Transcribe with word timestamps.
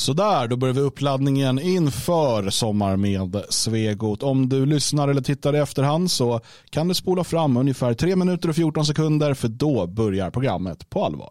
Sådär, 0.00 0.48
då 0.48 0.56
börjar 0.56 0.74
vi 0.74 0.80
uppladdningen 0.80 1.58
inför 1.58 2.50
Sommar 2.50 2.96
med 2.96 3.44
Svegot. 3.48 4.22
Om 4.22 4.48
du 4.48 4.66
lyssnar 4.66 5.08
eller 5.08 5.22
tittar 5.22 5.56
i 5.56 5.58
efterhand 5.58 6.10
så 6.10 6.40
kan 6.70 6.88
du 6.88 6.94
spola 6.94 7.24
fram 7.24 7.56
ungefär 7.56 7.94
3 7.94 8.16
minuter 8.16 8.48
och 8.48 8.56
14 8.56 8.86
sekunder 8.86 9.34
för 9.34 9.48
då 9.48 9.86
börjar 9.86 10.30
programmet 10.30 10.90
på 10.90 11.04
allvar. 11.04 11.30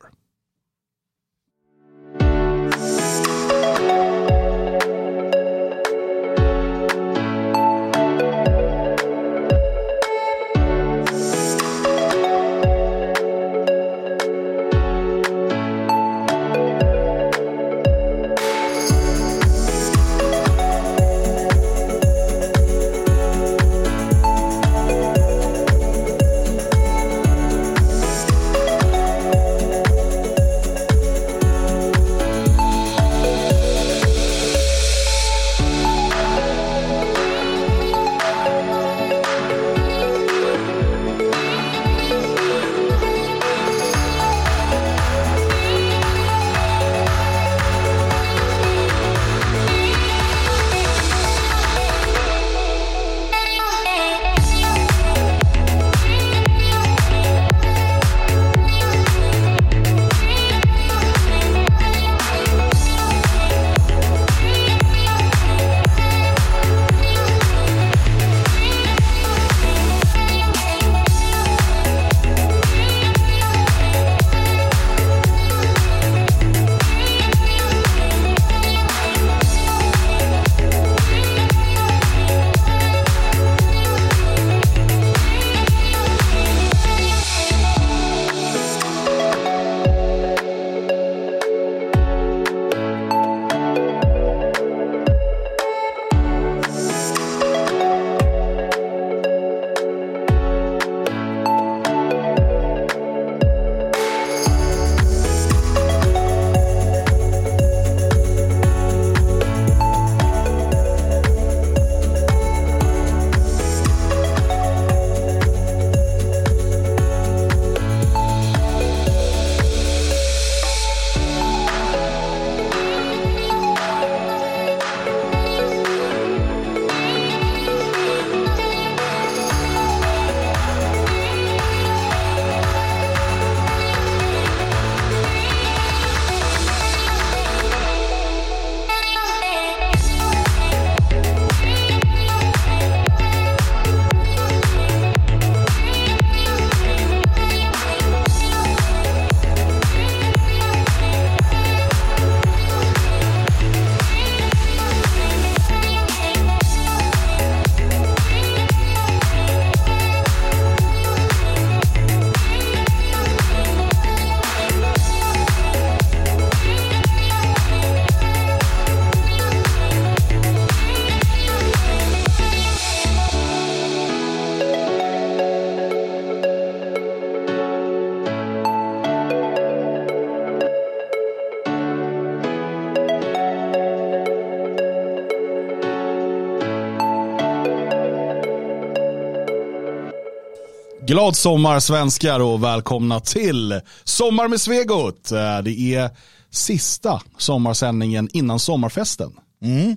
Glad 191.09 191.35
sommar 191.35 191.79
svenskar 191.79 192.39
och 192.39 192.63
välkomna 192.63 193.19
till 193.19 193.81
Sommar 194.03 194.47
med 194.47 194.61
Svegot. 194.61 195.31
Eh, 195.31 195.61
det 195.63 195.95
är 195.95 196.09
sista 196.51 197.21
sommarsändningen 197.37 198.29
innan 198.33 198.59
sommarfesten. 198.59 199.31
Mm. 199.61 199.95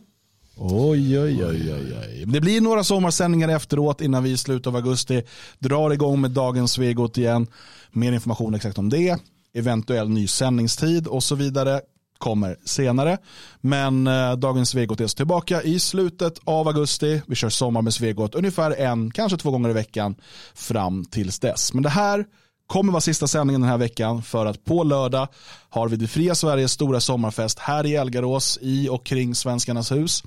Oj, 0.57 1.21
oj, 1.21 1.45
oj, 1.45 1.73
oj, 1.73 1.95
oj. 2.03 2.25
Det 2.27 2.41
blir 2.41 2.61
några 2.61 2.85
sommarsändningar 2.85 3.49
efteråt 3.49 4.01
innan 4.01 4.23
vi 4.23 4.31
i 4.31 4.37
slutet 4.37 4.67
av 4.67 4.77
augusti 4.77 5.23
drar 5.59 5.91
igång 5.91 6.21
med 6.21 6.31
dagens 6.31 6.73
Svegot 6.73 7.19
igen. 7.19 7.47
Mer 7.91 8.13
information 8.13 8.55
exakt 8.55 8.79
om 8.79 8.89
det, 8.89 9.19
eventuell 9.55 10.09
ny 10.09 10.27
sändningstid 10.27 11.07
och 11.07 11.23
så 11.23 11.35
vidare 11.35 11.81
kommer 12.23 12.57
senare. 12.65 13.19
Men 13.61 14.07
eh, 14.07 14.33
dagens 14.33 14.71
Svegot 14.71 15.01
är 15.01 15.05
alltså 15.05 15.17
tillbaka 15.17 15.63
i 15.63 15.79
slutet 15.79 16.39
av 16.45 16.69
augusti. 16.69 17.23
Vi 17.27 17.35
kör 17.35 17.49
sommar 17.49 17.83
med 17.83 17.95
Svegot 17.95 18.35
ungefär 18.35 18.71
en, 18.71 19.11
kanske 19.11 19.39
två 19.39 19.51
gånger 19.51 19.71
i 19.71 19.73
veckan 19.73 20.15
fram 20.55 21.05
tills 21.05 21.39
dess. 21.39 21.73
Men 21.73 21.83
det 21.83 21.89
här 21.89 22.25
kommer 22.67 22.93
vara 22.93 23.01
sista 23.01 23.27
sändningen 23.27 23.61
den 23.61 23.71
här 23.71 23.79
veckan 23.79 24.23
för 24.23 24.47
att 24.47 24.65
på 24.65 24.83
lördag 24.83 25.29
har 25.69 25.89
vi 25.89 25.97
det 25.97 26.09
fria 26.09 26.35
Sveriges 26.35 26.73
stora 26.73 27.01
sommarfest 27.01 27.59
här 27.59 27.87
i 27.87 27.95
Elgarås 27.95 28.59
i 28.63 28.89
och 28.89 29.07
kring 29.07 29.35
Svenskarnas 29.35 29.93
hus. 29.93 30.25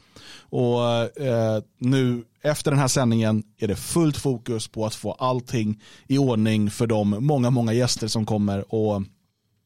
Och 0.49 0.83
eh, 1.21 1.63
nu 1.79 2.23
efter 2.43 2.71
den 2.71 2.79
här 2.79 2.87
sändningen 2.87 3.43
är 3.57 3.67
det 3.67 3.75
fullt 3.75 4.17
fokus 4.17 4.67
på 4.67 4.85
att 4.85 4.95
få 4.95 5.11
allting 5.11 5.81
i 6.07 6.17
ordning 6.17 6.71
för 6.71 6.87
de 6.87 7.09
många, 7.19 7.49
många 7.49 7.73
gäster 7.73 8.07
som 8.07 8.25
kommer 8.25 8.73
och 8.73 9.03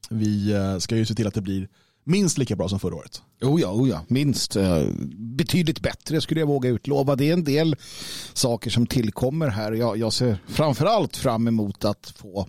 vi 0.10 0.52
eh, 0.52 0.78
ska 0.78 0.96
ju 0.96 1.06
se 1.06 1.14
till 1.14 1.28
att 1.28 1.34
det 1.34 1.42
blir 1.42 1.68
minst 2.10 2.38
lika 2.38 2.56
bra 2.56 2.70
som 2.70 2.80
förra 2.80 2.96
året. 2.96 3.22
Oh 3.42 3.62
ja, 3.62 3.72
oh 3.72 3.90
ja, 3.90 4.02
minst. 4.08 4.56
Eh, 4.56 4.84
betydligt 5.18 5.80
bättre 5.80 6.22
skulle 6.22 6.40
jag 6.40 6.48
våga 6.48 6.70
utlova. 6.70 7.16
Det 7.16 7.30
är 7.30 7.34
en 7.34 7.44
del 7.44 7.76
saker 8.34 8.70
som 8.70 8.88
tillkommer 8.88 9.48
här. 9.48 9.72
Jag, 9.72 9.98
jag 9.98 10.14
ser 10.14 10.38
framförallt 10.48 11.18
fram 11.18 11.48
emot 11.48 11.86
att 11.86 12.14
få 12.16 12.48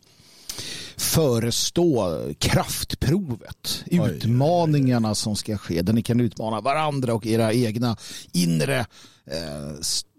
förestå 0.96 2.18
kraftprovet. 2.38 3.84
Oj. 3.90 4.10
Utmaningarna 4.10 5.14
som 5.14 5.36
ska 5.36 5.58
ske. 5.58 5.82
Där 5.82 5.92
ni 5.92 6.02
kan 6.02 6.20
utmana 6.20 6.60
varandra 6.60 7.14
och 7.14 7.26
era 7.26 7.52
egna 7.52 7.96
inre 8.32 8.78
eh, 9.26 9.74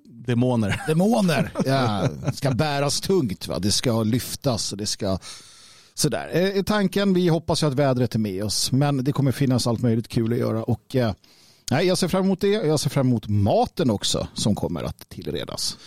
demoner. 0.06 0.82
Demoner 0.88 1.52
ja, 1.66 2.10
ska 2.34 2.52
bäras 2.52 3.02
tungt. 3.02 3.48
Va? 3.48 3.60
Det 3.60 3.72
ska 3.72 4.04
lyftas 4.04 4.72
och 4.72 4.78
det 4.78 4.86
ska 4.86 5.20
Sådär 5.94 6.28
är 6.28 6.58
eh, 6.58 6.64
tanken. 6.64 7.14
Vi 7.14 7.28
hoppas 7.28 7.64
ju 7.64 7.68
att 7.68 7.74
vädret 7.74 8.16
är 8.16 8.20
med 8.20 8.44
oss. 8.44 8.72
Men 8.72 9.04
det 9.04 9.12
kommer 9.12 9.32
finnas 9.32 9.68
allt 9.68 9.82
möjligt 9.82 10.08
kul 10.08 10.34
att 10.34 10.40
göra. 10.40 10.64
Och, 10.64 10.96
eh, 10.96 11.14
jag 11.70 11.98
ser 11.98 12.08
fram 12.08 12.24
emot 12.24 12.42
det. 12.42 12.48
Jag 12.48 12.80
ser 12.80 12.90
fram 12.90 13.08
emot 13.08 13.28
maten 13.28 13.90
också 13.90 14.28
som 14.34 14.56
kommer 14.56 14.84
att 14.84 15.10
tillredas. 15.10 15.78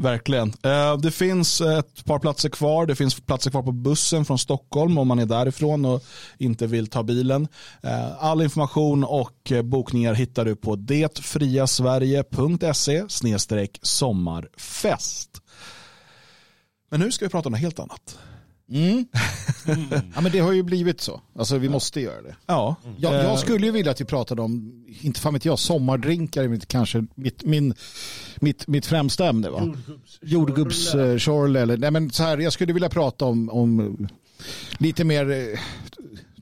Verkligen. 0.00 0.52
Eh, 0.62 0.98
det 0.98 1.10
finns 1.10 1.60
ett 1.60 2.04
par 2.04 2.18
platser 2.18 2.48
kvar. 2.48 2.86
Det 2.86 2.96
finns 2.96 3.20
platser 3.20 3.50
kvar 3.50 3.62
på 3.62 3.72
bussen 3.72 4.24
från 4.24 4.38
Stockholm 4.38 4.98
om 4.98 5.08
man 5.08 5.18
är 5.18 5.26
därifrån 5.26 5.84
och 5.84 6.04
inte 6.38 6.66
vill 6.66 6.86
ta 6.86 7.02
bilen. 7.02 7.48
Eh, 7.82 8.24
all 8.24 8.42
information 8.42 9.04
och 9.04 9.52
eh, 9.52 9.62
bokningar 9.62 10.14
hittar 10.14 10.44
du 10.44 10.56
på 10.56 10.76
detfriasverige.se 10.76 13.04
sommarfest. 13.82 15.30
Men 16.90 17.00
nu 17.00 17.12
ska 17.12 17.24
vi 17.24 17.30
prata 17.30 17.48
om 17.48 17.52
något 17.52 17.60
helt 17.60 17.78
annat. 17.78 18.18
Mm. 18.70 19.06
ja, 20.14 20.20
men 20.20 20.32
det 20.32 20.38
har 20.38 20.52
ju 20.52 20.62
blivit 20.62 21.00
så. 21.00 21.20
Alltså 21.38 21.58
vi 21.58 21.68
måste 21.68 22.00
göra 22.00 22.22
det. 22.22 22.36
Ja. 22.46 22.76
Jag, 22.98 23.14
jag 23.14 23.38
skulle 23.38 23.66
ju 23.66 23.72
vilja 23.72 23.92
att 23.92 24.00
vi 24.00 24.04
pratade 24.04 24.42
om, 24.42 24.84
inte 25.00 25.20
fan 25.20 25.34
vet 25.34 25.44
jag, 25.44 25.58
sommardrinkar 25.58 26.44
är 26.44 26.58
kanske 26.58 27.06
mitt, 27.14 27.44
min, 27.44 27.74
mitt, 28.36 28.66
mitt 28.66 28.86
främsta 28.86 29.28
ämne. 29.28 29.50
Va? 29.50 29.74
Jordgubbs 30.20 30.94
eller 30.94 31.76
nej 31.76 31.90
men 31.90 32.10
så 32.10 32.22
här, 32.22 32.38
jag 32.38 32.52
skulle 32.52 32.72
vilja 32.72 32.88
prata 32.88 33.24
om, 33.24 33.48
om 33.48 34.08
lite 34.78 35.04
mer 35.04 35.30
eh, 35.30 35.58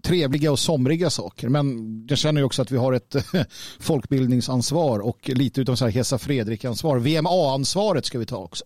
trevliga 0.02 0.52
och 0.52 0.58
somriga 0.58 1.10
saker. 1.10 1.48
Men 1.48 2.06
jag 2.08 2.18
känner 2.18 2.40
ju 2.40 2.44
också 2.44 2.62
att 2.62 2.70
vi 2.70 2.76
har 2.76 2.92
ett 2.92 3.16
folkbildningsansvar 3.80 4.98
och 4.98 5.28
lite 5.28 5.60
utav 5.60 5.76
så 5.76 5.84
här 5.84 5.92
Hesa 5.92 6.18
Fredrik-ansvar. 6.18 6.98
VMA-ansvaret 6.98 8.04
ska 8.04 8.18
vi 8.18 8.26
ta 8.26 8.36
också. 8.36 8.64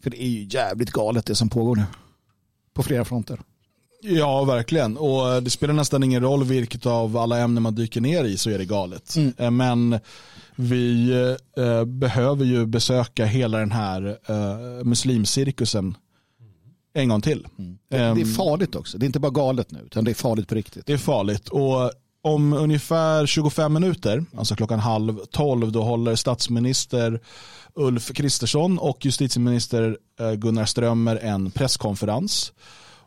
För 0.00 0.10
det 0.10 0.22
är 0.22 0.28
ju 0.28 0.46
jävligt 0.50 0.90
galet 0.90 1.26
det 1.26 1.34
som 1.34 1.48
pågår 1.48 1.76
nu 1.76 1.84
på 2.76 2.82
flera 2.82 3.04
fronter. 3.04 3.40
Ja, 4.02 4.44
verkligen. 4.44 4.96
Och 4.96 5.42
det 5.42 5.50
spelar 5.50 5.74
nästan 5.74 6.02
ingen 6.02 6.22
roll 6.22 6.44
vilket 6.44 6.86
av 6.86 7.16
alla 7.16 7.38
ämnen 7.38 7.62
man 7.62 7.74
dyker 7.74 8.00
ner 8.00 8.24
i 8.24 8.36
så 8.36 8.50
är 8.50 8.58
det 8.58 8.64
galet. 8.64 9.16
Mm. 9.16 9.32
Eh, 9.38 9.50
men 9.50 9.98
vi 10.56 11.10
eh, 11.56 11.84
behöver 11.84 12.44
ju 12.44 12.66
besöka 12.66 13.24
hela 13.24 13.58
den 13.58 13.72
här 13.72 14.18
eh, 14.26 14.84
muslimcirkusen 14.84 15.94
en 16.94 17.08
gång 17.08 17.20
till. 17.20 17.46
Mm. 17.58 17.78
Det, 17.88 17.96
det, 17.96 18.02
är 18.02 18.10
ehm, 18.10 18.24
farligt 18.24 18.74
också. 18.74 18.98
Det 18.98 19.04
är 19.04 19.06
inte 19.06 19.20
bara 19.20 19.32
galet 19.32 19.70
nu, 19.70 19.78
utan 19.86 20.04
det 20.04 20.10
är 20.10 20.14
farligt 20.14 20.48
på 20.48 20.54
riktigt. 20.54 20.86
Det 20.86 20.92
är 20.92 20.98
farligt. 20.98 21.48
Och 21.48 21.92
om 22.22 22.52
ungefär 22.52 23.26
25 23.26 23.72
minuter, 23.72 24.24
alltså 24.36 24.56
klockan 24.56 24.78
halv 24.78 25.18
tolv, 25.30 25.72
då 25.72 25.82
håller 25.82 26.14
statsminister 26.14 27.20
Ulf 27.76 28.12
Kristersson 28.12 28.78
och 28.78 29.04
justitieminister 29.04 29.98
eh, 30.20 30.32
Gunnar 30.32 30.64
Strömmer 30.64 31.16
en 31.16 31.50
presskonferens. 31.50 32.52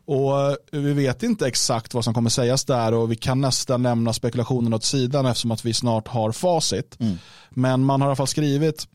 Och 0.04 0.50
eh, 0.50 0.56
vi 0.70 0.92
vet 0.92 1.22
inte 1.22 1.46
exakt 1.46 1.94
vad 1.94 2.04
som 2.04 2.14
kommer 2.14 2.30
sägas 2.30 2.64
där 2.64 2.94
och 2.94 3.12
vi 3.12 3.16
kan 3.16 3.40
nästan 3.40 3.82
lämna 3.82 4.12
spekulationen 4.12 4.74
åt 4.74 4.84
sidan 4.84 5.26
eftersom 5.26 5.50
att 5.50 5.64
vi 5.64 5.74
snart 5.74 6.08
har 6.08 6.32
facit. 6.32 7.00
Mm. 7.00 7.16
Men 7.50 7.84
man 7.84 8.00
har 8.00 8.08
i 8.08 8.10
alla 8.10 8.16
fall 8.16 8.26
skrivit 8.26 8.88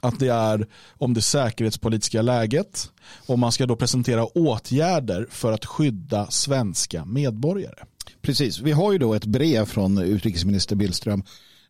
att 0.00 0.18
det 0.18 0.28
är 0.28 0.66
om 0.98 1.14
det 1.14 1.22
säkerhetspolitiska 1.22 2.22
läget 2.22 2.90
och 3.26 3.38
man 3.38 3.52
ska 3.52 3.66
då 3.66 3.76
presentera 3.76 4.24
åtgärder 4.24 5.26
för 5.30 5.52
att 5.52 5.64
skydda 5.64 6.26
svenska 6.30 7.04
medborgare. 7.04 7.84
Precis, 8.22 8.60
vi 8.60 8.72
har 8.72 8.92
ju 8.92 8.98
då 8.98 9.14
ett 9.14 9.24
brev 9.24 9.64
från 9.64 9.98
utrikesminister 9.98 10.76
Billström 10.76 11.22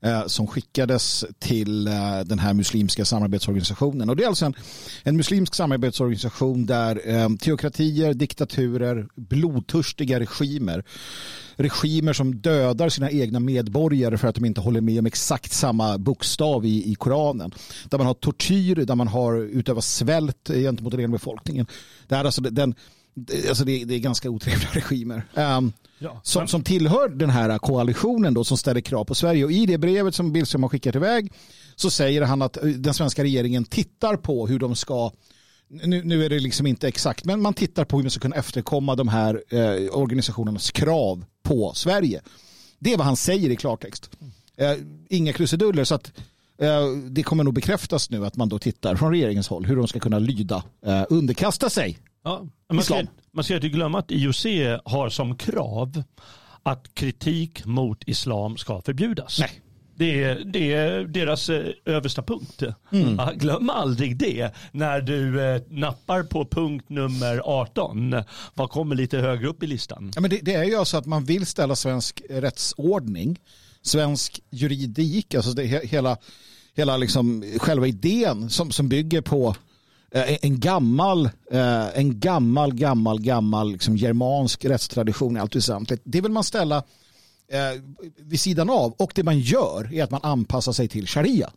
Eh, 0.04 0.26
som 0.26 0.46
skickades 0.46 1.24
till 1.38 1.86
eh, 1.86 2.20
den 2.26 2.38
här 2.38 2.54
muslimska 2.54 3.04
samarbetsorganisationen. 3.04 4.10
Och 4.10 4.16
det 4.16 4.22
är 4.24 4.28
alltså 4.28 4.44
en, 4.46 4.54
en 5.02 5.16
muslimsk 5.16 5.54
samarbetsorganisation 5.54 6.66
där 6.66 7.00
eh, 7.04 7.28
teokratier, 7.28 8.14
diktaturer, 8.14 9.08
blodtörstiga 9.14 10.20
regimer 10.20 10.84
regimer 11.56 12.12
som 12.12 12.36
dödar 12.36 12.88
sina 12.88 13.10
egna 13.10 13.40
medborgare 13.40 14.18
för 14.18 14.28
att 14.28 14.34
de 14.34 14.44
inte 14.44 14.60
håller 14.60 14.80
med 14.80 14.98
om 14.98 15.06
exakt 15.06 15.52
samma 15.52 15.98
bokstav 15.98 16.66
i, 16.66 16.92
i 16.92 16.94
Koranen. 16.94 17.54
Där 17.88 17.98
man 17.98 18.06
har 18.06 18.14
tortyr, 18.14 18.74
där 18.74 18.94
man 18.94 19.08
har 19.08 19.36
utövat 19.36 19.84
svält 19.84 20.48
gentemot 20.48 20.90
den 20.90 21.00
egna 21.00 21.12
befolkningen. 21.12 21.66
Det, 22.08 22.14
är 22.14 22.24
alltså 22.24 22.42
den, 22.42 22.74
alltså 23.48 23.64
det, 23.64 23.84
det 23.84 23.94
är 23.94 23.98
ganska 23.98 24.30
otrevliga 24.30 24.70
regimer. 24.72 25.22
Um, 25.34 25.72
ja, 25.98 26.20
som, 26.22 26.48
som 26.48 26.62
tillhör 26.62 27.08
den 27.08 27.30
här 27.30 27.58
koalitionen 27.58 28.34
då 28.34 28.44
som 28.44 28.56
ställer 28.56 28.80
krav 28.80 29.04
på 29.04 29.14
Sverige. 29.14 29.44
Och 29.44 29.52
i 29.52 29.66
det 29.66 29.78
brevet 29.78 30.14
som 30.14 30.32
Billström 30.32 30.62
har 30.62 30.70
skickat 30.70 30.96
iväg 30.96 31.32
så 31.76 31.90
säger 31.90 32.22
han 32.22 32.42
att 32.42 32.56
eh, 32.56 32.62
den 32.62 32.94
svenska 32.94 33.22
regeringen 33.22 33.64
tittar 33.64 34.16
på 34.16 34.46
hur 34.46 34.58
de 34.58 34.76
ska 34.76 35.12
nu, 35.68 36.02
nu 36.04 36.24
är 36.24 36.30
det 36.30 36.38
liksom 36.38 36.66
inte 36.66 36.88
exakt, 36.88 37.24
men 37.24 37.42
man 37.42 37.54
tittar 37.54 37.84
på 37.84 37.96
hur 37.96 38.04
man 38.04 38.10
ska 38.10 38.20
kunna 38.20 38.36
efterkomma 38.36 38.94
de 38.94 39.08
här 39.08 39.42
eh, 39.48 39.98
organisationernas 39.98 40.70
krav 40.70 41.24
på 41.42 41.72
Sverige. 41.74 42.20
Det 42.78 42.92
är 42.92 42.96
vad 42.96 43.06
han 43.06 43.16
säger 43.16 43.50
i 43.50 43.56
klartext. 43.56 44.10
Eh, 44.56 44.72
inga 45.08 45.32
krusiduller, 45.32 45.84
så 45.84 45.94
att 45.94 46.12
eh, 46.58 46.86
det 47.10 47.22
kommer 47.22 47.44
nog 47.44 47.54
bekräftas 47.54 48.10
nu 48.10 48.26
att 48.26 48.36
man 48.36 48.48
då 48.48 48.58
tittar 48.58 48.96
från 48.96 49.10
regeringens 49.10 49.48
håll 49.48 49.66
hur 49.66 49.76
de 49.76 49.88
ska 49.88 50.00
kunna 50.00 50.18
lyda, 50.18 50.62
eh, 50.86 51.04
underkasta 51.08 51.70
sig 51.70 51.98
Ja, 52.24 52.46
man, 52.72 52.82
ska, 52.82 53.02
man 53.32 53.44
ska 53.44 53.54
inte 53.54 53.68
glömma 53.68 53.98
att 53.98 54.10
IOC 54.10 54.46
har 54.84 55.08
som 55.08 55.36
krav 55.36 56.02
att 56.62 56.94
kritik 56.94 57.64
mot 57.64 58.02
islam 58.06 58.56
ska 58.56 58.80
förbjudas. 58.80 59.38
Nej. 59.40 59.60
Det 59.96 60.22
är, 60.22 60.44
det 60.44 60.72
är 60.72 61.04
deras 61.04 61.48
eh, 61.48 61.66
översta 61.84 62.22
punkt. 62.22 62.62
Mm. 62.92 63.38
glöm 63.38 63.70
aldrig 63.70 64.16
det 64.16 64.54
när 64.72 65.00
du 65.00 65.42
eh, 65.42 65.62
nappar 65.68 66.22
på 66.22 66.46
punkt 66.46 66.88
nummer 66.88 67.40
18. 67.44 68.14
Vad 68.54 68.70
kommer 68.70 68.96
lite 68.96 69.18
högre 69.18 69.48
upp 69.48 69.62
i 69.62 69.66
listan? 69.66 70.12
Ja, 70.14 70.20
men 70.20 70.30
det, 70.30 70.40
det 70.42 70.54
är 70.54 70.64
ju 70.64 70.76
alltså 70.76 70.96
att 70.96 71.06
man 71.06 71.24
vill 71.24 71.46
ställa 71.46 71.76
svensk 71.76 72.22
rättsordning, 72.30 73.40
svensk 73.82 74.40
juridik, 74.50 75.34
alltså 75.34 75.52
det, 75.52 75.86
hela, 75.86 76.16
hela 76.74 76.96
liksom 76.96 77.44
själva 77.58 77.86
idén 77.86 78.50
som, 78.50 78.70
som 78.70 78.88
bygger 78.88 79.20
på 79.20 79.56
Eh, 80.14 80.36
en 80.42 80.60
gammal, 80.60 81.26
eh, 81.50 81.98
en 81.98 82.20
gammal, 82.20 82.74
gammal, 82.74 83.20
gammal 83.20 83.72
liksom 83.72 83.96
germansk 83.96 84.64
rättstradition 84.64 85.36
i 85.36 85.40
allt 85.40 85.56
väsentligt. 85.56 86.02
Det 86.04 86.20
vill 86.20 86.32
man 86.32 86.44
ställa 86.44 86.76
eh, 87.48 87.82
vid 88.16 88.40
sidan 88.40 88.70
av 88.70 88.92
och 88.92 89.12
det 89.14 89.22
man 89.22 89.38
gör 89.38 89.94
är 89.94 90.04
att 90.04 90.10
man 90.10 90.20
anpassar 90.22 90.72
sig 90.72 90.88
till 90.88 91.06
sharia. 91.06 91.50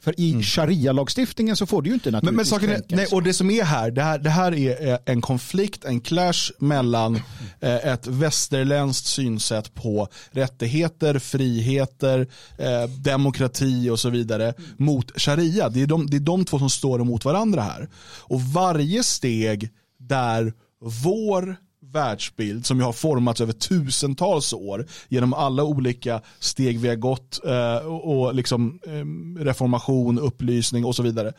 För 0.00 0.20
i 0.20 0.30
mm. 0.30 0.42
sharia-lagstiftningen 0.42 1.56
så 1.56 1.66
får 1.66 1.82
du 1.82 1.88
ju 1.88 1.94
inte 1.94 2.10
naturligtvis 2.10 2.26
men, 2.26 2.36
men 2.36 2.46
saken 2.46 2.70
är, 2.70 2.96
nej, 2.96 3.06
Och 3.12 3.22
det 3.22 3.34
som 3.34 3.50
är 3.50 3.64
här, 3.64 3.90
det 3.90 4.02
här, 4.02 4.18
det 4.18 4.30
här 4.30 4.54
är 4.54 4.98
en 5.04 5.20
konflikt, 5.20 5.84
en 5.84 6.00
clash 6.00 6.52
mellan 6.58 7.16
eh, 7.60 7.86
ett 7.86 8.06
västerländskt 8.06 9.06
synsätt 9.06 9.74
på 9.74 10.08
rättigheter, 10.30 11.18
friheter, 11.18 12.26
eh, 12.58 12.90
demokrati 12.90 13.90
och 13.90 14.00
så 14.00 14.10
vidare 14.10 14.54
mot 14.76 15.20
sharia. 15.20 15.68
Det 15.68 15.82
är, 15.82 15.86
de, 15.86 16.06
det 16.06 16.16
är 16.16 16.20
de 16.20 16.44
två 16.44 16.58
som 16.58 16.70
står 16.70 17.00
emot 17.00 17.24
varandra 17.24 17.62
här. 17.62 17.88
Och 18.20 18.40
varje 18.42 19.02
steg 19.02 19.70
där 19.98 20.52
vår 20.80 21.56
världsbild 21.92 22.66
som 22.66 22.78
ju 22.78 22.84
har 22.84 22.92
formats 22.92 23.40
över 23.40 23.52
tusentals 23.52 24.52
år 24.52 24.86
genom 25.08 25.34
alla 25.34 25.64
olika 25.64 26.20
steg 26.38 26.80
vi 26.80 26.88
har 26.88 26.96
gått 26.96 27.40
eh, 27.46 27.86
och 27.86 28.34
liksom 28.34 28.80
eh, 28.86 29.44
reformation, 29.44 30.18
upplysning 30.18 30.84
och 30.84 30.96
så 30.96 31.02
vidare. 31.02 31.32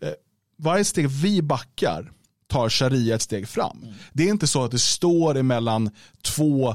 Eh, 0.00 0.12
varje 0.58 0.84
steg 0.84 1.08
vi 1.08 1.42
backar 1.42 2.12
tar 2.48 2.68
sharia 2.68 3.14
ett 3.14 3.22
steg 3.22 3.48
fram. 3.48 3.78
Mm. 3.82 3.94
Det 4.12 4.22
är 4.22 4.30
inte 4.30 4.46
så 4.46 4.64
att 4.64 4.70
det 4.70 4.78
står 4.78 5.36
emellan 5.36 5.90
två 6.22 6.74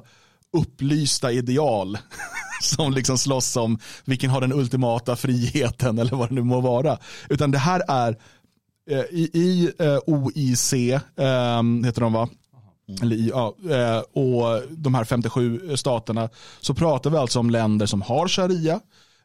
upplysta 0.58 1.32
ideal 1.32 1.98
som 2.62 2.94
liksom 2.94 3.18
slåss 3.18 3.58
om 3.58 3.80
vilken 4.06 4.30
har 4.30 4.42
den 4.42 4.54
ultimata 4.54 5.16
friheten 5.16 6.00
eller 6.00 6.16
vad 6.16 6.30
det 6.30 6.36
nu 6.36 6.44
må 6.44 6.62
vara. 6.62 6.98
Utan 7.30 7.52
det 7.52 7.58
här 7.58 7.84
är 7.88 8.18
i, 9.12 9.30
i 9.34 9.72
OIC, 10.06 10.74
heter 10.74 12.00
de 12.00 12.14
va? 12.14 12.30
Mm. 12.90 13.02
Eller, 13.02 13.16
ja, 13.16 13.56
eh, 13.70 14.00
och 14.00 14.62
de 14.70 14.96
här 14.96 15.04
57 15.04 15.78
staterna 15.78 16.30
så 16.62 16.74
pratar 16.74 17.10
vi 17.10 17.18
alltså 17.18 17.40
om 17.40 17.50
länder 17.50 17.86
som 17.86 18.02
har 18.02 18.28
sharia 18.28 18.80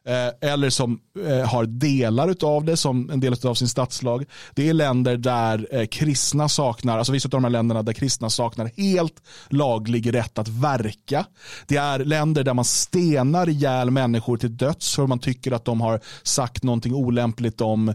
eh, 0.05 0.49
eller 0.51 0.69
som 0.69 0.99
eh, 1.27 1.49
har 1.49 1.65
delar 1.65 2.35
av 2.43 2.65
det 2.65 2.77
som 2.77 3.09
en 3.09 3.19
del 3.19 3.35
av 3.43 3.53
sin 3.53 3.67
statslag. 3.67 4.25
Det 4.53 4.69
är 4.69 4.73
länder 4.73 5.17
där 5.17 5.85
kristna 5.85 6.49
saknar, 6.49 6.97
alltså 6.97 7.13
vissa 7.13 7.27
av 7.27 7.29
de 7.29 7.43
här 7.43 7.51
länderna 7.51 7.83
där 7.83 7.93
kristna 7.93 8.29
saknar 8.29 8.71
helt 8.77 9.21
laglig 9.49 10.13
rätt 10.13 10.37
att 10.37 10.47
verka. 10.47 11.25
Det 11.67 11.77
är 11.77 11.99
länder 11.99 12.43
där 12.43 12.53
man 12.53 12.65
stenar 12.65 13.49
ihjäl 13.49 13.91
människor 13.91 14.37
till 14.37 14.57
döds 14.57 14.95
för 14.95 15.07
man 15.07 15.19
tycker 15.19 15.51
att 15.51 15.65
de 15.65 15.81
har 15.81 15.99
sagt 16.23 16.63
någonting 16.63 16.93
olämpligt 16.93 17.61
om 17.61 17.93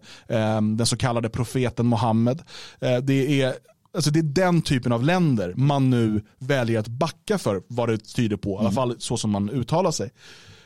den 0.76 0.86
så 0.86 0.96
kallade 0.96 1.28
profeten 1.28 1.88
Muhammed. 1.88 2.42
Det 3.02 3.42
är 3.42 3.54
Alltså 3.94 4.10
det 4.10 4.18
är 4.18 4.22
den 4.22 4.62
typen 4.62 4.92
av 4.92 5.02
länder 5.02 5.54
man 5.56 5.90
nu 5.90 6.22
väljer 6.38 6.80
att 6.80 6.88
backa 6.88 7.38
för 7.38 7.62
vad 7.68 7.88
det 7.88 7.98
tyder 7.98 8.36
på. 8.36 8.50
I 8.50 8.52
alla 8.52 8.60
mm. 8.60 8.74
fall 8.74 8.96
så 8.98 9.16
som 9.16 9.30
man 9.30 9.50
uttalar 9.50 9.90
sig. 9.90 10.10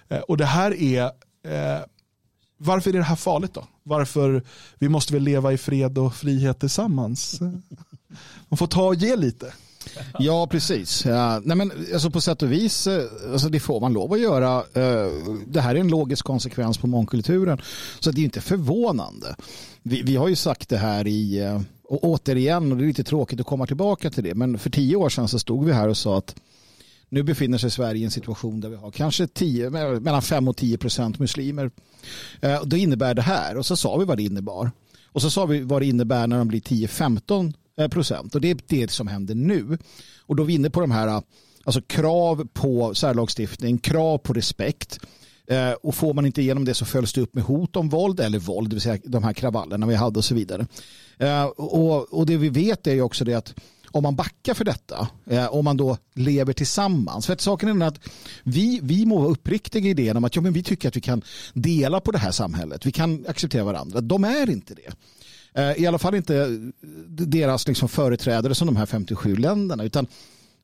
Eh, 0.08 0.18
och 0.18 0.36
det 0.36 0.44
här 0.44 0.82
är, 0.82 1.02
eh, 1.04 1.80
varför 2.58 2.90
är 2.90 2.94
det 2.94 3.02
här 3.02 3.16
farligt 3.16 3.54
då? 3.54 3.66
Varför 3.82 4.42
vi 4.78 4.88
måste 4.88 5.12
väl 5.12 5.22
leva 5.22 5.52
i 5.52 5.58
fred 5.58 5.98
och 5.98 6.14
frihet 6.14 6.60
tillsammans? 6.60 7.40
Man 8.48 8.58
får 8.58 8.66
ta 8.66 8.86
och 8.86 8.94
ge 8.94 9.16
lite. 9.16 9.52
Ja, 10.18 10.46
precis. 10.46 11.04
Ja, 11.04 11.40
nej 11.44 11.56
men, 11.56 11.72
alltså 11.92 12.10
på 12.10 12.20
sätt 12.20 12.42
och 12.42 12.52
vis, 12.52 12.86
eh, 12.86 13.04
alltså 13.32 13.48
det 13.48 13.60
får 13.60 13.80
man 13.80 13.92
lov 13.92 14.12
att 14.12 14.20
göra. 14.20 14.56
Eh, 14.58 15.12
det 15.46 15.60
här 15.60 15.74
är 15.74 15.80
en 15.80 15.88
logisk 15.88 16.24
konsekvens 16.24 16.78
på 16.78 16.86
mångkulturen. 16.86 17.60
Så 18.00 18.10
det 18.10 18.20
är 18.20 18.24
inte 18.24 18.40
förvånande. 18.40 19.36
Vi, 19.82 20.02
vi 20.02 20.16
har 20.16 20.28
ju 20.28 20.36
sagt 20.36 20.68
det 20.68 20.78
här 20.78 21.06
i, 21.06 21.40
och 21.92 22.04
återigen, 22.04 22.72
och 22.72 22.78
det 22.78 22.84
är 22.84 22.86
lite 22.86 23.04
tråkigt 23.04 23.40
att 23.40 23.46
komma 23.46 23.66
tillbaka 23.66 24.10
till 24.10 24.24
det, 24.24 24.34
men 24.34 24.58
för 24.58 24.70
tio 24.70 24.96
år 24.96 25.08
sedan 25.08 25.28
så 25.28 25.38
stod 25.38 25.64
vi 25.64 25.72
här 25.72 25.88
och 25.88 25.96
sa 25.96 26.18
att 26.18 26.34
nu 27.08 27.22
befinner 27.22 27.58
sig 27.58 27.70
Sverige 27.70 28.00
i 28.00 28.04
en 28.04 28.10
situation 28.10 28.60
där 28.60 28.68
vi 28.68 28.76
har 28.76 28.90
kanske 28.90 29.26
10, 29.26 29.70
mellan 29.70 30.22
5 30.22 30.48
och 30.48 30.56
10 30.56 30.78
procent 30.78 31.18
muslimer. 31.18 31.70
Eh, 32.40 32.62
då 32.64 32.76
innebär 32.76 33.14
det 33.14 33.22
här 33.22 33.56
och 33.56 33.66
så 33.66 33.76
sa 33.76 33.96
vi 33.96 34.04
vad 34.04 34.16
det 34.16 34.22
innebar. 34.22 34.70
Och 35.06 35.22
så 35.22 35.30
sa 35.30 35.46
vi 35.46 35.60
vad 35.60 35.82
det 35.82 35.86
innebär 35.86 36.26
när 36.26 36.38
de 36.38 36.48
blir 36.48 36.60
10-15 36.60 37.54
eh, 37.78 37.88
procent. 37.88 38.34
Och 38.34 38.40
det 38.40 38.50
är 38.50 38.58
det 38.66 38.90
som 38.90 39.06
händer 39.06 39.34
nu. 39.34 39.78
Och 40.18 40.36
då 40.36 40.42
är 40.42 40.46
vi 40.46 40.54
inne 40.54 40.70
på 40.70 40.80
de 40.80 40.90
här 40.90 41.22
alltså 41.64 41.82
krav 41.82 42.48
på 42.52 42.94
särlagstiftning, 42.94 43.78
krav 43.78 44.18
på 44.18 44.32
respekt. 44.32 45.00
Eh, 45.52 45.72
och 45.72 45.94
får 45.94 46.14
man 46.14 46.26
inte 46.26 46.42
igenom 46.42 46.64
det 46.64 46.74
så 46.74 46.84
följs 46.84 47.12
det 47.12 47.20
upp 47.20 47.34
med 47.34 47.44
hot 47.44 47.76
om 47.76 47.88
våld 47.88 48.20
eller 48.20 48.38
våld, 48.38 48.70
det 48.70 48.74
vill 48.74 48.82
säga 48.82 48.98
de 49.04 49.24
här 49.24 49.32
kravallerna 49.32 49.86
vi 49.86 49.94
hade 49.94 50.18
och 50.18 50.24
så 50.24 50.34
vidare. 50.34 50.66
Eh, 51.18 51.44
och, 51.44 52.14
och 52.14 52.26
det 52.26 52.36
vi 52.36 52.48
vet 52.48 52.86
är 52.86 52.92
ju 52.94 53.02
också 53.02 53.24
det 53.24 53.34
att 53.34 53.54
om 53.90 54.02
man 54.02 54.16
backar 54.16 54.54
för 54.54 54.64
detta, 54.64 55.08
eh, 55.26 55.46
om 55.46 55.64
man 55.64 55.76
då 55.76 55.96
lever 56.14 56.52
tillsammans. 56.52 57.26
För 57.26 57.32
att 57.32 57.40
saken 57.40 57.68
är 57.68 57.72
den 57.72 57.82
att 57.82 58.00
vi, 58.42 58.80
vi 58.82 59.06
må 59.06 59.18
vara 59.18 59.30
uppriktiga 59.30 59.86
i 59.86 59.90
idén 59.90 60.16
om 60.16 60.24
att 60.24 60.36
ja, 60.36 60.42
men 60.42 60.52
vi 60.52 60.62
tycker 60.62 60.88
att 60.88 60.96
vi 60.96 61.00
kan 61.00 61.22
dela 61.52 62.00
på 62.00 62.10
det 62.12 62.18
här 62.18 62.30
samhället. 62.30 62.86
Vi 62.86 62.92
kan 62.92 63.24
acceptera 63.28 63.64
varandra. 63.64 64.00
De 64.00 64.24
är 64.24 64.50
inte 64.50 64.74
det. 64.74 64.92
I 65.76 65.86
alla 65.86 65.98
fall 65.98 66.14
inte 66.14 66.58
deras 67.08 67.68
liksom 67.68 67.88
företrädare 67.88 68.54
som 68.54 68.66
de 68.66 68.76
här 68.76 68.86
57 68.86 69.36
länderna. 69.36 69.84
Utan 69.84 70.06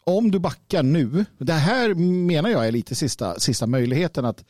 om 0.05 0.31
du 0.31 0.39
backar 0.39 0.83
nu, 0.83 1.25
det 1.39 1.53
här 1.53 1.95
menar 1.95 2.51
jag 2.51 2.67
är 2.67 2.73
lite 2.73 2.95
sista, 2.95 3.41
sista 3.41 3.67
möjligheten 3.67 4.25
att, 4.25 4.45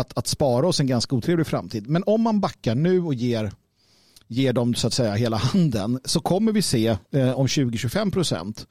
att, 0.00 0.18
att 0.18 0.26
spara 0.26 0.68
oss 0.68 0.80
en 0.80 0.86
ganska 0.86 1.16
otrevlig 1.16 1.46
framtid. 1.46 1.88
Men 1.88 2.02
om 2.06 2.22
man 2.22 2.40
backar 2.40 2.74
nu 2.74 3.00
och 3.00 3.14
ger, 3.14 3.52
ger 4.26 4.52
dem 4.52 4.74
så 4.74 4.86
att 4.86 4.92
säga 4.92 5.14
hela 5.14 5.36
handen 5.36 6.00
så 6.04 6.20
kommer 6.20 6.52
vi 6.52 6.62
se 6.62 6.96
eh, 7.10 7.30
om 7.38 7.46
20-25 7.46 8.12
procent 8.12 8.66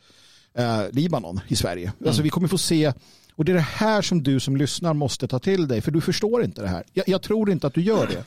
eh, 0.57 0.81
Libanon 0.91 1.39
i 1.47 1.55
Sverige. 1.55 1.93
Mm. 1.97 2.07
Alltså 2.07 2.21
vi 2.21 2.29
kommer 2.29 2.47
få 2.47 2.57
se 2.57 2.93
och 3.35 3.45
det 3.45 3.51
är 3.51 3.53
det 3.53 3.61
här 3.61 4.01
som 4.01 4.23
du 4.23 4.39
som 4.39 4.57
lyssnar 4.57 4.93
måste 4.93 5.27
ta 5.27 5.39
till 5.39 5.67
dig 5.67 5.81
för 5.81 5.91
du 5.91 6.01
förstår 6.01 6.43
inte 6.43 6.61
det 6.61 6.67
här. 6.67 6.83
Jag, 6.93 7.09
jag 7.09 7.21
tror 7.21 7.51
inte 7.51 7.67
att 7.67 7.73
du 7.73 7.81
gör 7.81 8.07
det. 8.07 8.23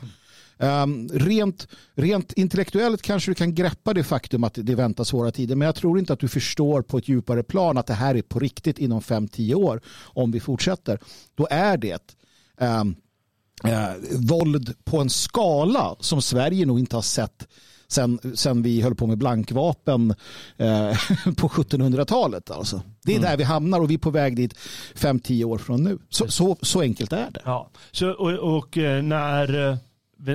Um, 0.66 1.09
rent, 1.09 1.69
rent 1.95 2.33
intellektuellt 2.33 3.02
kanske 3.02 3.30
du 3.30 3.35
kan 3.35 3.54
greppa 3.54 3.95
det 3.95 4.04
faktum 4.04 4.45
att 4.45 4.54
det 4.54 4.75
väntar 4.75 5.04
svåra 5.04 5.30
tider 5.30 5.57
men 5.57 5.66
jag 5.66 5.75
tror 5.75 5.99
inte 5.99 6.12
att 6.12 6.21
du 6.21 6.28
förstår 6.28 6.83
på 6.83 6.99
ett 6.99 7.09
djupare 7.09 7.42
plan 7.42 7.78
att 7.78 7.87
det 7.87 7.95
här 7.95 8.14
är 8.14 8.23
på 8.23 8.38
riktigt 8.38 8.78
inom 8.78 9.00
5-10 9.00 9.54
år 9.54 9.80
om 10.02 10.30
vi 10.30 10.40
fortsätter. 10.40 10.99
Då 11.35 11.49
är 11.50 11.76
det 11.76 12.16
um, 12.61 12.97
uh, 13.64 14.19
våld 14.29 14.75
på 14.85 14.99
en 14.99 15.11
skala 15.11 15.97
som 16.00 16.23
Sverige 16.23 16.67
nog 16.67 16.79
inte 16.79 16.97
har 16.97 17.02
sett 17.02 17.47
sen, 17.93 18.19
sen 18.35 18.62
vi 18.62 18.81
höll 18.81 18.95
på 18.95 19.07
med 19.07 19.19
blankvapen 19.19 20.14
eh, 20.57 20.93
på 21.37 21.49
1700-talet. 21.49 22.50
Alltså. 22.50 22.83
Det 23.02 23.12
är 23.12 23.17
mm. 23.17 23.31
där 23.31 23.37
vi 23.37 23.45
hamnar 23.45 23.81
och 23.81 23.90
vi 23.90 23.95
är 23.95 23.99
på 23.99 24.11
väg 24.11 24.37
dit 24.37 24.55
5-10 24.95 25.45
år 25.45 25.59
från 25.59 25.85
nu. 25.85 25.99
Så, 26.09 26.29
så, 26.29 26.57
så 26.62 26.81
enkelt 26.81 27.12
är 27.12 27.31
det. 27.31 27.43
Ja. 27.45 27.71
Så, 27.90 28.11
och, 28.11 28.57
och 28.57 28.79
eh, 28.79 29.02
när 29.02 29.79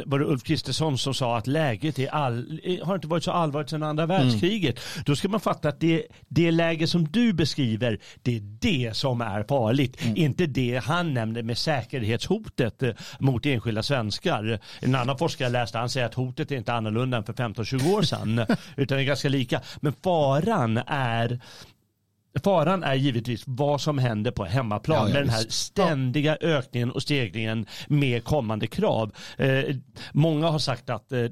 var 0.05 0.19
det 0.19 0.25
Ulf 0.25 0.43
Kristersson 0.43 0.97
som 0.97 1.13
sa 1.13 1.37
att 1.37 1.47
läget 1.47 1.99
är 1.99 2.07
all, 2.07 2.61
har 2.83 2.95
inte 2.95 3.07
varit 3.07 3.23
så 3.23 3.31
allvarligt 3.31 3.69
sedan 3.69 3.83
andra 3.83 4.03
mm. 4.03 4.17
världskriget. 4.17 4.79
Mm. 4.95 5.03
Då 5.05 5.15
ska 5.15 5.27
man 5.27 5.39
fatta 5.39 5.69
att 5.69 5.79
det, 5.79 6.03
det 6.27 6.51
läge 6.51 6.87
som 6.87 7.07
du 7.07 7.33
beskriver, 7.33 7.99
det 8.21 8.35
är 8.35 8.41
det 8.41 8.95
som 8.95 9.21
är 9.21 9.43
farligt. 9.43 10.05
Mm. 10.05 10.17
Inte 10.17 10.45
det 10.45 10.81
han 10.83 11.13
nämnde 11.13 11.43
med 11.43 11.57
säkerhetshotet 11.57 12.83
eh, 12.83 12.91
mot 13.19 13.45
enskilda 13.45 13.83
svenskar. 13.83 14.59
En 14.79 14.95
annan 14.95 15.17
forskare 15.17 15.49
läste, 15.49 15.77
han 15.77 15.89
säger 15.89 16.05
att 16.05 16.13
hotet 16.13 16.51
är 16.51 16.55
inte 16.55 16.73
annorlunda 16.73 17.17
än 17.17 17.23
för 17.23 17.33
15-20 17.33 17.93
år 17.93 18.01
sedan. 18.01 18.45
utan 18.75 18.97
det 18.97 19.03
är 19.03 19.07
ganska 19.07 19.29
lika. 19.29 19.61
Men 19.79 19.93
faran 20.03 20.77
är 20.87 21.39
Faran 22.43 22.83
är 22.83 22.93
givetvis 22.93 23.43
vad 23.47 23.81
som 23.81 23.97
händer 23.97 24.31
på 24.31 24.45
hemmaplan 24.45 24.97
ja, 24.97 25.07
ja, 25.07 25.13
med 25.13 25.21
den 25.21 25.29
här 25.29 25.45
ständiga 25.49 26.37
ökningen 26.41 26.91
och 26.91 27.01
stegringen 27.01 27.65
med 27.87 28.23
kommande 28.23 28.67
krav. 28.67 29.11
Eh, 29.37 29.75
många 30.11 30.47
har 30.49 30.59
sagt 30.59 30.89
att 30.89 31.11
eh, 31.11 31.25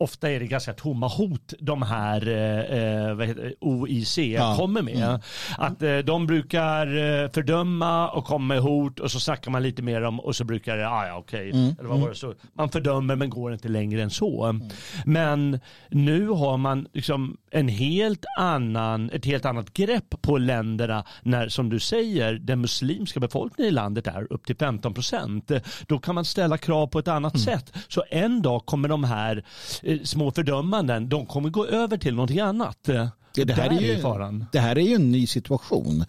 ofta 0.00 0.30
är 0.30 0.40
det 0.40 0.46
ganska 0.46 0.72
tomma 0.72 1.08
hot 1.08 1.54
de 1.58 1.82
här 1.82 2.28
eh, 2.28 3.26
heter, 3.26 3.54
OIC 3.60 4.18
ja. 4.18 4.56
kommer 4.56 4.82
med. 4.82 4.96
Mm. 4.96 5.20
Att 5.58 5.82
eh, 5.82 5.98
de 5.98 6.26
brukar 6.26 6.86
eh, 6.86 7.30
fördöma 7.30 8.08
och 8.08 8.24
komma 8.24 8.54
med 8.54 8.62
hot 8.62 9.00
och 9.00 9.10
så 9.10 9.20
snackar 9.20 9.50
man 9.50 9.62
lite 9.62 9.82
mer 9.82 10.02
om 10.02 10.20
och 10.20 10.36
så 10.36 10.44
brukar 10.44 10.76
det, 10.76 10.88
ah, 10.88 11.06
ja 11.06 11.16
okej, 11.16 11.48
okay. 11.48 11.60
mm. 11.60 11.74
eller 11.78 11.88
vad 11.88 12.00
var 12.00 12.08
det 12.08 12.14
så. 12.14 12.34
Man 12.52 12.68
fördömer 12.68 13.16
men 13.16 13.30
går 13.30 13.52
inte 13.52 13.68
längre 13.68 14.02
än 14.02 14.10
så. 14.10 14.44
Mm. 14.44 14.68
Men 15.04 15.60
nu 15.88 16.28
har 16.28 16.56
man 16.56 16.86
liksom 16.92 17.36
en 17.50 17.68
helt 17.68 18.24
annan, 18.38 19.10
ett 19.10 19.24
helt 19.24 19.44
annat 19.44 19.72
grepp 19.72 20.22
på 20.22 20.38
länderna 20.38 21.04
när, 21.22 21.48
som 21.48 21.68
du 21.68 21.80
säger, 21.80 22.34
den 22.34 22.60
muslimska 22.60 23.20
befolkningen 23.20 23.72
i 23.72 23.74
landet 23.74 24.06
är 24.06 24.32
upp 24.32 24.46
till 24.46 24.56
15 24.56 24.94
procent. 24.94 25.50
Då 25.86 25.98
kan 25.98 26.14
man 26.14 26.24
ställa 26.24 26.58
krav 26.58 26.86
på 26.86 26.98
ett 26.98 27.08
annat 27.08 27.34
mm. 27.34 27.44
sätt. 27.44 27.72
Så 27.88 28.04
en 28.10 28.42
dag 28.42 28.66
kommer 28.66 28.88
de 28.88 29.04
här 29.04 29.44
Eh, 29.89 29.89
små 30.04 30.30
fördömanden, 30.30 31.08
de 31.08 31.26
kommer 31.26 31.50
gå 31.50 31.66
över 31.66 31.96
till 31.96 32.14
någonting 32.14 32.40
annat. 32.40 32.78
Det, 32.82 33.44
det, 33.44 33.52
här, 33.52 33.70
är 33.70 33.80
ju, 33.80 33.98
faran. 33.98 34.44
det 34.52 34.58
här 34.58 34.78
är 34.78 34.82
ju 34.82 34.94
en 34.94 35.12
ny 35.12 35.26
situation. 35.26 36.04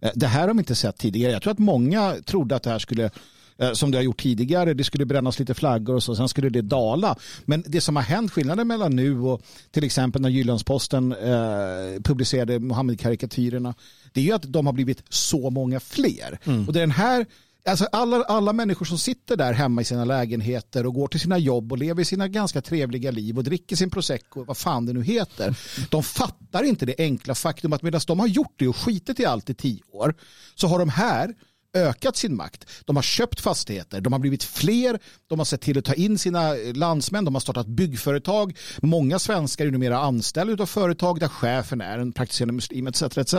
Eh, 0.00 0.10
det 0.14 0.26
här 0.26 0.48
har 0.48 0.54
vi 0.54 0.58
inte 0.58 0.74
sett 0.74 0.98
tidigare. 0.98 1.32
Jag 1.32 1.42
tror 1.42 1.52
att 1.52 1.58
många 1.58 2.14
trodde 2.24 2.56
att 2.56 2.62
det 2.62 2.70
här 2.70 2.78
skulle 2.78 3.10
eh, 3.58 3.72
som 3.72 3.90
det 3.90 3.98
har 3.98 4.02
gjort 4.02 4.22
tidigare. 4.22 4.74
Det 4.74 4.84
skulle 4.84 5.06
brännas 5.06 5.38
lite 5.38 5.54
flaggor 5.54 5.94
och 5.94 6.02
så, 6.02 6.16
sen 6.16 6.28
skulle 6.28 6.48
det 6.48 6.62
dala. 6.62 7.16
Men 7.44 7.64
det 7.66 7.80
som 7.80 7.96
har 7.96 8.02
hänt, 8.02 8.32
skillnaden 8.32 8.68
mellan 8.68 8.96
nu 8.96 9.20
och 9.20 9.42
till 9.70 9.84
exempel 9.84 10.22
när 10.22 10.28
Jyllandsposten 10.28 11.12
eh, 11.12 12.00
publicerade 12.04 12.58
Mohammed-karikatyrerna, 12.58 13.74
det 14.12 14.20
är 14.20 14.24
ju 14.24 14.32
att 14.32 14.52
de 14.52 14.66
har 14.66 14.72
blivit 14.72 15.02
så 15.08 15.50
många 15.50 15.80
fler. 15.80 16.38
Mm. 16.44 16.66
Och 16.66 16.72
det 16.72 16.78
är 16.78 16.82
den 16.82 16.90
här 16.90 17.26
Alltså 17.64 17.88
alla, 17.92 18.22
alla 18.24 18.52
människor 18.52 18.86
som 18.86 18.98
sitter 18.98 19.36
där 19.36 19.52
hemma 19.52 19.80
i 19.80 19.84
sina 19.84 20.04
lägenheter 20.04 20.86
och 20.86 20.94
går 20.94 21.08
till 21.08 21.20
sina 21.20 21.38
jobb 21.38 21.72
och 21.72 21.78
lever 21.78 22.04
sina 22.04 22.28
ganska 22.28 22.60
trevliga 22.60 23.10
liv 23.10 23.38
och 23.38 23.44
dricker 23.44 23.76
sin 23.76 23.90
prosecco, 23.90 24.44
vad 24.44 24.56
fan 24.56 24.86
det 24.86 24.92
nu 24.92 25.02
heter. 25.02 25.56
De 25.90 26.02
fattar 26.02 26.62
inte 26.62 26.86
det 26.86 26.94
enkla 26.98 27.34
faktum 27.34 27.72
att 27.72 27.82
medan 27.82 28.00
de 28.06 28.20
har 28.20 28.26
gjort 28.26 28.54
det 28.56 28.68
och 28.68 28.76
skitit 28.76 29.20
i 29.20 29.26
allt 29.26 29.50
i 29.50 29.54
tio 29.54 29.82
år 29.92 30.14
så 30.54 30.66
har 30.66 30.78
de 30.78 30.88
här 30.88 31.34
ökat 31.74 32.16
sin 32.16 32.36
makt. 32.36 32.66
De 32.84 32.96
har 32.96 33.02
köpt 33.02 33.40
fastigheter, 33.40 34.00
de 34.00 34.12
har 34.12 34.20
blivit 34.20 34.44
fler, 34.44 34.98
de 35.26 35.38
har 35.38 35.44
sett 35.44 35.60
till 35.60 35.78
att 35.78 35.84
ta 35.84 35.94
in 35.94 36.18
sina 36.18 36.56
eh, 36.56 36.74
landsmän, 36.74 37.24
de 37.24 37.34
har 37.34 37.40
startat 37.40 37.66
byggföretag. 37.66 38.56
Många 38.82 39.18
svenskar 39.18 39.66
är 39.66 39.70
numera 39.70 39.98
anställda 39.98 40.62
av 40.62 40.66
företag 40.66 41.20
där 41.20 41.28
chefen 41.28 41.80
är 41.80 41.98
en 41.98 42.12
praktiserande 42.12 42.52
muslim 42.52 42.86
etc. 42.86 43.02
etc. 43.02 43.34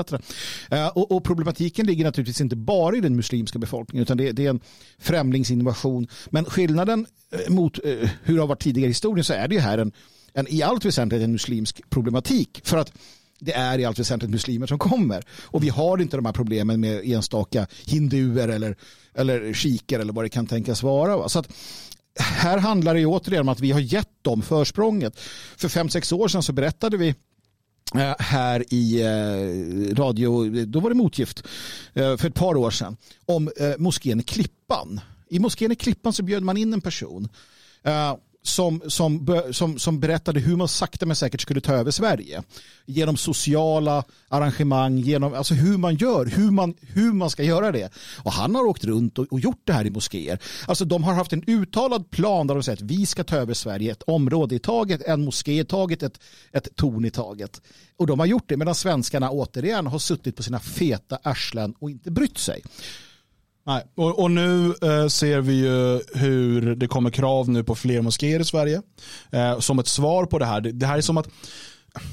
Eh, 0.72 0.88
och, 0.88 1.12
och, 1.12 1.24
problematiken 1.24 1.86
ligger 1.86 2.06
naturligtvis 2.06 2.42
inte 2.42 2.56
bara 2.56 2.96
i 2.96 3.02
den 3.02 3.16
muslimska 3.16 3.60
befolkningen 3.60 4.02
utan 4.02 4.18
det, 4.18 4.32
det 4.32 4.46
är 4.46 4.50
en 4.50 4.60
främlingsinnovation. 5.00 6.08
Men 6.30 6.46
skillnaden 6.46 7.06
eh, 7.32 7.54
mot 7.54 7.80
hur 8.24 8.36
det 8.36 8.40
har 8.40 8.48
varit 8.48 8.62
tidigare 8.62 8.88
i 8.88 8.90
historien 8.90 9.24
så 9.24 9.34
är 9.34 9.48
det 9.48 9.56
ju 9.56 9.62
här 9.62 9.78
en, 9.78 9.92
en 10.34 10.48
i 10.54 10.62
allt 10.62 10.86
väsentligt 10.86 11.22
en 11.22 11.32
muslimsk 11.32 11.90
problematik. 11.90 12.62
För 12.64 12.78
att 12.78 12.94
det 13.44 13.54
är 13.54 13.80
i 13.80 13.86
allt 13.86 14.00
väsentligt 14.00 14.32
muslimer 14.32 14.68
som 14.68 14.80
kommer. 14.80 15.24
Och 15.44 15.64
vi 15.64 15.70
har 15.70 16.02
inte 16.02 16.18
de 16.18 16.26
här 16.26 16.34
problemen 16.34 16.80
med 16.80 17.02
enstaka 17.06 17.68
hinduer 17.86 18.48
eller, 18.48 18.76
eller 19.14 19.54
shiker 19.54 20.00
eller 20.00 20.14
vad 20.14 20.26
det 20.26 20.30
kan 20.30 20.48
tänkas 20.48 20.84
vara. 20.84 21.30
Så 21.30 21.40
att 21.40 21.54
här 22.20 22.58
handlar 22.58 22.96
det 22.96 23.06
återigen 23.06 23.42
om 23.42 23.50
att 23.50 23.60
vi 23.60 23.72
har 23.72 23.80
gett 23.80 24.24
dem 24.24 24.42
försprånget. 24.42 25.20
För 25.58 25.70
fem 25.70 25.90
sex 25.90 26.12
år 26.12 26.28
sedan 26.28 26.44
så 26.44 26.54
berättade 26.54 26.98
vi 26.98 27.08
eh, 27.96 28.16
här 28.20 28.74
i 28.74 29.02
eh, 29.02 29.96
radio, 29.96 30.50
då 30.66 30.80
var 30.80 30.90
det 30.90 30.96
motgift 30.96 31.44
eh, 31.94 32.18
för 32.18 32.28
ett 32.28 32.36
par 32.36 32.56
år 32.56 32.72
sedan, 32.72 32.98
om 33.26 33.52
moskén 33.78 34.24
Klippan. 34.24 35.00
I 35.30 35.40
moskén 35.40 35.76
Klippan 35.76 36.14
så 36.14 36.24
bjöd 36.24 36.44
man 36.44 36.58
in 36.58 36.74
en 36.74 36.82
person 36.82 37.30
som, 38.44 38.82
som, 38.88 39.42
som, 39.52 39.80
som 39.80 40.00
berättade 40.00 40.40
hur 40.40 40.56
man 40.56 40.68
sakta 40.68 41.06
men 41.06 41.16
säkert 41.16 41.42
skulle 41.42 41.62
ta 41.62 41.74
över 41.74 41.92
Sverige. 41.92 42.44
Genom 42.86 43.18
sociala 43.18 44.04
arrangemang, 44.30 44.98
genom 44.98 45.34
alltså 45.34 45.54
hur 45.54 45.78
man 45.78 45.96
gör, 45.96 46.26
hur 46.26 46.52
man, 46.52 46.74
hur 46.82 47.14
man 47.14 47.30
ska 47.30 47.44
göra 47.44 47.72
det. 47.72 47.94
Och 48.24 48.32
han 48.32 48.56
har 48.56 48.64
åkt 48.64 48.84
runt 48.84 49.20
och, 49.20 49.26
och 49.34 49.40
gjort 49.40 49.62
det 49.64 49.74
här 49.74 49.86
i 49.86 49.90
moskéer. 49.90 50.40
Alltså 50.68 50.86
de 50.86 51.04
har 51.04 51.14
haft 51.14 51.34
en 51.34 51.44
uttalad 51.48 52.10
plan 52.10 52.48
där 52.48 52.56
de 52.56 52.64
säger 52.64 52.78
att 52.78 52.92
vi 52.92 53.06
ska 53.06 53.24
ta 53.24 53.36
över 53.36 53.54
Sverige, 53.54 53.92
ett 53.92 54.04
område 54.04 54.56
i 54.56 54.60
taget, 54.60 55.02
en 55.02 55.26
moské 55.26 55.60
i 55.60 55.66
taget, 55.66 56.04
ett, 56.04 56.20
ett 56.52 56.76
torn 56.76 57.06
i 57.06 57.12
taget. 57.12 57.62
Och 57.98 58.08
de 58.08 58.20
har 58.20 58.26
gjort 58.26 58.50
det 58.50 58.58
medan 58.58 58.76
svenskarna 58.76 59.30
återigen 59.30 59.88
har 59.88 60.00
suttit 60.00 60.36
på 60.36 60.44
sina 60.44 60.60
feta 60.60 61.20
arslen 61.24 61.74
och 61.80 61.90
inte 61.90 62.12
brytt 62.12 62.38
sig. 62.38 62.62
Nej. 63.66 63.84
Och, 63.96 64.20
och 64.20 64.32
nu 64.32 64.76
eh, 64.82 65.08
ser 65.08 65.42
vi 65.42 65.54
ju 65.54 66.02
hur 66.14 66.76
det 66.76 66.88
kommer 66.88 67.10
krav 67.10 67.50
nu 67.50 67.64
på 67.64 67.76
fler 67.76 68.02
moskéer 68.02 68.40
i 68.40 68.46
Sverige. 68.46 68.82
Eh, 69.32 69.60
som 69.60 69.80
ett 69.80 69.88
svar 69.88 70.26
på 70.26 70.40
det 70.40 70.46
här. 70.46 70.62
Det, 70.62 70.72
det 70.72 70.86
här 70.86 70.98
är 70.98 71.02
som 71.02 71.18
att 71.18 71.28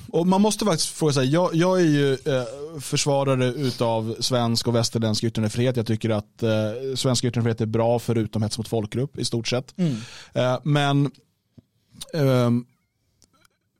och 0.08 0.26
man 0.26 0.40
måste 0.40 0.64
faktiskt 0.64 0.90
fråga 0.90 1.12
sig, 1.12 1.26
jag, 1.26 1.54
jag 1.54 1.80
är 1.80 1.84
ju 1.84 2.12
eh, 2.12 2.80
försvarare 2.80 3.46
utav 3.46 4.16
svensk 4.20 4.68
och 4.68 4.74
västerländsk 4.74 5.24
yttrandefrihet. 5.24 5.76
Jag 5.76 5.86
tycker 5.86 6.10
att 6.10 6.42
eh, 6.42 6.50
svensk 6.94 7.24
yttrandefrihet 7.24 7.60
är 7.60 7.66
bra 7.66 7.98
förutom 7.98 8.42
hets 8.42 8.58
mot 8.58 8.68
folkgrupp 8.68 9.18
i 9.18 9.24
stort 9.24 9.48
sett. 9.48 9.78
Mm. 9.78 9.96
Eh, 10.32 10.58
men 10.62 11.10
ehm, 12.14 12.64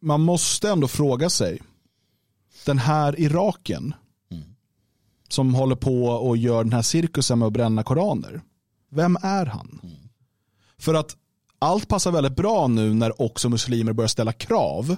man 0.03 0.21
måste 0.21 0.71
ändå 0.71 0.89
fråga 0.89 1.31
sig, 1.31 1.62
den 2.67 2.79
här 2.79 3.21
Iraken. 3.21 3.95
Som 5.33 5.55
håller 5.55 5.77
på 5.77 6.05
och 6.05 6.37
gör 6.37 6.65
den 6.65 6.73
här 6.73 6.83
cirkusen 6.83 7.39
med 7.39 7.47
att 7.47 7.53
bränna 7.53 7.83
koraner. 7.83 8.41
Vem 8.91 9.17
är 9.23 9.47
han? 9.47 9.81
Mm. 9.83 9.97
För 10.79 10.95
att 10.95 11.17
allt 11.59 11.89
passar 11.89 12.13
väldigt 12.13 12.37
bra 12.37 12.67
nu 12.67 12.95
när 12.95 13.23
också 13.23 13.49
muslimer 13.49 13.93
börjar 13.93 14.09
ställa 14.09 14.33
krav. 14.33 14.97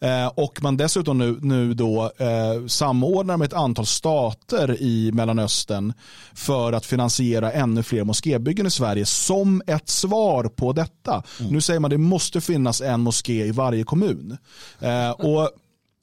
Eh, 0.00 0.26
och 0.26 0.62
man 0.62 0.76
dessutom 0.76 1.18
nu, 1.18 1.38
nu 1.42 1.74
då 1.74 2.12
eh, 2.18 2.66
samordnar 2.66 3.36
med 3.36 3.46
ett 3.46 3.52
antal 3.52 3.86
stater 3.86 4.82
i 4.82 5.12
Mellanöstern 5.12 5.92
för 6.34 6.72
att 6.72 6.86
finansiera 6.86 7.52
ännu 7.52 7.82
fler 7.82 8.04
moskébyggen 8.04 8.66
i 8.66 8.70
Sverige 8.70 9.06
som 9.06 9.62
ett 9.66 9.88
svar 9.88 10.44
på 10.44 10.72
detta. 10.72 11.22
Mm. 11.40 11.52
Nu 11.52 11.60
säger 11.60 11.80
man 11.80 11.88
att 11.88 11.90
det 11.90 11.98
måste 11.98 12.40
finnas 12.40 12.80
en 12.80 13.00
moské 13.00 13.46
i 13.46 13.50
varje 13.50 13.84
kommun. 13.84 14.36
Eh, 14.80 15.10
och 15.10 15.50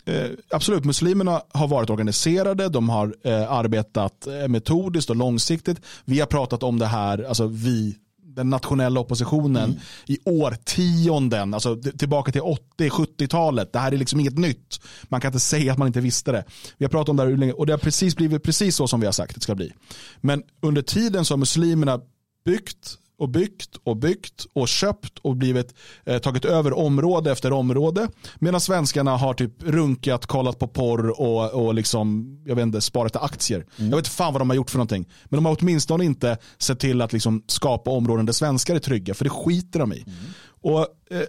Eh, 0.08 0.30
absolut, 0.50 0.86
muslimerna 0.86 1.42
har 1.54 1.68
varit 1.68 1.90
organiserade, 1.90 2.70
de 2.70 2.90
har 2.90 3.16
eh, 3.24 3.52
arbetat 3.52 4.28
eh, 4.28 4.48
metodiskt 4.48 5.10
och 5.10 5.16
långsiktigt. 5.16 5.82
Vi 6.06 6.20
har 6.20 6.28
pratat 6.28 6.64
om 6.64 6.80
det 6.80 6.86
här, 6.86 7.24
alltså 7.24 7.48
vi, 7.48 7.96
den 8.24 8.50
nationella 8.50 9.00
oppositionen 9.00 9.64
mm. 9.64 9.80
i 10.06 10.18
årtionden, 10.26 11.54
alltså 11.54 11.76
tillbaka 11.76 12.32
till 12.32 12.42
80-70-talet. 12.42 13.74
Det 13.74 13.80
här 13.80 13.92
är 13.92 13.98
liksom 13.98 14.20
inget 14.20 14.38
nytt. 14.38 14.80
Man 15.04 15.22
kan 15.22 15.30
inte 15.30 15.40
säga 15.40 15.72
att 15.72 15.78
man 15.78 15.88
inte 15.88 16.02
visste 16.02 16.32
det. 16.32 16.44
Vi 16.78 16.86
har 16.86 16.90
pratat 16.90 17.10
om 17.10 17.18
det 17.18 17.24
här 17.24 17.38
länge 17.38 17.54
och 17.54 17.66
det 17.66 17.74
har 17.74 17.78
precis 17.78 18.16
blivit 18.16 18.44
precis 18.44 18.76
så 18.76 18.88
som 18.88 19.00
vi 19.00 19.06
har 19.06 19.14
sagt 19.14 19.32
att 19.32 19.36
det 19.36 19.42
ska 19.42 19.56
bli. 19.56 19.74
Men 20.22 20.44
under 20.62 20.82
tiden 20.82 21.26
så 21.26 21.34
har 21.34 21.38
muslimerna 21.38 22.00
byggt 22.46 22.98
och 23.20 23.30
byggt 23.30 23.76
och 23.84 23.98
byggt 23.98 24.46
och 24.54 24.68
köpt 24.68 25.20
och 25.20 25.36
blivit 25.36 25.74
eh, 26.06 26.18
tagit 26.18 26.46
över 26.46 26.74
område 26.74 27.32
efter 27.32 27.54
område. 27.54 28.08
Medan 28.36 28.62
svenskarna 28.62 29.18
har 29.18 29.34
typ 29.34 29.64
runkat, 29.64 30.26
kollat 30.26 30.60
på 30.60 30.68
porr 30.68 31.22
och, 31.22 31.54
och 31.54 31.74
liksom, 31.74 32.38
jag 32.46 32.56
vet 32.56 32.64
inte, 32.64 32.82
sparat 32.82 33.16
aktier. 33.16 33.58
Mm. 33.60 33.90
Jag 33.90 33.98
vet 33.98 34.06
inte 34.06 34.10
fan 34.10 34.34
vad 34.34 34.42
de 34.42 34.50
har 34.50 34.56
gjort 34.56 34.70
för 34.70 34.78
någonting. 34.78 35.08
Men 35.26 35.38
de 35.38 35.46
har 35.46 35.58
åtminstone 35.60 36.06
inte 36.06 36.38
sett 36.58 36.80
till 36.80 37.02
att 37.02 37.14
liksom 37.14 37.44
skapa 37.48 37.92
områden 37.92 38.26
där 38.26 38.34
svenskar 38.34 38.76
är 38.76 38.80
trygga, 38.80 39.14
för 39.14 39.24
det 39.24 39.30
skiter 39.30 39.80
de 39.80 39.94
i. 39.94 40.02
Mm. 40.02 40.18
Och 40.62 40.80
eh, 41.12 41.28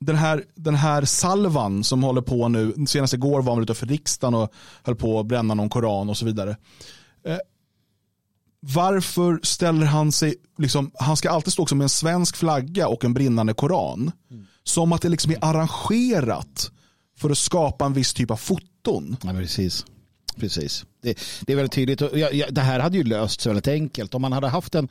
den 0.00 0.16
här, 0.16 0.44
den 0.54 0.74
här 0.74 1.04
salvan 1.04 1.84
som 1.84 2.02
håller 2.02 2.22
på 2.22 2.48
nu, 2.48 2.74
senast 2.86 3.14
igår 3.14 3.42
var 3.42 3.54
han 3.54 3.62
utanför 3.62 3.86
riksdagen 3.86 4.34
och 4.34 4.52
höll 4.82 4.96
på 4.96 5.20
att 5.20 5.26
bränna 5.26 5.54
någon 5.54 5.68
koran 5.68 6.08
och 6.08 6.16
så 6.16 6.24
vidare. 6.24 6.56
Eh, 7.26 7.38
varför 8.60 9.40
ställer 9.42 9.86
han 9.86 10.12
sig, 10.12 10.34
liksom, 10.58 10.90
han 10.94 11.16
ska 11.16 11.30
alltid 11.30 11.52
stå 11.52 11.74
med 11.74 11.82
en 11.82 11.88
svensk 11.88 12.36
flagga 12.36 12.88
och 12.88 13.04
en 13.04 13.14
brinnande 13.14 13.54
koran. 13.54 14.12
Mm. 14.30 14.46
Som 14.64 14.92
att 14.92 15.02
det 15.02 15.08
liksom 15.08 15.32
är 15.32 15.38
arrangerat 15.44 16.70
för 17.18 17.30
att 17.30 17.38
skapa 17.38 17.84
en 17.84 17.92
viss 17.92 18.14
typ 18.14 18.30
av 18.30 18.36
foton. 18.36 19.16
Ja, 19.22 19.32
precis. 19.32 19.84
Precis. 20.36 20.84
Det, 21.02 21.18
det, 21.40 21.52
är 21.52 21.56
väldigt 21.56 21.72
tydligt. 21.72 22.00
Jag, 22.00 22.34
jag, 22.34 22.54
det 22.54 22.60
här 22.60 22.80
hade 22.80 22.96
ju 22.96 23.04
lösts 23.04 23.46
väldigt 23.46 23.68
enkelt. 23.68 24.14
Om 24.14 24.22
man 24.22 24.32
hade 24.32 24.48
haft 24.48 24.74
en, 24.74 24.88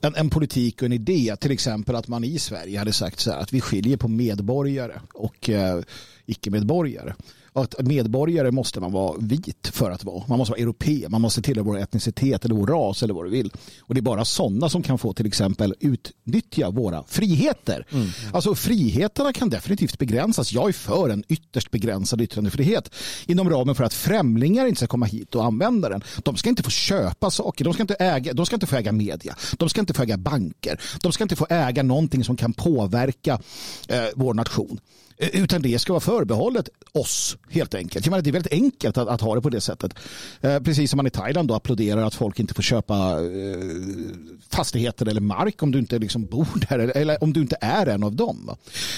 en, 0.00 0.14
en, 0.14 0.30
politik 0.30 0.82
och 0.82 0.86
en 0.86 0.92
idé, 0.92 1.36
till 1.40 1.50
exempel 1.50 1.96
att 1.96 2.08
man 2.08 2.24
i 2.24 2.38
Sverige 2.38 2.78
hade 2.78 2.92
sagt 2.92 3.20
så 3.20 3.30
här 3.30 3.38
att 3.38 3.52
vi 3.52 3.60
skiljer 3.60 3.96
på 3.96 4.08
medborgare 4.08 5.00
och 5.12 5.50
eh, 5.50 5.80
icke-medborgare 6.26 7.14
att 7.54 7.74
medborgare 7.86 8.50
måste 8.50 8.80
man 8.80 8.92
vara 8.92 9.16
vit 9.18 9.70
för 9.72 9.90
att 9.90 10.04
vara. 10.04 10.24
Man 10.28 10.38
måste 10.38 10.52
vara 10.52 10.60
europé, 10.60 11.06
man 11.08 11.20
måste 11.20 11.42
tillhöra 11.42 11.64
vår 11.64 11.78
etnicitet 11.78 12.44
eller 12.44 12.54
vår 12.54 12.66
ras 12.66 13.02
eller 13.02 13.14
vad 13.14 13.24
du 13.24 13.30
vill. 13.30 13.52
Och 13.80 13.94
det 13.94 14.00
är 14.00 14.02
bara 14.02 14.24
sådana 14.24 14.68
som 14.68 14.82
kan 14.82 14.98
få 14.98 15.12
till 15.12 15.26
exempel 15.26 15.74
utnyttja 15.80 16.70
våra 16.70 17.04
friheter. 17.08 17.86
Mm. 17.90 18.08
Alltså 18.32 18.54
friheterna 18.54 19.32
kan 19.32 19.50
definitivt 19.50 19.98
begränsas. 19.98 20.52
Jag 20.52 20.68
är 20.68 20.72
för 20.72 21.08
en 21.08 21.24
ytterst 21.28 21.70
begränsad 21.70 22.20
yttrandefrihet 22.20 22.94
inom 23.26 23.50
ramen 23.50 23.74
för 23.74 23.84
att 23.84 23.94
främlingar 23.94 24.66
inte 24.66 24.78
ska 24.78 24.86
komma 24.86 25.06
hit 25.06 25.34
och 25.34 25.44
använda 25.44 25.88
den. 25.88 26.02
De 26.22 26.36
ska 26.36 26.48
inte 26.48 26.62
få 26.62 26.70
köpa 26.70 27.30
saker, 27.30 27.64
de 27.64 27.74
ska 27.74 27.82
inte, 27.82 27.94
äga, 27.94 28.32
de 28.32 28.46
ska 28.46 28.56
inte 28.56 28.66
få 28.66 28.76
äga 28.76 28.92
media, 28.92 29.36
de 29.58 29.68
ska 29.68 29.80
inte 29.80 29.94
få 29.94 30.02
äga 30.02 30.16
banker, 30.16 30.80
de 31.02 31.12
ska 31.12 31.24
inte 31.24 31.36
få 31.36 31.46
äga 31.50 31.82
någonting 31.82 32.24
som 32.24 32.36
kan 32.36 32.52
påverka 32.52 33.40
eh, 33.88 34.04
vår 34.14 34.34
nation. 34.34 34.80
Eh, 35.16 35.42
utan 35.42 35.62
det 35.62 35.78
ska 35.78 35.92
vara 35.92 36.00
förbehållet 36.00 36.68
oss 36.92 37.36
helt 37.50 37.74
enkelt. 37.74 38.06
Jag 38.06 38.10
menar, 38.10 38.22
det 38.22 38.30
är 38.30 38.32
väldigt 38.32 38.52
enkelt 38.52 38.98
att, 38.98 39.08
att 39.08 39.20
ha 39.20 39.34
det 39.34 39.40
på 39.40 39.50
det 39.50 39.60
sättet. 39.60 39.94
Eh, 40.40 40.60
precis 40.60 40.90
som 40.90 40.96
man 40.96 41.06
i 41.06 41.10
Thailand 41.10 41.48
då 41.48 41.54
applåderar 41.54 42.02
att 42.02 42.14
folk 42.14 42.40
inte 42.40 42.54
får 42.54 42.62
köpa 42.62 42.94
eh, 43.10 43.58
fastigheter 44.50 45.08
eller 45.08 45.20
mark 45.20 45.62
om 45.62 45.70
du 45.70 45.78
inte 45.78 45.98
liksom 45.98 46.24
bor 46.24 46.66
där 46.68 46.78
eller, 46.78 46.96
eller, 46.96 47.22
om 47.22 47.32
du 47.32 47.40
inte 47.40 47.56
är 47.60 47.86
en 47.86 48.04
av 48.04 48.16
dem. 48.16 48.50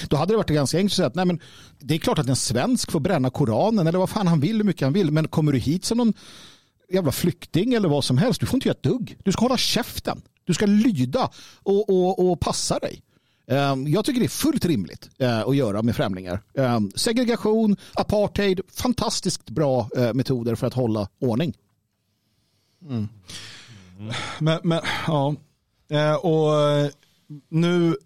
Då 0.08 0.16
hade 0.16 0.32
det 0.32 0.36
varit 0.36 0.50
ganska 0.50 0.78
enkelt 0.78 0.92
att 0.92 0.96
säga 0.96 1.06
att 1.06 1.14
nej, 1.14 1.24
men, 1.24 1.40
det 1.78 1.94
är 1.94 1.98
klart 1.98 2.18
att 2.18 2.28
en 2.28 2.36
svensk 2.36 2.90
får 2.90 3.00
bränna 3.00 3.30
Koranen 3.30 3.86
eller 3.86 3.98
vad 3.98 4.10
fan 4.10 4.26
han 4.26 4.40
vill, 4.40 4.56
hur 4.56 4.64
mycket 4.64 4.82
han 4.82 4.92
vill. 4.92 5.10
Men 5.10 5.28
kommer 5.28 5.52
du 5.52 5.58
hit 5.58 5.84
som 5.84 5.98
någon 5.98 6.14
jävla 6.92 7.12
flykting 7.12 7.74
eller 7.74 7.88
vad 7.88 8.04
som 8.04 8.18
helst, 8.18 8.40
du 8.40 8.46
får 8.46 8.56
inte 8.56 8.68
göra 8.68 8.76
ett 8.76 8.82
dugg. 8.82 9.18
Du 9.24 9.32
ska 9.32 9.44
hålla 9.44 9.56
käften. 9.56 10.22
Du 10.44 10.54
ska 10.54 10.66
lyda 10.66 11.30
och, 11.62 11.90
och, 11.90 12.30
och 12.30 12.40
passa 12.40 12.78
dig. 12.78 13.02
Ehm, 13.46 13.88
jag 13.88 14.04
tycker 14.04 14.20
det 14.20 14.26
är 14.26 14.28
fullt 14.28 14.64
rimligt 14.64 15.10
eh, 15.18 15.40
att 15.40 15.56
göra 15.56 15.82
med 15.82 15.96
främlingar. 15.96 16.42
Ehm, 16.54 16.90
segregation, 16.94 17.76
apartheid, 17.94 18.60
fantastiskt 18.72 19.50
bra 19.50 19.88
eh, 19.96 20.14
metoder 20.14 20.54
för 20.54 20.66
att 20.66 20.74
hålla 20.74 21.08
ordning. 21.18 21.54
Mm. 22.88 23.08
Men, 24.38 24.60
men, 24.62 24.80
ja, 25.06 25.34
eh, 25.90 26.14
och 26.14 26.52
nu, 27.48 27.96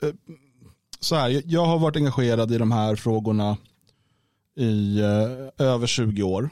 så 1.01 1.17
här, 1.17 1.43
jag 1.47 1.67
har 1.67 1.79
varit 1.79 1.97
engagerad 1.97 2.53
i 2.53 2.59
de 2.59 2.73
här 2.73 2.97
frågorna 2.97 3.57
i 4.57 5.01
över 5.59 5.87
20 5.87 6.23
år. 6.23 6.51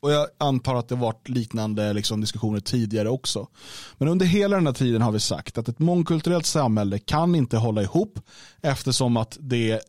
Och 0.00 0.12
jag 0.12 0.26
antar 0.38 0.74
att 0.74 0.88
det 0.88 0.94
varit 0.94 1.28
liknande 1.28 1.92
liksom, 1.92 2.20
diskussioner 2.20 2.60
tidigare 2.60 3.08
också. 3.08 3.48
Men 3.98 4.08
under 4.08 4.26
hela 4.26 4.56
den 4.56 4.66
här 4.66 4.74
tiden 4.74 5.02
har 5.02 5.12
vi 5.12 5.20
sagt 5.20 5.58
att 5.58 5.68
ett 5.68 5.78
mångkulturellt 5.78 6.46
samhälle 6.46 6.98
kan 6.98 7.34
inte 7.34 7.56
hålla 7.56 7.82
ihop 7.82 8.20
eftersom 8.62 9.16
att 9.16 9.36
det, 9.40 9.80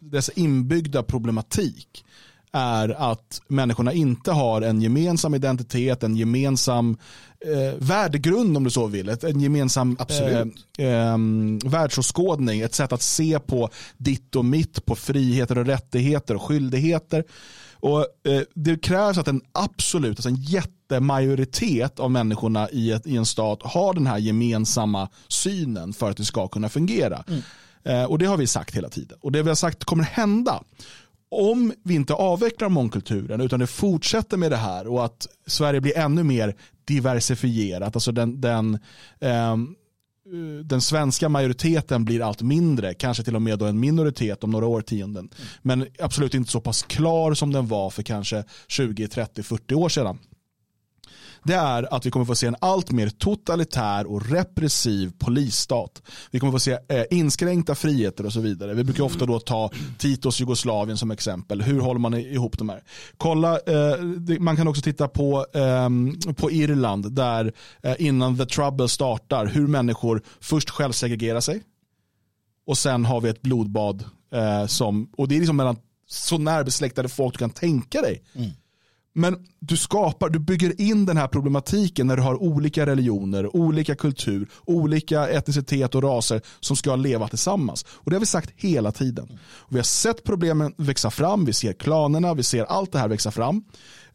dess 0.00 0.28
inbyggda 0.28 1.02
problematik 1.02 2.04
är 2.52 3.10
att 3.12 3.42
människorna 3.48 3.92
inte 3.92 4.32
har 4.32 4.62
en 4.62 4.80
gemensam 4.80 5.34
identitet, 5.34 6.02
en 6.02 6.16
gemensam 6.16 6.96
eh, 7.40 7.74
värdegrund 7.78 8.56
om 8.56 8.64
du 8.64 8.70
så 8.70 8.86
vill, 8.86 9.08
en 9.08 9.40
gemensam 9.40 9.96
eh, 10.08 10.86
eh, 10.86 11.18
världsåskådning, 11.64 12.60
ett 12.60 12.74
sätt 12.74 12.92
att 12.92 13.02
se 13.02 13.38
på 13.38 13.70
ditt 13.96 14.36
och 14.36 14.44
mitt, 14.44 14.84
på 14.84 14.94
friheter 14.94 15.58
och 15.58 15.66
rättigheter 15.66 16.34
och 16.34 16.42
skyldigheter. 16.42 17.24
Och 17.86 18.30
eh, 18.32 18.42
Det 18.54 18.82
krävs 18.82 19.18
att 19.18 19.28
en 19.28 19.40
absolut, 19.52 20.18
alltså 20.18 20.28
en 20.28 20.36
jättemajoritet 20.36 22.00
av 22.00 22.10
människorna 22.10 22.70
i, 22.70 22.92
ett, 22.92 23.06
i 23.06 23.16
en 23.16 23.26
stat 23.26 23.60
har 23.62 23.94
den 23.94 24.06
här 24.06 24.18
gemensamma 24.18 25.08
synen 25.28 25.92
för 25.92 26.10
att 26.10 26.16
det 26.16 26.24
ska 26.24 26.48
kunna 26.48 26.68
fungera. 26.68 27.24
Mm. 27.28 27.42
Eh, 27.84 28.04
och 28.04 28.18
Det 28.18 28.26
har 28.26 28.36
vi 28.36 28.46
sagt 28.46 28.76
hela 28.76 28.88
tiden. 28.88 29.18
Och 29.20 29.32
Det 29.32 29.42
vi 29.42 29.48
har 29.48 29.54
sagt 29.54 29.84
kommer 29.84 30.04
hända 30.04 30.62
om 31.30 31.72
vi 31.82 31.94
inte 31.94 32.14
avvecklar 32.14 32.68
mångkulturen 32.68 33.40
utan 33.40 33.60
det 33.60 33.66
fortsätter 33.66 34.36
med 34.36 34.50
det 34.50 34.56
här 34.56 34.86
och 34.86 35.04
att 35.04 35.26
Sverige 35.46 35.80
blir 35.80 35.98
ännu 35.98 36.22
mer 36.22 36.56
diversifierat, 36.84 37.96
alltså 37.96 38.12
den, 38.12 38.40
den 38.40 38.78
Eh, 39.20 39.56
den 40.64 40.80
svenska 40.80 41.28
majoriteten 41.28 42.04
blir 42.04 42.22
allt 42.22 42.42
mindre, 42.42 42.94
kanske 42.94 43.22
till 43.22 43.36
och 43.36 43.42
med 43.42 43.62
en 43.62 43.80
minoritet 43.80 44.44
om 44.44 44.50
några 44.50 44.66
årtionden. 44.66 45.28
Men 45.62 45.86
absolut 45.98 46.34
inte 46.34 46.50
så 46.50 46.60
pass 46.60 46.82
klar 46.82 47.34
som 47.34 47.52
den 47.52 47.66
var 47.66 47.90
för 47.90 48.02
kanske 48.02 48.44
20, 48.68 49.08
30, 49.08 49.42
40 49.42 49.74
år 49.74 49.88
sedan 49.88 50.18
det 51.46 51.54
är 51.54 51.94
att 51.94 52.06
vi 52.06 52.10
kommer 52.10 52.26
få 52.26 52.34
se 52.34 52.46
en 52.46 52.56
allt 52.60 52.90
mer 52.90 53.08
totalitär 53.08 54.06
och 54.06 54.30
repressiv 54.30 55.12
polisstat. 55.18 56.02
Vi 56.30 56.40
kommer 56.40 56.52
få 56.52 56.58
se 56.58 56.78
eh, 56.88 57.04
inskränkta 57.10 57.74
friheter 57.74 58.26
och 58.26 58.32
så 58.32 58.40
vidare. 58.40 58.74
Vi 58.74 58.84
brukar 58.84 59.04
ofta 59.04 59.26
då 59.26 59.40
ta 59.40 59.70
Titos 59.98 60.40
Jugoslavien 60.40 60.98
som 60.98 61.10
exempel. 61.10 61.62
Hur 61.62 61.80
håller 61.80 62.00
man 62.00 62.14
ihop 62.14 62.58
de 62.58 62.68
här? 62.68 62.82
Kolla, 63.16 63.58
eh, 63.58 63.98
man 64.40 64.56
kan 64.56 64.68
också 64.68 64.82
titta 64.82 65.08
på, 65.08 65.46
eh, 65.54 66.34
på 66.34 66.50
Irland 66.50 67.12
där 67.12 67.52
eh, 67.82 67.94
innan 67.98 68.38
the 68.38 68.46
trouble 68.46 68.88
startar 68.88 69.46
hur 69.46 69.66
människor 69.66 70.22
först 70.40 70.70
självsegregerar 70.70 71.40
sig 71.40 71.62
och 72.66 72.78
sen 72.78 73.04
har 73.04 73.20
vi 73.20 73.28
ett 73.28 73.42
blodbad 73.42 74.04
eh, 74.32 74.66
som, 74.66 75.10
och 75.16 75.28
det 75.28 75.34
är 75.34 75.38
liksom 75.38 75.56
mellan 75.56 75.76
så 76.08 76.38
närbesläktade 76.38 77.08
folk 77.08 77.34
du 77.34 77.38
kan 77.38 77.50
tänka 77.50 78.00
dig. 78.00 78.22
Mm. 78.34 78.50
Men 79.18 79.36
du 79.60 79.76
skapar, 79.76 80.28
du 80.28 80.38
bygger 80.38 80.80
in 80.80 81.06
den 81.06 81.16
här 81.16 81.28
problematiken 81.28 82.06
när 82.06 82.16
du 82.16 82.22
har 82.22 82.42
olika 82.42 82.86
religioner, 82.86 83.56
olika 83.56 83.94
kultur, 83.94 84.48
olika 84.64 85.28
etnicitet 85.28 85.94
och 85.94 86.02
raser 86.02 86.40
som 86.60 86.76
ska 86.76 86.96
leva 86.96 87.28
tillsammans. 87.28 87.84
Och 87.88 88.10
det 88.10 88.16
har 88.16 88.20
vi 88.20 88.26
sagt 88.26 88.52
hela 88.56 88.92
tiden. 88.92 89.38
Och 89.42 89.72
vi 89.72 89.76
har 89.76 89.84
sett 89.84 90.24
problemen 90.24 90.74
växa 90.78 91.10
fram, 91.10 91.44
vi 91.44 91.52
ser 91.52 91.72
klanerna, 91.72 92.34
vi 92.34 92.42
ser 92.42 92.64
allt 92.64 92.92
det 92.92 92.98
här 92.98 93.08
växa 93.08 93.30
fram. 93.30 93.64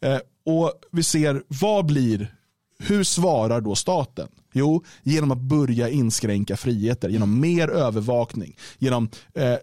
Eh, 0.00 0.18
och 0.46 0.72
vi 0.92 1.02
ser 1.02 1.42
vad 1.48 1.86
blir, 1.86 2.34
hur 2.78 3.04
svarar 3.04 3.60
då 3.60 3.74
staten? 3.74 4.28
Jo, 4.52 4.84
genom 5.02 5.30
att 5.30 5.40
börja 5.40 5.88
inskränka 5.88 6.56
friheter, 6.56 7.08
genom 7.08 7.40
mer 7.40 7.68
övervakning, 7.68 8.56
genom 8.78 9.08
eh, 9.34 9.56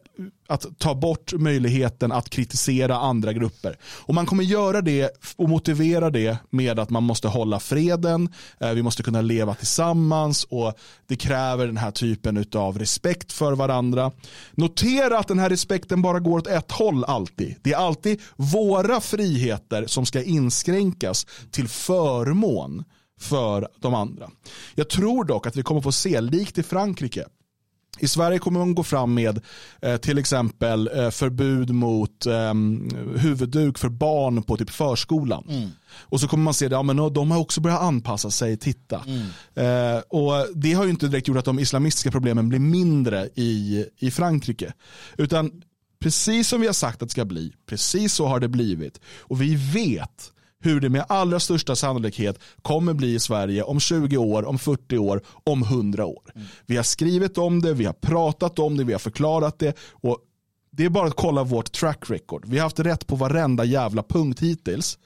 att 0.49 0.79
ta 0.79 0.95
bort 0.95 1.33
möjligheten 1.33 2.11
att 2.11 2.29
kritisera 2.29 2.97
andra 2.97 3.33
grupper. 3.33 3.77
Och 3.83 4.13
man 4.13 4.25
kommer 4.25 4.43
göra 4.43 4.81
det 4.81 5.11
och 5.35 5.49
motivera 5.49 6.09
det 6.09 6.37
med 6.49 6.79
att 6.79 6.89
man 6.89 7.03
måste 7.03 7.27
hålla 7.27 7.59
freden, 7.59 8.29
eh, 8.59 8.71
vi 8.71 8.83
måste 8.83 9.03
kunna 9.03 9.21
leva 9.21 9.55
tillsammans 9.55 10.43
och 10.43 10.73
det 11.07 11.15
kräver 11.15 11.65
den 11.65 11.77
här 11.77 11.91
typen 11.91 12.45
av 12.55 12.79
respekt 12.79 13.31
för 13.31 13.53
varandra. 13.53 14.11
Notera 14.51 15.19
att 15.19 15.27
den 15.27 15.39
här 15.39 15.49
respekten 15.49 16.01
bara 16.01 16.19
går 16.19 16.37
åt 16.37 16.47
ett 16.47 16.71
håll 16.71 17.03
alltid. 17.03 17.55
Det 17.61 17.73
är 17.73 17.77
alltid 17.77 18.21
våra 18.35 19.01
friheter 19.01 19.85
som 19.87 20.05
ska 20.05 20.23
inskränkas 20.23 21.27
till 21.51 21.67
förmån 21.67 22.83
för 23.19 23.67
de 23.79 23.93
andra. 23.93 24.29
Jag 24.75 24.89
tror 24.89 25.23
dock 25.23 25.47
att 25.47 25.55
vi 25.55 25.63
kommer 25.63 25.81
få 25.81 25.91
se, 25.91 26.21
likt 26.21 26.57
i 26.57 26.63
Frankrike, 26.63 27.25
i 27.99 28.07
Sverige 28.07 28.39
kommer 28.39 28.59
man 28.59 28.75
gå 28.75 28.83
fram 28.83 29.13
med 29.13 29.41
eh, 29.81 29.97
till 29.97 30.17
exempel 30.17 30.89
eh, 30.93 31.09
förbud 31.09 31.69
mot 31.69 32.25
eh, 32.25 32.53
huvudduk 33.15 33.77
för 33.77 33.89
barn 33.89 34.43
på 34.43 34.57
typ 34.57 34.69
förskolan. 34.69 35.43
Mm. 35.49 35.69
Och 35.99 36.19
så 36.19 36.27
kommer 36.27 36.43
man 36.43 36.53
se 36.53 36.65
att 36.65 36.71
ja, 36.71 37.09
de 37.09 37.31
har 37.31 37.39
också 37.39 37.61
börjat 37.61 37.81
anpassa 37.81 38.31
sig, 38.31 38.57
titta. 38.57 39.03
Mm. 39.07 39.95
Eh, 39.95 40.01
och 40.07 40.47
Det 40.55 40.73
har 40.73 40.83
ju 40.83 40.89
inte 40.89 41.07
direkt 41.07 41.27
gjort 41.27 41.37
att 41.37 41.45
de 41.45 41.59
islamistiska 41.59 42.11
problemen 42.11 42.49
blir 42.49 42.59
mindre 42.59 43.29
i, 43.35 43.85
i 43.97 44.11
Frankrike. 44.11 44.73
Utan 45.17 45.61
precis 45.99 46.47
som 46.47 46.61
vi 46.61 46.67
har 46.67 46.73
sagt 46.73 47.01
att 47.01 47.09
det 47.09 47.11
ska 47.11 47.25
bli, 47.25 47.53
precis 47.65 48.13
så 48.13 48.27
har 48.27 48.39
det 48.39 48.47
blivit. 48.47 49.01
Och 49.19 49.41
vi 49.41 49.55
vet 49.55 50.31
hur 50.61 50.81
det 50.81 50.89
med 50.89 51.05
allra 51.09 51.39
största 51.39 51.75
sannolikhet 51.75 52.39
kommer 52.61 52.93
bli 52.93 53.13
i 53.13 53.19
Sverige 53.19 53.63
om 53.63 53.79
20 53.79 54.17
år, 54.17 54.45
om 54.45 54.59
40 54.59 54.97
år, 54.97 55.21
om 55.43 55.63
100 55.63 56.05
år. 56.05 56.31
Mm. 56.35 56.47
Vi 56.65 56.75
har 56.75 56.83
skrivit 56.83 57.37
om 57.37 57.61
det, 57.61 57.73
vi 57.73 57.85
har 57.85 57.93
pratat 57.93 58.59
om 58.59 58.77
det, 58.77 58.83
vi 58.83 58.91
har 58.91 58.99
förklarat 58.99 59.59
det 59.59 59.77
och 59.91 60.17
det 60.71 60.85
är 60.85 60.89
bara 60.89 61.07
att 61.07 61.15
kolla 61.15 61.43
vårt 61.43 61.71
track 61.71 62.09
record. 62.09 62.45
Vi 62.45 62.57
har 62.57 62.63
haft 62.63 62.79
rätt 62.79 63.07
på 63.07 63.15
varenda 63.15 63.63
jävla 63.63 64.03
punkt 64.03 64.39
hittills. 64.39 64.97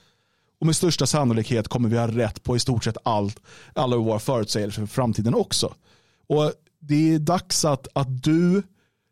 Och 0.60 0.66
med 0.66 0.76
största 0.76 1.06
sannolikhet 1.06 1.68
kommer 1.68 1.90
vi 1.90 1.98
ha 1.98 2.08
rätt 2.08 2.44
på 2.44 2.56
i 2.56 2.60
stort 2.60 2.84
sett 2.84 2.98
allt, 3.04 3.40
alla 3.74 3.98
våra 3.98 4.20
förutsägelser 4.20 4.82
för 4.82 4.88
framtiden 4.88 5.34
också. 5.34 5.74
Och 6.28 6.52
det 6.80 7.14
är 7.14 7.20
dags 7.20 7.66
att, 7.66 7.88
att 7.94 8.24
du 8.24 8.64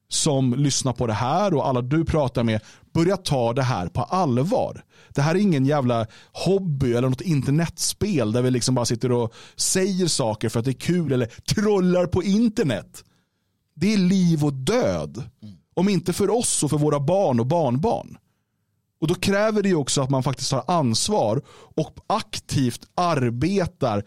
som 0.09 0.53
lyssnar 0.53 0.93
på 0.93 1.07
det 1.07 1.13
här 1.13 1.53
och 1.53 1.67
alla 1.67 1.81
du 1.81 2.05
pratar 2.05 2.43
med 2.43 2.61
Börja 2.93 3.17
ta 3.17 3.53
det 3.53 3.63
här 3.63 3.87
på 3.87 4.03
allvar. 4.03 4.83
Det 5.09 5.21
här 5.21 5.35
är 5.35 5.39
ingen 5.39 5.65
jävla 5.65 6.07
hobby 6.31 6.93
eller 6.93 7.09
något 7.09 7.21
internetspel 7.21 8.31
där 8.31 8.41
vi 8.41 8.51
liksom 8.51 8.75
bara 8.75 8.85
sitter 8.85 9.11
och 9.11 9.33
säger 9.55 10.07
saker 10.07 10.49
för 10.49 10.59
att 10.59 10.65
det 10.65 10.71
är 10.71 10.79
kul 10.79 11.11
eller 11.11 11.25
trollar 11.25 12.05
på 12.05 12.23
internet. 12.23 13.03
Det 13.75 13.93
är 13.93 13.97
liv 13.97 14.45
och 14.45 14.53
död. 14.53 15.23
Om 15.73 15.89
inte 15.89 16.13
för 16.13 16.29
oss 16.29 16.49
så 16.49 16.69
för 16.69 16.77
våra 16.77 16.99
barn 16.99 17.39
och 17.39 17.47
barnbarn. 17.47 18.17
Och 19.01 19.07
då 19.07 19.15
kräver 19.15 19.63
det 19.63 19.75
också 19.75 20.01
att 20.01 20.09
man 20.09 20.23
faktiskt 20.23 20.49
tar 20.49 20.63
ansvar 20.67 21.41
och 21.75 21.97
aktivt 22.07 22.85
arbetar, 22.95 24.03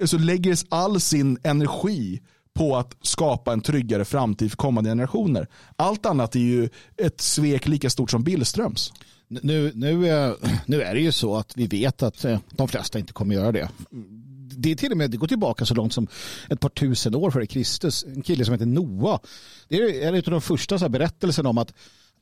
alltså 0.00 0.18
lägger 0.18 0.58
all 0.68 1.00
sin 1.00 1.38
energi 1.42 2.20
på 2.54 2.76
att 2.76 2.96
skapa 3.02 3.52
en 3.52 3.60
tryggare 3.60 4.04
framtid 4.04 4.50
för 4.50 4.56
kommande 4.56 4.90
generationer. 4.90 5.48
Allt 5.76 6.06
annat 6.06 6.34
är 6.34 6.40
ju 6.40 6.68
ett 6.96 7.20
svek 7.20 7.68
lika 7.68 7.90
stort 7.90 8.10
som 8.10 8.22
Billströms. 8.22 8.92
Nu, 9.28 9.40
nu, 9.42 9.72
nu 10.66 10.78
eh, 10.78 10.88
är 10.88 10.94
det 10.94 11.00
ju 11.00 11.12
så 11.12 11.36
att 11.36 11.56
vi 11.56 11.66
vet 11.66 12.02
att 12.02 12.24
eh, 12.24 12.38
de 12.50 12.68
flesta 12.68 12.98
inte 12.98 13.12
kommer 13.12 13.34
göra 13.34 13.52
det. 13.52 13.68
Det 14.56 14.70
är 14.70 14.74
till 14.74 14.92
och 14.92 14.98
med, 14.98 15.10
det 15.10 15.16
går 15.16 15.26
tillbaka 15.26 15.64
så 15.66 15.74
långt 15.74 15.92
som 15.92 16.08
ett 16.48 16.60
par 16.60 16.68
tusen 16.68 17.14
år 17.14 17.30
före 17.30 17.46
Kristus. 17.46 18.04
En 18.04 18.22
kille 18.22 18.44
som 18.44 18.52
heter 18.52 18.66
Noa. 18.66 19.20
Det 19.68 19.76
är 19.76 20.08
en 20.08 20.14
av 20.14 20.22
de 20.22 20.40
första 20.40 20.78
så 20.78 20.88
berättelserna 20.88 21.48
om 21.48 21.58
att 21.58 21.74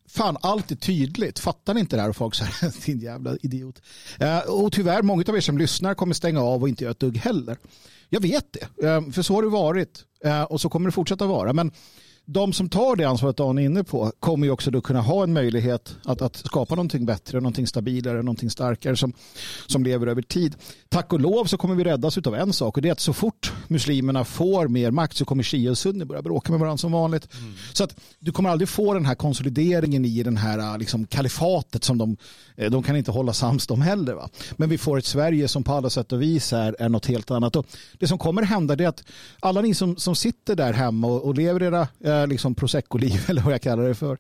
fan 0.09 0.37
allt 0.41 0.71
är 0.71 0.77
tydligt. 0.77 1.39
Fattar 1.39 1.75
ni 1.75 1.81
inte 1.81 1.97
det 1.97 2.03
här? 2.03 2.09
Och 2.09 2.17
folk 2.17 2.35
säger 2.35 2.87
din 2.87 3.01
jävla 3.01 3.37
idiot. 3.43 3.83
Eh, 4.19 4.39
och 4.39 4.73
tyvärr, 4.73 5.03
många 5.03 5.25
av 5.29 5.37
er 5.37 5.41
som 5.41 5.59
lyssnar 5.59 5.95
kommer 5.95 6.15
stänga 6.15 6.41
av 6.41 6.63
och 6.63 6.69
inte 6.69 6.85
göra 6.85 6.93
ett 6.93 7.01
dugg 7.01 7.17
heller. 7.17 7.57
Jag 8.09 8.21
vet 8.21 8.47
det, 8.53 8.69
för 9.13 9.23
så 9.23 9.35
har 9.35 9.43
det 9.43 9.49
varit 9.49 10.05
Eh, 10.25 10.43
och 10.43 10.61
så 10.61 10.69
kommer 10.69 10.89
det 10.89 10.93
fortsätta 10.93 11.27
vara. 11.27 11.53
Men 11.53 11.73
de 12.31 12.53
som 12.53 12.69
tar 12.69 12.97
det 12.97 13.05
ansvaret 13.05 13.37
Dan 13.37 13.59
är 13.59 13.63
inne 13.63 13.85
på 13.85 14.13
kommer 14.21 14.47
ju 14.47 14.51
också 14.51 14.71
då 14.71 14.81
kunna 14.81 15.01
ha 15.01 15.23
en 15.23 15.33
möjlighet 15.33 15.97
att, 16.05 16.23
att 16.23 16.37
skapa 16.37 16.75
någonting 16.75 17.07
bättre, 17.07 17.41
någonting 17.41 17.67
stabilare, 17.67 18.23
någonting 18.23 18.51
starkare 18.51 18.97
som, 18.97 19.13
som 19.67 19.85
lever 19.85 20.07
över 20.07 20.23
tid. 20.23 20.57
Tack 20.89 21.13
och 21.13 21.21
lov 21.21 21.45
så 21.45 21.57
kommer 21.57 21.75
vi 21.75 21.85
räddas 21.85 22.19
av 22.19 22.35
en 22.35 22.53
sak 22.53 22.77
och 22.77 22.83
det 22.83 22.89
är 22.89 22.93
att 22.93 23.01
så 23.01 23.13
fort 23.13 23.53
muslimerna 23.71 24.25
får 24.25 24.69
mer 24.69 24.91
makt 24.91 25.17
så 25.17 25.25
kommer 25.25 25.43
shia 25.43 25.71
och 25.71 25.79
sunni 25.79 26.05
börja 26.05 26.23
bråka 26.23 26.53
med 26.53 26.61
varandra 26.61 26.79
som 26.79 26.93
vanligt. 26.93 27.29
Mm. 27.35 27.55
Så 27.73 27.85
att 27.85 28.01
du 28.19 28.33
kommer 28.33 28.51
aldrig 28.51 28.69
få 28.69 28.95
den 28.95 29.07
här 29.07 29.15
konsolideringen 29.15 30.05
i 30.05 30.23
den 30.23 30.37
här 30.37 30.79
liksom, 30.79 31.07
kalifatet 31.07 31.85
som 31.85 31.99
de, 31.99 32.17
eh, 32.57 32.71
de 32.71 32.83
kan 32.83 32.97
inte 32.97 33.11
hålla 33.11 33.33
sams 33.33 33.67
de 33.67 33.83
heller. 33.83 34.15
Va? 34.15 34.29
Men 34.57 34.69
vi 34.69 34.79
får 34.79 34.99
ett 34.99 35.05
Sverige 35.05 35.49
som 35.49 35.65
på 35.65 35.73
alla 35.73 35.91
sätt 35.91 36.13
och 36.13 36.23
vis 36.23 36.53
är, 36.53 36.77
är 36.79 36.89
något 36.89 37.07
helt 37.07 37.31
annat. 37.31 37.57
Och 37.57 37.67
det 37.99 38.07
som 38.09 38.19
kommer 38.19 38.43
hända 38.43 38.75
är 38.75 38.89
att 38.89 39.05
alla 39.41 39.61
ni 39.61 39.75
som, 39.75 39.97
som 39.97 40.17
sitter 40.17 40.57
där 40.57 40.73
hemma 40.73 41.07
och, 41.07 41.25
och 41.25 41.35
lever 41.35 41.63
era 41.63 41.89
eh, 42.05 42.27
liksom 42.27 42.55
prosecco-liv 42.55 43.25
eller 43.29 43.43
vad 43.43 43.53
jag 43.55 43.63
kallar 43.63 43.89
det 43.89 43.95
för. 43.95 44.19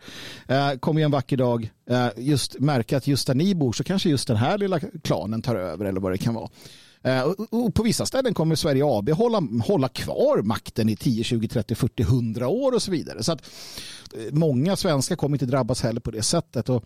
Eh, 0.49 0.73
kommer 0.73 1.01
en 1.03 1.11
vacker 1.11 1.37
dag 1.37 1.71
eh, 1.91 2.09
just 2.17 2.59
märka 2.61 2.97
att 2.97 3.07
just 3.07 3.27
där 3.27 3.35
ni 3.35 3.55
bor 3.55 3.73
så 3.73 3.85
kanske 3.85 4.09
just 4.09 4.29
den 4.29 4.37
här 4.37 4.59
lilla 4.59 4.81
klanen 4.81 5.43
tar 5.43 5.57
över 5.57 5.85
eller 5.85 6.01
vad 6.01 6.13
det 6.13 6.19
kan 6.19 6.35
vara. 6.35 6.49
Eh, 7.03 7.23
och 7.51 7.75
på 7.75 7.83
vissa 7.83 8.07
ställen 8.07 8.35
kommer 8.35 8.55
Sverige 8.55 8.83
AB 8.87 9.11
hålla, 9.11 9.43
hålla 9.65 9.89
kvar 9.89 10.43
makten 10.43 10.89
i 10.89 10.97
10, 10.97 11.25
20, 11.25 11.49
30, 11.49 11.75
40, 11.75 12.03
100 12.03 12.49
år 12.49 12.73
och 12.73 12.83
så 12.83 12.91
vidare. 12.91 13.23
Så 13.23 13.33
att 13.33 13.43
eh, 14.15 14.33
många 14.33 14.77
svenskar 14.77 15.17
kommer 15.17 15.35
inte 15.35 15.47
drabbas 15.47 15.83
heller 15.83 16.01
på 16.01 16.11
det 16.11 16.23
sättet. 16.23 16.69
Och, 16.69 16.85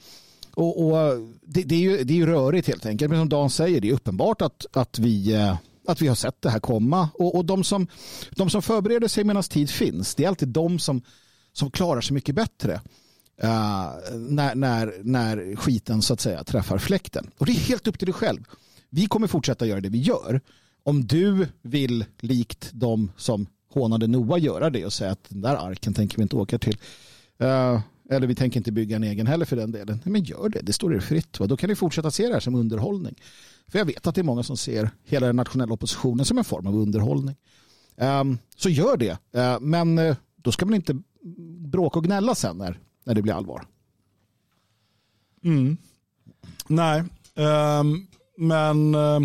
och, 0.55 0.87
och 0.87 1.19
det, 1.43 1.63
det, 1.63 1.75
är 1.75 1.81
ju, 1.81 2.05
det 2.05 2.13
är 2.13 2.17
ju 2.17 2.27
rörigt 2.27 2.69
helt 2.69 2.87
enkelt. 2.87 3.11
Men 3.11 3.21
som 3.21 3.29
Dan 3.29 3.51
säger, 3.51 3.81
det 3.81 3.89
är 3.89 3.93
uppenbart 3.93 4.43
att, 4.43 4.67
att 4.73 4.99
vi 4.99 5.33
eh, 5.35 5.57
att 5.87 6.03
vi 6.03 6.09
har 6.09 6.15
sett 6.15 6.43
det 6.43 6.51
här 6.51 6.61
komma. 6.61 7.09
Och, 7.15 7.35
och 7.35 7.45
de, 7.45 7.65
som, 7.65 7.87
de 8.31 8.51
som 8.51 8.63
förbereder 8.63 9.09
sig 9.09 9.25
medan 9.25 9.43
tid 9.43 9.71
finns, 9.71 10.15
det 10.15 10.25
är 10.25 10.29
alltid 10.29 10.49
de 10.49 10.79
som, 10.79 11.03
som 11.53 11.71
klarar 11.71 12.01
sig 12.01 12.15
mycket 12.15 12.35
bättre. 12.35 12.81
Uh, 13.45 13.91
när, 14.15 14.55
när, 14.55 14.95
när 15.03 15.57
skiten 15.57 16.03
så 16.03 16.13
att 16.13 16.21
säga 16.21 16.45
träffar 16.45 16.79
fläkten. 16.79 17.31
Och 17.39 17.47
det 17.47 17.53
är 17.53 17.57
helt 17.57 17.87
upp 17.87 17.99
till 17.99 18.07
dig 18.07 18.15
själv. 18.15 18.45
Vi 18.95 19.07
kommer 19.07 19.27
fortsätta 19.27 19.67
göra 19.67 19.81
det 19.81 19.89
vi 19.89 19.99
gör. 19.99 20.41
Om 20.83 21.07
du 21.07 21.47
vill 21.63 22.05
likt 22.21 22.71
de 22.73 23.13
som 23.17 23.47
hånade 23.69 24.07
Noa 24.07 24.39
göra 24.39 24.71
det 24.71 24.87
och 24.87 24.93
säga 24.93 25.11
att 25.11 25.25
den 25.29 25.41
där 25.41 25.57
arken 25.57 25.95
tänker 25.95 26.17
vi 26.17 26.23
inte 26.23 26.37
åka 26.37 26.59
till. 26.59 26.77
Uh, 27.43 27.81
eller 28.11 28.27
vi 28.27 28.35
tänker 28.35 28.61
inte 28.61 28.73
bygga 28.73 28.97
en 28.97 29.05
egen 29.05 29.27
heller 29.27 29.45
för 29.45 29.57
den 29.57 29.73
delen. 29.73 30.01
Men 30.05 30.25
gör 30.25 30.49
det, 30.49 30.61
det 30.63 30.73
står 30.73 30.95
er 30.95 31.01
fritt. 31.01 31.41
Va? 31.41 31.47
Då 31.47 31.57
kan 31.57 31.69
ni 31.69 31.77
fortsätta 31.77 32.11
se 32.11 32.27
det 32.27 32.33
här 32.33 32.41
som 32.41 32.55
underhållning. 32.55 33.15
För 33.69 33.79
jag 33.79 33.87
vet 33.87 34.07
att 34.07 34.15
det 34.15 34.21
är 34.21 34.25
många 34.25 34.43
som 34.43 34.57
ser 34.57 34.91
hela 35.05 35.27
den 35.27 35.37
nationella 35.37 35.75
oppositionen 35.75 36.25
som 36.25 36.39
en 36.39 36.45
form 36.45 36.67
av 36.67 36.77
underhållning. 36.77 37.37
Um, 37.97 38.39
så 38.57 38.69
gör 38.69 38.97
det. 38.97 39.19
Uh, 39.37 39.61
men 39.61 39.99
uh, 39.99 40.17
då 40.37 40.53
ska 40.53 40.67
man 40.67 40.75
inte 40.75 41.03
bråka 41.71 41.99
och 41.99 42.05
gnälla 42.05 42.35
sen 42.35 42.59
när, 42.59 42.79
när 43.05 43.15
det 43.15 43.23
blir 43.23 43.33
allvar. 43.33 43.67
Mm. 45.45 45.77
Nej, 46.69 47.05
um, 47.81 48.07
men 48.37 48.95
uh, 48.95 49.21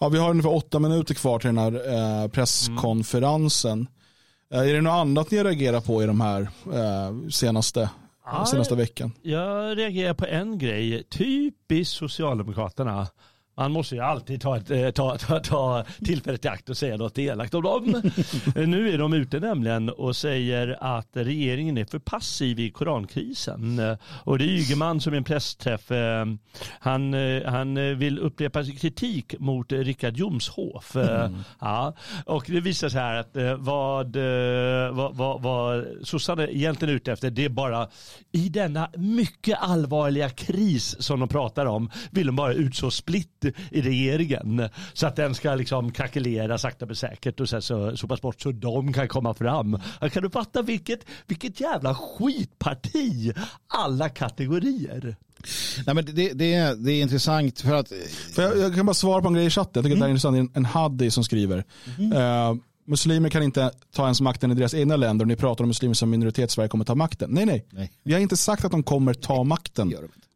ja, 0.00 0.08
vi 0.08 0.18
har 0.18 0.30
ungefär 0.30 0.54
åtta 0.54 0.78
minuter 0.78 1.14
kvar 1.14 1.38
till 1.38 1.54
den 1.54 1.58
här 1.58 1.72
uh, 1.74 2.28
presskonferensen. 2.28 3.86
Mm. 4.50 4.68
är 4.68 4.74
det 4.74 4.80
något 4.80 4.92
annat 4.92 5.30
ni 5.30 5.44
reagerar 5.44 5.80
på 5.80 6.02
i 6.02 6.06
de 6.06 6.20
här 6.20 6.48
senaste 7.30 7.90
ja, 8.24 8.46
senaste 8.46 8.74
veckan? 8.74 9.12
Jag 9.22 9.78
reagerar 9.78 10.14
på 10.14 10.26
en 10.26 10.58
grej. 10.58 11.02
Typiskt 11.02 11.94
Socialdemokraterna. 11.94 13.06
Man 13.56 13.72
måste 13.72 13.94
ju 13.94 14.00
alltid 14.00 14.40
ta, 14.40 14.56
ett, 14.56 14.70
eh, 14.70 14.90
ta, 14.90 15.18
ta, 15.18 15.40
ta 15.40 15.84
tillfället 16.04 16.44
i 16.44 16.48
akt 16.48 16.68
och 16.68 16.76
säga 16.76 16.96
något 16.96 17.18
elakt 17.18 17.54
om 17.54 17.62
dem. 17.62 18.02
nu 18.54 18.94
är 18.94 18.98
de 18.98 19.12
ute 19.12 19.40
nämligen 19.40 19.90
och 19.90 20.16
säger 20.16 20.76
att 20.80 21.08
regeringen 21.12 21.78
är 21.78 21.84
för 21.84 21.98
passiv 21.98 22.60
i 22.60 22.70
korankrisen. 22.70 23.96
Och 24.24 24.38
det 24.38 24.44
är 24.44 24.48
Ygeman 24.48 25.00
som 25.00 25.14
i 25.14 25.16
en 25.16 25.24
pressträff, 25.24 25.90
eh, 25.90 26.26
han, 26.78 27.14
eh, 27.14 27.44
han 27.46 27.98
vill 27.98 28.18
upprepa 28.18 28.64
kritik 28.64 29.34
mot 29.38 29.72
Richard 29.72 30.16
Jomshof. 30.16 30.96
Mm. 30.96 31.34
Ja, 31.60 31.94
och 32.26 32.44
det 32.48 32.60
visar 32.60 32.88
sig 32.88 33.00
här 33.00 33.14
att 33.14 33.36
vad, 33.58 34.16
vad, 34.92 35.16
vad, 35.16 35.42
vad 35.42 35.84
sossarna 36.02 36.48
egentligen 36.48 36.92
är 36.92 36.96
ute 36.96 37.12
efter, 37.12 37.30
det 37.30 37.44
är 37.44 37.48
bara 37.48 37.88
i 38.32 38.48
denna 38.48 38.90
mycket 38.96 39.58
allvarliga 39.60 40.30
kris 40.30 41.02
som 41.02 41.20
de 41.20 41.28
pratar 41.28 41.66
om, 41.66 41.90
vill 42.10 42.26
de 42.26 42.36
bara 42.36 42.52
utså 42.52 42.90
splitt 42.90 43.43
i 43.70 43.82
regeringen. 43.82 44.68
Så 44.92 45.06
att 45.06 45.16
den 45.16 45.34
ska 45.34 45.54
liksom 45.54 45.92
krackelera 45.92 46.58
sakta 46.58 46.86
men 46.86 46.96
säkert 46.96 47.40
och 47.40 47.48
sen 47.48 47.62
så, 47.62 47.96
så 47.96 48.08
pass 48.08 48.20
bort 48.20 48.40
så 48.40 48.52
de 48.52 48.92
kan 48.92 49.08
komma 49.08 49.34
fram. 49.34 49.80
Kan 50.12 50.22
du 50.22 50.30
fatta 50.30 50.62
vilket, 50.62 51.00
vilket 51.26 51.60
jävla 51.60 51.94
skitparti 51.94 53.32
alla 53.68 54.08
kategorier. 54.08 55.16
Nej, 55.86 55.94
men 55.94 56.04
det, 56.04 56.32
det, 56.32 56.54
är, 56.54 56.74
det 56.74 56.92
är 56.92 57.02
intressant 57.02 57.60
för 57.60 57.74
att... 57.74 57.92
För 58.34 58.42
jag, 58.42 58.58
jag, 58.58 58.74
kan 58.74 58.86
bara 58.86 58.94
svara 58.94 59.22
på 59.22 59.28
en 59.28 59.34
grej 59.34 59.46
i 59.46 59.50
chatten. 59.50 59.72
Jag 59.74 59.84
tycker 59.84 59.96
mm. 59.96 60.00
det 60.00 60.06
är 60.06 60.10
intressant. 60.10 60.36
En, 60.36 60.50
en 60.54 60.64
Haddi 60.64 61.10
som 61.10 61.24
skriver. 61.24 61.64
Mm. 61.98 62.12
Uh, 62.12 62.56
muslimer 62.86 63.28
kan 63.28 63.42
inte 63.42 63.70
ta 63.94 64.02
ens 64.02 64.20
makten 64.20 64.50
i 64.50 64.54
deras 64.54 64.74
egna 64.74 64.96
länder 64.96 65.24
och 65.24 65.28
ni 65.28 65.36
pratar 65.36 65.64
om 65.64 65.68
muslimer 65.68 65.94
som 65.94 66.10
minoritet 66.10 66.50
Sverige 66.50 66.68
kommer 66.68 66.84
ta 66.84 66.94
makten. 66.94 67.30
Nej, 67.30 67.46
nej, 67.46 67.66
nej. 67.70 67.92
Vi 68.02 68.12
har 68.12 68.20
inte 68.20 68.36
sagt 68.36 68.64
att 68.64 68.70
de 68.70 68.82
kommer 68.82 69.14
ta 69.14 69.44
makten. 69.44 69.94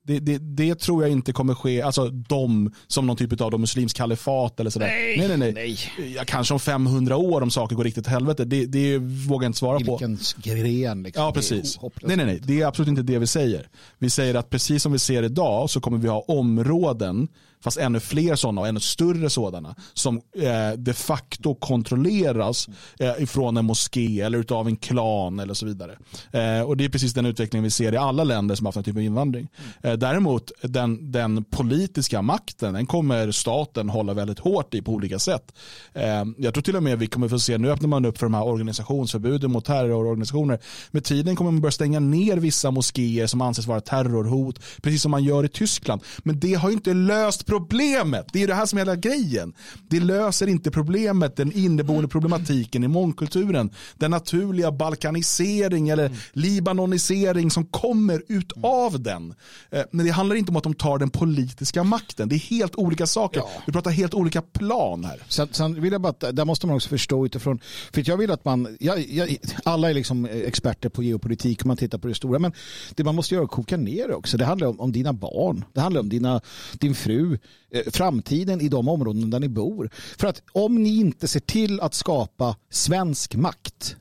Det, 0.09 0.19
det, 0.19 0.39
det, 0.39 0.75
tror 0.75 1.03
jag 1.03 1.13
inte 1.13 1.33
kommer 1.33 1.55
ske, 1.55 1.83
alltså 1.83 2.09
de 2.09 2.73
som 2.87 3.07
någon 3.07 3.17
typ 3.17 3.41
av 3.41 3.61
muslimsk 3.61 3.97
kalifat 3.97 4.61
eller 4.61 4.71
sådär. 4.71 4.87
Nej, 4.87 5.29
nej, 5.29 5.37
nej. 5.37 5.53
nej. 5.53 5.79
Ja, 6.17 6.23
kanske 6.27 6.55
om 6.55 6.61
500 6.61 7.17
år 7.17 7.41
om 7.41 7.51
saker 7.51 7.77
går 7.77 7.85
riktigt 7.85 8.07
helvete. 8.07 8.45
Det, 8.45 8.67
det 8.67 8.99
vågar 8.99 9.45
jag 9.45 9.49
inte 9.49 9.59
svara 9.59 9.81
på. 9.81 9.97
Vilken 9.97 10.19
gren 10.37 11.03
liksom. 11.03 11.25
Ja, 11.25 11.33
precis. 11.33 11.79
Nej, 12.03 12.17
nej, 12.17 12.27
nej. 12.27 12.41
Det 12.43 12.61
är 12.61 12.67
absolut 12.67 12.89
inte 12.89 13.03
det 13.03 13.19
vi 13.19 13.27
säger. 13.27 13.69
Vi 13.99 14.11
säger 14.11 14.35
att 14.35 14.51
precis 14.51 14.83
som 14.83 14.93
vi 14.93 14.99
ser 14.99 15.23
idag 15.23 15.71
så 15.71 15.81
kommer 15.81 15.99
vi 15.99 16.09
ha 16.09 16.21
områden 16.21 17.29
fast 17.61 17.77
ännu 17.77 18.01
fler 18.01 18.37
sådana 18.37 18.61
och 18.61 18.69
ännu 18.69 18.81
större 18.81 19.31
sådana 19.31 19.75
som 19.95 20.17
eh, 20.17 20.79
de 20.79 20.95
facto 20.95 21.55
kontrolleras 21.55 22.69
eh, 22.99 23.23
ifrån 23.23 23.57
en 23.57 23.65
moské 23.65 24.21
eller 24.21 24.53
av 24.53 24.67
en 24.69 24.77
klan 24.77 25.41
eller 25.41 25.55
så 25.55 25.67
vidare. 25.67 25.99
Eh, 26.33 26.61
och 26.61 26.77
det 26.77 26.85
är 26.85 26.89
precis 26.89 27.15
den 27.15 27.27
utveckling 27.27 27.63
vi 27.63 27.71
ser 27.71 27.93
i 27.93 27.97
alla 27.97 28.25
länder 28.25 28.55
som 28.55 28.67
har 28.67 28.69
haft 28.69 28.77
en 28.77 28.85
typ 28.85 28.97
av 28.97 29.03
invandring. 29.03 29.49
Eh, 29.83 29.93
däremot 29.93 30.53
den, 30.63 31.13
den 31.13 31.45
politiska 31.45 32.23
makten 32.23 32.75
den 32.75 32.87
kommer 32.87 33.31
staten 33.31 33.89
hålla 33.89 34.15
väldigt 34.15 34.39
hårt 34.39 34.75
i 34.75 34.83
på 34.83 34.93
olika 34.93 35.19
sätt. 35.19 35.53
Eh, 35.93 36.25
jag 36.39 36.55
tror 36.55 36.63
till 36.63 36.77
och 36.77 36.83
med 36.83 36.99
vi 36.99 37.07
kommer 37.07 37.29
få 37.29 37.39
se, 37.39 37.59
nu 37.59 37.71
öppnar 37.71 37.89
man 37.89 38.05
upp 38.05 38.19
för 38.19 38.27
de 38.27 38.35
här 38.35 38.45
organisationsförbuden 38.45 39.53
mot 39.53 39.65
terrororganisationer. 39.65 40.59
Med 40.91 41.05
tiden 41.05 41.37
kommer 41.37 41.51
man 41.51 41.61
börja 41.61 41.73
stänga 41.73 42.01
ner 42.01 42.37
vissa 42.37 42.71
moskéer 42.71 43.27
som 43.27 43.41
anses 43.41 43.67
vara 43.67 43.81
terrorhot, 43.81 44.61
precis 44.83 45.03
som 45.03 45.11
man 45.11 45.25
gör 45.25 45.45
i 45.45 45.49
Tyskland. 45.49 46.03
Men 46.19 46.41
det 46.41 46.55
har 46.55 46.71
inte 46.71 46.95
löst 46.95 47.47
problemet. 47.49 48.27
Det 48.33 48.43
är 48.43 48.47
det 48.47 48.55
här 48.55 48.67
som 48.67 48.79
är 48.79 48.81
hela 48.81 48.97
grejen. 48.97 49.53
Det 49.89 50.01
löser 50.01 50.47
inte 50.47 50.71
problemet, 50.71 51.37
den 51.37 51.53
inneboende 51.53 52.09
problematiken 52.09 52.85
i 52.85 52.89
mångkulturen. 52.89 53.71
Den 53.97 54.11
naturliga 54.11 54.73
balkanisering 54.73 55.89
eller 55.89 56.11
libanonisering 56.33 57.51
som 57.51 57.67
kommer 57.67 58.23
ut 58.29 58.53
av 58.63 59.03
den. 59.03 59.35
Eh, 59.71 59.83
men 59.91 60.07
det 60.07 60.13
handlar 60.13 60.37
inte 60.37 60.51
om 60.51 60.57
att 60.57 60.63
de 60.63 60.75
tar 60.75 60.99
den 60.99 61.11
politiska 61.11 61.85
makten. 61.85 62.29
Det 62.29 62.35
är 62.35 62.39
helt 62.39 62.77
olika 62.77 63.07
saker. 63.07 63.41
Ja. 63.41 63.63
Vi 63.67 63.73
pratar 63.73 63.91
helt 63.91 64.15
olika 64.15 64.43
plan 64.43 65.05
här. 65.05 65.23
Sen, 65.29 65.49
sen 65.53 65.81
vill 65.81 65.93
jag 65.93 66.01
bara, 66.01 66.33
där 66.33 66.45
måste 66.45 66.67
man 66.67 66.77
också 66.77 66.89
förstå 66.89 67.27
utifrån, 67.27 67.61
för 67.93 68.09
jag 68.09 68.17
vill 68.17 68.31
att 68.31 68.45
man, 68.45 68.77
jag, 68.81 69.11
jag, 69.11 69.37
alla 69.65 69.91
är 69.91 69.95
liksom 69.95 70.25
experter 70.25 70.89
på 70.89 71.03
geopolitik 71.03 71.61
och 71.61 71.67
man 71.67 71.77
tittar 71.77 71.99
på 71.99 72.09
det 72.09 72.15
stora, 72.15 72.39
men 72.39 72.53
det 72.95 73.05
man 73.05 73.15
måste 73.15 73.35
göra 73.35 73.43
är 73.43 73.45
att 73.45 73.51
koka 73.51 73.77
ner 73.77 74.09
det 74.09 74.15
också. 74.15 74.37
Det 74.37 74.45
handlar 74.45 74.69
om, 74.69 74.81
om 74.81 74.93
dina 74.93 75.13
barn, 75.13 75.65
det 75.73 75.81
handlar 75.81 76.01
om 76.01 76.09
dina, 76.09 76.41
din 76.79 76.95
fru, 76.95 77.38
Eh, 77.71 77.83
framtiden 77.93 78.61
i 78.61 78.69
de 78.69 78.89
områden 78.89 79.31
där 79.31 79.41
ni 79.41 79.49
bor. 79.49 79.91
För 80.19 80.27
att 80.27 80.43
om 80.53 80.83
ni 80.83 80.97
inte 80.97 81.29
ser 81.29 81.41
till 81.41 81.81
att 81.81 81.95
skapa 81.95 82.57
svensk 82.71 83.35
makt 83.35 83.97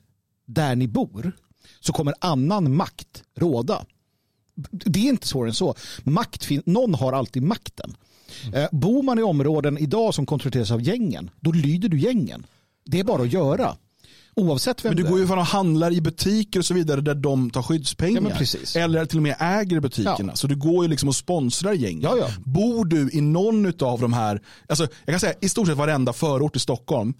där 0.46 0.76
ni 0.76 0.88
bor 0.88 1.32
så 1.80 1.92
kommer 1.92 2.14
annan 2.20 2.76
makt 2.76 3.22
råda. 3.36 3.84
Det 4.70 5.00
är 5.00 5.08
inte 5.08 5.28
svårare 5.28 5.50
än 5.50 5.54
så. 5.54 5.74
Makt, 6.04 6.48
någon 6.66 6.94
har 6.94 7.12
alltid 7.12 7.42
makten. 7.42 7.96
Mm. 8.54 8.68
Bor 8.72 9.02
man 9.02 9.18
i 9.18 9.22
områden 9.22 9.78
idag 9.78 10.14
som 10.14 10.26
kontrolleras 10.26 10.70
av 10.70 10.82
gängen, 10.82 11.30
då 11.40 11.52
lyder 11.52 11.88
du 11.88 12.00
gängen. 12.00 12.46
Det 12.84 13.00
är 13.00 13.04
bara 13.04 13.22
att 13.22 13.32
göra. 13.32 13.76
Oavsett 14.38 14.84
vem 14.84 14.94
Men 14.94 15.04
du 15.04 15.10
går 15.10 15.18
ju 15.18 15.26
från 15.26 15.38
och 15.38 15.46
handlar 15.46 15.92
i 15.92 16.00
butiker 16.00 16.58
och 16.58 16.64
så 16.64 16.74
vidare 16.74 17.00
där 17.00 17.14
de 17.14 17.50
tar 17.50 17.62
skyddspengar. 17.62 18.46
Ja, 18.74 18.80
eller 18.80 19.04
till 19.04 19.18
och 19.18 19.22
med 19.22 19.36
äger 19.40 19.80
butikerna. 19.80 20.32
Ja. 20.32 20.34
Så 20.34 20.46
du 20.46 20.56
går 20.56 20.84
ju 20.84 20.90
liksom 20.90 21.08
och 21.08 21.16
sponsrar 21.16 21.72
gäng. 21.72 22.00
Ja. 22.00 22.28
Bor 22.44 22.84
du 22.84 23.10
i 23.12 23.20
någon 23.20 23.72
av 23.80 24.00
de 24.00 24.12
här, 24.12 24.42
alltså 24.68 24.86
jag 25.04 25.12
kan 25.12 25.20
säga 25.20 25.34
i 25.40 25.48
stort 25.48 25.66
sett 25.66 25.76
varenda 25.76 26.12
förort 26.12 26.56
i 26.56 26.58
Stockholm 26.58 27.14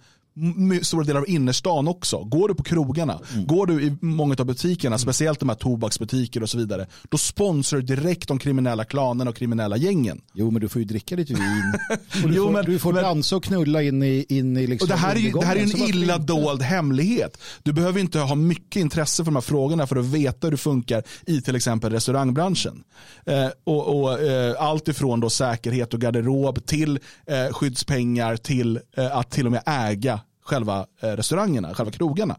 stora 0.81 1.03
delar 1.03 1.19
av 1.19 1.29
innerstan 1.29 1.87
också. 1.87 2.23
Går 2.23 2.47
du 2.47 2.55
på 2.55 2.63
krogarna, 2.63 3.19
mm. 3.33 3.47
går 3.47 3.65
du 3.65 3.83
i 3.83 3.97
många 4.01 4.35
av 4.39 4.45
butikerna, 4.45 4.93
mm. 4.93 4.99
speciellt 4.99 5.39
de 5.39 5.49
här 5.49 5.55
tobaksbutiker 5.55 6.43
och 6.43 6.49
så 6.49 6.57
vidare, 6.57 6.87
då 7.09 7.17
sponsrar 7.17 7.79
du 7.79 7.95
direkt 7.95 8.27
de 8.27 8.39
kriminella 8.39 8.85
klanerna 8.85 9.29
och 9.29 9.35
kriminella 9.35 9.77
gängen. 9.77 10.21
Jo, 10.33 10.51
men 10.51 10.61
du 10.61 10.69
får 10.69 10.81
ju 10.81 10.85
dricka 10.85 11.15
lite 11.15 11.33
vin. 11.33 11.73
Du, 12.23 12.35
jo, 12.35 12.43
får, 12.43 12.51
men, 12.51 12.65
du 12.65 12.79
får 12.79 12.93
men, 12.93 13.03
dansa 13.03 13.35
och 13.35 13.43
knulla 13.43 13.83
in 13.83 14.03
i, 14.03 14.25
in 14.29 14.57
i 14.57 14.67
liksom 14.67 14.85
och 14.85 14.89
det, 14.89 14.95
här 14.95 15.15
är 15.15 15.19
ju, 15.19 15.31
det 15.31 15.45
här 15.45 15.55
är 15.55 15.61
en 15.61 15.89
illa 15.89 16.17
dold 16.17 16.61
hemlighet. 16.61 17.37
Du 17.63 17.73
behöver 17.73 17.99
inte 17.99 18.19
ha 18.19 18.35
mycket 18.35 18.75
intresse 18.75 19.23
för 19.23 19.31
de 19.31 19.35
här 19.35 19.41
frågorna 19.41 19.87
för 19.87 19.95
att 19.95 20.05
veta 20.05 20.47
hur 20.47 20.51
det 20.51 20.57
funkar 20.57 21.03
i 21.25 21.41
till 21.41 21.55
exempel 21.55 21.91
restaurangbranschen. 21.91 22.83
Eh, 23.25 23.47
och, 23.63 23.99
och 23.99 24.19
eh, 24.19 24.55
allt 24.59 24.87
ifrån 24.87 25.19
då 25.19 25.29
säkerhet 25.29 25.93
och 25.93 26.01
garderob 26.01 26.65
till 26.65 26.99
eh, 27.27 27.53
skyddspengar 27.53 28.37
till 28.37 28.79
eh, 28.97 29.17
att 29.17 29.31
till 29.31 29.45
och 29.45 29.51
med 29.51 29.63
äga 29.65 30.19
själva 30.49 30.85
eh, 31.01 31.07
restaurangerna, 31.07 31.73
själva 31.73 31.91
krogarna. 31.91 32.37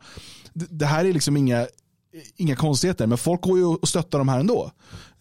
Det 0.53 0.87
här 0.87 1.05
är 1.05 1.13
liksom 1.13 1.37
inga, 1.37 1.67
inga 2.37 2.57
konstigheter, 2.57 3.07
men 3.07 3.19
folk 3.19 3.41
går 3.41 3.59
ju 3.59 3.65
och 3.65 3.89
stöttar 3.89 4.19
de 4.19 4.29
här 4.29 4.41
ändå. 4.41 4.71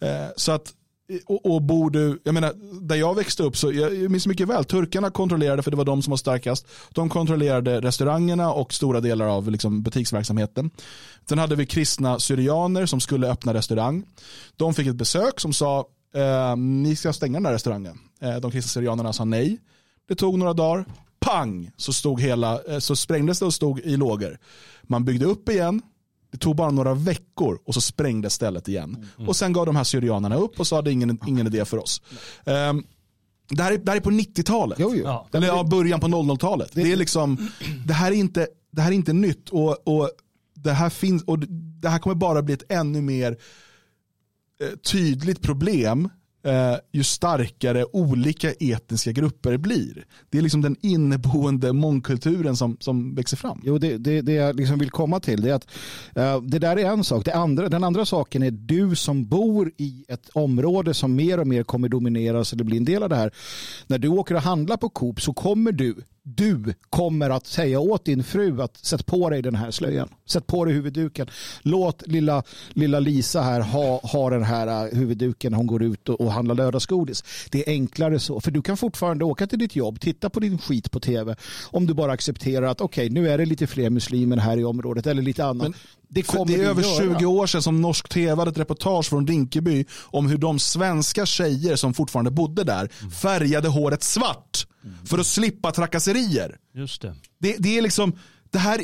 Eh, 0.00 0.26
så 0.36 0.52
att 0.52 0.72
eh, 1.08 1.18
och, 1.26 1.54
och 1.54 1.62
bor 1.62 1.90
du, 1.90 2.20
jag 2.24 2.34
menar, 2.34 2.52
där 2.80 2.96
jag 2.96 3.14
växte 3.14 3.42
upp 3.42 3.56
så 3.56 3.72
jag 3.72 4.10
minns 4.10 4.26
mycket 4.26 4.48
väl, 4.48 4.64
turkarna 4.64 5.10
kontrollerade, 5.10 5.62
för 5.62 5.70
det 5.70 5.76
var 5.76 5.84
de 5.84 6.02
som 6.02 6.10
var 6.10 6.16
starkast, 6.16 6.66
de 6.90 7.08
kontrollerade 7.08 7.80
restaurangerna 7.80 8.52
och 8.52 8.74
stora 8.74 9.00
delar 9.00 9.26
av 9.26 9.50
liksom, 9.50 9.82
butiksverksamheten. 9.82 10.70
Sen 11.28 11.38
hade 11.38 11.56
vi 11.56 11.66
kristna 11.66 12.18
syrianer 12.18 12.86
som 12.86 13.00
skulle 13.00 13.30
öppna 13.30 13.54
restaurang. 13.54 14.04
De 14.56 14.74
fick 14.74 14.86
ett 14.86 14.96
besök 14.96 15.40
som 15.40 15.52
sa, 15.52 15.84
eh, 16.14 16.56
ni 16.56 16.96
ska 16.96 17.12
stänga 17.12 17.38
den 17.38 17.46
här 17.46 17.52
restaurangen. 17.52 17.98
Eh, 18.20 18.36
de 18.36 18.50
kristna 18.50 18.68
syrianerna 18.68 19.12
sa 19.12 19.24
nej. 19.24 19.58
Det 20.08 20.14
tog 20.14 20.38
några 20.38 20.52
dagar, 20.52 20.84
pang 21.30 21.70
så, 21.76 21.92
stod 21.92 22.20
hela, 22.20 22.62
eh, 22.62 22.78
så 22.78 22.96
sprängdes 22.96 23.38
det 23.38 23.44
och 23.44 23.54
stod 23.54 23.80
i 23.80 23.96
lågor. 23.96 24.38
Man 24.82 25.04
byggde 25.04 25.26
upp 25.26 25.48
igen, 25.48 25.82
det 26.32 26.38
tog 26.38 26.56
bara 26.56 26.70
några 26.70 26.94
veckor 26.94 27.58
och 27.64 27.74
så 27.74 27.80
sprängdes 27.80 28.34
stället 28.34 28.68
igen. 28.68 29.06
Mm. 29.16 29.28
Och 29.28 29.36
sen 29.36 29.52
gav 29.52 29.66
de 29.66 29.76
här 29.76 29.84
syrianerna 29.84 30.36
upp 30.36 30.60
och 30.60 30.66
sa 30.66 30.78
att 30.78 30.84
det 30.84 30.90
är 30.90 30.92
ingen, 30.92 31.18
ingen 31.26 31.46
idé 31.46 31.64
för 31.64 31.78
oss. 31.78 32.02
Um, 32.44 32.84
det 33.48 33.62
här, 33.62 33.72
är, 33.72 33.78
det 33.78 33.90
här 33.90 33.96
är 33.96 34.00
på 34.00 34.10
90-talet. 34.10 34.78
Ja. 34.78 35.28
Eller 35.32 35.46
ja, 35.46 35.64
början 35.64 36.00
på 36.00 36.06
00-talet. 36.06 36.70
Det, 36.74 36.82
det, 36.82 36.92
är 36.92 36.96
liksom, 36.96 37.48
det, 37.86 37.92
här 37.92 38.12
är 38.12 38.16
inte, 38.16 38.46
det 38.70 38.82
här 38.82 38.90
är 38.90 38.94
inte 38.94 39.12
nytt. 39.12 39.48
Och, 39.48 39.88
och, 39.88 40.10
det, 40.54 40.72
här 40.72 40.90
finns, 40.90 41.22
och 41.22 41.38
det 41.80 41.88
här 41.88 41.98
kommer 41.98 42.14
bara 42.14 42.42
bli 42.42 42.54
ett 42.54 42.72
ännu 42.72 43.00
mer 43.00 43.36
eh, 44.60 44.76
tydligt 44.76 45.42
problem 45.42 46.08
eh, 46.42 46.76
ju 46.92 47.04
starkare 47.04 47.84
olika 47.92 48.52
etniska 48.52 49.12
grupper 49.12 49.56
blir. 49.56 50.04
Det 50.30 50.38
är 50.38 50.42
liksom 50.42 50.62
den 50.62 50.76
inneboende 50.80 51.72
mångkulturen 51.72 52.56
som, 52.56 52.76
som 52.80 53.14
växer 53.14 53.36
fram. 53.36 53.62
Jo, 53.64 53.78
det, 53.78 53.96
det, 53.98 54.20
det 54.20 54.32
jag 54.32 54.56
liksom 54.56 54.78
vill 54.78 54.90
komma 54.90 55.20
till 55.20 55.46
är 55.46 55.54
att 55.54 55.66
eh, 56.14 56.42
det 56.42 56.58
där 56.58 56.78
är 56.78 56.84
en 56.84 57.04
sak. 57.04 57.24
Det 57.24 57.34
andra, 57.34 57.68
den 57.68 57.84
andra 57.84 58.04
saken 58.04 58.42
är 58.42 58.50
du 58.50 58.96
som 58.96 59.26
bor 59.26 59.72
i 59.76 60.04
ett 60.08 60.28
område 60.32 60.94
som 60.94 61.14
mer 61.14 61.40
och 61.40 61.46
mer 61.46 61.62
kommer 61.62 61.88
domineras 61.88 62.52
eller 62.52 62.64
bli 62.64 62.76
en 62.76 62.84
del 62.84 63.02
av 63.02 63.08
det 63.08 63.16
här. 63.16 63.34
När 63.86 63.98
du 63.98 64.08
åker 64.08 64.34
och 64.34 64.42
handlar 64.42 64.76
på 64.76 64.88
Coop 64.88 65.20
så 65.20 65.32
kommer 65.32 65.72
du 65.72 65.94
du 66.22 66.74
kommer 66.90 67.30
att 67.30 67.46
säga 67.46 67.80
åt 67.80 68.04
din 68.04 68.24
fru 68.24 68.62
att 68.62 68.76
sätt 68.76 69.06
på 69.06 69.30
dig 69.30 69.42
den 69.42 69.54
här 69.54 69.70
slöjan. 69.70 70.08
Sätt 70.26 70.46
på 70.46 70.64
dig 70.64 70.74
huvudduken. 70.74 71.26
Låt 71.62 72.06
lilla, 72.06 72.42
lilla 72.68 73.00
Lisa 73.00 73.40
här 73.40 73.60
ha, 73.60 74.00
ha 74.02 74.30
den 74.30 74.42
här 74.42 74.86
äh, 74.86 74.98
huvudduken 74.98 75.52
när 75.52 75.56
hon 75.56 75.66
går 75.66 75.82
ut 75.82 76.08
och, 76.08 76.20
och 76.20 76.32
handlar 76.32 76.54
lördagsgodis. 76.54 77.24
Det 77.50 77.68
är 77.68 77.72
enklare 77.72 78.18
så. 78.18 78.40
För 78.40 78.50
du 78.50 78.62
kan 78.62 78.76
fortfarande 78.76 79.24
åka 79.24 79.46
till 79.46 79.58
ditt 79.58 79.76
jobb, 79.76 80.00
titta 80.00 80.30
på 80.30 80.40
din 80.40 80.58
skit 80.58 80.90
på 80.90 81.00
tv. 81.00 81.36
Om 81.70 81.86
du 81.86 81.94
bara 81.94 82.12
accepterar 82.12 82.66
att 82.66 82.80
okej, 82.80 83.06
okay, 83.06 83.22
nu 83.22 83.28
är 83.28 83.38
det 83.38 83.44
lite 83.44 83.66
fler 83.66 83.90
muslimer 83.90 84.36
här 84.36 84.56
i 84.56 84.64
området 84.64 85.06
eller 85.06 85.22
lite 85.22 85.44
annat. 85.44 85.62
Men 85.62 85.74
det, 86.10 86.24
det 86.46 86.54
är 86.54 86.68
över 86.68 86.82
göra. 86.82 87.18
20 87.18 87.26
år 87.26 87.46
sedan 87.46 87.62
som 87.62 87.80
norsk 87.80 88.08
tv 88.08 88.40
hade 88.40 88.50
ett 88.50 88.58
reportage 88.58 89.08
från 89.08 89.26
Rinkeby 89.26 89.84
om 90.02 90.26
hur 90.28 90.38
de 90.38 90.58
svenska 90.58 91.26
tjejer 91.26 91.76
som 91.76 91.94
fortfarande 91.94 92.30
bodde 92.30 92.64
där 92.64 92.88
färgade 93.10 93.68
håret 93.68 94.02
svart 94.02 94.66
för 95.04 95.18
att 95.18 95.26
slippa 95.26 95.72
trakasserier. 95.72 96.56
Just 96.74 97.02
det. 97.02 97.14
Det, 97.38 97.56
det 97.58 97.78
är 97.78 97.82
liksom, 97.82 98.18
det 98.50 98.58
här 98.58 98.80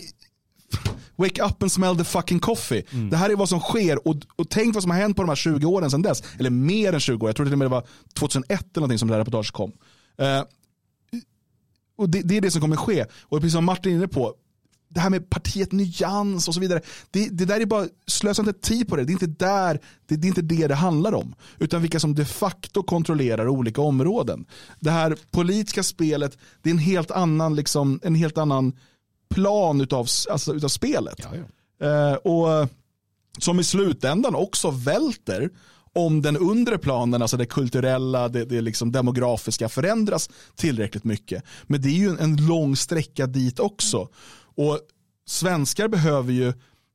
Wake 1.17 1.43
up 1.43 1.63
and 1.63 1.73
smell 1.73 1.97
the 1.97 2.05
fucking 2.05 2.41
coffee. 2.41 2.85
Mm. 2.91 3.11
Det 3.11 3.17
här 3.17 3.31
är 3.31 3.37
vad 3.37 3.49
som 3.49 3.61
sker 3.61 4.09
och, 4.09 4.17
och 4.37 4.51
tänk 4.51 4.75
vad 4.75 4.83
som 4.83 4.91
har 4.91 4.99
hänt 4.99 5.17
på 5.17 5.23
de 5.23 5.29
här 5.29 5.37
20 5.37 5.67
åren 5.67 5.91
sedan 5.91 6.03
dess. 6.03 6.23
Eller 6.39 6.51
mer 6.51 6.93
än 6.93 7.01
20 7.01 7.25
år, 7.25 7.29
jag 7.29 7.37
tror 7.37 7.47
till 7.47 7.53
och 7.53 7.59
med 7.59 7.67
det 7.67 7.71
var 7.71 7.87
2001 8.19 8.61
eller 8.61 8.81
någonting 8.81 8.99
som 8.99 9.09
det 9.09 9.15
här 9.15 9.19
reportaget 9.19 9.51
kom. 9.51 9.73
Uh, 10.23 10.43
och 11.99 12.11
det, 12.11 12.23
det, 12.23 12.37
är 12.37 12.41
det 12.41 12.51
som 12.51 12.61
kommer 12.61 12.77
ske. 12.77 13.05
Och 13.23 13.41
precis 13.41 13.53
som 13.53 13.65
Martin 13.65 13.93
är 13.93 13.97
inne 13.97 14.09
på, 14.09 14.35
det 14.89 15.01
här 15.01 15.11
med 15.11 15.31
partiet 15.31 15.73
Nyans 15.73 16.49
och 16.49 16.55
så 16.55 16.61
vidare. 16.61 16.81
Det, 17.11 17.29
det 17.29 17.45
där 17.45 17.61
är 17.61 17.67
bara, 17.67 17.89
slösa 18.07 18.43
inte 18.43 18.53
tid 18.53 18.89
på 18.89 18.97
det. 18.97 19.05
Det 19.05 19.11
är 19.11 19.23
inte 19.23 19.45
där, 19.45 19.81
det, 20.07 20.17
det, 20.17 20.27
är 20.27 20.29
inte 20.29 20.43
det 20.43 20.67
det 20.67 20.75
handlar 20.75 21.15
om. 21.15 21.35
Utan 21.59 21.83
vilka 21.83 22.01
som 22.01 22.15
de 22.15 22.25
facto 22.25 22.83
kontrollerar 22.83 23.49
olika 23.49 23.81
områden. 23.81 24.47
Det 24.81 24.91
här 24.91 25.17
politiska 25.31 25.83
spelet, 25.83 26.39
det 26.63 26.71
är 26.71 26.75
en 26.75 26.79
helt 26.79 27.11
annan, 27.11 27.57
liksom, 27.57 28.01
en 28.03 28.15
helt 28.15 28.39
annan 28.39 28.73
plan 29.35 29.81
utav, 29.81 30.07
alltså, 30.31 30.55
utav 30.55 30.69
spelet. 30.69 31.19
Ja, 31.19 31.31
ja. 31.35 31.87
Eh, 31.87 32.15
och 32.15 32.69
som 33.39 33.61
i 33.61 33.65
slutändan 33.65 34.35
också 34.35 34.71
välter 34.71 35.51
om 35.97 36.23
den 36.23 36.37
undre 36.37 36.79
planen, 36.79 37.23
alltså 37.23 37.37
det 37.37 37.47
kulturella, 37.47 38.29
det, 38.29 38.45
det 38.45 38.61
liksom 38.61 38.93
demografiska 38.93 39.69
förändras 39.69 40.31
tillräckligt 40.55 41.05
mycket. 41.05 41.45
Men 41.63 41.83
det 41.83 41.89
är 41.89 41.99
ju 41.99 42.09
en, 42.09 42.19
en 42.19 42.47
lång 42.47 42.77
sträcka 42.77 43.27
dit 43.27 43.61
också. 43.61 44.09
Och 44.57 44.81
svenskar 45.27 45.89
behöver 45.89 46.33
ju 46.33 46.53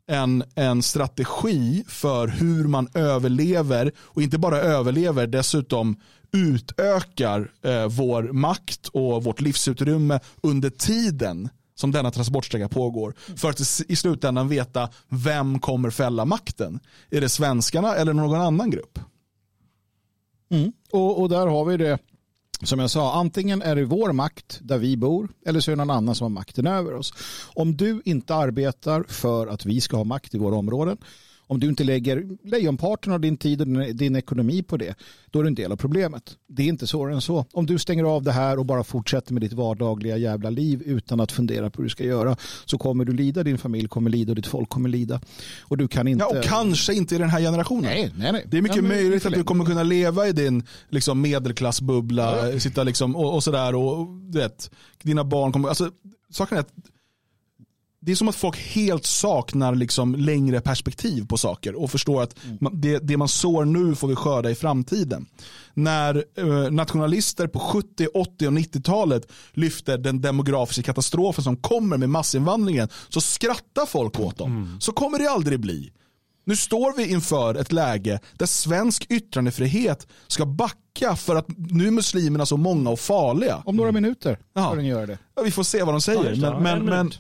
en, 0.08 0.43
en 0.56 0.84
strategi 0.84 1.84
för 1.88 2.28
hur 2.28 2.67
man 2.67 2.88
överlever 2.93 3.91
och 4.00 4.21
inte 4.21 4.38
bara 4.38 4.58
överlever, 4.58 5.28
dessutom 5.28 5.95
utökar 6.32 7.52
eh, 7.62 7.88
vår 7.88 8.24
makt 8.24 8.88
och 8.88 9.24
vårt 9.24 9.41
livsutrymme 9.41 10.19
under 10.43 10.69
tiden 10.69 11.50
som 11.76 11.91
denna 11.91 12.12
transportsträcka 12.12 12.69
pågår. 12.69 13.13
För 13.36 13.50
att 13.50 13.60
i 13.88 13.95
slutändan 13.95 14.47
veta 14.47 14.89
vem 15.10 15.60
kommer 15.60 15.89
fälla 15.89 16.26
makten. 16.26 16.80
Är 17.10 17.21
det 17.21 17.30
svenskarna 17.30 17.95
eller 17.95 18.13
någon 18.13 18.41
annan 18.41 18.69
grupp? 18.69 19.00
Mm. 20.50 20.71
Och, 20.91 21.21
och 21.21 21.30
där 21.30 21.47
har 21.47 21.65
vi 21.65 21.78
det 21.78 22.00
som 22.63 22.80
jag 22.80 22.89
sa, 22.89 23.13
antingen 23.13 23.62
är 23.62 23.76
det 23.76 23.86
vår 23.86 24.12
makt 24.12 24.60
där 24.62 24.78
vi 24.78 24.97
bor 24.97 25.30
eller 25.45 25.60
så 25.60 25.71
är 25.71 25.76
det 25.76 25.86
någon 25.86 25.97
annan 25.97 26.15
som 26.15 26.26
har 26.26 26.30
makten 26.30 26.67
över 26.67 26.93
oss. 26.93 27.13
Om 27.56 27.78
du 27.78 28.02
inte 28.06 28.36
arbetar 28.36 29.04
för 29.08 29.47
att 29.47 29.65
vi 29.65 29.82
ska 29.82 29.97
ha 29.97 30.04
makt 30.04 30.36
i 30.36 30.38
våra 30.38 30.56
områden 30.56 30.97
om 31.51 31.59
du 31.59 31.67
inte 31.67 31.83
lägger 31.83 32.23
lejonparten 32.43 33.13
av 33.13 33.19
din 33.19 33.37
tid 33.37 33.61
och 33.61 33.67
din 33.95 34.15
ekonomi 34.15 34.63
på 34.63 34.77
det, 34.77 34.95
då 35.31 35.39
är 35.39 35.43
du 35.43 35.47
en 35.47 35.55
del 35.55 35.71
av 35.71 35.75
problemet. 35.75 36.37
Det 36.47 36.63
är 36.63 36.67
inte 36.67 36.87
svårare 36.87 37.15
än 37.15 37.21
så. 37.21 37.45
Om 37.53 37.65
du 37.65 37.79
stänger 37.79 38.03
av 38.03 38.23
det 38.23 38.31
här 38.31 38.59
och 38.59 38.65
bara 38.65 38.83
fortsätter 38.83 39.33
med 39.33 39.41
ditt 39.41 39.53
vardagliga 39.53 40.17
jävla 40.17 40.49
liv 40.49 40.81
utan 40.85 41.19
att 41.19 41.31
fundera 41.31 41.69
på 41.69 41.77
hur 41.77 41.83
du 41.83 41.89
ska 41.89 42.03
göra 42.03 42.35
så 42.65 42.77
kommer 42.77 43.05
du 43.05 43.13
lida, 43.13 43.43
din 43.43 43.57
familj 43.57 43.87
kommer 43.87 44.09
lida 44.09 44.31
och 44.31 44.35
ditt 44.35 44.47
folk 44.47 44.69
kommer 44.69 44.89
lida. 44.89 45.21
Och 45.61 45.77
du 45.77 45.87
kan 45.87 46.07
inte... 46.07 46.25
Ja, 46.29 46.39
och 46.39 46.43
kanske 46.43 46.93
inte 46.93 47.15
i 47.15 47.17
den 47.17 47.29
här 47.29 47.39
generationen. 47.39 47.83
Nej, 47.83 48.11
nej, 48.17 48.31
nej. 48.31 48.45
Det 48.47 48.57
är 48.57 48.61
mycket 48.61 48.77
ja, 48.77 48.83
möjligt 48.83 49.25
att 49.25 49.33
du 49.33 49.43
kommer 49.43 49.65
kunna 49.65 49.83
leva 49.83 50.27
i 50.27 50.31
din 50.31 50.63
liksom, 50.89 51.21
medelklassbubbla, 51.21 52.49
ja. 52.51 52.59
sitta 52.59 52.83
liksom, 52.83 53.15
och, 53.15 53.35
och 53.35 53.43
sådär 53.43 53.75
och 53.75 54.07
du 54.07 54.39
vet, 54.39 54.71
dina 55.03 55.23
barn 55.23 55.51
kommer... 55.51 55.69
Alltså, 55.69 55.91
saken 56.29 56.57
är 56.57 56.61
att 56.61 56.73
det 58.03 58.11
är 58.11 58.15
som 58.15 58.27
att 58.27 58.35
folk 58.35 58.59
helt 58.59 59.05
saknar 59.05 59.75
liksom 59.75 60.15
längre 60.15 60.61
perspektiv 60.61 61.27
på 61.27 61.37
saker 61.37 61.75
och 61.75 61.91
förstår 61.91 62.23
att 62.23 62.35
mm. 62.43 62.81
det, 62.81 62.99
det, 62.99 63.17
man 63.17 63.27
sår 63.27 63.65
nu 63.65 63.95
får 63.95 64.07
vi 64.07 64.15
skörda 64.15 64.51
i 64.51 64.55
framtiden. 64.55 65.25
När 65.73 66.25
eh, 66.37 66.71
nationalister 66.71 67.47
på 67.47 67.59
70, 67.59 68.07
80 68.13 68.47
och 68.47 68.53
90-talet 68.53 69.31
lyfter 69.51 69.97
den 69.97 70.21
demografiska 70.21 70.83
katastrofen 70.83 71.43
som 71.43 71.57
kommer 71.57 71.97
med 71.97 72.09
massinvandringen 72.09 72.89
så 73.09 73.21
skrattar 73.21 73.85
folk 73.85 74.19
åt 74.19 74.37
dem. 74.37 74.51
Mm. 74.51 74.79
Så 74.79 74.91
kommer 74.91 75.19
det 75.19 75.29
aldrig 75.29 75.59
bli. 75.59 75.91
Nu 76.45 76.55
står 76.55 76.97
vi 76.97 77.11
inför 77.11 77.55
ett 77.55 77.71
läge 77.71 78.19
där 78.33 78.45
svensk 78.45 79.05
yttrandefrihet 79.09 80.07
ska 80.27 80.45
backa 80.45 81.15
för 81.15 81.35
att 81.35 81.45
nu 81.57 81.87
är 81.87 81.91
muslimerna 81.91 82.45
så 82.45 82.57
många 82.57 82.89
och 82.89 82.99
farliga. 82.99 83.61
Om 83.65 83.75
några 83.75 83.91
minuter 83.91 84.39
ska 84.51 84.75
den 84.75 84.85
göra 84.85 85.05
det. 85.05 85.17
Ja, 85.35 85.41
vi 85.41 85.51
får 85.51 85.63
se 85.63 85.83
vad 85.83 85.93
de 85.93 86.01
säger. 86.01 86.33
Ja, 86.33 86.59
men, 86.59 86.63
men, 86.63 86.85
men 86.85 87.11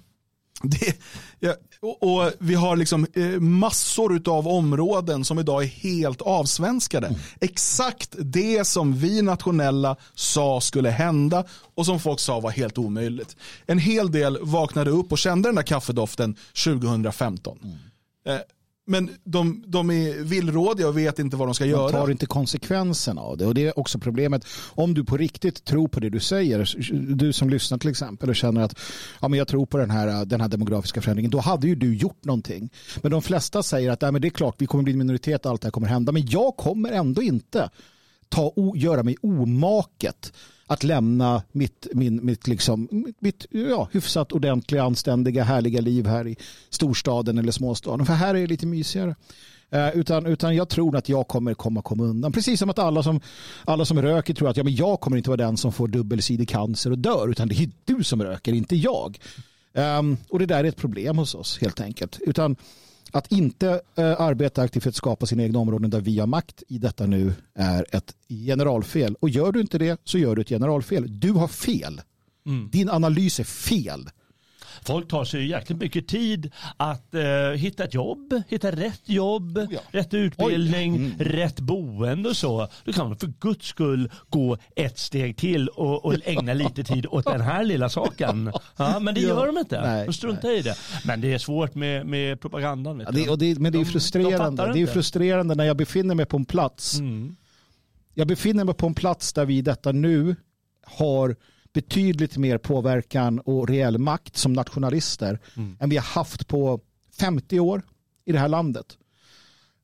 det, 0.79 0.97
ja, 1.39 1.53
och, 1.81 2.03
och, 2.03 2.31
vi 2.39 2.55
har 2.55 2.75
liksom 2.75 3.07
eh, 3.13 3.39
massor 3.39 4.29
av 4.29 4.47
områden 4.47 5.25
som 5.25 5.39
idag 5.39 5.63
är 5.63 5.67
helt 5.67 6.21
avsvenskade. 6.21 7.07
Mm. 7.07 7.19
Exakt 7.41 8.15
det 8.19 8.67
som 8.67 8.93
vi 8.93 9.21
nationella 9.21 9.95
sa 10.15 10.61
skulle 10.61 10.89
hända 10.89 11.43
och 11.75 11.85
som 11.85 11.99
folk 11.99 12.19
sa 12.19 12.39
var 12.39 12.51
helt 12.51 12.77
omöjligt. 12.77 13.35
En 13.65 13.79
hel 13.79 14.11
del 14.11 14.37
vaknade 14.41 14.91
upp 14.91 15.11
och 15.11 15.17
kände 15.17 15.49
den 15.49 15.55
där 15.55 15.63
kaffedoften 15.63 16.35
2015. 16.63 17.59
Mm. 17.63 17.77
Eh, 18.25 18.41
men 18.85 19.09
de, 19.23 19.63
de 19.67 19.91
är 19.91 20.23
villrådiga 20.23 20.87
och 20.87 20.97
vet 20.97 21.19
inte 21.19 21.35
vad 21.35 21.47
de 21.47 21.53
ska 21.53 21.63
de 21.63 21.69
göra. 21.69 21.91
De 21.91 21.91
tar 21.91 22.11
inte 22.11 22.25
konsekvenserna 22.25 23.21
av 23.21 23.37
det. 23.37 23.45
Och 23.45 23.53
det 23.53 23.67
är 23.67 23.79
också 23.79 23.99
problemet. 23.99 24.45
Om 24.69 24.93
du 24.93 25.03
på 25.03 25.17
riktigt 25.17 25.63
tror 25.63 25.87
på 25.87 25.99
det 25.99 26.09
du 26.09 26.19
säger, 26.19 26.75
du 27.15 27.33
som 27.33 27.49
lyssnar 27.49 27.77
till 27.77 27.89
exempel 27.89 28.29
och 28.29 28.35
känner 28.35 28.61
att 28.61 28.79
ja, 29.21 29.27
men 29.27 29.37
jag 29.37 29.47
tror 29.47 29.65
på 29.65 29.77
den 29.77 29.91
här, 29.91 30.25
den 30.25 30.41
här 30.41 30.47
demografiska 30.47 31.01
förändringen, 31.01 31.31
då 31.31 31.39
hade 31.39 31.67
ju 31.67 31.75
du 31.75 31.95
gjort 31.95 32.25
någonting. 32.25 32.69
Men 33.01 33.11
de 33.11 33.21
flesta 33.21 33.63
säger 33.63 33.91
att 33.91 34.01
ja, 34.01 34.11
men 34.11 34.21
det 34.21 34.27
är 34.27 34.29
klart, 34.29 34.55
vi 34.57 34.65
kommer 34.65 34.83
bli 34.83 34.93
en 34.93 34.99
minoritet 34.99 35.45
allt 35.45 35.61
det 35.61 35.65
här 35.65 35.71
kommer 35.71 35.87
hända. 35.87 36.11
Men 36.11 36.25
jag 36.25 36.57
kommer 36.57 36.91
ändå 36.91 37.21
inte 37.21 37.69
ta, 38.29 38.53
göra 38.75 39.03
mig 39.03 39.15
omaket 39.21 40.33
att 40.71 40.83
lämna 40.83 41.43
mitt, 41.51 41.87
min, 41.93 42.25
mitt, 42.25 42.47
liksom, 42.47 43.05
mitt 43.19 43.45
ja, 43.49 43.89
hyfsat 43.91 44.31
ordentliga, 44.31 44.83
anständiga, 44.83 45.43
härliga 45.43 45.81
liv 45.81 46.07
här 46.07 46.27
i 46.27 46.35
storstaden 46.69 47.37
eller 47.37 47.51
småstaden. 47.51 48.05
För 48.05 48.13
här 48.13 48.35
är 48.35 48.41
det 48.41 48.47
lite 48.47 48.65
mysigare. 48.65 49.15
Eh, 49.69 49.89
utan, 49.89 50.25
utan 50.25 50.55
jag 50.55 50.69
tror 50.69 50.95
att 50.95 51.09
jag 51.09 51.27
kommer 51.27 51.53
komma, 51.53 51.81
komma 51.81 52.03
undan. 52.03 52.31
Precis 52.31 52.59
som 52.59 52.69
att 52.69 52.79
alla 52.79 53.03
som, 53.03 53.21
alla 53.65 53.85
som 53.85 54.01
röker 54.01 54.33
tror 54.33 54.49
att 54.49 54.57
ja, 54.57 54.63
men 54.63 54.75
jag 54.75 54.99
kommer 54.99 55.17
inte 55.17 55.29
vara 55.29 55.37
den 55.37 55.57
som 55.57 55.71
får 55.71 55.87
dubbelsidig 55.87 56.49
cancer 56.49 56.91
och 56.91 56.97
dör. 56.97 57.27
Utan 57.27 57.47
det 57.47 57.55
är 57.55 57.69
du 57.85 58.03
som 58.03 58.23
röker, 58.23 58.53
inte 58.53 58.75
jag. 58.75 59.17
Um, 59.73 60.17
och 60.29 60.39
det 60.39 60.45
där 60.45 60.63
är 60.63 60.63
ett 60.63 60.77
problem 60.77 61.17
hos 61.17 61.35
oss 61.35 61.57
helt 61.61 61.81
enkelt. 61.81 62.19
Utan 62.21 62.55
att 63.11 63.31
inte 63.31 63.81
eh, 63.95 64.21
arbeta 64.21 64.61
aktivt 64.61 64.83
för 64.83 64.89
att 64.89 64.95
skapa 64.95 65.25
sina 65.25 65.43
egna 65.43 65.59
områden 65.59 65.89
där 65.89 66.01
vi 66.01 66.19
har 66.19 66.27
makt 66.27 66.63
i 66.67 66.77
detta 66.77 67.05
nu 67.05 67.33
är 67.53 67.85
ett 67.95 68.15
generalfel. 68.27 69.15
Och 69.19 69.29
gör 69.29 69.51
du 69.51 69.61
inte 69.61 69.77
det 69.77 70.01
så 70.03 70.17
gör 70.17 70.35
du 70.35 70.41
ett 70.41 70.49
generalfel. 70.49 71.19
Du 71.19 71.31
har 71.31 71.47
fel. 71.47 72.01
Mm. 72.45 72.69
Din 72.71 72.89
analys 72.89 73.39
är 73.39 73.43
fel. 73.43 74.09
Folk 74.85 75.07
tar 75.07 75.25
sig 75.25 75.47
jäkligt 75.47 75.77
mycket 75.77 76.07
tid 76.07 76.51
att 76.77 77.13
uh, 77.13 77.51
hitta 77.51 77.83
ett 77.83 77.93
jobb, 77.93 78.43
hitta 78.47 78.71
rätt 78.71 79.09
jobb, 79.09 79.57
oh 79.57 79.67
ja. 79.73 79.79
rätt 79.91 80.13
utbildning, 80.13 80.95
mm. 80.95 81.13
rätt 81.19 81.59
boende 81.59 82.29
och 82.29 82.37
så. 82.37 82.67
Då 82.83 82.93
kan 82.93 83.07
man 83.07 83.17
för 83.17 83.33
guds 83.39 83.67
skull 83.67 84.11
gå 84.29 84.57
ett 84.75 84.99
steg 84.99 85.37
till 85.37 85.67
och, 85.67 86.05
och 86.05 86.15
ägna 86.23 86.53
lite 86.53 86.83
tid 86.83 87.05
åt 87.09 87.25
den 87.25 87.41
här 87.41 87.63
lilla 87.63 87.89
saken. 87.89 88.51
Ja, 88.77 88.99
men 88.99 89.15
det 89.15 89.21
gör 89.21 89.47
de 89.47 89.57
inte. 89.57 89.81
Nej, 89.81 90.05
de 90.05 90.13
struntar 90.13 90.47
nej. 90.47 90.59
i 90.59 90.61
det. 90.61 90.75
Men 91.05 91.21
det 91.21 91.33
är 91.33 91.37
svårt 91.37 91.75
med, 91.75 92.05
med 92.05 92.41
propagandan. 92.41 92.99
Ja, 92.99 93.11
det, 93.11 93.35
det, 93.35 93.59
men 93.59 93.71
det 93.71 93.81
är 93.81 93.85
frustrerande. 93.85 94.65
De 94.65 94.73
det 94.73 94.81
är 94.81 94.87
frustrerande 94.87 95.55
när 95.55 95.63
jag 95.63 95.77
befinner 95.77 96.15
mig 96.15 96.25
på 96.25 96.37
en 96.37 96.45
plats. 96.45 96.99
Mm. 96.99 97.35
Jag 98.13 98.27
befinner 98.27 98.63
mig 98.63 98.75
på 98.75 98.87
en 98.87 98.93
plats 98.93 99.33
där 99.33 99.45
vi 99.45 99.57
i 99.57 99.61
detta 99.61 99.91
nu 99.91 100.35
har 100.85 101.35
betydligt 101.73 102.37
mer 102.37 102.57
påverkan 102.57 103.39
och 103.39 103.67
reell 103.67 103.97
makt 103.97 104.37
som 104.37 104.53
nationalister 104.53 105.39
mm. 105.55 105.77
än 105.79 105.89
vi 105.89 105.97
har 105.97 106.03
haft 106.03 106.47
på 106.47 106.79
50 107.19 107.59
år 107.59 107.81
i 108.25 108.31
det 108.31 108.39
här 108.39 108.47
landet. 108.47 108.97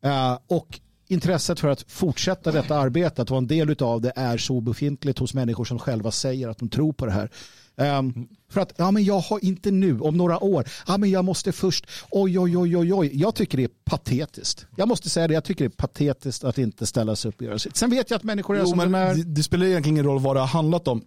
Uh, 0.05 0.37
och 0.47 0.79
intresset 1.07 1.59
för 1.59 1.67
att 1.67 1.91
fortsätta 1.91 2.51
detta 2.51 2.77
arbete, 2.77 3.21
att 3.21 3.29
vara 3.29 3.37
en 3.37 3.47
del 3.47 3.75
av 3.83 4.01
det 4.01 4.13
är 4.15 4.37
så 4.37 4.61
befintligt 4.61 5.19
hos 5.19 5.33
människor 5.33 5.65
som 5.65 5.79
själva 5.79 6.11
säger 6.11 6.47
att 6.47 6.57
de 6.57 6.69
tror 6.69 6.93
på 6.93 7.05
det 7.05 7.11
här. 7.11 7.29
Um, 7.79 8.27
för 8.49 8.61
att, 8.61 8.73
ja 8.77 8.91
men 8.91 9.03
jag 9.03 9.19
har 9.19 9.45
inte 9.45 9.71
nu, 9.71 9.99
om 9.99 10.17
några 10.17 10.43
år, 10.43 10.65
ja 10.87 10.97
men 10.97 11.09
jag 11.11 11.25
måste 11.25 11.51
först, 11.51 11.87
oj 12.11 12.39
oj 12.39 12.57
oj 12.57 12.77
oj 12.77 12.93
oj, 12.93 13.11
jag 13.13 13.35
tycker 13.35 13.57
det 13.57 13.63
är 13.63 13.71
patetiskt. 13.83 14.67
Jag 14.75 14.87
måste 14.87 15.09
säga 15.09 15.27
det, 15.27 15.33
jag 15.33 15.43
tycker 15.43 15.65
det 15.65 15.73
är 15.73 15.77
patetiskt 15.77 16.43
att 16.43 16.57
inte 16.57 16.85
ställa 16.85 17.15
sig 17.15 17.29
upp 17.29 17.35
och 17.35 17.41
göra 17.41 17.59
sitt. 17.59 17.77
Sen 17.77 17.89
vet 17.89 18.09
jag 18.09 18.17
att 18.17 18.23
människor 18.23 18.55
är 18.55 18.59
jo, 18.59 18.67
som 18.67 18.77
men 18.77 18.91
de 18.91 18.97
är. 18.97 19.15
Det, 19.15 19.23
det 19.23 19.43
spelar 19.43 19.65
egentligen 19.65 19.95
ingen 19.95 20.05
roll 20.05 20.19
vad 20.19 20.35
det 20.35 20.39
har 20.39 20.47
handlat 20.47 20.87
om 20.87 21.01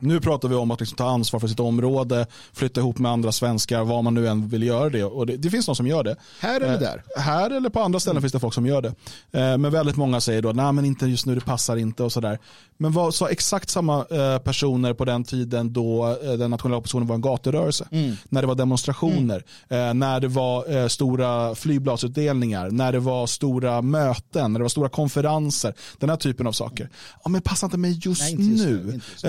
Nu 0.00 0.20
pratar 0.20 0.48
vi 0.48 0.54
om 0.54 0.70
att 0.70 0.80
liksom 0.80 0.96
ta 0.96 1.08
ansvar 1.10 1.40
för 1.40 1.48
sitt 1.48 1.60
område, 1.60 2.26
flytta 2.52 2.80
ihop 2.80 2.98
med 2.98 3.12
andra 3.12 3.32
svenskar, 3.32 3.84
vad 3.84 4.04
man 4.04 4.14
nu 4.14 4.28
än 4.28 4.48
vill 4.48 4.62
göra 4.62 4.90
det. 4.90 5.04
Och 5.04 5.26
det, 5.26 5.36
det 5.36 5.50
finns 5.50 5.66
någon 5.66 5.76
som 5.76 5.86
gör 5.86 6.04
det. 6.04 6.16
Här 6.40 6.60
eller 6.60 6.80
där? 6.80 7.02
Eh, 7.16 7.22
här 7.22 7.50
eller 7.50 7.70
på 7.70 7.80
andra 7.80 8.00
ställen 8.00 8.16
mm. 8.16 8.22
finns 8.22 8.32
det 8.32 8.40
folk 8.40 8.54
som 8.54 8.66
gör 8.66 8.82
det. 8.82 8.88
Eh, 9.32 9.58
men 9.58 9.70
väldigt 9.70 9.96
många 9.96 10.20
säger 10.20 10.42
då, 10.42 10.52
nej 10.52 10.72
men 10.72 10.84
inte 10.84 11.06
just 11.06 11.26
nu, 11.26 11.34
det 11.34 11.40
passar 11.40 11.76
inte 11.76 12.02
och 12.02 12.12
sådär. 12.12 12.38
Men 12.76 12.92
vad 12.92 13.14
sa 13.14 13.28
exakt 13.28 13.70
samma 13.70 14.06
eh, 14.10 14.38
personer 14.38 14.94
på 14.94 15.04
den 15.04 15.24
tiden 15.24 15.72
då 15.72 16.18
eh, 16.22 16.32
den 16.32 16.50
nationella 16.50 16.76
oppositionen 16.78 17.06
var 17.06 17.14
en 17.14 17.20
gaturörelse? 17.20 17.88
Mm. 17.90 18.16
När 18.28 18.40
det 18.40 18.46
var 18.46 18.54
demonstrationer, 18.54 19.44
mm. 19.68 19.88
Eh, 19.88 19.94
när 19.94 20.20
det 20.20 20.28
var 20.28 20.76
eh, 20.76 20.88
stora 20.88 21.54
flygbladsutdelningar, 21.54 22.70
när 22.70 22.92
det 22.92 23.00
var 23.00 23.26
stora 23.26 23.82
möten, 23.82 24.52
när 24.52 24.60
det 24.60 24.64
var 24.64 24.68
stora 24.68 24.88
konferenser. 24.88 25.74
Den 25.98 26.10
här 26.10 26.16
typen 26.16 26.46
av 26.46 26.52
saker. 26.52 26.90
Ja, 27.24 27.30
men 27.30 27.42
passar 27.42 27.66
inte 27.66 27.78
mig 27.78 28.00
just, 28.02 28.22
nej, 28.22 28.32
inte 28.32 28.44
just 28.44 28.64
nu. 28.64 28.84
nu. 28.84 28.92
Just 28.92 29.24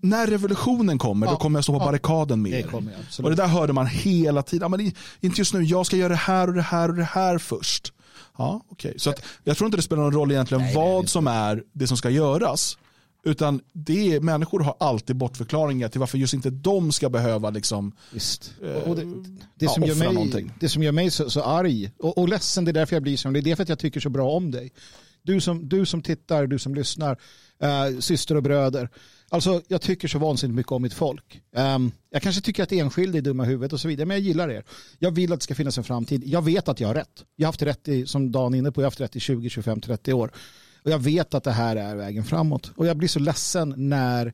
när 0.00 0.26
revolutionen 0.26 0.98
kommer, 0.98 1.26
ja. 1.26 1.32
då 1.32 1.38
kommer 1.38 1.58
jag 1.58 1.64
stå 1.64 1.72
på 1.72 1.78
ja. 1.78 1.84
barrikaden 1.84 2.42
med 2.42 2.52
er. 2.52 2.74
och 3.22 3.30
det 3.30 3.36
där 3.36 3.46
hörde 3.46 3.72
man 3.72 3.86
hela 3.86 4.42
tiden. 4.42 4.70
Men 4.70 4.92
inte 5.20 5.40
just 5.40 5.54
nu, 5.54 5.62
jag 5.62 5.86
ska 5.86 5.96
göra 5.96 6.08
det 6.08 6.14
här 6.14 6.48
och 6.48 6.54
det 6.54 6.62
här 6.62 6.88
och 6.88 6.94
det 6.94 7.04
här 7.04 7.38
först. 7.38 7.92
Ja, 8.38 8.64
okay. 8.68 8.94
Så 8.96 9.10
att, 9.10 9.22
jag 9.44 9.56
tror 9.56 9.66
inte 9.66 9.76
det 9.78 9.82
spelar 9.82 10.02
någon 10.02 10.12
roll 10.12 10.32
egentligen 10.32 10.62
nej, 10.62 10.74
vad 10.74 11.08
som 11.08 11.26
är 11.26 11.62
det 11.72 11.86
som 11.86 11.96
ska 11.96 12.10
göras. 12.10 12.78
Utan 13.24 13.60
det 13.72 14.14
är, 14.14 14.20
människor 14.20 14.60
har 14.60 14.76
alltid 14.80 15.16
bortförklaringar 15.16 15.88
till 15.88 16.00
varför 16.00 16.18
just 16.18 16.34
inte 16.34 16.50
de 16.50 16.92
ska 16.92 17.10
behöva 17.10 17.50
liksom. 17.50 17.92
Eh, 18.62 18.94
det, 18.94 19.06
det, 19.54 19.68
som 19.68 19.82
gör 19.82 19.94
mig, 19.94 20.50
det 20.60 20.68
som 20.68 20.82
gör 20.82 20.92
mig 20.92 21.10
så, 21.10 21.30
så 21.30 21.42
arg 21.42 21.90
och, 21.98 22.18
och 22.18 22.28
ledsen, 22.28 22.64
det 22.64 22.70
är 22.70 22.72
därför 22.72 22.96
jag 22.96 23.02
blir 23.02 23.16
så, 23.16 23.30
det 23.30 23.38
är 23.38 23.42
därför 23.42 23.62
att 23.62 23.68
jag 23.68 23.78
tycker 23.78 24.00
så 24.00 24.10
bra 24.10 24.30
om 24.30 24.50
dig. 24.50 24.72
Du 25.22 25.40
som, 25.40 25.68
du 25.68 25.86
som 25.86 26.02
tittar, 26.02 26.46
du 26.46 26.58
som 26.58 26.74
lyssnar, 26.74 27.18
äh, 27.62 27.98
syster 27.98 28.36
och 28.36 28.42
bröder. 28.42 28.88
Alltså 29.32 29.62
jag 29.68 29.80
tycker 29.80 30.08
så 30.08 30.18
vansinnigt 30.18 30.56
mycket 30.56 30.72
om 30.72 30.82
mitt 30.82 30.94
folk. 30.94 31.42
Um, 31.56 31.92
jag 32.10 32.22
kanske 32.22 32.42
tycker 32.42 32.62
att 32.62 32.72
enskilda 32.72 33.18
är 33.18 33.22
dumma 33.22 33.44
i 33.44 33.46
huvudet 33.46 33.72
och 33.72 33.80
så 33.80 33.88
vidare, 33.88 34.06
men 34.06 34.16
jag 34.16 34.24
gillar 34.24 34.50
er. 34.50 34.64
Jag 34.98 35.10
vill 35.10 35.32
att 35.32 35.40
det 35.40 35.44
ska 35.44 35.54
finnas 35.54 35.78
en 35.78 35.84
framtid. 35.84 36.22
Jag 36.26 36.42
vet 36.42 36.68
att 36.68 36.80
jag 36.80 36.88
har 36.88 36.94
rätt. 36.94 37.24
Jag 37.36 37.46
har 37.46 37.48
haft 37.48 37.62
rätt 37.62 37.88
i, 37.88 38.06
som 38.06 38.32
Dan 38.32 38.54
är 38.54 38.58
inne 38.58 38.72
på, 38.72 38.80
jag 38.80 38.84
har 38.84 38.90
haft 38.90 39.00
rätt 39.00 39.16
i 39.16 39.20
20, 39.20 39.50
25, 39.50 39.80
30 39.80 40.12
år. 40.12 40.32
Och 40.84 40.90
jag 40.90 40.98
vet 40.98 41.34
att 41.34 41.44
det 41.44 41.52
här 41.52 41.76
är 41.76 41.96
vägen 41.96 42.24
framåt. 42.24 42.72
Och 42.76 42.86
jag 42.86 42.96
blir 42.96 43.08
så 43.08 43.18
ledsen 43.18 43.74
när 43.76 44.32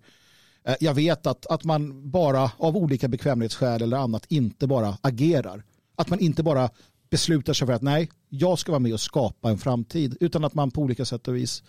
eh, 0.64 0.74
jag 0.80 0.94
vet 0.94 1.26
att, 1.26 1.46
att 1.46 1.64
man 1.64 2.11
bara 2.11 2.51
av 2.57 2.76
olika 2.76 3.09
bekvämlighetsskäl 3.09 3.82
eller 3.82 3.96
annat 3.96 4.26
inte 4.28 4.66
bara 4.66 4.99
agerar. 5.01 5.64
Att 5.96 6.11
man 6.11 6.20
inte 6.20 6.42
bara 6.42 6.70
beslutar 7.11 7.53
sig 7.53 7.66
för 7.66 7.74
att 7.74 7.82
nej, 7.82 8.11
jag 8.28 8.59
ska 8.59 8.72
vara 8.72 8.80
med 8.80 8.92
och 8.92 9.01
skapa 9.01 9.51
en 9.51 9.59
framtid. 9.59 10.16
Utan 10.20 10.44
att 10.44 10.55
man 10.55 10.70
på 10.70 10.82
olika 10.82 11.05
sätt 11.05 11.28
och 11.28 11.36
vis 11.36 11.62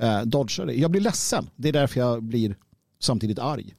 eh, 0.00 0.22
dodgar 0.22 0.66
det. 0.66 0.74
Jag 0.74 0.90
blir 0.90 1.00
ledsen. 1.00 1.50
Det 1.56 1.68
är 1.68 1.72
därför 1.72 2.00
jag 2.00 2.22
blir 2.22 2.56
samtidigt 2.98 3.38
arg. 3.38 3.74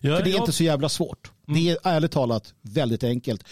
Ja, 0.00 0.16
för 0.16 0.24
det 0.24 0.30
är 0.30 0.32
jag... 0.32 0.42
inte 0.42 0.52
så 0.52 0.64
jävla 0.64 0.88
svårt. 0.88 1.30
Mm. 1.48 1.60
Det 1.60 1.70
är 1.70 1.78
ärligt 1.84 2.12
talat 2.12 2.54
väldigt 2.62 3.04
enkelt. 3.04 3.44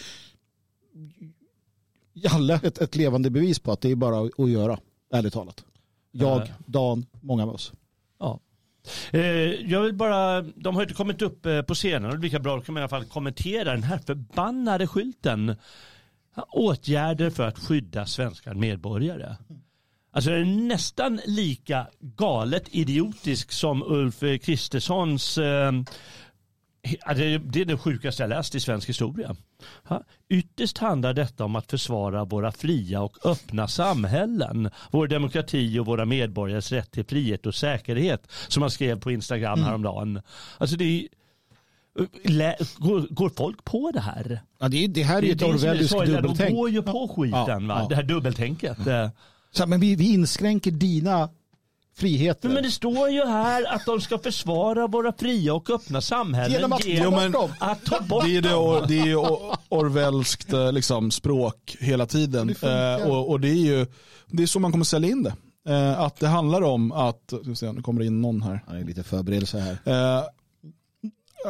Jalle, 2.13 2.59
ett, 2.63 2.77
ett 2.77 2.95
levande 2.95 3.29
bevis 3.29 3.59
på 3.59 3.71
att 3.71 3.81
det 3.81 3.91
är 3.91 3.95
bara 3.95 4.29
att 4.37 4.49
göra, 4.49 4.79
ärligt 5.13 5.33
talat. 5.33 5.63
Jag, 6.11 6.53
Dan, 6.65 7.05
många 7.21 7.43
av 7.43 7.49
oss. 7.49 7.73
Ja. 8.19 8.39
Eh, 9.11 9.21
jag 9.71 9.81
vill 9.81 9.93
bara, 9.93 10.41
de 10.41 10.75
har 10.75 10.81
inte 10.81 10.93
kommit 10.93 11.21
upp 11.21 11.45
eh, 11.45 11.61
på 11.61 11.73
scenen 11.73 12.11
och 12.11 12.19
lika 12.19 12.39
bra 12.39 12.61
kan 12.61 12.73
man 12.73 12.81
i 12.81 12.83
alla 12.83 12.89
fall 12.89 13.05
kommentera 13.05 13.71
den 13.71 13.83
här 13.83 13.97
förbannade 13.97 14.87
skylten. 14.87 15.55
Åtgärder 16.51 17.29
för 17.29 17.47
att 17.47 17.59
skydda 17.59 18.05
svenska 18.05 18.53
medborgare. 18.53 19.35
Alltså 20.11 20.29
det 20.29 20.37
är 20.37 20.45
nästan 20.45 21.19
lika 21.25 21.87
galet 21.99 22.63
idiotisk 22.71 23.51
som 23.51 23.83
Ulf 23.83 24.19
Kristerssons 24.19 25.37
eh, 25.37 25.71
det 27.15 27.61
är 27.61 27.65
det 27.65 27.77
sjukaste 27.77 28.23
jag 28.23 28.29
läst 28.29 28.55
i 28.55 28.59
svensk 28.59 28.89
historia. 28.89 29.35
Ytterst 30.29 30.77
handlar 30.77 31.13
detta 31.13 31.45
om 31.45 31.55
att 31.55 31.71
försvara 31.71 32.25
våra 32.25 32.51
fria 32.51 33.01
och 33.01 33.25
öppna 33.25 33.67
samhällen. 33.67 34.69
Vår 34.91 35.07
demokrati 35.07 35.79
och 35.79 35.85
våra 35.85 36.05
medborgares 36.05 36.71
rätt 36.71 36.91
till 36.91 37.05
frihet 37.05 37.45
och 37.45 37.55
säkerhet. 37.55 38.27
Som 38.47 38.61
han 38.61 38.71
skrev 38.71 38.99
på 38.99 39.11
Instagram 39.11 39.53
mm. 39.53 39.65
häromdagen. 39.65 40.21
Alltså 40.57 40.75
det 40.75 40.85
är, 40.85 41.07
Går, 42.77 43.13
går, 43.13 43.29
folk 43.29 43.63
på 43.63 43.91
det 43.91 43.99
här? 43.99 44.41
Ja, 44.59 44.67
det, 44.67 44.87
det 44.87 45.03
här 45.03 45.17
är 45.17 45.21
ju 45.21 45.31
ett 45.31 45.43
orwelliskt 45.43 46.05
dubbeltänk. 46.05 46.49
De 46.49 46.55
går 46.55 46.69
ju 46.69 46.81
på 46.81 47.07
skiten, 47.07 47.67
ja, 47.67 47.75
va? 47.75 47.79
Ja. 47.81 47.87
det 47.89 47.95
här 47.95 48.03
dubbeltänket. 48.03 48.77
Så, 49.51 49.67
men 49.67 49.79
vi, 49.79 49.95
vi 49.95 50.13
inskränker 50.13 50.71
dina 50.71 51.29
friheter. 51.97 52.49
Men 52.49 52.63
det 52.63 52.71
står 52.71 53.09
ju 53.09 53.25
här 53.25 53.73
att 53.75 53.85
de 53.85 54.01
ska 54.01 54.17
försvara 54.17 54.87
våra 54.87 55.13
fria 55.13 55.53
och 55.53 55.69
öppna 55.69 56.01
samhällen 56.01 56.51
genom 56.51 56.73
att, 56.73 56.85
genom 56.85 57.13
ta, 57.13 57.21
bort 57.21 57.33
dem. 57.33 57.51
att 57.59 57.85
ta 57.85 57.99
bort 57.99 58.23
det 58.25 58.37
är 58.37 58.41
det, 58.41 58.87
det 58.87 59.11
är 59.11 59.15
orwellskt 59.69 60.53
eh, 60.53 60.71
liksom, 60.71 61.11
språk 61.11 61.77
hela 61.79 62.05
tiden. 62.05 62.55
Det 62.61 62.99
eh, 63.01 63.09
och, 63.09 63.29
och, 63.29 63.39
det 63.39 63.49
är 63.49 63.53
ju 63.53 63.87
det 64.27 64.43
är 64.43 64.47
så 64.47 64.59
man 64.59 64.71
kommer 64.71 64.85
sälja 64.85 65.09
in 65.09 65.23
det. 65.23 65.33
Eh, 65.69 65.99
att 65.99 66.19
det 66.19 66.27
handlar 66.27 66.61
om 66.61 66.91
att, 66.91 67.33
se, 67.55 67.71
nu 67.71 67.81
kommer 67.81 67.99
det 67.99 68.07
in 68.07 68.21
någon 68.21 68.41
här. 68.41 68.63
Det 68.67 68.77
är 68.77 68.83
lite 68.83 69.03
förberedelse 69.03 69.59
här. 69.59 70.17
Eh, 70.17 70.23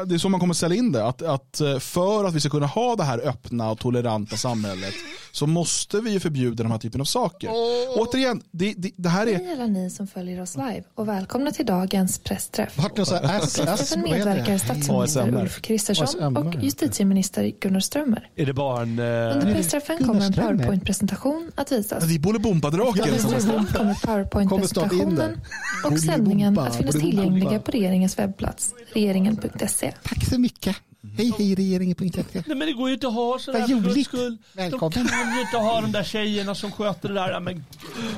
det 0.05 0.15
är 0.15 0.17
så 0.17 0.29
man 0.29 0.39
kommer 0.39 0.53
sälja 0.53 0.77
in 0.77 0.91
det. 0.91 1.05
Att, 1.05 1.21
att 1.21 1.61
eh, 1.61 1.79
för 1.79 2.25
att 2.25 2.33
vi 2.33 2.39
ska 2.39 2.49
kunna 2.49 2.65
ha 2.65 2.95
det 2.95 3.03
här 3.03 3.27
öppna 3.27 3.71
och 3.71 3.79
toleranta 3.79 4.37
samhället 4.37 4.93
så 5.31 5.47
måste 5.47 6.01
vi 6.01 6.11
ju 6.11 6.19
förbjuda 6.19 6.63
de 6.63 6.71
här 6.71 6.79
typen 6.79 7.01
av 7.01 7.05
saker. 7.05 7.49
Oh. 7.49 8.01
Återigen, 8.01 8.41
det, 8.51 8.73
det, 8.77 8.91
det 8.95 9.09
här 9.09 9.27
är... 9.27 9.35
Hej 9.35 9.51
alla 9.53 9.65
ni 9.65 9.89
som 9.89 10.07
följer 10.07 10.41
oss 10.41 10.55
live 10.55 10.83
och 10.95 11.07
välkomna 11.07 11.51
till 11.51 11.65
dagens 11.65 12.19
pressträff. 12.19 12.77
Vart 12.77 12.97
någon 12.97 13.05
så 13.05 13.15
här, 13.15 13.97
medverkar 13.97 14.57
statsminister 14.57 15.41
Ulf 15.41 15.61
Kristersson 15.61 16.37
och 16.37 16.55
justitieminister 16.63 17.51
Gunnar 17.59 17.79
Strömmer. 17.79 18.29
Är 18.35 18.45
det 18.45 18.53
barn... 18.53 18.99
Uh... 18.99 19.35
Under 19.35 19.53
pressträffen 19.53 19.97
kommer 20.03 20.21
en 20.21 20.33
powerpoint-presentation 20.33 21.51
att 21.55 21.71
visas. 21.71 22.03
Det 22.03 22.15
är 22.15 22.19
Bolibompa-draken. 22.19 23.03
Under 23.03 23.73
kommer 23.73 23.93
powerpoint-presentationen 24.05 25.41
och 25.85 25.99
sändningen 25.99 26.59
att 26.59 26.75
finnas 26.75 26.95
tillgängliga 26.95 27.59
på 27.59 27.71
regeringens 27.71 28.19
webbplats, 28.19 28.73
regeringen.se. 28.93 29.80
Tack 30.03 30.25
så 30.25 30.39
mycket. 30.39 30.75
Hej 31.17 31.33
hej 31.37 31.55
regeringen.se. 31.55 32.23
Nej 32.33 32.57
men 32.57 32.59
det 32.59 32.73
går 32.73 32.89
ju 32.89 32.93
inte 32.93 33.07
att 33.07 33.13
ha 33.13 33.39
sådär 33.39 33.59
Vad 33.59 33.69
roligt. 33.69 34.07
Skull. 34.07 34.37
Välkommen. 34.53 34.91
De 34.91 35.09
kan 35.09 35.35
ju 35.35 35.41
inte 35.41 35.57
ha 35.57 35.81
de 35.81 35.91
där 35.91 36.03
tjejerna 36.03 36.55
som 36.55 36.71
sköter 36.71 37.09
det 37.09 37.15
där. 37.15 37.39
Men... 37.39 37.65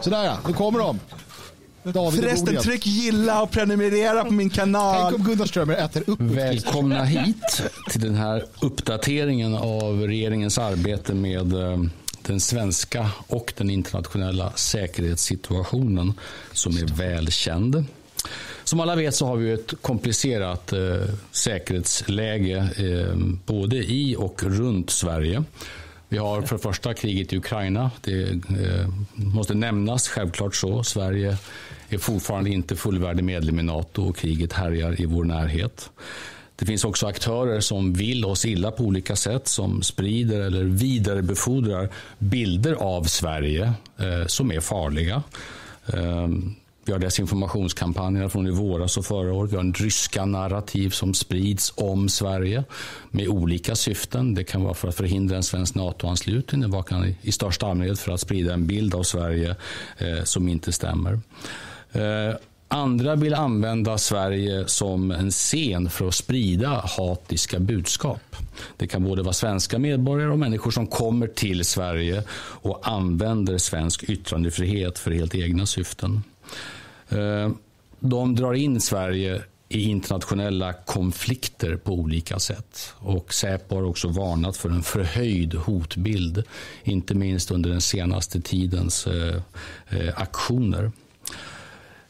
Sådär 0.01 0.23
ja, 0.23 0.37
nu 0.47 0.53
kommer 0.53 0.79
de. 0.79 0.99
David 1.83 2.19
Förresten, 2.19 2.57
tryck 2.57 2.85
gilla 2.85 3.41
och 3.41 3.51
prenumerera 3.51 4.25
på 4.25 4.33
min 4.33 4.49
kanal. 4.49 5.11
Tänk 5.11 5.15
om 5.15 5.25
Gunnar 5.25 5.45
Strömmer 5.45 5.73
äter 5.73 6.03
upp 6.07 6.21
Välkomna 6.21 7.03
hit 7.03 7.61
till 7.89 8.01
den 8.01 8.15
här 8.15 8.45
uppdateringen 8.61 9.55
av 9.55 10.01
regeringens 10.07 10.57
arbete 10.57 11.13
med 11.13 11.53
eh, 11.53 11.83
den 12.21 12.39
svenska 12.39 13.09
och 13.27 13.53
den 13.57 13.69
internationella 13.69 14.51
säkerhetssituationen 14.55 16.13
som 16.51 16.77
är 16.77 16.97
välkänd. 16.97 17.85
Som 18.73 18.79
alla 18.79 18.95
vet 18.95 19.15
så 19.15 19.25
har 19.25 19.35
vi 19.35 19.51
ett 19.51 19.73
komplicerat 19.81 20.73
eh, 20.73 20.79
säkerhetsläge 21.31 22.57
eh, 22.57 23.17
både 23.45 23.75
i 23.75 24.15
och 24.19 24.43
runt 24.43 24.89
Sverige. 24.89 25.43
Vi 26.09 26.17
har 26.17 26.41
för 26.41 26.55
det 26.55 26.61
första 26.61 26.93
kriget 26.93 27.33
i 27.33 27.37
Ukraina. 27.37 27.91
Det 28.01 28.29
eh, 28.31 28.87
måste 29.13 29.53
nämnas, 29.53 30.07
självklart 30.07 30.55
så. 30.55 30.83
Sverige 30.83 31.37
är 31.89 31.97
fortfarande 31.97 32.49
inte 32.49 32.75
fullvärdig 32.75 33.23
medlem 33.23 33.59
i 33.59 33.63
NATO 33.63 34.09
och 34.09 34.17
kriget 34.17 34.53
härjar 34.53 35.01
i 35.01 35.05
vår 35.05 35.23
närhet. 35.23 35.89
Det 36.55 36.65
finns 36.65 36.85
också 36.85 37.07
aktörer 37.07 37.59
som 37.59 37.93
vill 37.93 38.25
oss 38.25 38.45
illa 38.45 38.71
på 38.71 38.83
olika 38.83 39.15
sätt 39.15 39.47
som 39.47 39.81
sprider 39.81 40.39
eller 40.39 40.63
vidarebefordrar 40.63 41.89
bilder 42.19 42.73
av 42.73 43.03
Sverige 43.03 43.73
eh, 43.99 44.27
som 44.27 44.51
är 44.51 44.59
farliga. 44.59 45.23
Eh, 45.87 46.27
vi 46.85 46.91
har 46.91 46.99
desinformationskampanjer 46.99 48.29
från 48.29 48.47
i 48.47 48.51
våras 48.51 48.97
och 48.97 49.05
förra 49.05 49.33
året. 49.33 49.51
Vi 49.51 49.55
har 49.55 49.63
en 49.63 49.73
ryska 49.73 50.25
narrativ 50.25 50.89
som 50.89 51.13
sprids 51.13 51.73
om 51.75 52.09
Sverige 52.09 52.63
med 53.11 53.27
olika 53.27 53.75
syften. 53.75 54.33
Det 54.33 54.43
kan 54.43 54.63
vara 54.63 54.73
för 54.73 54.87
att 54.87 54.95
förhindra 54.95 55.35
en 55.35 55.43
svensk 55.43 55.75
NATO-anslutning. 55.75 56.71
Det 56.71 56.83
kan 56.87 57.15
i 57.21 57.31
största 57.31 57.67
allmänhet 57.67 57.99
för 57.99 58.11
att 58.11 58.19
sprida 58.19 58.53
en 58.53 58.67
bild 58.67 58.95
av 58.95 59.03
Sverige 59.03 59.55
eh, 59.97 60.23
som 60.23 60.47
inte 60.47 60.71
stämmer. 60.71 61.19
Eh, 61.91 62.35
andra 62.67 63.15
vill 63.15 63.33
använda 63.33 63.97
Sverige 63.97 64.67
som 64.67 65.11
en 65.11 65.31
scen 65.31 65.89
för 65.89 66.07
att 66.07 66.15
sprida 66.15 66.83
hatiska 66.97 67.59
budskap. 67.59 68.35
Det 68.77 68.87
kan 68.87 69.03
både 69.03 69.23
vara 69.23 69.33
svenska 69.33 69.79
medborgare 69.79 70.31
och 70.31 70.39
människor 70.39 70.71
som 70.71 70.87
kommer 70.87 71.27
till 71.27 71.65
Sverige 71.65 72.23
och 72.35 72.87
använder 72.87 73.57
svensk 73.57 74.03
yttrandefrihet 74.03 74.99
för 74.99 75.11
helt 75.11 75.35
egna 75.35 75.65
syften. 75.65 76.23
Eh, 77.09 77.51
de 77.99 78.35
drar 78.35 78.53
in 78.53 78.81
Sverige 78.81 79.41
i 79.69 79.89
internationella 79.89 80.73
konflikter 80.73 81.75
på 81.75 81.93
olika 81.93 82.39
sätt. 82.39 82.93
Och 82.97 83.33
Säpo 83.33 83.75
har 83.75 83.83
också 83.83 84.07
varnat 84.07 84.57
för 84.57 84.69
en 84.69 84.83
förhöjd 84.83 85.53
hotbild, 85.53 86.43
inte 86.83 87.15
minst 87.15 87.51
under 87.51 87.69
den 87.69 87.81
senaste 87.81 88.41
tidens 88.41 89.07
eh, 89.07 89.41
eh, 89.89 90.13
aktioner. 90.15 90.91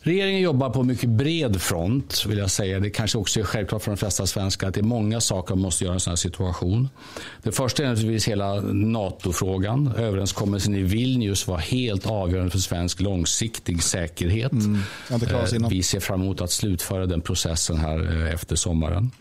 Regeringen 0.06 0.42
jobbar 0.42 0.70
på 0.70 0.84
mycket 0.84 1.10
bred 1.10 1.62
front, 1.62 2.26
vill 2.28 2.38
jag 2.38 2.52
säga. 2.52 2.80
Det 2.80 2.90
kanske 2.90 3.18
också 3.18 3.40
är 3.40 3.44
självklart 3.44 3.82
för 3.84 3.92
de 3.92 3.98
flesta 3.98 4.28
svenskar 4.28 4.68
att 4.68 4.74
det 4.74 4.80
är 4.80 4.84
många 4.84 5.22
saker 5.22 5.56
man 5.56 5.62
måste 5.62 5.84
göra 5.84 5.94
i 5.94 5.96
en 5.96 6.00
sån 6.00 6.12
här 6.12 6.16
situation. 6.16 6.90
Det 7.44 7.52
första 7.52 7.84
är 7.84 7.88
naturligtvis 7.88 8.28
hela 8.28 8.62
NATO-frågan. 8.62 9.94
Överenskommelsen 9.98 10.76
i 10.76 10.82
Vilnius 10.82 11.48
var 11.48 11.58
helt 11.58 12.06
avgörande 12.06 12.52
för 12.52 12.60
svensk 12.60 13.02
långsiktig 13.02 13.84
säkerhet. 13.84 14.52
Mm, 14.52 14.80
Vi 15.70 15.84
ser 15.84 16.00
fram 16.00 16.22
emot 16.22 16.42
att 16.42 16.52
slutföra 16.52 17.06
den 17.06 17.22
processen 17.22 17.78
här 17.78 18.26
eh, 18.26 18.34
efter 18.34 18.56
sommaren. 18.56 19.12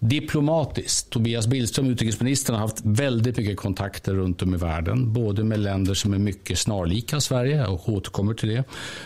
Diplomatiskt. 0.00 1.10
Tobias 1.10 1.46
Billström, 1.46 1.86
utrikesministern, 1.86 2.56
har 2.56 2.60
haft 2.62 2.80
väldigt 2.84 3.36
mycket 3.36 3.56
kontakter 3.56 4.14
runt 4.14 4.42
om 4.42 4.54
i 4.54 4.58
världen. 4.58 5.12
Både 5.12 5.44
med 5.44 5.58
länder 5.58 5.94
som 5.94 6.12
är 6.12 6.18
mycket 6.18 6.58
snarlika 6.58 7.20
Sverige 7.20 7.66
och 7.66 7.88
återkommer 7.88 8.34
till 8.34 8.48
det. 8.48 8.64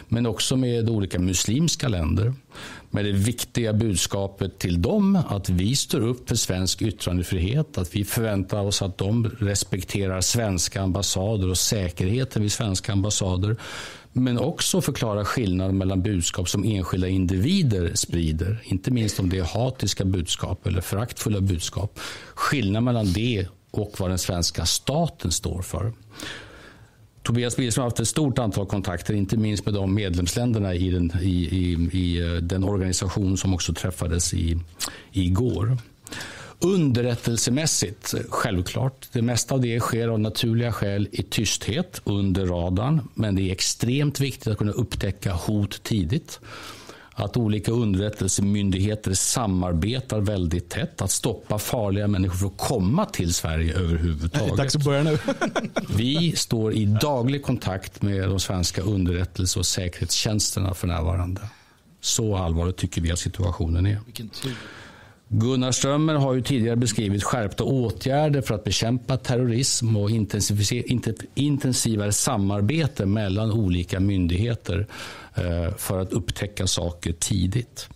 Men 0.08 0.26
också 0.26 0.56
med 0.56 0.90
olika 0.90 1.18
muslimska 1.18 1.88
länder. 1.88 2.34
Med 2.90 3.04
det 3.04 3.12
viktiga 3.12 3.72
budskapet 3.72 4.58
till 4.58 4.82
dem 4.82 5.18
att 5.28 5.48
vi 5.48 5.76
står 5.76 6.00
upp 6.00 6.28
för 6.28 6.36
svensk 6.36 6.82
yttrandefrihet. 6.82 7.78
Att 7.78 7.96
vi 7.96 8.04
förväntar 8.04 8.60
oss 8.60 8.82
att 8.82 8.98
de 8.98 9.30
respekterar 9.38 10.20
svenska 10.20 10.82
ambassader 10.82 11.50
och 11.50 11.58
säkerheten 11.58 12.42
vid 12.42 12.52
svenska 12.52 12.92
ambassader 12.92 13.56
men 14.12 14.38
också 14.38 14.80
förklara 14.80 15.24
skillnaden 15.24 15.78
mellan 15.78 16.02
budskap 16.02 16.48
som 16.48 16.64
enskilda 16.64 17.08
individer 17.08 17.92
sprider, 17.94 18.62
inte 18.64 18.90
minst 18.90 19.20
om 19.20 19.28
det 19.30 19.38
är 19.38 19.44
hatiska 19.44 20.04
budskap 20.04 20.66
eller 20.66 20.80
föraktfulla 20.80 21.40
budskap. 21.40 21.98
Skillnaden 22.34 22.84
mellan 22.84 23.12
det 23.12 23.46
och 23.70 23.94
vad 23.98 24.10
den 24.10 24.18
svenska 24.18 24.66
staten 24.66 25.32
står 25.32 25.62
för. 25.62 25.92
Tobias 27.22 27.56
Billström 27.56 27.82
har 27.82 27.90
haft 27.90 28.00
ett 28.00 28.08
stort 28.08 28.38
antal 28.38 28.66
kontakter, 28.66 29.14
inte 29.14 29.36
minst 29.36 29.64
med 29.64 29.74
de 29.74 29.94
medlemsländerna 29.94 30.74
i 30.74 30.90
den, 30.90 31.12
i, 31.20 31.28
i, 31.28 31.88
i 31.98 32.20
eh, 32.20 32.32
den 32.32 32.64
organisation 32.64 33.36
som 33.36 33.54
också 33.54 33.74
träffades 33.74 34.34
i, 34.34 34.58
igår. 35.12 35.78
Underrättelsemässigt, 36.60 38.14
självklart. 38.30 39.08
Det 39.12 39.22
mesta 39.22 39.54
av 39.54 39.60
det 39.60 39.80
sker 39.80 40.08
av 40.08 40.20
naturliga 40.20 40.72
skäl 40.72 41.08
i 41.12 41.22
tysthet 41.22 42.00
under 42.04 42.46
radarn. 42.46 43.08
Men 43.14 43.36
det 43.36 43.42
är 43.42 43.52
extremt 43.52 44.20
viktigt 44.20 44.46
att 44.46 44.58
kunna 44.58 44.72
upptäcka 44.72 45.32
hot 45.32 45.82
tidigt. 45.82 46.40
Att 47.12 47.36
olika 47.36 47.72
underrättelsemyndigheter 47.72 49.14
samarbetar 49.14 50.20
väldigt 50.20 50.68
tätt. 50.68 51.02
Att 51.02 51.10
stoppa 51.10 51.58
farliga 51.58 52.08
människor 52.08 52.36
från 52.36 52.50
att 52.52 52.58
komma 52.58 53.06
till 53.06 53.34
Sverige 53.34 53.74
överhuvudtaget. 53.74 54.56
Dags 54.56 54.76
att 54.76 54.84
börja 54.84 55.02
nu. 55.02 55.18
Vi 55.96 56.36
står 56.36 56.72
i 56.72 56.84
daglig 56.84 57.42
kontakt 57.42 58.02
med 58.02 58.28
de 58.28 58.40
svenska 58.40 58.82
underrättelse 58.82 59.58
och 59.58 59.66
säkerhetstjänsterna 59.66 60.74
för 60.74 60.86
närvarande. 60.86 61.40
Så 62.00 62.36
allvarligt 62.36 62.76
tycker 62.76 63.00
vi 63.00 63.12
att 63.12 63.18
situationen 63.18 63.86
är. 63.86 64.00
Gunnar 65.30 65.72
Strömmer 65.72 66.14
har 66.14 66.34
ju 66.34 66.42
tidigare 66.42 66.76
beskrivit 66.76 67.24
skärpta 67.24 67.64
åtgärder 67.64 68.40
för 68.40 68.54
att 68.54 68.64
bekämpa 68.64 69.16
terrorism 69.16 69.96
och 69.96 70.10
intensivare 71.34 72.12
samarbete 72.12 73.06
mellan 73.06 73.52
olika 73.52 74.00
myndigheter 74.00 74.86
eh, 75.34 75.74
för 75.76 76.00
att 76.00 76.12
upptäcka 76.12 76.66
saker 76.66 77.12
tidigt. 77.12 77.88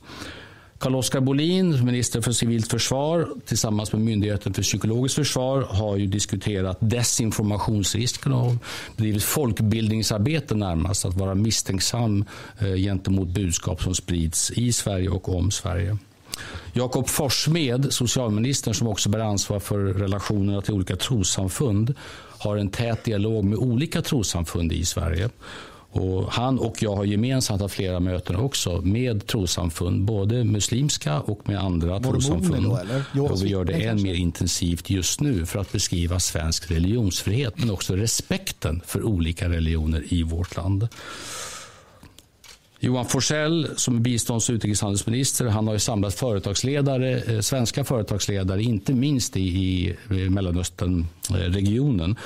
Carl-Oskar 0.78 1.20
Bolin, 1.20 1.84
minister 1.84 2.20
för 2.20 2.32
civilt 2.32 2.68
försvar 2.70 3.28
tillsammans 3.46 3.92
med 3.92 4.02
Myndigheten 4.02 4.54
för 4.54 4.62
psykologiskt 4.62 5.14
försvar 5.14 5.62
har 5.62 5.96
ju 5.96 6.06
diskuterat 6.06 6.76
desinformationsrisken 6.80 8.32
och 8.32 8.52
bedrivit 8.96 9.24
folkbildningsarbete 9.24 10.54
närmast. 10.54 11.04
Att 11.04 11.14
vara 11.14 11.34
misstänksam 11.34 12.24
eh, 12.58 12.74
gentemot 12.74 13.28
budskap 13.28 13.82
som 13.82 13.94
sprids 13.94 14.50
i 14.50 14.72
Sverige 14.72 15.08
och 15.08 15.36
om 15.36 15.50
Sverige. 15.50 15.98
Jakob 16.72 17.08
Forssmed, 17.08 17.92
socialministern 17.92 18.74
som 18.74 18.88
också 18.88 19.08
bär 19.08 19.18
ansvar 19.18 19.60
för 19.60 19.78
relationerna 19.78 20.60
till 20.60 20.74
olika 20.74 20.96
trossamfund, 20.96 21.94
har 22.38 22.56
en 22.56 22.68
tät 22.68 23.04
dialog 23.04 23.44
med 23.44 23.58
olika 23.58 24.02
trossamfund 24.02 24.72
i 24.72 24.84
Sverige. 24.84 25.30
Och 25.94 26.32
han 26.32 26.58
och 26.58 26.82
jag 26.82 26.96
har 26.96 27.04
gemensamt 27.04 27.60
haft 27.62 27.74
flera 27.74 28.00
möten 28.00 28.36
också 28.36 28.80
med 28.80 29.26
trossamfund, 29.26 30.04
både 30.04 30.44
muslimska 30.44 31.20
och 31.20 31.48
med 31.48 31.58
andra 31.58 32.00
trossamfund. 32.00 32.66
och 33.30 33.42
vi 33.42 33.48
gör 33.48 33.64
det 33.64 33.72
än 33.72 34.02
mer 34.02 34.14
intensivt 34.14 34.90
just 34.90 35.20
nu 35.20 35.46
för 35.46 35.58
att 35.58 35.72
beskriva 35.72 36.20
svensk 36.20 36.70
religionsfrihet 36.70 37.54
men 37.56 37.70
också 37.70 37.96
respekten 37.96 38.82
för 38.86 39.02
olika 39.02 39.48
religioner 39.48 40.04
i 40.08 40.22
vårt 40.22 40.56
land. 40.56 40.88
Johan 42.84 43.04
Forsell 43.04 43.68
som 43.76 43.96
är 43.96 44.00
bistånds 44.00 44.48
och 44.48 44.54
utrikeshandelsminister 44.54 45.46
han 45.46 45.66
har 45.66 45.74
ju 45.74 45.80
samlat 45.80 46.14
företagsledare, 46.14 47.20
eh, 47.20 47.40
svenska 47.40 47.84
företagsledare, 47.84 48.62
inte 48.62 48.94
minst 48.94 49.36
i, 49.36 49.40
i 49.40 49.96
eh, 50.10 50.16
Mellanösternregionen 50.16 52.16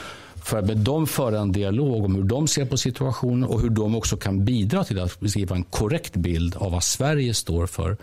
för 0.45 0.59
att 0.59 0.67
med 0.67 0.77
dem 0.77 1.07
föra 1.07 1.41
en 1.41 1.53
dialog 1.53 2.05
om 2.05 2.15
hur 2.15 2.23
de 2.23 2.49
ser 2.49 2.65
på 2.65 2.77
situationen 2.77 3.45
och 3.45 3.61
hur 3.61 3.71
de 3.71 3.95
också 3.95 4.17
kan 4.17 4.45
bidra 4.45 4.85
till 4.85 4.99
att 4.99 5.21
beskriva 5.21 5.57
en 5.57 5.65
korrekt 5.65 6.17
bild 6.17 6.57
av 6.57 6.73
vad 6.73 6.85
Sverige 6.85 7.35
står 7.35 7.67
för 7.67 7.97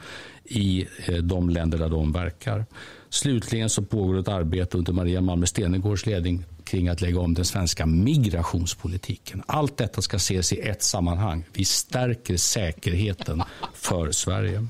i 0.43 0.87
eh, 1.05 1.15
de 1.15 1.49
länder 1.49 1.77
där 1.77 1.89
de 1.89 2.11
verkar. 2.11 2.65
Slutligen 3.09 3.69
så 3.69 3.81
pågår 3.81 4.19
ett 4.19 4.27
arbete 4.27 4.77
under 4.77 4.93
Maria 4.93 5.21
Malmer 5.21 5.45
Stenegårds 5.45 6.05
ledning 6.05 6.45
kring 6.73 6.87
att 6.87 7.01
lägga 7.01 7.19
om 7.19 7.33
den 7.33 7.45
svenska 7.45 7.85
migrationspolitiken. 7.85 9.43
Allt 9.45 9.77
detta 9.77 10.01
ska 10.01 10.17
ses 10.17 10.53
i 10.53 10.59
ett 10.59 10.83
sammanhang. 10.83 11.45
Vi 11.53 11.65
stärker 11.65 12.37
säkerheten 12.37 13.43
för 13.73 14.11
Sverige. 14.11 14.67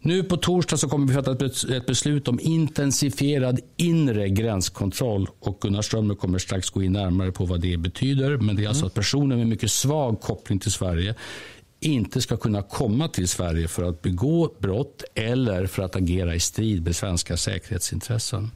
Nu 0.00 0.22
på 0.22 0.36
torsdag 0.36 0.76
så 0.76 0.88
kommer 0.88 1.06
vi 1.06 1.14
fatta 1.14 1.46
ett 1.76 1.86
beslut 1.86 2.28
om 2.28 2.40
intensifierad 2.40 3.60
inre 3.76 4.28
gränskontroll. 4.28 5.28
Och 5.40 5.60
Gunnar 5.60 5.82
Strömmer 5.82 6.14
kommer 6.14 6.38
strax 6.38 6.70
gå 6.70 6.82
in 6.82 6.92
närmare 6.92 7.32
på 7.32 7.44
vad 7.44 7.60
det 7.60 7.76
betyder. 7.76 8.36
Men 8.36 8.56
det 8.56 8.64
är 8.64 8.68
alltså 8.68 8.86
att 8.86 8.94
personer 8.94 9.36
med 9.36 9.46
mycket 9.46 9.70
svag 9.70 10.20
koppling 10.20 10.58
till 10.58 10.72
Sverige 10.72 11.14
inte 11.80 12.20
ska 12.20 12.36
kunna 12.36 12.62
komma 12.62 13.08
till 13.08 13.28
Sverige 13.28 13.68
för 13.68 13.82
att 13.82 14.02
begå 14.02 14.54
brott 14.58 15.04
eller 15.14 15.66
för 15.66 15.82
att 15.82 15.96
agera 15.96 16.34
i 16.34 16.40
strid 16.40 16.84
med 16.84 16.96
svenska 16.96 17.36
säkerhetsintressen. 17.36 18.50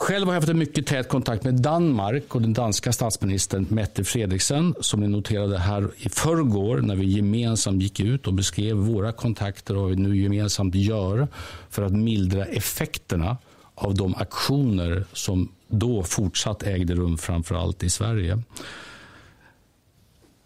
Själv 0.00 0.26
har 0.26 0.34
jag 0.34 0.40
haft 0.40 0.48
en 0.48 0.58
mycket 0.58 0.86
tät 0.86 1.08
kontakt 1.08 1.44
med 1.44 1.54
Danmark 1.54 2.34
och 2.34 2.42
den 2.42 2.52
danska 2.52 2.92
statsministern 2.92 3.66
Mette 3.70 4.04
Frederiksen 4.04 4.74
som 4.80 5.00
ni 5.00 5.08
noterade 5.08 5.58
här 5.58 5.90
i 5.96 6.08
förrgår 6.08 6.80
när 6.80 6.96
vi 6.96 7.06
gemensamt 7.06 7.82
gick 7.82 8.00
ut 8.00 8.26
och 8.26 8.34
beskrev 8.34 8.76
våra 8.76 9.12
kontakter 9.12 9.76
och 9.76 9.82
vad 9.82 9.90
vi 9.90 9.96
nu 9.96 10.16
gemensamt 10.16 10.74
gör 10.74 11.28
för 11.70 11.82
att 11.82 11.92
mildra 11.92 12.44
effekterna 12.44 13.36
av 13.74 13.94
de 13.94 14.14
aktioner 14.14 15.04
som 15.12 15.52
då 15.68 16.02
fortsatt 16.02 16.62
ägde 16.62 16.94
rum 16.94 17.18
framför 17.18 17.54
allt 17.54 17.82
i 17.82 17.90
Sverige. 17.90 18.42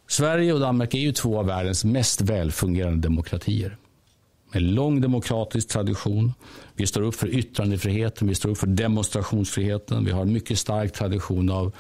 Sverige 0.09 0.53
och 0.53 0.61
Danmark 0.61 0.95
är 0.95 0.99
ju 0.99 1.13
två 1.13 1.39
av 1.39 1.47
världens 1.47 1.85
mest 1.85 2.21
välfungerande 2.21 3.09
demokratier 3.09 3.77
med 4.53 4.63
lång 4.63 5.01
demokratisk 5.01 5.69
tradition. 5.69 6.33
Vi 6.75 6.87
står 6.87 7.03
upp 7.03 7.15
för 7.15 7.35
yttrandefriheten, 7.35 8.29
vi 8.29 8.35
står 8.35 8.49
upp 8.51 8.59
för 8.59 8.67
demonstrationsfriheten. 8.67 10.05
Vi 10.05 10.11
har 10.11 10.23
en 10.23 10.33
mycket 10.33 10.59
stark 10.59 10.93
tradition 10.93 11.51
av 11.51 11.73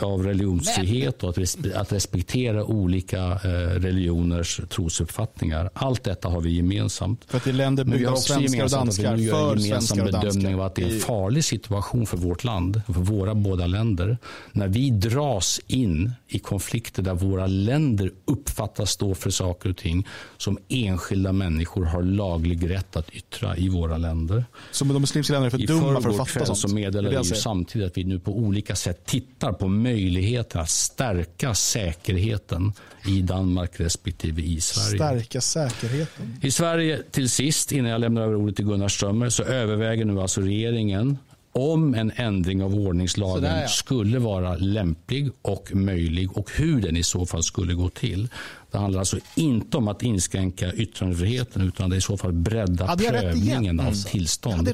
av 0.00 0.22
religionsfrihet 0.22 1.22
och 1.22 1.38
att, 1.74 1.92
respektera 1.92 2.64
olika 2.64 3.18
eh, 3.18 3.48
religioners 3.80 4.60
trosuppfattningar. 4.68 5.70
Allt 5.74 6.04
detta 6.04 6.28
har 6.28 6.40
vi 6.40 6.50
gemensamt. 6.50 7.24
För 7.28 7.36
att 7.36 7.46
är 7.46 7.52
länder 7.52 7.84
byggda 7.84 8.10
av 8.10 8.16
svenskar 8.16 8.64
och 8.64 8.70
danskar. 8.70 9.16
Vi 9.16 9.24
gör 9.24 9.56
en 9.56 9.62
gemensam 9.62 9.98
bedömning 9.98 10.54
av 10.54 10.60
att 10.60 10.74
det 10.74 10.82
är 10.82 10.94
en 10.94 11.00
farlig 11.00 11.44
situation 11.44 12.06
för 12.06 12.16
vårt 12.16 12.44
land, 12.44 12.82
för 12.86 12.92
våra 12.92 13.34
båda 13.34 13.66
länder. 13.66 14.18
När 14.52 14.68
vi 14.68 14.90
dras 14.90 15.60
in 15.66 16.12
i 16.28 16.38
konflikter 16.38 17.02
där 17.02 17.14
våra 17.14 17.46
länder 17.46 18.12
uppfattas 18.24 18.90
stå 18.90 19.14
för 19.14 19.30
saker 19.30 19.70
och 19.70 19.76
ting 19.76 20.06
som 20.36 20.58
enskilda 20.68 21.32
människor 21.32 21.84
har 21.84 22.02
laglig 22.02 22.70
rätt 22.70 22.96
att 22.96 23.10
yttra 23.10 23.56
i 23.56 23.68
våra 23.68 23.96
länder. 23.96 24.44
Som 24.70 24.88
de 24.88 25.00
muslimska 25.00 25.32
länderna 25.32 25.46
är 25.46 25.50
för 25.50 25.66
dumma 25.66 26.00
för 26.00 26.10
att 26.10 26.16
fatta 26.16 26.46
sånt? 26.46 26.58
så 26.58 26.68
meddelar 26.68 27.10
vi 27.10 27.24
samtidigt 27.24 27.86
att 27.86 27.98
vi 27.98 28.04
nu 28.04 28.18
på 28.18 28.32
olika 28.32 28.76
sätt 28.76 29.06
tittar 29.06 29.52
på 29.60 29.68
möjligheter 29.68 30.58
att 30.58 30.70
stärka 30.70 31.54
säkerheten 31.54 32.72
i 33.06 33.22
Danmark 33.22 33.80
respektive 33.80 34.42
i 34.42 34.60
Sverige. 34.60 34.98
Stärka 34.98 35.40
säkerheten? 35.40 36.36
I 36.42 36.50
Sverige, 36.50 37.02
till 37.10 37.30
sist, 37.30 37.72
innan 37.72 37.90
jag 37.90 38.00
lämnar 38.00 38.22
över 38.22 38.34
ordet 38.34 38.56
till 38.56 38.64
Gunnar 38.64 38.88
Strömmer, 38.88 39.28
så 39.28 39.42
överväger 39.42 40.04
nu 40.04 40.20
alltså 40.20 40.40
regeringen 40.40 41.18
om 41.52 41.94
en 41.94 42.12
ändring 42.16 42.62
av 42.62 42.74
ordningslagen 42.74 43.34
Sådär, 43.34 43.62
ja. 43.62 43.68
skulle 43.68 44.18
vara 44.18 44.56
lämplig 44.56 45.30
och 45.42 45.74
möjlig 45.74 46.36
och 46.36 46.50
hur 46.54 46.80
den 46.80 46.96
i 46.96 47.02
så 47.02 47.26
fall 47.26 47.42
skulle 47.42 47.74
gå 47.74 47.88
till. 47.88 48.28
Det 48.70 48.78
handlar 48.78 48.98
alltså 49.00 49.18
inte 49.34 49.76
om 49.76 49.88
att 49.88 50.02
inskränka 50.02 50.72
yttrandefriheten 50.72 51.62
utan 51.62 51.90
det 51.90 51.96
är 51.96 51.98
i 51.98 52.00
så 52.00 52.16
fall 52.16 52.32
bredda 52.32 52.96
prövningen 52.96 53.80
av 53.80 53.86
mm. 53.86 53.98
tillstånd 54.06 54.72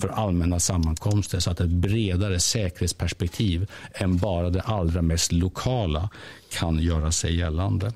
för 0.00 0.08
allmänna 0.08 0.60
sammankomster 0.60 1.40
så 1.40 1.50
att 1.50 1.60
ett 1.60 1.68
bredare 1.68 2.40
säkerhetsperspektiv 2.40 3.70
än 3.92 4.16
bara 4.16 4.50
det 4.50 4.60
allra 4.60 5.02
mest 5.02 5.32
lokala 5.32 6.08
kan 6.50 6.78
göra 6.78 7.12
sig 7.12 7.36
gällande. 7.36 7.92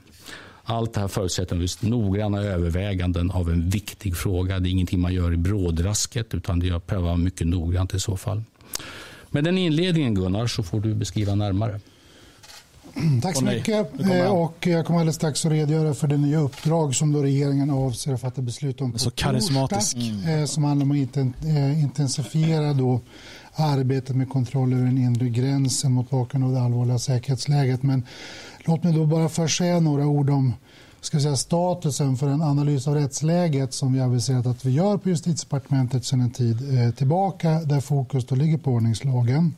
Allt 0.65 0.95
det 0.95 1.01
här 1.01 1.09
förutsätter 1.09 1.57
just 1.57 1.83
noggranna 1.83 2.43
överväganden 2.43 3.31
av 3.31 3.51
en 3.51 3.71
viktig 3.71 4.17
fråga. 4.17 4.59
Det 4.59 4.69
är 4.69 4.71
ingenting 4.71 5.01
man 5.01 5.15
gör 5.15 5.33
i 5.33 5.37
brådrasket 5.37 6.35
utan 6.35 6.61
det 6.61 6.87
prövar 6.87 7.17
mycket 7.17 7.47
noggrant 7.47 7.95
i 7.95 8.01
så 8.01 8.17
fall. 8.17 8.43
Med 9.31 9.45
den 9.45 9.59
inledningen 9.59 10.15
Gunnar 10.15 10.47
så 10.47 10.63
får 10.63 10.81
du 10.81 10.95
beskriva 10.95 11.35
närmare. 11.35 11.81
Tack 13.23 13.37
så 13.37 13.45
mycket. 13.45 14.01
Eh, 14.01 14.27
och 14.27 14.67
jag 14.67 14.87
kommer 14.87 15.01
alldeles 15.01 15.17
strax 15.17 15.47
att 15.47 15.53
redogöra 15.53 15.95
för 15.95 16.07
det 16.07 16.17
nya 16.17 16.39
uppdrag 16.39 16.95
som 16.95 17.13
då 17.13 17.23
regeringen 17.23 17.71
avser 17.71 18.13
att 18.13 18.21
fatta 18.21 18.43
beslut 18.43 18.81
om 18.81 18.93
på 18.93 18.99
så 18.99 19.11
karismatisk. 19.11 19.95
torsdag. 19.95 20.31
Mm. 20.31 20.47
Som 20.47 20.65
handlar 20.65 20.85
om 20.85 21.05
att 21.05 21.17
eh, 21.17 21.83
intensifiera 21.83 22.73
då 22.73 23.01
arbetet 23.55 24.17
med 24.17 24.29
kontroll 24.29 24.73
över 24.73 24.85
den 24.85 24.99
inre 24.99 25.29
gränsen 25.29 25.93
mot 25.93 26.11
bakgrund 26.11 26.45
av 26.45 26.53
det 26.53 26.61
allvarliga 26.61 26.99
säkerhetsläget. 26.99 27.83
Men 27.83 28.03
låt 28.65 28.85
mig 28.85 28.93
då 28.93 29.07
bara 29.07 29.29
först 29.29 29.59
säga 29.59 29.81
några 29.81 30.07
ord 30.07 30.31
om 30.31 30.55
ska 31.01 31.21
säga, 31.21 31.37
statusen 31.37 32.17
för 32.17 32.29
en 32.29 32.43
analys 32.43 32.89
av 32.89 32.95
rättsläget 32.95 33.75
som 33.75 33.93
vi 33.93 34.01
aviserat 34.01 34.47
att 34.47 34.65
vi 34.65 34.71
gör 34.71 34.97
på 34.97 35.09
justitiedepartementet 35.09 36.05
sedan 36.05 36.21
en 36.21 36.31
tid 36.31 36.79
eh, 36.79 36.95
tillbaka 36.95 37.51
där 37.51 37.81
fokus 37.81 38.27
då 38.27 38.35
ligger 38.35 38.59
på 38.59 38.71
ordningslagen. 38.71 39.55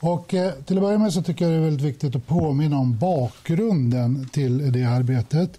Och, 0.00 0.34
eh, 0.34 0.52
till 0.52 0.76
att 0.76 0.82
börja 0.82 0.98
med 0.98 1.12
så 1.12 1.22
tycker 1.22 1.44
jag 1.44 1.54
det 1.54 1.58
är 1.58 1.64
väldigt 1.64 1.86
viktigt 1.86 2.16
att 2.16 2.26
påminna 2.26 2.78
om 2.78 2.98
bakgrunden 2.98 4.28
till 4.32 4.72
det 4.72 4.84
arbetet. 4.84 5.58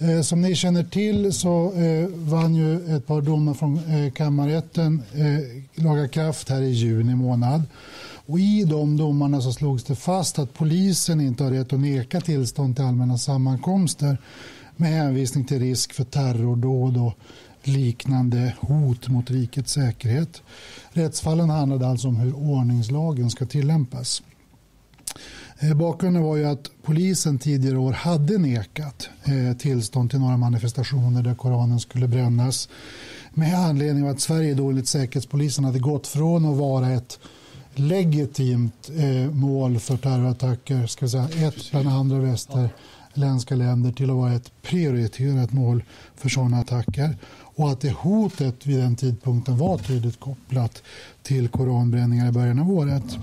Eh, 0.00 0.20
som 0.20 0.40
ni 0.40 0.54
känner 0.54 0.84
till 0.84 1.32
så 1.32 1.72
eh, 1.72 2.08
vann 2.08 2.54
ju 2.54 2.96
ett 2.96 3.06
par 3.06 3.20
domar 3.20 3.54
från 3.54 3.78
eh, 3.78 4.12
kammarrätten 4.12 5.02
eh, 5.14 5.82
laga 5.82 6.08
kraft 6.08 6.48
här 6.48 6.62
i 6.62 6.70
juni 6.70 7.14
månad. 7.14 7.62
Och 8.26 8.38
I 8.38 8.64
de 8.64 8.96
domarna 8.96 9.40
så 9.40 9.52
slogs 9.52 9.84
det 9.84 9.94
fast 9.94 10.38
att 10.38 10.54
polisen 10.54 11.20
inte 11.20 11.44
har 11.44 11.50
rätt 11.50 11.72
att 11.72 11.80
neka 11.80 12.20
tillstånd 12.20 12.76
till 12.76 12.84
allmänna 12.84 13.18
sammankomster 13.18 14.18
med 14.76 14.90
hänvisning 14.90 15.44
till 15.44 15.58
risk 15.58 15.92
för 15.92 16.04
terrordåd 16.04 16.96
och 16.96 17.14
liknande 17.62 18.54
hot 18.60 19.08
mot 19.08 19.30
rikets 19.30 19.72
säkerhet. 19.72 20.42
Rättsfallen 20.90 21.50
handlade 21.50 21.86
alltså 21.86 22.08
om 22.08 22.16
hur 22.16 22.34
ordningslagen 22.36 23.30
ska 23.30 23.46
tillämpas. 23.46 24.22
Eh, 25.60 25.74
bakgrunden 25.74 26.22
var 26.22 26.36
ju 26.36 26.44
att 26.44 26.70
polisen 26.82 27.38
tidigare 27.38 27.78
år 27.78 27.92
hade 27.92 28.38
nekat 28.38 29.08
eh, 29.24 29.56
tillstånd 29.56 30.10
till 30.10 30.20
några 30.20 30.36
manifestationer 30.36 31.22
där 31.22 31.34
Koranen 31.34 31.80
skulle 31.80 32.08
brännas. 32.08 32.68
Med 33.34 33.58
anledning 33.58 34.04
av 34.04 34.10
att 34.10 34.20
Sverige 34.20 34.54
då 34.54 34.68
enligt 34.68 34.88
Säkerhetspolisen 34.88 35.64
hade 35.64 35.78
gått 35.78 36.06
från 36.06 36.44
att 36.44 36.56
vara 36.56 36.90
ett 36.90 37.18
legitimt 37.74 38.90
eh, 38.96 39.30
mål 39.30 39.78
för 39.78 39.96
terrorattacker, 39.96 40.86
ska 40.86 41.06
vi 41.06 41.10
säga, 41.10 41.48
ett 41.48 41.70
bland 41.70 41.88
andra 41.88 42.18
västerländska 42.18 43.54
länder 43.54 43.92
till 43.92 44.10
att 44.10 44.16
vara 44.16 44.32
ett 44.32 44.52
prioriterat 44.62 45.52
mål 45.52 45.84
för 46.16 46.28
sådana 46.28 46.60
attacker. 46.60 47.16
Och 47.30 47.70
att 47.70 47.80
det 47.80 47.92
hotet 47.92 48.66
vid 48.66 48.78
den 48.78 48.96
tidpunkten 48.96 49.58
var 49.58 49.78
tydligt 49.78 50.20
kopplat 50.20 50.82
till 51.22 51.48
koranbränningar 51.48 52.28
i 52.28 52.32
början 52.32 52.58
av 52.58 52.70
året. 52.70 53.18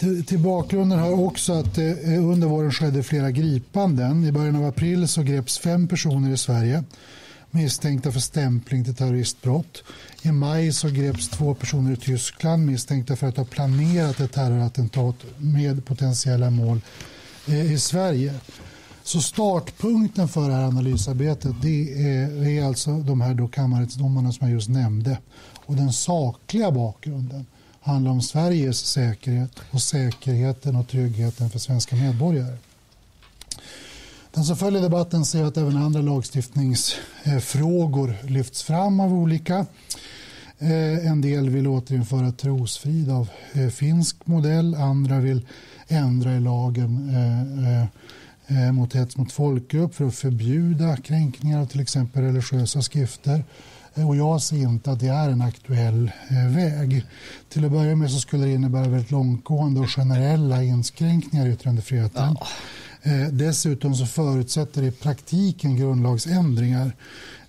Till, 0.00 0.24
till 0.24 0.38
bakgrunden 0.38 0.98
hör 0.98 1.20
också 1.20 1.52
att 1.52 1.78
eh, 1.78 1.84
under 2.28 2.48
våren 2.48 2.72
skedde 2.72 3.02
flera 3.02 3.30
gripanden. 3.30 4.24
I 4.24 4.32
början 4.32 4.56
av 4.56 4.64
april 4.64 5.08
så 5.08 5.22
greps 5.22 5.58
fem 5.58 5.88
personer 5.88 6.30
i 6.30 6.36
Sverige 6.36 6.84
misstänkta 7.50 8.12
för 8.12 8.20
stämpling 8.20 8.84
till 8.84 8.94
terroristbrott. 8.94 9.82
I 10.22 10.32
maj 10.32 10.72
så 10.72 10.88
greps 10.88 11.28
två 11.28 11.54
personer 11.54 11.92
i 11.92 11.96
Tyskland 11.96 12.66
misstänkta 12.66 13.16
för 13.16 13.26
att 13.26 13.36
ha 13.36 13.44
planerat 13.44 14.20
ett 14.20 14.32
terrorattentat 14.32 15.16
med 15.38 15.84
potentiella 15.84 16.50
mål 16.50 16.80
eh, 17.46 17.72
i 17.72 17.78
Sverige. 17.78 18.34
Så 19.02 19.20
startpunkten 19.20 20.28
för 20.28 20.48
det 20.48 20.54
här 20.54 20.64
analysarbetet 20.64 21.52
det 21.62 22.06
är, 22.06 22.46
är 22.46 22.64
alltså 22.64 22.90
de 22.90 23.20
här 23.20 23.48
kammarrättsdomarna 23.48 24.32
som 24.32 24.46
jag 24.46 24.54
just 24.54 24.68
nämnde. 24.68 25.18
Och 25.66 25.76
den 25.76 25.92
sakliga 25.92 26.70
bakgrunden 26.70 27.46
handlar 27.80 28.10
om 28.10 28.22
Sveriges 28.22 28.78
säkerhet 28.78 29.60
och 29.70 29.82
säkerheten 29.82 30.76
och 30.76 30.88
tryggheten 30.88 31.50
för 31.50 31.58
svenska 31.58 31.96
medborgare. 31.96 32.56
Den 34.34 34.44
som 34.44 34.56
följer 34.56 34.82
debatten 34.82 35.24
ser 35.24 35.44
att 35.44 35.56
även 35.56 35.76
andra 35.76 36.00
lagstiftningsfrågor 36.00 38.16
lyfts 38.22 38.62
fram 38.62 39.00
av 39.00 39.14
olika. 39.14 39.66
Eh, 40.58 41.06
en 41.06 41.20
del 41.20 41.50
vill 41.50 41.66
återinföra 41.66 42.32
trosfrid 42.32 43.10
av 43.10 43.30
eh, 43.52 43.68
finsk 43.68 44.26
modell. 44.26 44.74
Andra 44.74 45.20
vill 45.20 45.46
ändra 45.88 46.36
i 46.36 46.40
lagen 46.40 47.14
eh, 48.46 48.72
mot 48.72 48.94
hets 48.94 49.16
mot 49.16 49.32
folkgrupp 49.32 49.94
för 49.94 50.04
att 50.04 50.14
förbjuda 50.14 50.96
kränkningar 50.96 51.60
av 51.60 51.66
till 51.66 51.80
exempel 51.80 52.22
religiösa 52.22 52.82
skrifter. 52.82 53.44
Och 53.94 54.16
jag 54.16 54.42
ser 54.42 54.56
inte 54.56 54.90
att 54.90 55.00
det 55.00 55.08
är 55.08 55.28
en 55.28 55.42
aktuell 55.42 56.10
väg. 56.48 57.04
Till 57.48 57.64
att 57.64 57.72
börja 57.72 57.96
med 57.96 58.10
så 58.10 58.20
skulle 58.20 58.44
det 58.44 58.52
innebära 58.52 58.88
väldigt 58.88 59.10
långtgående 59.10 59.80
och 59.80 59.90
generella 59.90 60.62
inskränkningar 60.62 61.46
i 61.46 61.52
yttrandefriheten. 61.52 62.36
Ja. 62.40 62.46
Eh, 63.02 63.28
dessutom 63.28 63.94
så 63.94 64.06
förutsätter 64.06 64.82
det 64.82 64.88
i 64.88 64.90
praktiken 64.90 65.76
grundlagsändringar. 65.76 66.92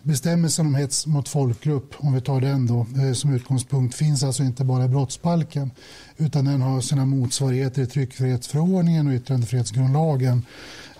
Bestämmelsen 0.03 0.65
om 0.65 0.75
hets 0.75 1.07
mot 1.07 1.29
folkgrupp, 1.29 1.93
om 1.97 2.13
vi 2.13 2.21
tar 2.21 2.41
den 2.41 2.67
då, 2.67 2.85
eh, 3.01 3.13
som 3.13 3.33
utgångspunkt 3.33 3.95
finns 3.95 4.23
alltså 4.23 4.43
inte 4.43 4.63
bara 4.63 4.85
i 4.85 4.87
brottsbalken 4.87 5.71
utan 6.17 6.45
den 6.45 6.61
har 6.61 6.81
sina 6.81 7.05
motsvarigheter 7.05 7.81
i 7.81 7.85
tryckfrihetsförordningen 7.85 9.07
och 9.07 9.13
yttrandefrihetsgrundlagen. 9.13 10.45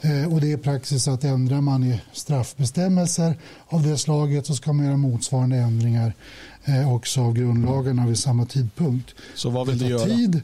Eh, 0.02 0.34
och 0.34 0.42
det 0.42 0.52
är 0.52 0.58
praxis 0.58 1.08
att 1.08 1.24
ändrar 1.24 1.62
man 1.62 1.84
i 1.84 2.02
straffbestämmelser 2.14 3.38
av 3.68 3.84
det 3.84 3.98
slaget 3.98 4.46
så 4.46 4.56
ska 4.56 4.74
man 4.74 4.86
göra 4.86 4.98
motsvarande 4.98 5.58
ändringar 5.58 6.14
också 6.96 7.22
av 7.22 7.34
grundlagarna 7.34 8.08
vid 8.08 8.20
samma 8.20 8.46
tidpunkt. 8.46 9.16
Så 9.36 9.50
vad 9.50 9.68
vill 9.68 9.78
du 9.78 9.86
göra? 9.86 10.06
Tid, 10.06 10.42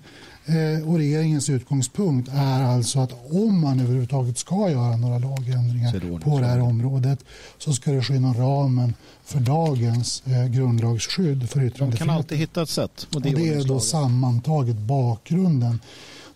Eh, 0.48 0.90
och 0.90 0.98
regeringens 0.98 1.50
utgångspunkt 1.50 2.30
är 2.34 2.64
alltså 2.64 3.00
att 3.00 3.32
om 3.32 3.62
man 3.62 3.80
överhuvudtaget 3.80 4.38
ska 4.38 4.70
göra 4.70 4.98
några 4.98 5.20
lagändringar 5.20 6.20
på 6.20 6.40
det 6.40 6.46
här 6.46 6.60
området 6.60 7.20
så 7.58 7.74
ska 7.74 7.92
det 7.92 8.04
ske 8.04 8.16
inom 8.16 8.34
ramen 8.34 8.94
för 9.24 9.40
dagens 9.40 10.24
eh, 10.26 10.48
grundlagsskydd 10.48 11.50
för 11.50 11.64
yttrandefrihet. 11.64 11.80
Man 11.80 11.92
kan 11.92 12.10
alltid 12.10 12.38
hitta 12.38 12.62
ett 12.62 12.70
sätt. 12.70 13.08
Och 13.16 13.22
det, 13.22 13.30
och 13.30 13.40
det 13.40 13.50
är 13.50 13.64
då 13.64 13.80
sammantaget 13.80 14.78
bakgrunden 14.78 15.80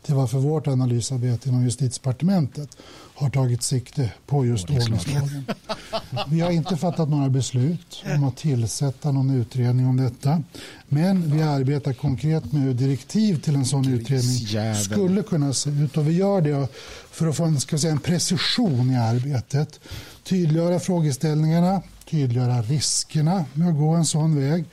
till 0.05 0.15
varför 0.15 0.37
vårt 0.37 0.67
analysarbete 0.67 1.49
inom 1.49 1.63
justitiedepartementet 1.63 2.77
har 3.21 3.29
tagit 3.29 3.63
sikte 3.63 4.11
på 4.25 4.45
just 4.45 4.69
ordningslagen. 4.69 5.45
Vi 6.27 6.39
har 6.39 6.51
inte 6.51 6.77
fattat 6.77 7.09
några 7.09 7.29
beslut 7.29 8.03
om 8.15 8.23
att 8.23 8.37
tillsätta 8.37 9.11
någon 9.11 9.29
utredning 9.29 9.87
om 9.87 9.97
detta. 9.97 10.43
Men 10.87 11.35
vi 11.35 11.41
arbetar 11.41 11.93
konkret 11.93 12.51
med 12.51 12.61
hur 12.61 12.73
direktiv 12.73 13.41
till 13.41 13.55
en 13.55 13.65
sån 13.65 13.93
utredning 13.93 14.75
skulle 14.75 15.23
kunna 15.23 15.53
se 15.53 15.69
ut. 15.69 15.97
Och 15.97 16.07
vi 16.07 16.11
gör 16.11 16.41
det 16.41 16.67
för 17.11 17.27
att 17.27 17.35
få 17.35 17.43
en, 17.43 17.59
ska 17.59 17.77
säga, 17.77 17.91
en 17.93 17.99
precision 17.99 18.91
i 18.91 18.97
arbetet. 18.97 19.79
Tydliggöra 20.23 20.79
frågeställningarna, 20.79 21.81
tydliggöra 22.09 22.61
riskerna 22.61 23.45
med 23.53 23.69
att 23.69 23.77
gå 23.77 23.89
en 23.89 24.05
sån 24.05 24.35
väg 24.35 24.65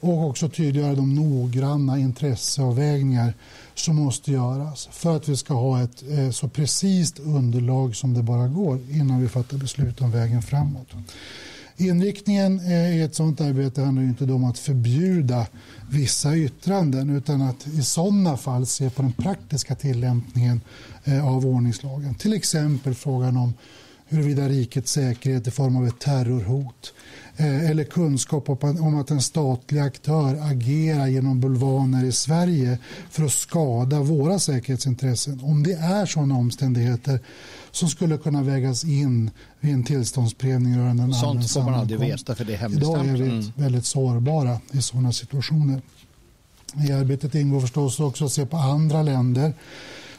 och 0.00 0.24
också 0.24 0.48
tydliggöra 0.48 0.94
de 0.94 1.14
noggranna 1.14 1.98
intresseavvägningar 1.98 3.34
som 3.78 3.96
måste 3.96 4.32
göras 4.32 4.88
för 4.92 5.16
att 5.16 5.28
vi 5.28 5.36
ska 5.36 5.54
ha 5.54 5.82
ett 5.82 6.04
eh, 6.10 6.30
så 6.30 6.48
precis 6.48 7.18
underlag 7.18 7.96
som 7.96 8.14
det 8.14 8.22
bara 8.22 8.48
går 8.48 8.80
innan 8.90 9.20
vi 9.20 9.28
fattar 9.28 9.56
beslut 9.56 10.00
om 10.00 10.10
vägen 10.10 10.42
framåt. 10.42 10.88
Inriktningen 11.76 12.60
eh, 12.60 12.96
i 12.96 13.02
ett 13.02 13.14
sådant 13.14 13.40
arbete 13.40 13.82
handlar 13.82 14.02
inte 14.02 14.24
om 14.24 14.44
att 14.44 14.58
förbjuda 14.58 15.46
vissa 15.90 16.36
yttranden 16.36 17.10
utan 17.10 17.42
att 17.42 17.66
i 17.66 17.82
sådana 17.82 18.36
fall 18.36 18.66
se 18.66 18.90
på 18.90 19.02
den 19.02 19.12
praktiska 19.12 19.74
tillämpningen 19.74 20.60
eh, 21.04 21.26
av 21.26 21.46
ordningslagen. 21.46 22.14
Till 22.14 22.32
exempel 22.32 22.94
frågan 22.94 23.36
om 23.36 23.54
huruvida 24.08 24.48
rikets 24.48 24.92
säkerhet 24.92 25.46
i 25.46 25.50
form 25.50 25.76
av 25.76 25.86
ett 25.86 25.98
terrorhot 25.98 26.92
eh, 27.36 27.70
eller 27.70 27.84
kunskap 27.84 28.48
om 28.64 29.00
att 29.00 29.10
en 29.10 29.22
statlig 29.22 29.80
aktör 29.80 30.50
agerar 30.50 31.06
genom 31.06 31.40
bulvaner 31.40 32.04
i 32.04 32.12
Sverige 32.12 32.78
för 33.10 33.24
att 33.24 33.32
skada 33.32 34.00
våra 34.00 34.38
säkerhetsintressen. 34.38 35.40
Om 35.44 35.62
det 35.62 35.72
är 35.72 36.06
sådana 36.06 36.34
omständigheter 36.34 37.20
som 37.70 37.88
skulle 37.88 38.18
kunna 38.18 38.42
vägas 38.42 38.84
in 38.84 39.30
vid 39.60 39.74
en 39.74 39.84
tillståndsprövning 39.84 40.78
rörande 40.78 41.02
en 41.02 41.14
Sånt 41.14 41.50
får 41.50 41.62
man 41.62 41.74
aldrig 41.74 42.00
veta 42.00 42.34
för 42.34 42.44
det 42.44 42.54
är 42.54 42.72
Idag 42.72 43.06
är 43.06 43.16
vi 43.16 43.28
mm. 43.28 43.52
väldigt 43.54 43.86
sårbara 43.86 44.60
i 44.72 44.82
sådana 44.82 45.12
situationer. 45.12 45.82
I 46.88 46.92
arbetet 46.92 47.34
ingår 47.34 47.60
förstås 47.60 48.00
också 48.00 48.24
att 48.24 48.32
se 48.32 48.46
på 48.46 48.56
andra 48.56 49.02
länder 49.02 49.54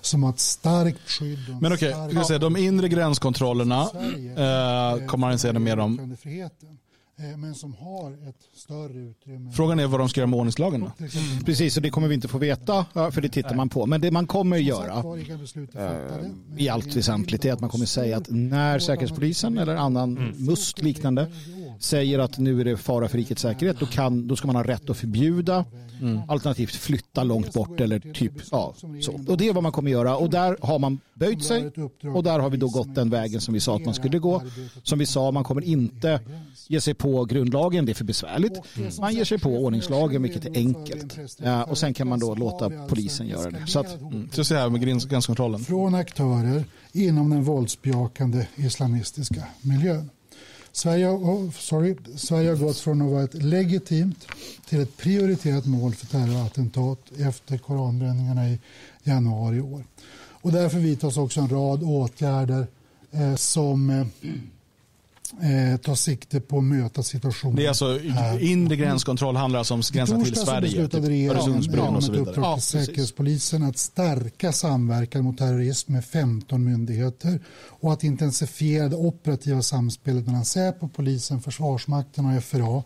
som 0.07 0.23
har 0.23 0.29
ett 0.29 0.39
starkt 0.39 1.09
skydd. 1.09 1.57
Men 1.61 1.73
okej, 1.73 1.95
okay, 2.19 2.37
de 2.37 2.57
inre 2.57 2.89
gränskontrollerna 2.89 3.81
eh, 3.81 5.05
kommer 5.05 5.27
man 5.27 5.39
säga 5.39 5.59
mer 5.59 5.79
om. 5.79 6.17
Eh, 7.19 7.37
men 7.37 7.55
som 7.55 7.73
har 7.73 8.29
ett 8.29 8.35
större 8.55 8.99
utrymme. 8.99 9.51
Frågan 9.51 9.79
är 9.79 9.87
vad 9.87 9.99
de 9.99 10.09
ska 10.09 10.19
göra 10.19 10.27
med 10.27 10.37
ordningslagen. 10.37 10.79
Då. 10.79 10.91
Mm. 10.99 11.43
Precis, 11.45 11.77
och 11.77 11.83
det 11.83 11.89
kommer 11.89 12.07
vi 12.07 12.15
inte 12.15 12.27
få 12.27 12.37
veta, 12.37 12.85
för 12.93 13.21
det 13.21 13.29
tittar 13.29 13.55
man 13.55 13.69
på. 13.69 13.85
Men 13.85 14.01
det 14.01 14.11
man 14.11 14.27
kommer 14.27 14.57
göra 14.57 15.03
äh, 15.75 16.61
i 16.63 16.69
allt 16.69 16.95
väsentligt 16.95 17.45
är 17.45 17.53
att 17.53 17.59
man 17.59 17.69
kommer 17.69 17.85
säga 17.85 18.17
att 18.17 18.29
när 18.29 18.79
Säkerhetspolisen 18.79 19.57
eller 19.57 19.75
annan 19.75 20.17
mm. 20.17 20.45
MUST 20.45 20.81
liknande 20.81 21.31
säger 21.79 22.19
att 22.19 22.37
nu 22.37 22.61
är 22.61 22.65
det 22.65 22.77
fara 22.77 23.07
för 23.07 23.17
rikets 23.17 23.41
säkerhet, 23.41 23.79
då, 23.79 23.85
kan, 23.85 24.27
då 24.27 24.35
ska 24.35 24.47
man 24.47 24.55
ha 24.55 24.63
rätt 24.63 24.89
att 24.89 24.97
förbjuda, 24.97 25.65
mm. 26.01 26.21
alternativt 26.27 26.75
flytta 26.75 27.23
långt 27.23 27.53
bort 27.53 27.81
eller 27.81 27.99
typ 27.99 28.33
ja, 28.51 28.73
så. 29.01 29.11
Och 29.27 29.37
det 29.37 29.47
är 29.47 29.53
vad 29.53 29.63
man 29.63 29.71
kommer 29.71 29.91
göra 29.91 30.17
och 30.17 30.29
där 30.29 30.57
har 30.61 30.79
man 30.79 30.99
böjt 31.13 31.43
sig 31.43 31.71
och 32.15 32.23
där 32.23 32.39
har 32.39 32.49
vi 32.49 32.57
då 32.57 32.67
gått 32.67 32.95
den 32.95 33.09
vägen 33.09 33.41
som 33.41 33.53
vi 33.53 33.59
sa 33.59 33.75
att 33.75 33.85
man 33.85 33.93
skulle 33.93 34.19
gå. 34.19 34.41
Som 34.83 34.99
vi 34.99 35.05
sa, 35.05 35.31
man 35.31 35.43
kommer 35.43 35.63
inte 35.63 36.19
ge 36.67 36.81
sig 36.81 36.93
på 36.93 37.25
grundlagen, 37.25 37.85
det 37.85 37.91
är 37.91 37.93
för 37.93 38.03
besvärligt. 38.03 38.61
Man 38.99 39.13
ger 39.13 39.23
sig 39.23 39.39
på 39.39 39.49
ordningslagen, 39.49 40.23
vilket 40.23 40.45
är 40.45 40.55
enkelt. 40.55 41.37
Ja, 41.43 41.63
och 41.63 41.77
sen 41.77 41.93
kan 41.93 42.07
man 42.07 42.19
då 42.19 42.35
låta 42.35 42.69
polisen 42.69 43.27
göra 43.27 43.51
det. 43.51 43.67
Så, 43.67 43.79
att, 43.79 44.01
mm. 44.01 44.29
så 44.31 44.55
här 44.55 44.69
med 44.69 44.81
gränskontrollen. 45.09 45.59
Från 45.59 45.95
aktörer 45.95 46.63
inom 46.91 47.29
den 47.29 47.43
våldsbejakande 47.43 48.47
islamistiska 48.55 49.43
miljön. 49.61 50.09
Sverige, 50.77 51.09
oh, 51.09 51.51
sorry, 51.51 51.95
Sverige 52.15 52.49
har 52.49 52.55
gått 52.55 52.77
från 52.77 53.01
att 53.01 53.11
vara 53.11 53.23
ett 53.23 53.43
legitimt 53.43 54.27
till 54.65 54.81
ett 54.81 54.97
prioriterat 54.97 55.65
mål 55.65 55.95
för 55.95 56.05
terrorattentat 56.07 57.11
efter 57.19 57.57
koranbränningarna 57.57 58.49
i 58.49 58.59
januari 59.03 59.57
i 59.57 59.61
år. 59.61 59.83
Och 60.17 60.51
därför 60.51 60.77
vidtas 60.77 61.17
också 61.17 61.41
en 61.41 61.49
rad 61.49 61.83
åtgärder 61.83 62.67
eh, 63.11 63.35
som 63.35 63.89
eh, 63.89 64.05
eh, 65.43 65.77
ta 65.77 65.95
sikte 65.95 66.39
på 66.39 66.57
att 66.57 66.63
möta 66.63 67.03
situationen. 67.03 67.55
Det 67.55 67.65
är 67.65 67.67
alltså 67.67 67.99
inre 68.39 68.75
gränskontroll 68.75 69.35
handlar 69.35 69.59
alltså 69.59 69.73
om 69.73 69.81
gränsen 69.93 70.23
till 70.23 70.35
Sverige, 70.35 70.61
beslutade 70.61 71.03
typ 71.03 71.09
regeringen 71.09 71.95
och 71.95 72.03
så 72.03 72.11
vidare. 72.11 72.33
Ja, 72.35 72.53
till 72.53 72.63
Säkerhetspolisen 72.63 73.63
att 73.63 73.77
stärka 73.77 74.51
samverkan 74.51 75.23
mot 75.23 75.37
terrorism 75.37 75.93
med 75.93 76.05
15 76.05 76.63
myndigheter 76.63 77.39
och 77.79 77.93
att 77.93 78.03
intensifiera 78.03 78.89
det 78.89 78.95
operativa 78.95 79.61
samspelet 79.61 80.25
mellan 80.25 80.45
Säpo, 80.45 80.87
polisen, 80.87 81.41
Försvarsmakten 81.41 82.25
och 82.25 82.43
FRA 82.43 82.83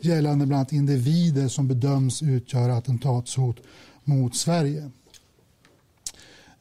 gällande 0.00 0.46
bland 0.46 0.58
annat 0.58 0.72
individer 0.72 1.48
som 1.48 1.68
bedöms 1.68 2.22
utgöra 2.22 2.76
attentatshot 2.76 3.56
mot 4.04 4.36
Sverige. 4.36 4.90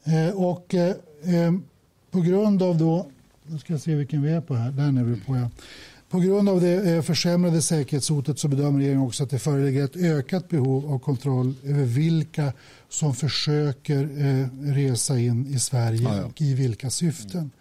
Eh, 0.03 0.35
och 0.35 0.73
eh, 0.73 0.95
eh 1.23 1.51
på 2.11 2.21
grund 2.21 2.63
av 2.63 2.77
då 2.77 3.07
nu 3.47 3.59
ska 3.59 3.73
jag 3.73 3.81
se 3.81 3.95
vilken 3.95 4.21
vi 4.21 4.31
är 4.31 4.41
på 4.41 4.55
här. 4.55 4.71
Den 4.71 4.97
är 4.97 5.03
vi 5.03 5.21
på, 5.21 5.35
ja. 5.37 5.49
På 6.09 6.19
grund 6.19 6.49
av 6.49 6.61
det 6.61 6.95
eh, 6.95 7.01
försämrade 7.01 7.61
säkerhetshotet 7.61 8.39
så 8.39 8.47
bedömer 8.47 8.79
regeringen 8.79 9.07
också 9.07 9.23
att 9.23 9.29
det 9.29 9.39
föreligger 9.39 9.85
ett 9.85 9.95
ökat 9.95 10.49
behov 10.49 10.93
av 10.93 10.99
kontroll 10.99 11.53
över 11.63 11.83
vilka 11.83 12.53
som 12.89 13.15
försöker 13.15 14.03
eh, 14.03 14.73
resa 14.73 15.19
in 15.19 15.47
i 15.47 15.59
Sverige 15.59 16.01
ja, 16.01 16.17
ja. 16.17 16.23
och 16.23 16.41
i 16.41 16.53
vilka 16.53 16.89
syften. 16.89 17.51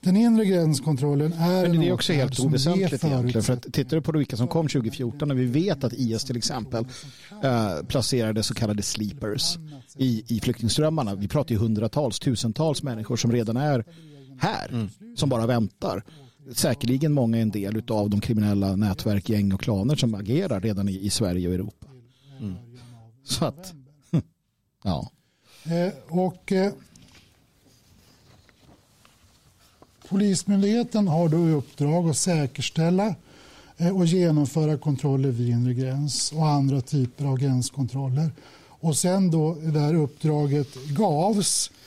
Den 0.00 0.16
inre 0.16 0.44
gränskontrollen 0.44 1.32
är 1.32 1.68
Men 1.68 1.80
det 1.80 1.88
är 1.88 1.92
också 1.92 2.12
helt 2.12 2.40
oväsentligt 2.40 3.04
egentligen. 3.04 3.42
För 3.42 3.52
att 3.52 3.72
tittar 3.72 3.96
du 3.96 4.02
på 4.02 4.12
vilka 4.12 4.36
som 4.36 4.48
kom 4.48 4.68
2014 4.68 5.28
när 5.28 5.34
vi 5.34 5.46
vet 5.46 5.84
att 5.84 5.92
IS 5.92 6.24
till 6.24 6.36
exempel 6.36 6.86
äh, 7.42 7.86
placerade 7.88 8.42
så 8.42 8.54
kallade 8.54 8.82
sleepers 8.82 9.58
i, 9.96 10.24
i 10.28 10.40
flyktingströmmarna. 10.40 11.14
Vi 11.14 11.28
pratar 11.28 11.52
ju 11.52 11.58
hundratals, 11.58 12.18
tusentals 12.18 12.82
människor 12.82 13.16
som 13.16 13.32
redan 13.32 13.56
är 13.56 13.84
här 14.38 14.68
mm. 14.68 14.88
som 15.16 15.28
bara 15.28 15.46
väntar. 15.46 16.02
Säkerligen 16.52 17.12
många 17.12 17.38
är 17.38 17.42
en 17.42 17.50
del 17.50 17.82
av 17.88 18.10
de 18.10 18.20
kriminella 18.20 18.76
nätverk, 18.76 19.28
gäng 19.28 19.52
och 19.52 19.60
klaner 19.60 19.96
som 19.96 20.14
agerar 20.14 20.60
redan 20.60 20.88
i, 20.88 21.06
i 21.06 21.10
Sverige 21.10 21.48
och 21.48 21.54
Europa. 21.54 21.86
Mm. 22.40 22.54
Så 23.24 23.44
att, 23.44 23.74
ja. 24.84 25.10
Eh, 25.64 25.92
och 26.08 26.52
eh, 26.52 26.72
Polismyndigheten 30.08 31.08
har 31.08 31.28
då 31.28 31.48
i 31.48 31.52
uppdrag 31.52 32.10
att 32.10 32.16
säkerställa 32.16 33.14
eh, 33.76 33.96
och 33.96 34.06
genomföra 34.06 34.78
kontroller 34.78 35.30
vid 35.30 35.48
inre 35.48 35.74
gräns 35.74 36.32
och 36.32 36.46
andra 36.48 36.80
typer 36.80 37.24
av 37.24 37.38
gränskontroller. 37.38 38.30
Och 38.68 38.96
sen 38.96 39.30
då 39.30 39.54
det 39.54 39.80
här 39.80 39.94
uppdraget 39.94 40.74
gavs 40.74 41.70
Eh, 41.70 41.83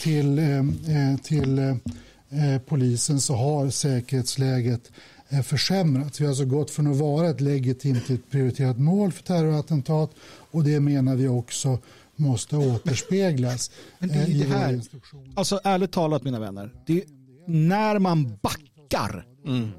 till, 0.00 0.38
eh, 0.38 0.58
eh, 0.58 1.16
till 1.22 1.76
polisen 2.66 3.20
så 3.20 3.34
har 3.34 3.70
säkerhetsläget 3.70 4.90
försämrats. 5.44 6.20
Vi 6.20 6.24
har 6.24 6.30
alltså 6.30 6.44
gått 6.44 6.70
från 6.70 6.86
att 6.86 6.96
vara 6.96 7.30
ett 7.30 7.40
legitimt 7.40 8.10
ett 8.10 8.30
prioriterat 8.30 8.78
mål 8.78 9.12
för 9.12 9.22
terrorattentat 9.22 10.10
och 10.50 10.64
det 10.64 10.80
menar 10.80 11.16
vi 11.16 11.28
också 11.28 11.78
måste 12.16 12.56
återspeglas 12.56 13.70
Men 13.98 14.08
det, 14.08 14.26
i 14.26 14.38
det 14.38 14.44
här, 14.44 14.80
Alltså 15.34 15.60
ärligt 15.64 15.92
talat 15.92 16.24
mina 16.24 16.40
vänner, 16.40 16.74
det, 16.86 17.04
när 17.46 17.98
man 17.98 18.38
backar 18.42 19.26
mm. 19.46 19.70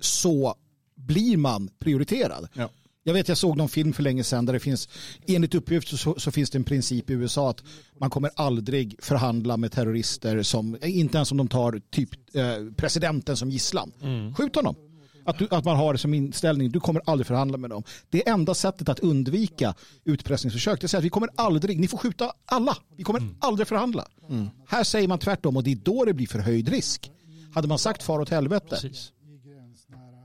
så 0.00 0.54
blir 0.96 1.36
man 1.36 1.68
prioriterad. 1.78 2.48
Ja. 2.54 2.70
Jag 3.06 3.14
vet 3.14 3.28
jag 3.28 3.38
såg 3.38 3.56
någon 3.56 3.68
film 3.68 3.92
för 3.92 4.02
länge 4.02 4.24
sedan 4.24 4.46
där 4.46 4.52
det 4.52 4.60
finns 4.60 4.88
enligt 5.26 5.54
uppgift 5.54 5.88
så, 5.88 6.14
så, 6.18 6.30
finns 6.30 6.50
det 6.50 6.58
en 6.58 6.64
princip 6.64 7.10
i 7.10 7.12
USA 7.12 7.50
att 7.50 7.62
man 8.00 8.10
kommer 8.10 8.30
aldrig 8.36 8.96
förhandla 8.98 9.56
med 9.56 9.72
terrorister 9.72 10.42
som 10.42 10.76
inte 10.82 11.18
ens 11.18 11.30
om 11.30 11.36
de 11.36 11.48
tar 11.48 11.80
typ 11.90 12.10
eh, 12.34 12.44
presidenten 12.76 13.36
som 13.36 13.50
gisslan. 13.50 13.92
Mm. 14.02 14.34
Skjut 14.34 14.56
honom. 14.56 14.76
Att, 15.24 15.38
du, 15.38 15.48
att 15.50 15.64
man 15.64 15.76
har 15.76 15.92
det 15.92 15.98
som 15.98 16.14
inställning, 16.14 16.70
du 16.70 16.80
kommer 16.80 17.02
aldrig 17.06 17.26
förhandla 17.26 17.58
med 17.58 17.70
dem. 17.70 17.82
Det 18.10 18.28
enda 18.28 18.54
sättet 18.54 18.88
att 18.88 19.00
undvika 19.00 19.74
utpressningsförsök 20.04 20.80
det 20.80 20.94
är 20.94 20.98
att 20.98 21.04
vi 21.04 21.10
kommer 21.10 21.28
aldrig, 21.36 21.80
ni 21.80 21.88
får 21.88 21.98
skjuta 21.98 22.32
alla, 22.44 22.76
vi 22.96 23.02
kommer 23.02 23.20
mm. 23.20 23.36
aldrig 23.40 23.68
förhandla. 23.68 24.08
Mm. 24.30 24.48
Här 24.68 24.84
säger 24.84 25.08
man 25.08 25.18
tvärtom 25.18 25.56
och 25.56 25.64
det 25.64 25.72
är 25.72 25.76
då 25.76 26.04
det 26.04 26.14
blir 26.14 26.26
förhöjd 26.26 26.68
risk. 26.68 27.10
Hade 27.54 27.68
man 27.68 27.78
sagt 27.78 28.02
far 28.02 28.20
åt 28.20 28.28
helvete. 28.28 28.66
Precis. 28.70 29.12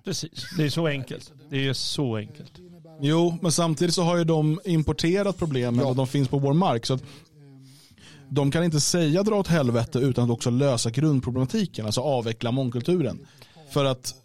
Precis, 0.04 0.50
det 0.58 0.64
är 0.64 0.70
så 0.70 0.88
enkelt. 0.88 1.34
Det 1.50 1.68
är 1.68 1.74
så 1.74 2.16
enkelt. 2.16 2.69
Jo, 3.02 3.38
men 3.42 3.52
samtidigt 3.52 3.96
så 3.96 4.04
har 4.04 4.18
ju 4.18 4.24
de 4.24 4.60
importerat 4.66 5.38
problemen 5.38 5.80
ja. 5.80 5.88
och 5.88 5.96
de 5.96 6.08
finns 6.08 6.28
på 6.28 6.40
vår 6.40 6.54
mark. 6.54 6.86
Så 6.86 7.00
de 8.30 8.52
kan 8.52 8.64
inte 8.64 8.80
säga 8.80 9.24
dra 9.24 9.36
åt 9.36 9.48
helvete 9.48 10.00
utan 10.00 10.24
att 10.24 10.30
också 10.30 10.50
lösa 10.50 10.90
grundproblematiken, 10.90 11.86
alltså 11.86 12.02
avveckla 12.02 12.52
mångkulturen. 12.52 13.28
För 13.70 13.86
att 13.86 14.16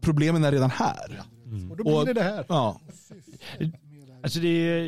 problemen 0.00 0.44
är 0.44 0.52
redan 0.52 0.70
här. 0.70 1.22
Mm. 1.46 1.70
Och 1.70 1.76
då 1.76 1.84
blir 1.84 2.14
det 2.14 2.20
det 2.20 2.22
här. 2.22 2.44
Ja. 2.48 2.80
Alltså 4.22 4.40
det 4.40 4.48
är 4.48 4.84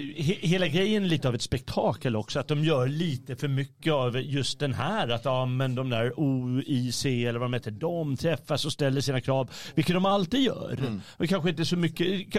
hela 0.46 0.68
grejen 0.68 1.08
lite 1.08 1.28
av 1.28 1.34
ett 1.34 1.42
spektakel 1.42 2.16
också. 2.16 2.40
Att 2.40 2.48
de 2.48 2.64
gör 2.64 2.88
lite 2.88 3.36
för 3.36 3.48
mycket 3.48 3.92
av 3.92 4.20
just 4.20 4.58
den 4.58 4.74
här. 4.74 5.08
Att 5.08 5.24
ja, 5.24 5.46
men 5.46 5.74
de 5.74 5.90
där 5.90 6.12
OIC 6.20 7.04
eller 7.04 7.38
vad 7.38 7.50
de 7.50 7.54
heter. 7.54 7.70
De 7.70 8.16
träffas 8.16 8.64
och 8.64 8.72
ställer 8.72 9.00
sina 9.00 9.20
krav. 9.20 9.50
Vilket 9.74 9.94
de 9.94 10.06
alltid 10.06 10.40
gör. 10.40 10.76
Mm. 10.78 11.00
Och 11.16 11.28
kanske 11.28 11.50
inte 11.50 11.64
så 11.64 11.76
mycket. 11.76 12.32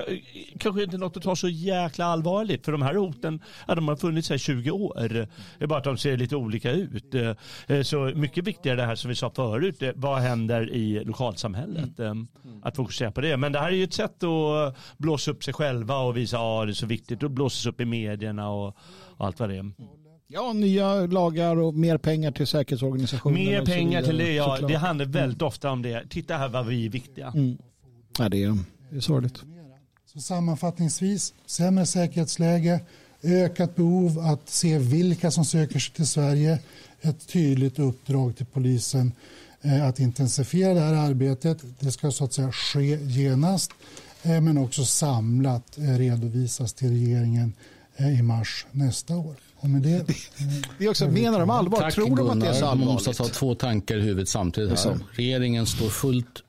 Kanske 0.59 0.83
inte 0.83 0.97
något 0.97 1.17
att 1.17 1.23
ta 1.23 1.35
så 1.35 1.49
jäkla 1.49 2.05
allvarligt. 2.05 2.65
För 2.65 2.71
de 2.71 2.81
här 2.81 2.95
hoten. 2.95 3.39
Ja, 3.67 3.75
de 3.75 3.87
har 3.87 3.95
funnits 3.95 4.29
här 4.29 4.37
20 4.37 4.71
år. 4.71 5.09
Det 5.09 5.27
är 5.63 5.67
bara 5.67 5.79
att 5.79 5.83
de 5.83 5.97
ser 5.97 6.17
lite 6.17 6.35
olika 6.35 6.71
ut. 6.71 7.15
Eh, 7.67 7.81
så 7.81 8.11
mycket 8.15 8.43
viktigare 8.47 8.77
det 8.77 8.85
här 8.85 8.95
som 8.95 9.09
vi 9.09 9.15
sa 9.15 9.29
förut. 9.29 9.81
Eh, 9.81 9.91
vad 9.95 10.19
händer 10.19 10.73
i 10.73 11.03
lokalsamhället? 11.05 11.99
Mm. 11.99 12.27
Att 12.63 12.75
fokusera 12.75 13.11
på 13.11 13.21
det. 13.21 13.37
Men 13.37 13.51
det 13.51 13.59
här 13.59 13.67
är 13.67 13.75
ju 13.75 13.83
ett 13.83 13.93
sätt 13.93 14.23
att 14.23 14.77
blåsa 14.97 15.31
upp 15.31 15.43
sig 15.43 15.53
själva 15.53 15.97
och 15.97 16.17
visa 16.17 16.37
att 16.37 16.82
så 16.83 16.87
viktigt 16.87 17.23
och 17.23 17.31
blåses 17.31 17.65
upp 17.65 17.81
i 17.81 17.85
medierna 17.85 18.49
och, 18.49 18.67
och 19.17 19.25
allt 19.25 19.39
vad 19.39 19.49
det 19.49 19.57
är. 19.57 19.71
Ja, 20.27 20.53
nya 20.53 21.05
lagar 21.05 21.55
och 21.55 21.73
mer 21.73 21.97
pengar 21.97 22.31
till 22.31 22.47
säkerhetsorganisationen. 22.47 23.45
Mer 23.45 23.65
pengar 23.65 24.01
till 24.01 24.17
det, 24.17 24.33
ja. 24.33 24.57
Det 24.67 24.75
handlar 24.75 25.05
väldigt 25.05 25.41
mm. 25.41 25.47
ofta 25.47 25.71
om 25.71 25.81
det. 25.81 26.03
Titta 26.09 26.37
här 26.37 26.49
vad 26.49 26.65
vi 26.65 26.85
är 26.85 26.89
viktiga. 26.89 27.27
Mm. 27.27 27.57
Ja, 28.17 28.29
det 28.29 28.43
är, 28.43 28.57
det 28.89 28.95
är 28.95 28.99
sorgligt. 28.99 29.43
Så 30.13 30.21
sammanfattningsvis, 30.21 31.33
sämre 31.45 31.85
säkerhetsläge, 31.85 32.79
ökat 33.23 33.75
behov 33.75 34.19
att 34.19 34.49
se 34.49 34.77
vilka 34.77 35.31
som 35.31 35.45
söker 35.45 35.79
sig 35.79 35.93
till 35.93 36.07
Sverige, 36.07 36.59
ett 37.01 37.27
tydligt 37.27 37.79
uppdrag 37.79 38.35
till 38.37 38.45
polisen 38.45 39.11
att 39.87 39.99
intensifiera 39.99 40.73
det 40.73 40.79
här 40.79 41.09
arbetet. 41.09 41.63
Det 41.79 41.91
ska 41.91 42.11
så 42.11 42.23
att 42.23 42.33
säga 42.33 42.51
ske 42.51 42.95
genast 42.95 43.71
men 44.23 44.57
också 44.57 44.85
samlat 44.85 45.77
redovisas 45.77 46.73
till 46.73 46.89
regeringen 46.89 47.53
i 47.97 48.21
mars 48.21 48.65
nästa 48.71 49.17
år. 49.17 49.35
Och 49.55 49.69
med 49.69 49.81
det, 49.81 50.05
det 50.77 50.85
är 50.85 50.89
också, 50.89 51.07
menar 51.07 51.39
de 51.39 51.49
allvar? 51.49 51.79
Tack, 51.79 51.93
Tror 51.93 52.15
de 52.15 52.29
att 52.29 52.39
det 52.39 52.47
är 52.47 52.53
så 52.53 52.65
allvarligt? 52.65 52.85
Man 52.85 52.93
måste 52.93 53.23
ha 53.23 53.29
två 53.29 53.55
tankar 53.55 53.97
i 53.97 54.01
huvudet 54.01 54.29
samtidigt. 54.29 54.85
Här. 54.85 54.99
Regeringen 55.11 55.65
står 55.65 55.89
fullt 55.89 56.43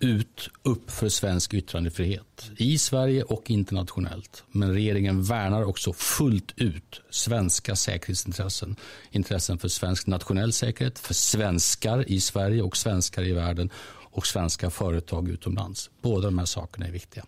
ut 0.00 0.48
upp 0.62 0.90
för 0.90 1.08
svensk 1.08 1.54
yttrandefrihet 1.54 2.50
i 2.56 2.78
Sverige 2.78 3.22
och 3.22 3.50
internationellt. 3.50 4.44
Men 4.52 4.72
regeringen 4.72 5.22
värnar 5.22 5.64
också 5.64 5.92
fullt 5.92 6.52
ut 6.56 7.00
svenska 7.10 7.76
säkerhetsintressen. 7.76 8.76
Intressen 9.10 9.58
för 9.58 9.68
svensk 9.68 10.06
nationell 10.06 10.52
säkerhet, 10.52 10.98
för 10.98 11.14
svenskar 11.14 12.10
i 12.10 12.20
Sverige 12.20 12.62
och 12.62 12.76
svenskar 12.76 13.22
i 13.22 13.32
världen 13.32 13.70
och 14.10 14.26
svenska 14.26 14.70
företag 14.70 15.28
utomlands. 15.28 15.90
Båda 16.02 16.24
de 16.24 16.38
här 16.38 16.46
sakerna 16.46 16.86
är 16.86 16.92
viktiga. 16.92 17.24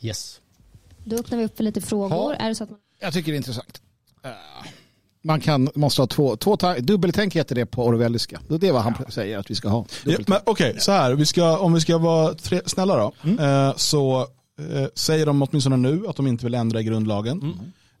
Yes. 0.00 0.40
Då 1.04 1.16
öppnar 1.16 1.38
vi 1.38 1.44
upp 1.44 1.56
för 1.56 1.64
lite 1.64 1.80
frågor. 1.80 2.34
Ja. 2.38 2.44
Är 2.44 2.48
det 2.48 2.54
så 2.54 2.64
att 2.64 2.70
man... 2.70 2.78
Jag 3.00 3.12
tycker 3.12 3.32
det 3.32 3.36
är 3.36 3.36
intressant. 3.36 3.82
Uh 4.24 4.30
man 5.22 5.40
kan, 5.40 5.70
måste 5.74 6.02
ha 6.02 6.06
två, 6.06 6.36
två 6.36 6.56
dubbeltänk 6.78 7.36
heter 7.36 7.54
det 7.54 7.66
på 7.66 7.86
orwelliska. 7.86 8.40
Det 8.48 8.68
är 8.68 8.72
vad 8.72 8.82
han 8.82 8.94
ja. 8.98 9.10
säger 9.10 9.38
att 9.38 9.50
vi 9.50 9.54
ska 9.54 9.68
ha. 9.68 9.86
Ja, 10.04 10.16
Okej, 10.26 10.40
okay, 10.46 10.78
så 10.78 10.92
här, 10.92 11.14
vi 11.14 11.26
ska, 11.26 11.58
om 11.58 11.72
vi 11.72 11.80
ska 11.80 11.98
vara 11.98 12.34
tre, 12.34 12.60
snälla 12.66 12.96
då, 12.96 13.12
mm. 13.22 13.38
eh, 13.38 13.76
så 13.76 14.20
eh, 14.58 14.86
säger 14.94 15.26
de 15.26 15.42
åtminstone 15.42 15.76
nu 15.76 16.06
att 16.08 16.16
de 16.16 16.26
inte 16.26 16.44
vill 16.44 16.54
ändra 16.54 16.80
i 16.80 16.84
grundlagen. 16.84 17.40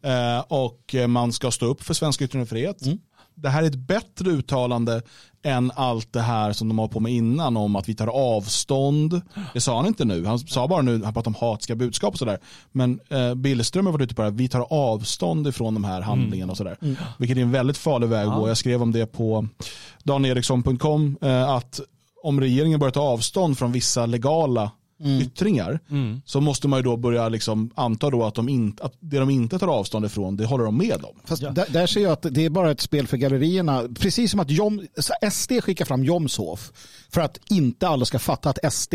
Mm. 0.02 0.36
Eh, 0.36 0.44
och 0.48 0.94
man 1.08 1.32
ska 1.32 1.50
stå 1.50 1.66
upp 1.66 1.82
för 1.82 1.94
svensk 1.94 2.22
yttrandefrihet. 2.22 2.86
Mm 2.86 2.98
det 3.42 3.48
här 3.48 3.62
är 3.62 3.66
ett 3.66 3.74
bättre 3.74 4.30
uttalande 4.30 5.02
än 5.42 5.72
allt 5.74 6.12
det 6.12 6.20
här 6.20 6.52
som 6.52 6.68
de 6.68 6.78
har 6.78 6.88
på 6.88 7.00
med 7.00 7.12
innan 7.12 7.56
om 7.56 7.76
att 7.76 7.88
vi 7.88 7.94
tar 7.94 8.06
avstånd. 8.06 9.20
Det 9.54 9.60
sa 9.60 9.76
han 9.76 9.86
inte 9.86 10.04
nu. 10.04 10.24
Han 10.24 10.38
sa 10.38 10.68
bara 10.68 10.82
nu, 10.82 11.04
han 11.04 11.14
pratade 11.14 11.36
om 11.36 11.48
hatska 11.48 11.74
budskap 11.74 12.12
och 12.12 12.18
sådär. 12.18 12.38
Men 12.72 13.00
eh, 13.08 13.34
Billström 13.34 13.86
har 13.86 13.92
varit 13.92 14.04
ute 14.04 14.14
på 14.14 14.22
det 14.22 14.28
här, 14.28 14.36
vi 14.36 14.48
tar 14.48 14.66
avstånd 14.72 15.46
ifrån 15.46 15.74
de 15.74 15.84
här 15.84 16.00
handlingarna 16.00 16.42
mm. 16.42 16.50
och 16.50 16.56
sådär. 16.56 16.76
Mm. 16.82 16.96
Vilket 17.18 17.36
är 17.36 17.42
en 17.42 17.52
väldigt 17.52 17.78
farlig 17.78 18.08
väg 18.08 18.28
att 18.28 18.34
gå. 18.34 18.48
Jag 18.48 18.56
skrev 18.56 18.82
om 18.82 18.92
det 18.92 19.06
på 19.06 19.46
daneriksson.com 20.02 21.16
eh, 21.22 21.50
att 21.50 21.80
om 22.22 22.40
regeringen 22.40 22.80
börjar 22.80 22.92
ta 22.92 23.00
avstånd 23.00 23.58
från 23.58 23.72
vissa 23.72 24.06
legala 24.06 24.70
mm. 25.00 25.20
yttringar 25.20 25.80
mm. 25.90 26.22
så 26.24 26.40
måste 26.40 26.68
man 26.68 26.78
ju 26.78 26.82
då 26.82 26.96
börja 26.96 27.28
liksom 27.28 27.70
anta 27.74 28.10
då 28.10 28.24
att, 28.24 28.34
de 28.34 28.48
in, 28.48 28.76
att 28.80 28.94
det 29.00 29.18
de 29.18 29.30
inte 29.30 29.58
tar 29.58 29.68
avstånd 29.68 30.06
ifrån 30.06 30.36
det 30.36 30.44
håller 30.44 30.64
de 30.64 30.76
med 30.76 31.04
om. 31.04 31.16
Fast 31.24 31.42
ja. 31.42 31.50
där, 31.50 31.66
där, 31.68 31.86
ser 31.86 32.00
jag 32.00 32.12
att 32.12 32.26
det 32.30 32.44
är 32.44 32.50
bara 32.50 32.70
ett 32.70 32.80
spel 32.80 33.06
för 33.06 33.16
gallerierna. 33.16 33.84
Precis 33.98 34.30
som 34.30 34.40
att 34.40 34.50
Jom, 34.50 34.86
SD 35.32 35.52
skickar 35.62 35.84
fram 35.84 36.04
Jomshof 36.04 36.72
för 37.12 37.20
att 37.20 37.38
inte 37.48 37.88
alla 37.88 38.04
ska 38.04 38.18
fatta 38.18 38.50
att 38.50 38.72
SD 38.72 38.94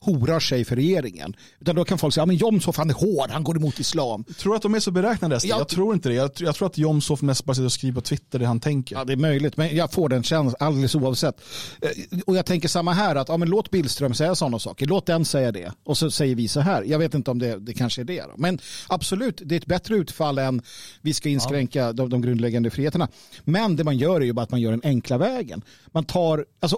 horar 0.00 0.40
sig 0.40 0.64
för 0.64 0.76
regeringen. 0.76 1.36
Utan 1.60 1.76
då 1.76 1.84
kan 1.84 1.98
folk 1.98 2.14
säga, 2.14 2.22
ja 2.22 2.26
men 2.26 2.36
Jomshof 2.36 2.76
han 2.76 2.90
är 2.90 2.94
hård, 2.94 3.30
han 3.30 3.44
går 3.44 3.56
emot 3.56 3.80
islam. 3.80 4.24
Jag 4.28 4.36
tror 4.36 4.56
att 4.56 4.62
de 4.62 4.74
är 4.74 4.80
så 4.80 4.90
beräknade 4.90 5.40
SD? 5.40 5.46
Ja. 5.46 5.58
Jag 5.58 5.68
tror 5.68 5.94
inte 5.94 6.08
det. 6.08 6.14
Jag, 6.14 6.30
jag 6.38 6.54
tror 6.54 6.66
att 6.66 6.78
Jomshof 6.78 7.22
mest 7.22 7.44
bara 7.44 7.54
sitter 7.54 7.64
och 7.64 7.72
skriver 7.72 7.94
på 7.94 8.00
Twitter 8.00 8.38
det 8.38 8.46
han 8.46 8.60
tänker. 8.60 8.96
Ja 8.96 9.04
det 9.04 9.12
är 9.12 9.16
möjligt, 9.16 9.56
men 9.56 9.76
jag 9.76 9.92
får 9.92 10.08
den 10.08 10.22
känslan 10.22 10.68
alldeles 10.68 10.94
oavsett. 10.94 11.40
Eh, 11.80 12.18
och 12.26 12.36
jag 12.36 12.46
tänker 12.46 12.68
samma 12.68 12.92
här, 12.92 13.16
att 13.16 13.28
ja, 13.28 13.36
men 13.36 13.50
låt 13.50 13.70
Billström 13.70 14.14
säga 14.14 14.34
sådana 14.34 14.58
saker. 14.58 14.86
Låt 14.86 15.06
den 15.06 15.24
säga 15.24 15.52
det. 15.52 15.72
Och 15.84 15.98
så 15.98 16.10
säger 16.10 16.34
vi 16.34 16.48
så 16.48 16.60
här. 16.60 16.82
Jag 16.82 16.98
vet 16.98 17.14
inte 17.14 17.30
om 17.30 17.38
det, 17.38 17.58
det 17.58 17.74
kanske 17.74 18.02
är 18.02 18.04
det. 18.04 18.22
Då. 18.22 18.32
Men 18.36 18.58
absolut, 18.86 19.42
det 19.44 19.54
är 19.54 19.60
ett 19.60 19.66
bättre 19.66 19.96
utfall 19.96 20.38
än 20.38 20.62
vi 21.00 21.14
ska 21.14 21.28
inskränka 21.28 21.78
ja. 21.78 21.92
de, 21.92 22.10
de 22.10 22.22
grundläggande 22.22 22.70
friheterna. 22.70 23.08
Men 23.44 23.76
det 23.76 23.84
man 23.84 23.96
gör 23.96 24.20
är 24.20 24.24
ju 24.24 24.32
bara 24.32 24.42
att 24.42 24.50
man 24.50 24.60
gör 24.60 24.70
den 24.70 24.80
enkla 24.84 25.18
vägen. 25.18 25.62
Man 25.86 26.04
tar, 26.04 26.46
alltså 26.60 26.76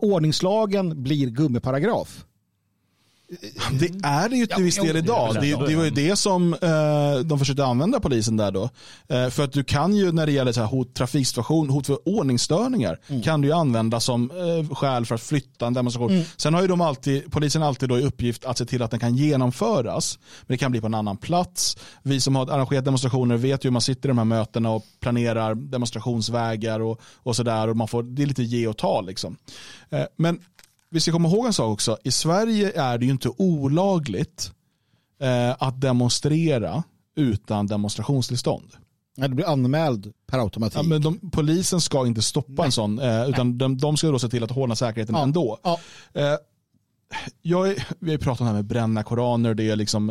ordningslagen 0.75 1.03
blir 1.03 1.31
gummiparagraf. 1.31 2.25
Det 3.81 3.91
är 4.03 4.29
det 4.29 4.37
ju 4.37 4.47
till 4.47 4.65
viss 4.65 4.77
del 4.77 4.97
idag. 4.97 5.35
Det, 5.35 5.67
det 5.67 5.77
var 5.77 5.85
ju 5.85 5.91
det 5.91 6.17
som 6.17 6.55
eh, 6.55 7.25
de 7.25 7.39
försökte 7.39 7.65
använda 7.65 8.01
polisen 8.01 8.37
där 8.37 8.51
då. 8.51 8.71
Eh, 9.09 9.29
för 9.29 9.45
att 9.45 9.53
du 9.53 9.65
kan 9.65 9.97
ju 9.97 10.13
när 10.13 10.27
det 10.27 10.33
gäller 10.33 10.53
så 10.53 10.61
här 10.61 10.67
hot, 10.67 10.95
trafiksituation, 10.95 11.71
hot 11.71 11.87
för 11.87 12.09
ordningsstörningar 12.09 13.01
mm. 13.09 13.23
kan 13.23 13.41
du 13.41 13.49
ju 13.49 13.55
använda 13.55 14.01
som 14.01 14.31
eh, 14.31 14.75
skäl 14.75 15.07
för 15.07 15.15
att 15.15 15.21
flytta 15.21 15.67
en 15.67 15.75
demonstration. 15.75 16.11
Mm. 16.11 16.25
Sen 16.37 16.55
har 16.55 16.63
ju 16.63 16.69
de 16.69 16.81
alltid, 16.81 17.33
polisen 17.33 17.63
alltid 17.63 17.89
då 17.89 17.99
i 17.99 18.03
uppgift 18.03 18.45
att 18.45 18.59
se 18.59 18.65
till 18.65 18.83
att 18.83 18.91
den 18.91 19.01
kan 19.01 19.17
genomföras. 19.17 20.19
Men 20.41 20.55
det 20.55 20.59
kan 20.59 20.71
bli 20.71 20.81
på 20.81 20.87
en 20.87 20.95
annan 20.95 21.17
plats. 21.17 21.77
Vi 22.03 22.21
som 22.21 22.37
har 22.37 22.51
arrangerat 22.51 22.85
demonstrationer 22.85 23.37
vet 23.37 23.65
ju 23.65 23.69
hur 23.69 23.73
man 23.73 23.83
sitter 23.83 24.09
i 24.09 24.11
de 24.11 24.19
här 24.19 24.25
mötena 24.25 24.71
och 24.71 24.85
planerar 25.01 25.55
demonstrationsvägar 25.55 26.81
och, 26.81 27.01
och 27.15 27.37
sådär. 27.37 28.13
det 28.15 28.23
är 28.23 28.27
lite 28.27 28.43
ge 28.43 28.67
och 28.67 28.77
ta 28.77 29.01
liksom. 29.01 29.37
Eh, 29.91 30.05
men 30.17 30.41
vi 30.95 31.01
ska 31.01 31.13
komma 31.13 31.29
ihåg 31.29 31.47
en 31.47 31.53
sak 31.53 31.73
också. 31.73 31.99
I 32.05 32.11
Sverige 32.11 32.81
är 32.81 32.99
det 32.99 33.05
ju 33.05 33.11
inte 33.11 33.29
olagligt 33.29 34.53
eh, 35.21 35.57
att 35.59 35.81
demonstrera 35.81 36.83
utan 37.17 37.67
demonstrationstillstånd. 37.67 38.73
Nej, 39.17 39.29
det 39.29 39.35
blir 39.35 39.47
anmäld 39.47 40.13
per 40.27 40.39
automatik. 40.39 40.79
Ja, 40.79 40.83
men 40.83 41.03
de, 41.03 41.31
polisen 41.31 41.81
ska 41.81 42.07
inte 42.07 42.23
stoppa 42.23 42.53
Nej. 42.53 42.67
en 42.67 42.73
sån, 42.73 42.99
eh, 42.99 43.29
utan 43.29 43.59
de, 43.59 43.79
de, 43.79 43.97
ska 43.97 44.11
då 44.11 44.19
se 44.19 44.29
till 44.29 44.45
att 44.45 44.51
hålla 44.51 44.77
säkerheten 44.77 45.15
ja. 45.15 45.23
ändå. 45.23 45.59
Ja. 45.63 45.81
Eh, 46.13 46.37
jag, 47.43 47.75
vi 47.99 48.11
har 48.11 48.19
pratat 48.19 48.41
om 48.41 48.47
det 48.47 48.51
här 48.51 48.59
med 48.59 48.67
bränna 48.67 49.03
koraner, 49.03 49.55
det 49.55 49.71
är 49.71 49.77
liksom, 49.77 50.07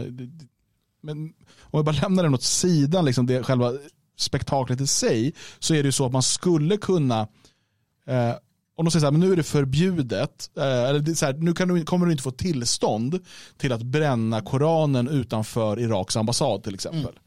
men 1.02 1.34
om 1.62 1.80
vi 1.80 1.84
bara 1.84 1.96
lämnar 2.02 2.24
den 2.24 2.34
åt 2.34 2.44
sidan, 2.44 3.06
liksom 3.06 3.26
det 3.26 3.44
själva 3.44 3.74
spektaklet 4.18 4.82
i 4.82 4.88
sig, 4.88 5.34
så 5.60 5.74
är 5.74 5.84
det 5.84 5.88
ju 5.88 5.92
så 5.92 6.06
att 6.06 6.12
man 6.12 6.24
skulle 6.24 6.78
kunna 6.78 7.28
eh, 8.08 8.34
om 8.76 8.86
de 8.86 8.92
säger 8.92 9.00
så 9.00 9.06
här, 9.06 9.12
men 9.12 9.22
nu 9.22 9.32
är 9.32 9.36
det 9.36 9.44
förbjudet, 9.44 10.50
eh, 10.58 10.64
eller 10.64 11.14
så 11.14 11.26
här, 11.26 11.34
nu 11.34 11.54
kan 11.54 11.68
du, 11.68 11.86
kommer 11.86 12.06
du 12.06 12.12
inte 12.12 12.24
få 12.24 12.32
tillstånd 12.32 13.20
till 13.58 13.72
att 13.72 13.84
bränna 13.84 14.42
Koranen 14.42 15.08
utanför 15.08 15.80
Iraks 15.80 16.18
ambassad 16.18 16.64
till 16.64 16.74
exempel. 16.74 17.02
Mm. 17.02 17.24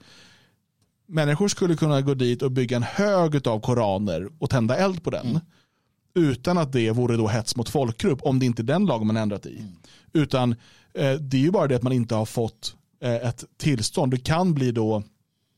Människor 1.09 1.49
skulle 1.49 1.77
kunna 1.77 2.01
gå 2.01 2.15
dit 2.15 2.43
och 2.43 2.51
bygga 2.51 2.77
en 2.77 2.83
hög 2.83 3.49
av 3.49 3.61
koraner 3.61 4.29
och 4.39 4.51
tända 4.51 4.77
eld 4.77 5.05
på 5.05 5.11
den. 5.11 5.27
Mm. 5.27 5.41
Utan 6.15 6.59
att 6.59 6.73
det 6.73 6.91
vore 6.91 7.17
då 7.17 7.29
hets 7.29 7.57
mot 7.57 7.69
folkgrupp, 7.69 8.23
om 8.23 8.39
det 8.39 8.47
inte 8.47 8.63
är 8.63 8.65
den 8.65 8.87
lagen 8.87 9.07
man 9.07 9.17
ändrat 9.17 9.47
i. 9.47 9.59
Mm. 9.59 9.73
Utan 10.13 10.53
eh, 10.95 11.13
det 11.13 11.37
är 11.37 11.41
ju 11.41 11.51
bara 11.51 11.67
det 11.67 11.77
att 11.77 11.83
man 11.83 11.93
inte 11.93 12.15
har 12.15 12.27
fått 12.27 12.75
eh, 13.03 13.15
ett 13.15 13.45
tillstånd. 13.57 14.13
Det 14.13 14.19
kan 14.19 14.55
bli 14.55 14.73
då, 14.73 15.03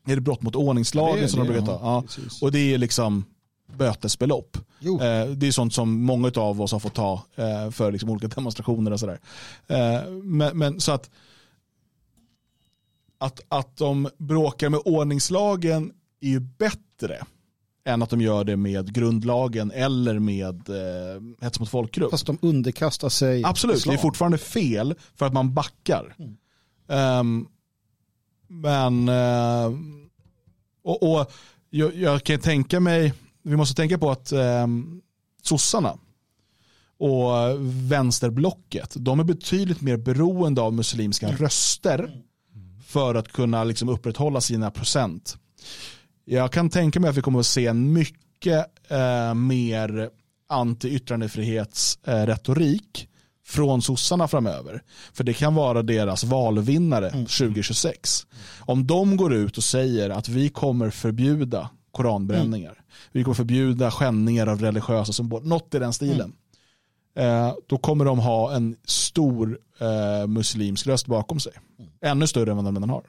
är 0.07 0.15
det 0.15 0.21
brott 0.21 0.43
mot 0.43 0.57
ordningslagen 0.57 1.23
det 1.23 1.29
som 1.29 1.39
de 1.41 1.47
brukar 1.49 1.67
ta. 1.67 1.79
Ja. 1.83 2.05
Och 2.41 2.53
det 2.53 2.75
är 2.75 2.79
liksom 2.79 3.25
bötesbelopp. 3.77 4.59
Jo. 4.79 5.01
Eh, 5.01 5.27
det 5.27 5.47
är 5.47 5.53
sånt 5.53 5.75
som 5.75 6.03
många 6.03 6.33
av 6.37 6.63
oss 6.63 6.73
har 6.73 6.79
fått 6.79 6.95
ta 6.95 7.23
eh, 7.37 7.71
för 7.71 7.93
liksom 7.93 8.11
olika 8.11 8.29
demonstrationer 8.35 8.91
och 8.91 9.01
sådär. 9.01 9.21
Eh, 9.67 10.11
men, 10.11 10.59
men, 10.59 10.81
så 10.81 10.93
att, 10.93 11.11
att, 13.19 13.41
att 13.49 13.77
de 13.77 14.09
bråkar 14.19 14.69
med 14.69 14.81
ordningslagen 14.85 15.93
är 16.21 16.29
ju 16.29 16.41
bättre 16.41 17.25
än 17.85 18.03
att 18.03 18.11
de 18.11 18.21
gör 18.21 18.45
det 18.45 18.57
med 18.57 18.95
grundlagen 18.95 19.71
eller 19.71 20.19
med 20.19 20.69
eh, 20.69 21.23
hets 21.41 21.61
mot 21.61 21.69
folkgrupp. 21.69 22.11
Fast 22.11 22.27
de 22.27 22.39
underkastar 22.43 23.09
sig 23.09 23.45
Absolut, 23.45 23.77
islam. 23.77 23.93
det 23.95 24.01
är 24.01 24.03
fortfarande 24.03 24.39
fel 24.39 24.95
för 25.15 25.27
att 25.27 25.33
man 25.33 25.55
backar. 25.55 26.17
Mm. 26.19 26.37
Um, 27.21 27.49
men, 28.49 29.09
uh, 29.09 29.79
och, 30.83 31.03
och 31.03 31.33
jag, 31.71 31.95
jag, 31.97 32.25
kan 32.25 32.41
tänka 32.41 32.81
mig, 32.81 33.13
vi 33.49 33.57
måste 33.57 33.75
tänka 33.75 33.99
på 33.99 34.11
att 34.11 34.33
eh, 34.33 34.67
sossarna 35.43 35.99
och 36.99 37.31
vänsterblocket, 37.91 38.93
de 38.97 39.21
är 39.21 39.25
betydligt 39.25 39.81
mer 39.81 39.97
beroende 39.97 40.61
av 40.61 40.73
muslimska 40.73 41.27
mm. 41.27 41.39
röster 41.39 42.23
för 42.87 43.15
att 43.15 43.33
kunna 43.33 43.65
liksom 43.65 43.89
upprätthålla 43.89 44.41
sina 44.41 44.71
procent. 44.71 45.37
Jag 46.25 46.53
kan 46.53 46.71
tänka 46.71 47.01
mig 47.01 47.11
att 47.11 47.17
vi 47.17 47.23
kommer 47.23 47.41
att 47.41 47.47
se 47.47 47.67
en 47.67 47.93
mycket 47.93 48.67
eh, 48.91 49.35
mer 49.35 50.11
anti-yttrandefrihetsretorik 50.49 53.03
eh, 53.03 53.09
från 53.47 53.83
sossarna 53.83 54.29
framöver. 54.29 54.83
För 55.13 55.25
det 55.25 55.33
kan 55.33 55.55
vara 55.55 55.83
deras 55.83 56.25
valvinnare 56.25 57.09
mm. 57.09 57.27
2026. 57.27 58.27
Om 58.61 58.87
de 58.87 59.17
går 59.17 59.35
ut 59.35 59.57
och 59.57 59.65
säger 59.65 60.11
att 60.11 60.29
vi 60.29 60.49
kommer 60.49 60.91
förbjuda 60.91 61.71
koranbränningar. 61.99 62.71
Mm. 62.71 62.85
Vi 63.13 63.25
kommer 63.25 63.35
förbjuda 63.35 63.91
skändningar 63.91 64.47
av 64.47 64.61
religiösa 64.61 65.13
symboler. 65.13 65.47
Något 65.47 65.75
i 65.75 65.79
den 65.79 65.93
stilen. 65.93 66.33
Mm. 67.15 67.47
Eh, 67.47 67.55
då 67.67 67.79
kommer 67.79 68.05
de 68.05 68.19
ha 68.19 68.53
en 68.53 68.77
stor 68.85 69.59
eh, 69.79 70.27
muslimsk 70.27 70.87
röst 70.87 71.07
bakom 71.07 71.41
sig. 71.41 71.53
Mm. 71.79 71.91
Ännu 72.01 72.27
större 72.27 72.51
än 72.51 72.57
vad 72.57 72.65
de 72.65 72.75
redan 72.75 72.91
har. 72.91 73.03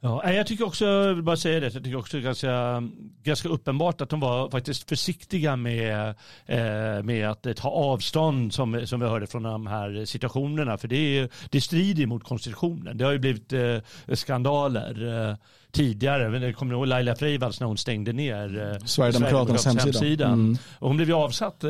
Ja, 0.00 0.32
jag 0.32 0.46
tycker 0.46 0.66
också, 0.66 0.84
jag 0.84 1.14
vill 1.14 1.24
bara 1.24 1.36
säga 1.36 1.60
det, 1.60 1.74
jag 1.74 1.84
tycker 1.84 1.96
också 1.96 2.16
är 2.16 2.20
ganska, 2.20 2.82
ganska 3.22 3.48
uppenbart 3.48 4.00
att 4.00 4.10
de 4.10 4.20
var 4.20 4.50
faktiskt 4.50 4.88
försiktiga 4.88 5.56
med, 5.56 6.08
eh, 6.46 7.02
med 7.02 7.28
att 7.30 7.56
ta 7.56 7.68
avstånd 7.68 8.54
som, 8.54 8.86
som 8.86 9.00
vi 9.00 9.06
hörde 9.06 9.26
från 9.26 9.42
de 9.42 9.66
här 9.66 10.04
situationerna. 10.04 10.78
För 10.78 10.88
det, 10.88 11.28
det 11.50 11.60
strider 11.60 12.06
mot 12.06 12.24
konstitutionen. 12.24 12.98
Det 12.98 13.04
har 13.04 13.12
ju 13.12 13.18
blivit 13.18 13.52
eh, 13.52 13.78
skandaler 14.14 15.28
eh, 15.30 15.36
tidigare. 15.72 16.46
Jag 16.46 16.56
kommer 16.56 16.74
ihåg 16.74 16.86
Laila 16.86 17.16
Freivalds 17.16 17.60
när 17.60 17.66
hon 17.66 17.78
stängde 17.78 18.12
ner 18.12 18.72
eh, 18.72 18.84
Sverigedemokraternas 18.84 19.66
hemsida. 19.66 19.84
hemsida. 19.84 20.26
Mm. 20.26 20.56
Och 20.78 20.88
hon 20.88 20.96
blev 20.96 21.08
ju 21.08 21.14
avsatt, 21.14 21.62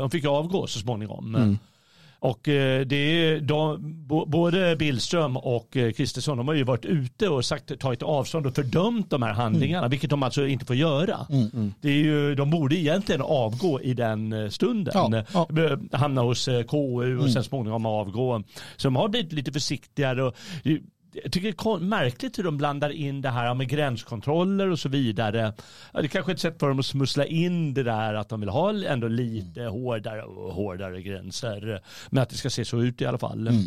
hon 0.00 0.10
fick 0.10 0.24
avgå 0.24 0.66
så 0.66 0.78
småningom. 0.78 1.34
Mm. 1.34 1.58
Och 2.20 2.48
eh, 2.48 2.86
det 2.86 2.96
är 2.96 3.40
de, 3.40 3.78
både 4.26 4.76
Billström 4.76 5.36
och 5.36 5.76
eh, 5.76 5.92
Kristersson 5.92 6.38
de 6.38 6.48
har 6.48 6.54
ju 6.54 6.64
varit 6.64 6.84
ute 6.84 7.28
och 7.28 7.44
sagt, 7.44 7.80
tagit 7.80 8.02
avstånd 8.02 8.46
och 8.46 8.54
fördömt 8.54 9.10
de 9.10 9.22
här 9.22 9.32
handlingarna, 9.32 9.78
mm. 9.78 9.90
vilket 9.90 10.10
de 10.10 10.22
alltså 10.22 10.46
inte 10.46 10.64
får 10.64 10.76
göra. 10.76 11.26
Mm, 11.30 11.50
mm. 11.54 11.74
Det 11.80 11.88
är 11.88 12.02
ju, 12.02 12.34
de 12.34 12.50
borde 12.50 12.76
egentligen 12.76 13.22
avgå 13.22 13.80
i 13.80 13.94
den 13.94 14.32
eh, 14.32 14.48
stunden. 14.48 14.94
Ja, 14.94 15.24
ja. 15.32 15.78
Hamna 15.92 16.22
hos 16.22 16.44
KU 16.44 16.96
och 16.96 17.04
mm. 17.04 17.28
sen 17.28 17.44
småningom 17.44 17.86
avgå. 17.86 18.42
Så 18.76 18.88
de 18.88 18.96
har 18.96 19.08
blivit 19.08 19.32
lite 19.32 19.52
försiktigare. 19.52 20.22
Och, 20.22 20.34
jag 21.22 21.32
tycker 21.32 21.48
det 21.48 21.70
är 21.70 21.78
märkligt 21.78 22.38
hur 22.38 22.44
de 22.44 22.56
blandar 22.56 22.90
in 22.90 23.20
det 23.20 23.30
här 23.30 23.54
med 23.54 23.68
gränskontroller 23.68 24.70
och 24.70 24.78
så 24.78 24.88
vidare. 24.88 25.52
Det 25.92 25.98
är 25.98 26.06
kanske 26.06 26.32
är 26.32 26.34
ett 26.34 26.40
sätt 26.40 26.56
för 26.58 26.68
dem 26.68 26.78
att 26.78 26.86
smussla 26.86 27.26
in 27.26 27.74
det 27.74 27.82
där 27.82 28.14
att 28.14 28.28
de 28.28 28.40
vill 28.40 28.48
ha 28.48 28.84
ändå 28.84 29.08
lite 29.08 29.60
mm. 29.60 29.72
hårdare 29.72 30.22
och 30.22 30.54
hårdare 30.54 31.02
gränser. 31.02 31.82
Men 32.10 32.22
att 32.22 32.30
det 32.30 32.36
ska 32.36 32.50
se 32.50 32.64
så 32.64 32.82
ut 32.82 33.00
i 33.00 33.06
alla 33.06 33.18
fall. 33.18 33.48
Mm. 33.48 33.62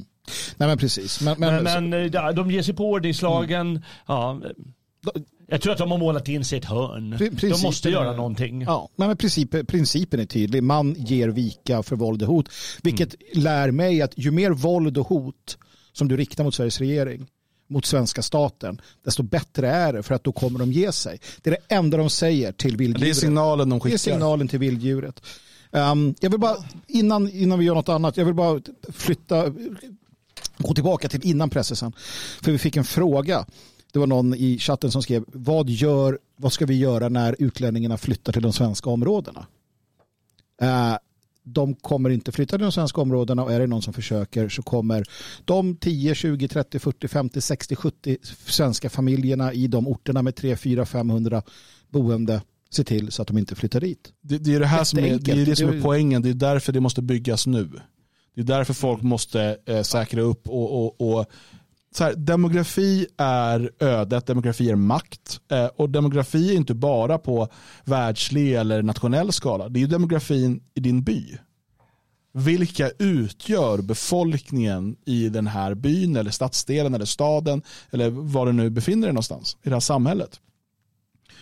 Nej 0.58 0.68
men 0.68 0.78
precis. 0.78 1.22
Men, 1.22 1.40
men, 1.40 1.64
men, 1.64 1.90
men 1.90 2.12
så... 2.12 2.32
de 2.32 2.52
ger 2.52 2.62
sig 2.62 2.74
på 2.74 2.90
ordningslagen. 2.90 3.68
Mm. 3.68 3.82
Ja. 4.06 4.42
Jag 5.48 5.62
tror 5.62 5.74
att 5.74 5.80
de 5.80 5.92
har 5.92 5.98
målat 5.98 6.28
in 6.28 6.46
sig 6.46 6.58
i 6.58 6.60
ett 6.60 6.66
hörn. 6.66 7.16
Principen, 7.18 7.50
de 7.50 7.62
måste 7.62 7.90
göra 7.90 8.16
någonting. 8.16 8.62
Ja, 8.62 8.90
men 8.96 9.18
princip, 9.18 9.68
principen 9.68 10.20
är 10.20 10.26
tydlig. 10.26 10.64
Man 10.64 10.94
ger 10.94 11.30
vika 11.30 11.84
för 11.84 11.96
våld 11.96 12.22
och 12.22 12.28
hot. 12.28 12.50
Vilket 12.84 13.16
mm. 13.22 13.44
lär 13.44 13.72
mig 13.72 14.02
att 14.02 14.14
ju 14.16 14.32
mer 14.32 14.52
våld 14.52 14.98
och 14.98 15.08
hot 15.08 15.58
som 15.94 16.08
du 16.08 16.18
riktar 16.18 16.44
mot 16.44 16.56
Sveriges 16.56 16.80
regering, 16.80 17.28
mot 17.72 17.86
svenska 17.86 18.22
staten, 18.22 18.82
desto 19.04 19.24
bättre 19.24 19.70
är 19.70 19.94
det 19.94 20.04
för 20.04 20.16
att 20.16 20.24
då 20.24 20.32
kommer 20.32 20.60
de 20.60 20.72
ge 20.72 20.92
sig. 20.92 21.20
Det 21.42 21.50
är 21.50 21.52
det 21.52 21.76
enda 21.76 21.98
de 21.98 22.10
säger 22.10 22.52
till 22.52 22.78
vilddjuret. 22.78 23.02
Det 23.02 23.10
är 23.10 23.14
signalen 23.14 23.70
de 23.70 23.80
skickar. 23.80 23.90
Det 23.90 23.96
är 23.96 23.98
signalen 23.98 24.48
till 24.48 24.60
vilddjuret. 24.60 25.22
Um, 25.72 26.16
jag 26.20 26.30
vill 26.30 26.40
bara, 26.40 26.56
innan, 26.88 27.30
innan 27.30 27.60
vi 27.60 27.66
gör 27.66 27.76
något 27.76 27.90
annat, 27.90 28.18
jag 28.18 28.26
vill 28.26 28.34
bara 28.34 28.62
flytta, 28.90 29.54
gå 30.58 30.74
tillbaka 30.74 31.10
till 31.10 31.26
innan 31.26 31.50
pressessen. 31.50 31.94
För 32.42 32.52
vi 32.52 32.58
fick 32.58 32.78
en 32.78 32.84
fråga. 32.84 33.46
Det 33.94 34.00
var 34.00 34.08
någon 34.08 34.34
i 34.34 34.60
chatten 34.60 34.92
som 34.92 35.04
skrev, 35.04 35.24
vad, 35.28 35.70
gör, 35.70 36.20
vad 36.36 36.54
ska 36.54 36.66
vi 36.66 36.78
göra 36.78 37.10
när 37.10 37.36
utlänningarna 37.40 37.98
flyttar 37.98 38.34
till 38.34 38.42
de 38.42 38.54
svenska 38.54 38.90
områdena? 38.90 39.46
Uh, 40.62 40.98
de 41.44 41.76
kommer 41.76 42.10
inte 42.10 42.32
flytta 42.32 42.58
till 42.58 42.64
de 42.64 42.72
svenska 42.72 43.02
områdena 43.02 43.44
och 43.44 43.54
är 43.54 43.60
det 43.60 43.68
någon 43.68 43.82
som 43.82 43.94
försöker 43.94 44.50
så 44.50 44.62
kommer 44.62 45.04
de 45.46 45.76
10, 45.76 46.16
20, 46.16 46.48
30, 46.48 46.80
40, 46.80 47.08
50, 47.08 47.42
60, 47.42 47.76
70 47.76 48.18
svenska 48.46 48.90
familjerna 48.90 49.54
i 49.54 49.68
de 49.68 49.88
orterna 49.88 50.22
med 50.22 50.36
3, 50.36 50.56
4, 50.56 50.86
500 50.86 51.44
boende 51.90 52.42
se 52.70 52.84
till 52.84 53.12
så 53.12 53.22
att 53.22 53.28
de 53.28 53.38
inte 53.38 53.56
flyttar 53.56 53.80
dit. 53.80 54.14
Det, 54.22 54.38
det 54.38 54.56
är 54.56 54.60
det 54.60 54.66
här 54.66 54.84
som 54.84 55.00
är, 55.00 55.20
det 55.20 55.32
är, 55.32 55.46
det 55.46 55.56
som 55.56 55.70
är 55.70 55.82
poängen. 55.82 56.22
Det 56.22 56.30
är 56.30 56.34
därför 56.34 56.74
det 56.74 56.80
måste 56.80 57.02
byggas 57.02 57.48
nu. 57.48 57.70
Det 58.36 58.42
är 58.42 58.46
därför 58.46 58.74
folk 58.74 59.02
måste 59.02 59.58
eh, 59.66 59.82
säkra 59.82 60.22
upp 60.22 60.48
och, 60.48 60.86
och, 60.86 61.18
och 61.18 61.26
så 61.94 62.04
här, 62.04 62.14
demografi 62.16 63.08
är 63.18 63.72
ödet, 63.80 64.26
demografi 64.26 64.70
är 64.70 64.76
makt. 64.76 65.42
Eh, 65.52 65.66
och 65.66 65.90
demografi 65.90 66.50
är 66.50 66.56
inte 66.56 66.74
bara 66.74 67.18
på 67.18 67.48
världslig 67.84 68.54
eller 68.54 68.84
nationell 68.84 69.32
skala. 69.32 69.70
Det 69.70 69.84
är 69.84 69.88
demografin 69.88 70.64
i 70.74 70.80
din 70.80 71.04
by. 71.04 71.38
Vilka 72.34 72.90
utgör 72.90 73.82
befolkningen 73.82 74.96
i 75.06 75.30
den 75.30 75.48
här 75.48 75.74
byn 75.74 76.16
eller 76.16 76.32
stadsdelen 76.32 76.94
eller 76.94 77.06
staden 77.06 77.62
eller 77.92 78.10
var 78.10 78.46
du 78.46 78.52
nu 78.52 78.70
befinner 78.70 79.08
dig 79.08 79.14
någonstans 79.14 79.58
i 79.64 79.70
det 79.70 79.76
här 79.76 79.80
samhället. 79.80 80.40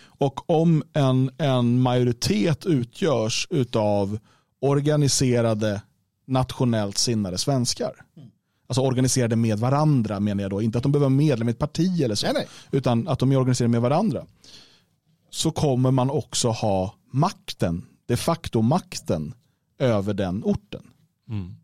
Och 0.02 0.50
om 0.50 0.82
en, 0.92 1.30
en 1.38 1.80
majoritet 1.80 2.66
utgörs 2.66 3.48
av 3.74 4.18
organiserade 4.60 5.82
nationellt 6.26 6.98
sinnade 6.98 7.38
svenskar 7.38 7.92
mm. 8.16 8.30
Alltså 8.70 8.80
organiserade 8.80 9.36
med 9.36 9.58
varandra 9.58 10.20
menar 10.20 10.42
jag 10.42 10.50
då. 10.50 10.62
Inte 10.62 10.78
att 10.78 10.82
de 10.82 10.92
behöver 10.92 11.06
vara 11.06 11.16
medlem 11.16 11.48
i 11.48 11.50
ett 11.50 11.58
parti 11.58 12.00
eller 12.00 12.14
så. 12.14 12.26
Nej, 12.26 12.34
nej. 12.34 12.48
Utan 12.70 13.08
att 13.08 13.18
de 13.18 13.32
är 13.32 13.36
organiserade 13.36 13.70
med 13.70 13.80
varandra. 13.80 14.26
Så 15.30 15.50
kommer 15.50 15.90
man 15.90 16.10
också 16.10 16.48
ha 16.48 16.94
makten, 17.12 17.86
de 18.06 18.16
facto 18.16 18.62
makten 18.62 19.34
över 19.78 20.14
den 20.14 20.44
orten. 20.44 20.82
Mm. 21.28 21.54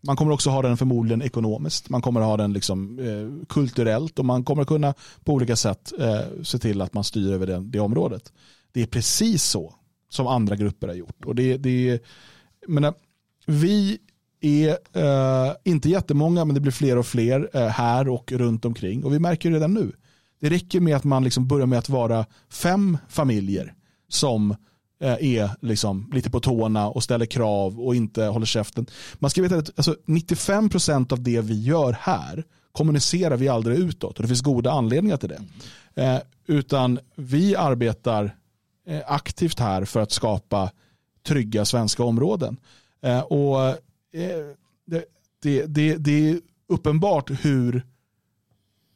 Man 0.00 0.16
kommer 0.16 0.32
också 0.32 0.50
ha 0.50 0.62
den 0.62 0.76
förmodligen 0.76 1.22
ekonomiskt. 1.22 1.88
Man 1.88 2.02
kommer 2.02 2.20
ha 2.20 2.36
den 2.36 2.52
liksom, 2.52 2.98
eh, 2.98 3.46
kulturellt 3.46 4.18
och 4.18 4.24
man 4.24 4.44
kommer 4.44 4.64
kunna 4.64 4.94
på 5.24 5.32
olika 5.32 5.56
sätt 5.56 5.92
eh, 5.98 6.42
se 6.42 6.58
till 6.58 6.80
att 6.80 6.94
man 6.94 7.04
styr 7.04 7.32
över 7.32 7.46
det, 7.46 7.60
det 7.60 7.80
området. 7.80 8.32
Det 8.72 8.82
är 8.82 8.86
precis 8.86 9.44
så 9.44 9.74
som 10.08 10.26
andra 10.26 10.56
grupper 10.56 10.88
har 10.88 10.94
gjort. 10.94 11.24
Och 11.24 11.34
det, 11.34 11.56
det, 11.56 12.02
menar, 12.68 12.94
vi 13.46 13.98
är 14.40 14.78
eh, 14.92 15.52
inte 15.64 15.88
jättemånga 15.88 16.44
men 16.44 16.54
det 16.54 16.60
blir 16.60 16.72
fler 16.72 16.98
och 16.98 17.06
fler 17.06 17.50
eh, 17.52 17.66
här 17.66 18.08
och 18.08 18.32
runt 18.32 18.64
omkring. 18.64 19.04
Och 19.04 19.12
vi 19.12 19.18
märker 19.18 19.50
redan 19.50 19.74
nu. 19.74 19.92
Det 20.40 20.48
räcker 20.48 20.80
med 20.80 20.96
att 20.96 21.04
man 21.04 21.24
liksom 21.24 21.48
börjar 21.48 21.66
med 21.66 21.78
att 21.78 21.88
vara 21.88 22.26
fem 22.50 22.98
familjer 23.08 23.74
som 24.08 24.50
eh, 25.00 25.36
är 25.36 25.50
liksom 25.60 26.10
lite 26.14 26.30
på 26.30 26.40
tårna 26.40 26.88
och 26.88 27.02
ställer 27.02 27.26
krav 27.26 27.80
och 27.80 27.94
inte 27.94 28.24
håller 28.24 28.46
käften. 28.46 28.86
Man 29.14 29.30
ska 29.30 29.42
veta 29.42 29.56
att 29.56 29.70
alltså, 29.76 29.96
95% 30.06 31.12
av 31.12 31.22
det 31.22 31.40
vi 31.40 31.62
gör 31.62 31.96
här 32.00 32.44
kommunicerar 32.72 33.36
vi 33.36 33.48
aldrig 33.48 33.78
utåt 33.78 34.16
och 34.16 34.22
det 34.22 34.28
finns 34.28 34.42
goda 34.42 34.70
anledningar 34.70 35.16
till 35.16 35.28
det. 35.28 35.42
Eh, 36.02 36.18
utan 36.46 36.98
vi 37.16 37.56
arbetar 37.56 38.36
eh, 38.86 39.00
aktivt 39.06 39.58
här 39.58 39.84
för 39.84 40.00
att 40.00 40.12
skapa 40.12 40.70
trygga 41.26 41.64
svenska 41.64 42.02
områden. 42.02 42.56
Eh, 43.02 43.20
och 43.20 43.76
det, 44.86 45.04
det, 45.42 45.66
det, 45.66 45.96
det 45.96 46.30
är 46.30 46.40
uppenbart 46.68 47.30
hur, 47.44 47.86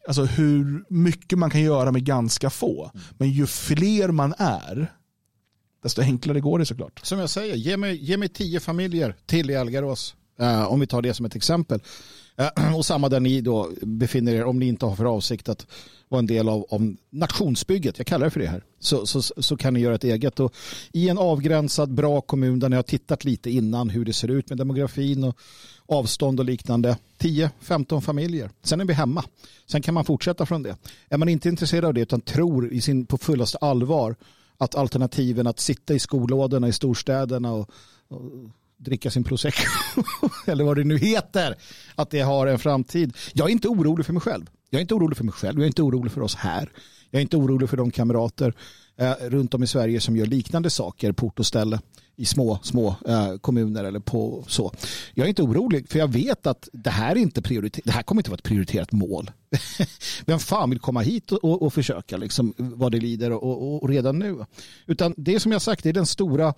alltså 0.08 0.24
hur 0.24 0.84
mycket 0.88 1.38
man 1.38 1.50
kan 1.50 1.62
göra 1.62 1.92
med 1.92 2.04
ganska 2.04 2.50
få. 2.50 2.90
Men 3.18 3.30
ju 3.30 3.46
fler 3.46 4.08
man 4.08 4.34
är, 4.38 4.92
desto 5.82 6.02
enklare 6.02 6.40
går 6.40 6.58
det 6.58 6.66
såklart. 6.66 7.00
Som 7.02 7.18
jag 7.18 7.30
säger, 7.30 7.54
ge 7.54 7.76
mig, 7.76 8.04
ge 8.04 8.16
mig 8.16 8.28
tio 8.28 8.60
familjer 8.60 9.16
till 9.26 9.50
i 9.50 9.56
Algarås. 9.56 10.14
Uh, 10.40 10.64
om 10.64 10.80
vi 10.80 10.86
tar 10.86 11.02
det 11.02 11.14
som 11.14 11.26
ett 11.26 11.36
exempel. 11.36 11.80
Eh, 12.36 12.74
och 12.76 12.86
samma 12.86 13.08
där 13.08 13.20
ni 13.20 13.40
då 13.40 13.70
befinner 13.82 14.34
er 14.34 14.44
om 14.44 14.58
ni 14.58 14.66
inte 14.66 14.86
har 14.86 14.96
för 14.96 15.04
avsikt 15.04 15.48
att 15.48 15.66
vara 16.08 16.18
en 16.18 16.26
del 16.26 16.48
av, 16.48 16.66
av 16.70 16.94
nationsbygget, 17.10 17.98
jag 17.98 18.06
kallar 18.06 18.26
det 18.26 18.30
för 18.30 18.40
det 18.40 18.46
här, 18.46 18.64
så, 18.80 19.06
så, 19.06 19.22
så 19.22 19.56
kan 19.56 19.74
ni 19.74 19.80
göra 19.80 19.94
ett 19.94 20.04
eget. 20.04 20.40
Och 20.40 20.54
I 20.92 21.08
en 21.08 21.18
avgränsad 21.18 21.94
bra 21.94 22.20
kommun 22.20 22.58
där 22.58 22.68
ni 22.68 22.76
har 22.76 22.82
tittat 22.82 23.24
lite 23.24 23.50
innan 23.50 23.90
hur 23.90 24.04
det 24.04 24.12
ser 24.12 24.28
ut 24.28 24.48
med 24.48 24.58
demografin 24.58 25.24
och 25.24 25.38
avstånd 25.86 26.40
och 26.40 26.46
liknande. 26.46 26.96
10-15 27.18 28.00
familjer. 28.00 28.50
Sen 28.62 28.80
är 28.80 28.84
vi 28.84 28.92
hemma. 28.92 29.24
Sen 29.66 29.82
kan 29.82 29.94
man 29.94 30.04
fortsätta 30.04 30.46
från 30.46 30.62
det. 30.62 30.76
Är 31.08 31.18
man 31.18 31.28
inte 31.28 31.48
intresserad 31.48 31.84
av 31.84 31.94
det 31.94 32.00
utan 32.00 32.20
tror 32.20 32.72
i 32.72 32.80
sin, 32.80 33.06
på 33.06 33.18
fullaste 33.18 33.58
allvar 33.58 34.16
att 34.58 34.74
alternativen 34.74 35.46
att 35.46 35.60
sitta 35.60 35.94
i 35.94 35.98
skolådorna 35.98 36.68
i 36.68 36.72
storstäderna 36.72 37.52
och, 37.52 37.70
och 38.08 38.20
dricka 38.84 39.10
sin 39.10 39.24
prosecco 39.24 39.62
eller 40.46 40.64
vad 40.64 40.76
det 40.76 40.84
nu 40.84 40.98
heter, 40.98 41.56
att 41.94 42.10
det 42.10 42.20
har 42.20 42.46
en 42.46 42.58
framtid. 42.58 43.16
Jag 43.32 43.48
är 43.48 43.52
inte 43.52 43.68
orolig 43.68 44.06
för 44.06 44.12
mig 44.12 44.22
själv. 44.22 44.46
Jag 44.70 44.78
är 44.78 44.82
inte 44.82 44.94
orolig 44.94 45.16
för 45.16 45.24
mig 45.24 45.32
själv, 45.32 45.58
jag 45.58 45.62
är 45.62 45.66
inte 45.66 45.82
orolig 45.82 46.12
för 46.12 46.20
oss 46.20 46.34
här. 46.34 46.72
Jag 47.10 47.18
är 47.18 47.22
inte 47.22 47.36
orolig 47.36 47.70
för 47.70 47.76
de 47.76 47.90
kamrater 47.90 48.54
eh, 48.98 49.12
runt 49.20 49.54
om 49.54 49.62
i 49.62 49.66
Sverige 49.66 50.00
som 50.00 50.16
gör 50.16 50.26
liknande 50.26 50.70
saker 50.70 51.12
på 51.12 51.26
ort 51.26 51.38
och 51.38 51.46
ställe 51.46 51.80
i 52.16 52.24
små, 52.24 52.58
små 52.62 52.94
eh, 53.08 53.36
kommuner 53.40 53.84
eller 53.84 54.00
på 54.00 54.44
så. 54.48 54.72
Jag 55.14 55.24
är 55.24 55.28
inte 55.28 55.42
orolig 55.42 55.88
för 55.88 55.98
jag 55.98 56.08
vet 56.08 56.46
att 56.46 56.68
det 56.72 56.90
här, 56.90 57.16
är 57.16 57.20
inte 57.20 57.40
prioriter- 57.40 57.82
det 57.84 57.90
här 57.90 58.02
kommer 58.02 58.20
inte 58.20 58.30
vara 58.30 58.36
ett 58.38 58.42
prioriterat 58.42 58.92
mål. 58.92 59.30
Vem 60.26 60.38
fan 60.38 60.70
vill 60.70 60.78
komma 60.78 61.00
hit 61.00 61.32
och, 61.32 61.44
och, 61.44 61.62
och 61.62 61.74
försöka 61.74 62.16
liksom, 62.16 62.54
vad 62.56 62.92
det 62.92 62.98
lider 63.00 63.32
och, 63.32 63.82
och, 63.82 63.88
redan 63.88 64.18
nu. 64.18 64.44
Utan 64.86 65.14
det 65.16 65.40
som 65.40 65.52
jag 65.52 65.62
sagt 65.62 65.82
det 65.82 65.88
är 65.88 65.92
den 65.92 66.06
stora 66.06 66.54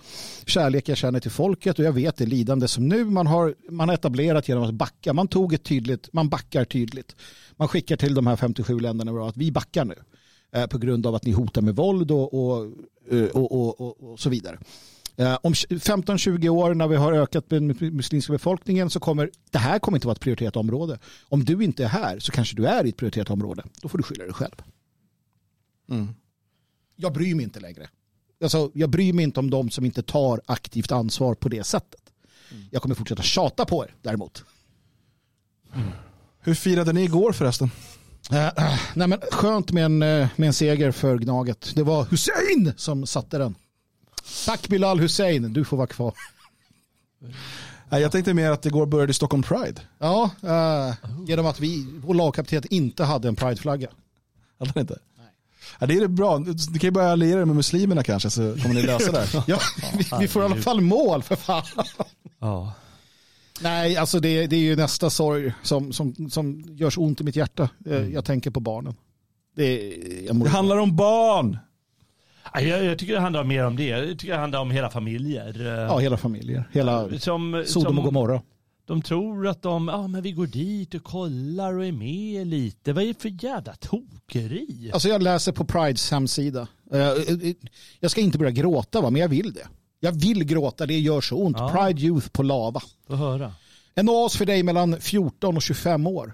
kärlek 0.47 0.89
jag 0.89 0.97
känner 0.97 1.21
till 1.21 1.31
folket 1.31 1.79
och 1.79 1.85
jag 1.85 1.93
vet 1.93 2.17
det 2.17 2.27
lidande 2.27 2.69
som 2.69 2.89
nu 2.89 3.05
man 3.05 3.27
har, 3.27 3.55
man 3.71 3.89
har 3.89 3.95
etablerat 3.95 4.49
genom 4.49 4.65
att 4.65 4.75
backa. 4.75 5.13
Man 5.13 5.29
tog 5.29 5.53
ett 5.53 5.65
tydligt, 5.65 6.09
man 6.13 6.29
backar 6.29 6.65
tydligt. 6.65 7.17
Man 7.57 7.69
skickar 7.69 7.97
till 7.97 8.15
de 8.15 8.27
här 8.27 8.37
57 8.37 8.81
länderna 8.81 9.29
att 9.29 9.37
vi 9.37 9.53
backar 9.53 9.85
nu 9.85 9.95
eh, 10.55 10.67
på 10.67 10.79
grund 10.79 11.07
av 11.07 11.15
att 11.15 11.25
ni 11.25 11.33
hotar 11.33 11.63
med 11.63 11.77
våld 11.77 12.11
och, 12.11 12.35
och, 12.35 12.73
eh, 13.11 13.27
och, 13.27 13.81
och, 13.81 14.13
och 14.13 14.21
så 14.21 14.31
vidare. 14.31 14.59
Eh, 15.17 15.39
om 15.43 15.53
15-20 15.53 16.49
år 16.49 16.75
när 16.75 16.89
vi 16.89 16.97
har 16.97 17.13
ökat 17.13 17.45
den 17.49 17.67
muslimska 17.67 18.33
befolkningen 18.33 18.91
så 18.91 19.01
kommer 19.01 19.31
det 19.51 19.59
här 19.59 19.79
kommer 19.79 19.97
inte 19.97 20.07
vara 20.07 20.15
ett 20.15 20.21
prioriterat 20.21 20.57
område. 20.57 20.99
Om 21.23 21.45
du 21.45 21.65
inte 21.65 21.85
är 21.85 21.89
här 21.89 22.19
så 22.19 22.33
kanske 22.33 22.57
du 22.57 22.67
är 22.67 22.87
i 22.87 22.89
ett 22.89 22.97
prioriterat 22.97 23.31
område. 23.31 23.65
Då 23.83 23.89
får 23.89 23.99
du 23.99 24.05
skylla 24.05 24.25
dig 24.25 24.33
själv. 24.33 24.55
Mm. 25.91 26.15
Jag 26.97 27.13
bryr 27.13 27.35
mig 27.35 27.45
inte 27.45 27.61
längre. 27.61 27.89
Alltså, 28.43 28.71
jag 28.75 28.91
bryr 28.91 29.13
mig 29.13 29.23
inte 29.23 29.41
om 29.41 29.51
de 29.51 29.71
som 29.71 29.85
inte 29.85 30.03
tar 30.03 30.41
aktivt 30.47 30.93
ansvar 30.93 31.35
på 31.35 31.49
det 31.49 31.65
sättet. 31.65 32.01
Mm. 32.51 32.65
Jag 32.71 32.83
kommer 32.83 32.95
fortsätta 32.95 33.23
tjata 33.23 33.65
på 33.65 33.85
er 33.85 33.95
däremot. 34.03 34.45
Mm. 35.75 35.89
Hur 36.41 36.55
firade 36.55 36.93
ni 36.93 37.03
igår 37.03 37.33
förresten? 37.33 37.71
Uh, 38.33 38.39
uh, 38.39 38.81
nej 38.95 39.09
men 39.09 39.21
skönt 39.33 39.73
med 39.73 39.85
en, 39.85 40.03
uh, 40.03 40.29
med 40.37 40.47
en 40.47 40.53
seger 40.53 40.91
för 40.91 41.19
Gnaget. 41.19 41.73
Det 41.75 41.83
var 41.83 42.05
Hussein 42.05 42.73
som 42.77 43.07
satte 43.07 43.39
den. 43.39 43.55
Tack 44.47 44.69
Bilal 44.69 45.01
Hussein, 45.01 45.53
du 45.53 45.65
får 45.65 45.77
vara 45.77 45.87
kvar. 45.87 46.15
Jag 47.91 48.13
tänkte 48.13 48.35
mer 48.35 48.51
att 48.51 48.67
igår 48.67 48.87
började 48.87 49.15
Stockholm 49.15 49.43
Pride. 49.43 49.81
Ja, 49.99 50.31
genom 51.27 51.47
att 51.47 51.61
vi, 51.61 51.87
vår 52.05 52.15
lagkapten 52.15 52.63
inte 52.71 53.05
hade 53.05 53.29
en 53.29 53.37
prideflagga. 53.37 53.89
Hade 54.59 54.73
den 54.73 54.81
inte? 54.81 54.99
Ja, 55.79 55.87
det 55.87 55.95
är 55.95 56.09
bra. 56.09 56.39
Du 56.39 56.79
kan 56.79 56.89
ju 56.89 56.91
börja 56.91 57.13
alliera 57.13 57.37
dig 57.37 57.47
med 57.47 57.57
muslimerna 57.57 58.03
kanske 58.03 58.31
så 58.31 58.57
kommer 58.63 58.75
ni 58.75 58.83
lösa 58.87 59.13
det. 59.13 59.45
ja, 59.47 59.59
vi, 59.99 60.05
vi, 60.21 60.29
får 60.29 60.43
i 60.43 60.45
alla 60.45 60.57
fall 60.57 60.81
mål 60.81 61.23
för 61.23 61.37
fan. 61.37 61.65
Ja. 62.39 62.73
Nej, 63.61 63.97
alltså 63.97 64.21
det, 64.21 64.47
det 64.47 64.57
är 64.57 64.61
ju 64.61 64.77
nästa 64.77 65.11
sorg 65.11 65.53
som, 65.63 65.93
som, 65.93 66.31
som 66.31 66.65
gör 66.69 66.91
så 66.91 67.01
ont 67.01 67.21
i 67.21 67.25
mitt 67.25 67.37
hjärta. 67.37 67.69
Mm. 67.87 68.13
Jag 68.13 68.25
tänker 68.25 68.51
på 68.51 68.61
barnen. 68.61 68.95
Det, 69.57 69.95
det 70.33 70.49
handlar 70.49 70.77
om 70.77 70.97
barn. 70.97 71.59
Jag, 72.61 72.85
jag, 72.85 72.99
tycker 72.99 73.13
det 73.13 73.21
handlar 73.21 73.45
mer 73.45 73.67
om 73.67 73.77
det. 73.77 73.87
Jag 73.87 74.19
tycker 74.19 74.33
det 74.33 74.39
handlar 74.39 74.61
om 74.61 74.71
hela 74.71 74.91
familjer. 74.91 75.87
Ja, 75.89 75.99
hela 75.99 76.17
familjer. 76.17 76.69
Hela 76.73 77.19
som, 77.19 77.65
Sodom 77.67 77.99
och 77.99 78.05
Gomorra. 78.05 78.43
De 78.87 79.03
tror 79.03 79.49
att 79.49 79.63
de, 79.63 79.89
ja 79.89 80.07
men 80.07 80.23
vi 80.23 80.33
går 80.33 80.47
dit 80.47 80.95
och 80.95 81.05
kollar 81.05 81.79
och 81.79 81.85
är 81.85 81.93
med 81.93 82.47
lite. 82.47 82.93
Vad 82.93 83.05
är 83.05 83.09
det 83.09 83.23
för 83.23 83.45
jävla 83.45 83.75
tokeri? 83.75 84.91
Alltså 84.93 85.09
jag 85.09 85.23
läser 85.23 85.53
på 85.53 85.65
Prides 85.65 86.11
hemsida. 86.11 86.69
Eh, 86.93 87.01
jag 88.01 88.11
ska 88.11 88.21
inte 88.21 88.39
börja 88.39 88.51
gråta 88.51 89.01
va, 89.01 89.11
men 89.11 89.23
jag 89.23 89.29
vill 89.29 89.53
det. 89.53 89.67
Jag 90.01 90.13
vill 90.13 90.45
gråta, 90.45 90.87
det 90.87 90.99
gör 90.99 91.21
så 91.21 91.37
ont. 91.37 91.57
Ja. 91.59 91.69
Pride 91.69 92.01
Youth 92.01 92.29
på 92.29 92.43
lava. 92.43 92.83
Få 93.07 93.15
höra. 93.15 93.53
En 93.95 94.09
oas 94.09 94.37
för 94.37 94.47
dig 94.47 94.63
mellan 94.63 95.01
14 95.01 95.57
och 95.57 95.63
25 95.63 96.07
år. 96.07 96.33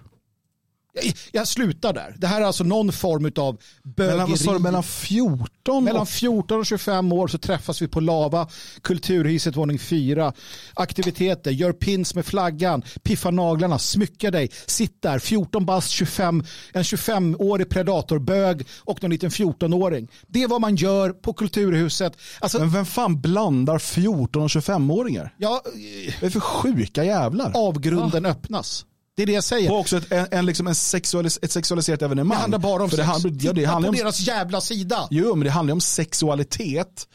Jag, 1.33 1.49
slutar 1.49 1.93
där. 1.93 2.15
Det 2.19 2.27
här 2.27 2.41
är 2.41 2.45
alltså 2.45 2.65
någon 2.65 2.93
form 2.93 3.33
av 3.37 3.59
bögeri. 3.83 4.47
Mellan, 4.47 4.63
mellan 4.63 4.83
14? 4.83 5.85
Mellan 5.85 6.07
14 6.07 6.59
och 6.59 6.67
25 6.67 7.13
år 7.13 7.29
så 7.29 7.39
träffas 7.39 7.83
vi 7.83 7.89
på 7.89 8.01
Lava, 8.01 8.49
Kulturhuset 8.83 9.57
våning 9.57 9.79
4. 9.79 10.33
Aktiviteter, 10.75 11.51
gör 11.51 11.73
pins 11.73 12.15
med 12.15 12.27
flaggan, 12.27 12.83
piffa 13.03 13.31
naglarna, 13.31 13.79
smycka 13.79 14.31
dig, 14.31 14.51
sitt 14.67 15.03
där, 15.03 15.19
14 15.19 15.67
bast, 15.67 15.91
25, 15.91 16.45
en 16.73 16.83
25-årig 16.83 17.69
predatorbög 17.69 18.67
och 18.79 19.03
någon 19.03 19.11
liten 19.11 19.31
14-åring. 19.31 20.09
Det 20.27 20.43
är 20.43 20.49
vad 20.49 20.61
man 20.61 20.77
gör 20.77 21.11
på 21.11 21.33
Kulturhuset. 21.33 22.17
Alltså, 22.41 22.59
Men 22.59 22.71
vem 22.71 22.87
fan 22.87 23.21
blandar 23.21 23.79
14 23.79 24.43
och 24.43 24.49
25-åringar? 24.49 25.35
Ja, 25.37 25.63
det 26.21 26.27
är 26.27 26.31
för 26.31 26.41
sjuka 26.41 27.05
jävlar. 27.05 27.53
Avgrunden 27.55 28.27
ah. 28.27 28.29
öppnas. 28.29 28.85
Det 29.17 29.23
är 29.23 29.27
det 29.27 29.33
jag 29.33 29.45
säger. 29.45 29.73
Och 29.73 29.79
också 29.79 29.97
ett, 29.97 30.13
en, 30.13 30.27
en, 30.31 30.47
liksom 30.47 30.67
en 30.67 30.75
sexualis, 30.75 31.39
ett 31.43 31.53
sexualiserat 31.53 32.03
evenemang. 32.03 32.37
Det 32.37 32.41
handlar 32.41 32.59
bara 32.59 32.83
om 32.83 32.91
För 32.91 32.97
sex. 32.97 33.09
Det, 33.09 33.13
handlar, 33.13 33.31
ja, 33.41 33.53
det 33.53 33.65
handlar 33.65 33.89
på 33.89 33.99
om, 33.99 34.05
deras 34.05 34.21
jävla 34.21 34.61
sida. 34.61 35.09
Jo, 35.11 35.35
men 35.35 35.45
det 35.45 35.51
handlar 35.51 35.73
om 35.73 35.81
sexualitet. 35.81 37.07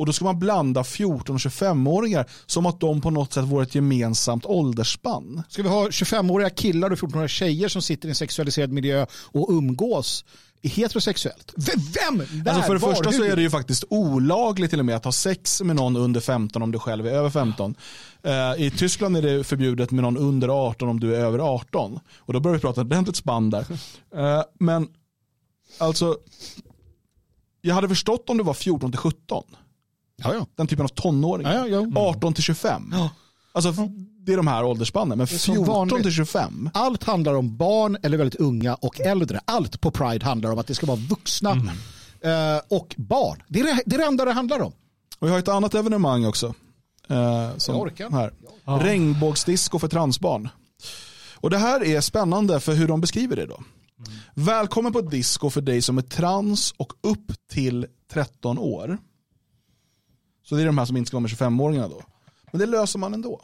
Och 0.00 0.06
då 0.06 0.12
ska 0.12 0.24
man 0.24 0.38
blanda 0.38 0.84
14 0.84 1.34
och 1.34 1.40
25-åringar 1.40 2.30
som 2.46 2.66
att 2.66 2.80
de 2.80 3.00
på 3.00 3.10
något 3.10 3.32
sätt 3.32 3.44
vore 3.44 3.62
ett 3.62 3.74
gemensamt 3.74 4.46
åldersspann. 4.46 5.42
Ska 5.48 5.62
vi 5.62 5.68
ha 5.68 5.88
25-åriga 5.88 6.50
killar 6.50 6.90
och 6.90 6.98
14-åriga 6.98 7.28
tjejer 7.28 7.68
som 7.68 7.82
sitter 7.82 8.08
i 8.08 8.10
en 8.10 8.14
sexualiserad 8.14 8.72
miljö 8.72 9.06
och 9.12 9.50
umgås 9.50 10.24
heterosexuellt. 10.62 11.54
Vem? 11.56 12.18
Där, 12.18 12.52
alltså 12.52 12.66
för 12.66 12.74
det 12.74 12.80
var, 12.80 12.94
första 12.94 13.10
hur? 13.10 13.18
så 13.18 13.24
är 13.24 13.36
det 13.36 13.42
ju 13.42 13.50
faktiskt 13.50 13.84
olagligt 13.88 14.70
till 14.70 14.78
och 14.78 14.86
med 14.86 14.96
att 14.96 15.04
ha 15.04 15.12
sex 15.12 15.62
med 15.62 15.76
någon 15.76 15.96
under 15.96 16.20
15 16.20 16.62
om 16.62 16.72
du 16.72 16.78
själv 16.78 17.06
är 17.06 17.10
över 17.10 17.30
15. 17.30 17.74
Uh, 18.26 18.62
I 18.62 18.70
Tyskland 18.70 19.16
är 19.16 19.22
det 19.22 19.44
förbjudet 19.44 19.90
med 19.90 20.02
någon 20.02 20.16
under 20.16 20.48
18 20.48 20.88
om 20.88 21.00
du 21.00 21.16
är 21.16 21.20
över 21.20 21.38
18. 21.38 22.00
Och 22.16 22.32
då 22.32 22.40
börjar 22.40 22.54
vi 22.54 22.60
prata 22.60 22.80
ordentligt 22.80 23.16
spann 23.16 23.50
där. 23.50 23.66
Uh, 24.16 24.42
men 24.58 24.88
alltså, 25.78 26.18
jag 27.60 27.74
hade 27.74 27.88
förstått 27.88 28.30
om 28.30 28.36
det 28.36 28.42
var 28.42 28.54
14 28.54 28.92
till 28.92 28.98
17. 28.98 29.44
Ja, 30.16 30.34
ja. 30.34 30.46
Den 30.56 30.66
typen 30.66 30.84
av 30.84 30.88
tonåring. 30.88 31.46
Ja, 31.46 31.66
ja, 31.68 31.86
ja. 31.94 32.00
18 32.00 32.34
till 32.34 32.44
25. 32.44 32.94
Alltså, 33.52 33.88
det 34.18 34.32
är 34.32 34.36
de 34.36 34.46
här 34.46 34.64
åldersspannen. 34.64 35.18
Men 35.18 35.26
14 35.26 35.88
till 36.02 36.12
25. 36.12 36.70
Allt 36.74 37.04
handlar 37.04 37.34
om 37.34 37.56
barn 37.56 37.96
eller 38.02 38.18
väldigt 38.18 38.40
unga 38.40 38.74
och 38.74 39.00
äldre. 39.00 39.40
Allt 39.44 39.80
på 39.80 39.90
Pride 39.90 40.24
handlar 40.24 40.52
om 40.52 40.58
att 40.58 40.66
det 40.66 40.74
ska 40.74 40.86
vara 40.86 40.98
vuxna 40.98 41.50
mm. 41.50 41.68
Eh, 42.22 42.60
och 42.68 42.94
barn. 42.98 43.42
Det 43.48 43.60
är 43.60 43.64
det, 43.64 43.82
det 43.86 43.96
är 43.96 43.98
det 43.98 44.04
enda 44.04 44.24
det 44.24 44.32
handlar 44.32 44.60
om. 44.60 44.72
Och 45.18 45.26
vi 45.26 45.30
har 45.30 45.38
ett 45.38 45.48
annat 45.48 45.74
evenemang 45.74 46.26
också. 46.26 46.46
Uh, 47.10 47.56
som 47.56 47.74
jag 47.74 47.82
orkar. 47.82 48.10
Här. 48.10 48.32
Ja. 48.64 48.80
Regnbågsdisco 48.82 49.78
för 49.78 49.88
transbarn. 49.88 50.48
Och 51.34 51.50
det 51.50 51.58
här 51.58 51.84
är 51.84 52.00
spännande 52.00 52.60
för 52.60 52.74
hur 52.74 52.88
de 52.88 53.00
beskriver 53.00 53.36
det 53.36 53.46
då. 53.46 53.54
Mm. 53.56 54.18
Välkommen 54.34 54.92
på 54.92 55.00
disco 55.00 55.50
för 55.50 55.60
dig 55.60 55.82
som 55.82 55.98
är 55.98 56.02
trans 56.02 56.74
och 56.76 56.92
upp 57.00 57.32
till 57.52 57.86
13 58.12 58.58
år. 58.58 58.98
Så 60.44 60.54
det 60.54 60.62
är 60.62 60.66
de 60.66 60.78
här 60.78 60.84
som 60.84 60.96
inte 60.96 61.08
ska 61.08 61.16
vara 61.16 61.22
med 61.22 61.30
25-åringarna 61.30 61.88
då. 61.88 62.02
Men 62.50 62.58
det 62.60 62.66
löser 62.66 62.98
man 62.98 63.14
ändå. 63.14 63.40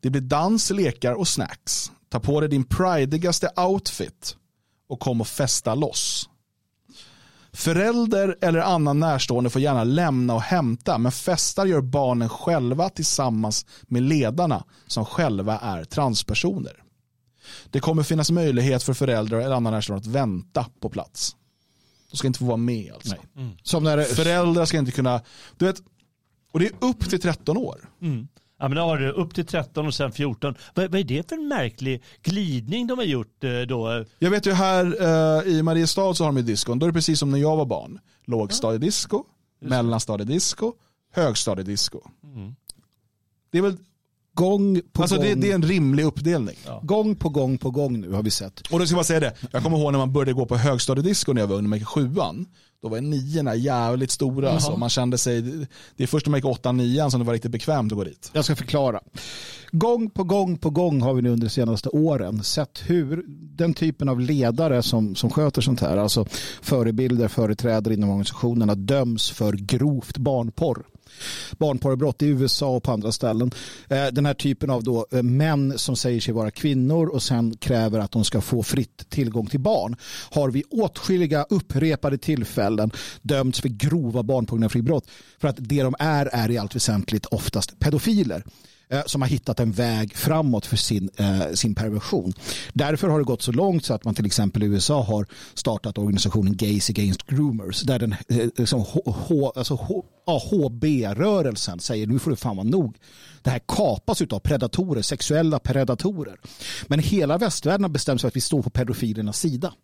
Det 0.00 0.10
blir 0.10 0.22
dans, 0.22 0.70
lekar 0.70 1.12
och 1.12 1.28
snacks. 1.28 1.92
Ta 2.08 2.20
på 2.20 2.40
dig 2.40 2.48
din 2.48 2.64
prideigaste 2.64 3.50
outfit 3.56 4.36
och 4.88 5.00
kom 5.00 5.20
och 5.20 5.28
festa 5.28 5.74
loss. 5.74 6.28
Förälder 7.52 8.36
eller 8.40 8.58
annan 8.58 9.00
närstående 9.00 9.50
får 9.50 9.62
gärna 9.62 9.84
lämna 9.84 10.34
och 10.34 10.42
hämta 10.42 10.98
men 10.98 11.12
festar 11.12 11.66
gör 11.66 11.80
barnen 11.80 12.28
själva 12.28 12.88
tillsammans 12.88 13.66
med 13.82 14.02
ledarna 14.02 14.64
som 14.86 15.04
själva 15.04 15.58
är 15.58 15.84
transpersoner. 15.84 16.82
Det 17.70 17.80
kommer 17.80 18.02
finnas 18.02 18.30
möjlighet 18.30 18.82
för 18.82 18.94
föräldrar 18.94 19.40
eller 19.40 19.56
annan 19.56 19.72
närstående 19.72 20.00
att 20.08 20.14
vänta 20.14 20.66
på 20.80 20.88
plats. 20.88 21.36
De 22.10 22.16
ska 22.16 22.26
inte 22.26 22.38
få 22.38 22.44
vara 22.44 22.56
med 22.56 22.92
alltså. 22.94 23.16
Mm. 23.36 23.50
Som 23.62 23.84
när 23.84 24.02
Föräldrar 24.02 24.64
ska 24.64 24.78
inte 24.78 24.92
kunna, 24.92 25.20
du 25.56 25.64
vet, 25.64 25.82
och 26.56 26.60
det 26.60 26.66
är 26.66 26.88
upp 26.88 27.10
till 27.10 27.20
13 27.20 27.56
år. 27.56 27.90
Mm. 28.02 28.28
Ja, 28.58 28.68
men 28.68 28.76
då 28.76 28.82
har 28.82 28.98
du 28.98 29.10
upp 29.10 29.34
till 29.34 29.46
13 29.46 29.86
och 29.86 29.94
sen 29.94 30.12
14. 30.12 30.54
Vad, 30.74 30.90
vad 30.90 31.00
är 31.00 31.04
det 31.04 31.28
för 31.28 31.36
en 31.36 31.48
märklig 31.48 32.02
glidning 32.22 32.86
de 32.86 32.98
har 32.98 33.04
gjort 33.04 33.44
eh, 33.44 33.60
då? 33.60 34.04
Jag 34.18 34.30
vet 34.30 34.46
ju 34.46 34.52
här 34.52 34.84
eh, 35.02 35.52
i 35.52 35.62
Mariestad 35.62 36.14
så 36.14 36.24
har 36.24 36.28
de 36.28 36.36
ju 36.36 36.42
diskon. 36.42 36.78
Då 36.78 36.86
är 36.86 36.90
det 36.90 36.94
precis 36.94 37.18
som 37.18 37.30
när 37.30 37.38
jag 37.38 37.56
var 37.56 37.66
barn. 37.66 37.98
Lågstadiedisco, 38.24 39.24
ja. 39.60 39.68
mellanstadiedisco, 39.68 40.72
högstadiedisco. 41.12 42.00
Mm. 42.24 42.54
Det 43.50 43.58
är 43.58 43.62
väl 43.62 43.76
gång 44.36 44.80
på 44.92 45.02
alltså 45.02 45.16
gång. 45.16 45.24
Det, 45.24 45.34
det, 45.34 45.50
är 45.50 45.54
en 45.54 45.62
rimlig 45.62 46.04
uppdelning. 46.04 46.56
Ja. 46.66 46.80
Gång 46.82 47.16
på 47.16 47.28
gång 47.28 47.58
på 47.58 47.70
gång 47.70 48.00
nu 48.00 48.12
har 48.12 48.22
vi 48.22 48.30
sett. 48.30 48.60
Och 48.60 48.78
då 48.78 48.86
ska 48.86 48.96
man 48.96 49.04
säga 49.04 49.20
det, 49.20 49.34
jag 49.50 49.62
kommer 49.62 49.78
ihåg 49.78 49.92
när 49.92 49.98
man 49.98 50.12
började 50.12 50.32
gå 50.32 50.46
på 50.46 50.56
högstadiedisco 50.56 51.32
när 51.32 51.40
jag 51.40 51.48
var 51.48 51.56
under 51.56 51.84
sjuan. 51.84 52.46
Då 52.82 52.88
var 52.88 53.00
niorna 53.00 53.54
jävligt 53.54 54.10
stora. 54.10 54.50
Alltså. 54.50 54.76
Man 54.76 54.88
kände 54.88 55.18
sig, 55.18 55.42
det 55.96 56.02
är 56.02 56.06
först 56.06 56.26
när 56.26 56.30
man 56.30 56.38
gick 56.38 56.44
åttan, 56.44 56.76
nian 56.76 57.10
som 57.10 57.20
det 57.20 57.26
var 57.26 57.32
riktigt 57.32 57.50
bekvämt 57.50 57.92
att 57.92 57.98
gå 57.98 58.04
dit. 58.04 58.30
Jag 58.32 58.44
ska 58.44 58.56
förklara. 58.56 59.00
Gång 59.70 60.10
på 60.10 60.24
gång 60.24 60.58
på 60.58 60.70
gång 60.70 61.02
har 61.02 61.14
vi 61.14 61.22
nu 61.22 61.30
under 61.30 61.46
de 61.46 61.50
senaste 61.50 61.88
åren 61.88 62.42
sett 62.42 62.82
hur 62.86 63.24
den 63.56 63.74
typen 63.74 64.08
av 64.08 64.20
ledare 64.20 64.82
som, 64.82 65.14
som 65.14 65.30
sköter 65.30 65.62
sånt 65.62 65.80
här, 65.80 65.96
alltså 65.96 66.26
förebilder, 66.62 67.28
företrädare 67.28 67.94
inom 67.94 68.10
organisationerna 68.10 68.74
döms 68.74 69.30
för 69.30 69.52
grovt 69.52 70.18
barnporr 70.18 70.82
barnporrbrott 71.58 72.22
i 72.22 72.26
USA 72.26 72.76
och 72.76 72.82
på 72.82 72.92
andra 72.92 73.12
ställen. 73.12 73.50
Eh, 73.88 74.06
den 74.06 74.26
här 74.26 74.34
typen 74.34 74.70
av 74.70 74.82
då 74.82 75.06
eh, 75.12 75.22
män 75.22 75.78
som 75.78 75.96
säger 75.96 76.20
sig 76.20 76.34
vara 76.34 76.50
kvinnor 76.50 77.06
och 77.06 77.22
sen 77.22 77.56
kräver 77.56 77.98
att 77.98 78.12
de 78.12 78.24
ska 78.24 78.40
få 78.40 78.62
fritt 78.62 79.10
tillgång 79.10 79.46
till 79.46 79.60
barn 79.60 79.96
har 80.30 80.50
vid 80.50 80.64
åtskilliga 80.70 81.46
upprepade 81.50 82.18
tillfällen 82.18 82.90
dömts 83.22 83.60
för 83.60 83.68
grova 83.68 84.22
barnpornografibrott 84.22 85.06
för 85.38 85.48
att 85.48 85.56
det 85.58 85.82
de 85.82 85.94
är 85.98 86.26
är 86.32 86.50
i 86.50 86.58
allt 86.58 86.76
väsentligt 86.76 87.26
oftast 87.26 87.78
pedofiler. 87.78 88.44
Eh, 88.88 89.02
som 89.06 89.22
har 89.22 89.28
hittat 89.28 89.60
en 89.60 89.72
väg 89.72 90.16
framåt 90.16 90.66
för 90.66 90.76
sin, 90.76 91.10
eh, 91.16 91.52
sin 91.54 91.74
perversion. 91.74 92.32
Därför 92.72 93.08
har 93.08 93.18
det 93.18 93.24
gått 93.24 93.42
så 93.42 93.52
långt 93.52 93.84
så 93.84 93.94
att 93.94 94.04
man 94.04 94.14
till 94.14 94.26
exempel 94.26 94.62
i 94.62 94.66
USA 94.66 95.02
har 95.02 95.26
startat 95.54 95.98
organisationen 95.98 96.56
Gays 96.56 96.90
Against 96.90 97.26
Groomers 97.26 97.80
där 97.80 97.98
den 97.98 98.12
eh, 98.12 98.46
liksom, 98.56 98.84
alltså, 99.54 99.74
HB-rörelsen 100.26 101.80
säger 101.80 102.06
nu 102.06 102.18
får 102.18 102.30
det 102.30 102.36
fan 102.36 102.56
vara 102.56 102.66
nog. 102.66 102.96
Det 103.42 103.50
här 103.50 103.60
kapas 103.68 104.22
av 104.22 104.38
predatorer, 104.38 105.02
sexuella 105.02 105.58
predatorer. 105.58 106.36
Men 106.86 106.98
hela 106.98 107.38
västvärlden 107.38 107.84
har 107.84 107.90
bestämt 107.90 108.20
sig 108.20 108.22
för 108.22 108.28
att 108.28 108.36
vi 108.36 108.40
står 108.40 108.62
på 108.62 108.70
pedofilernas 108.70 109.40
sida. 109.40 109.74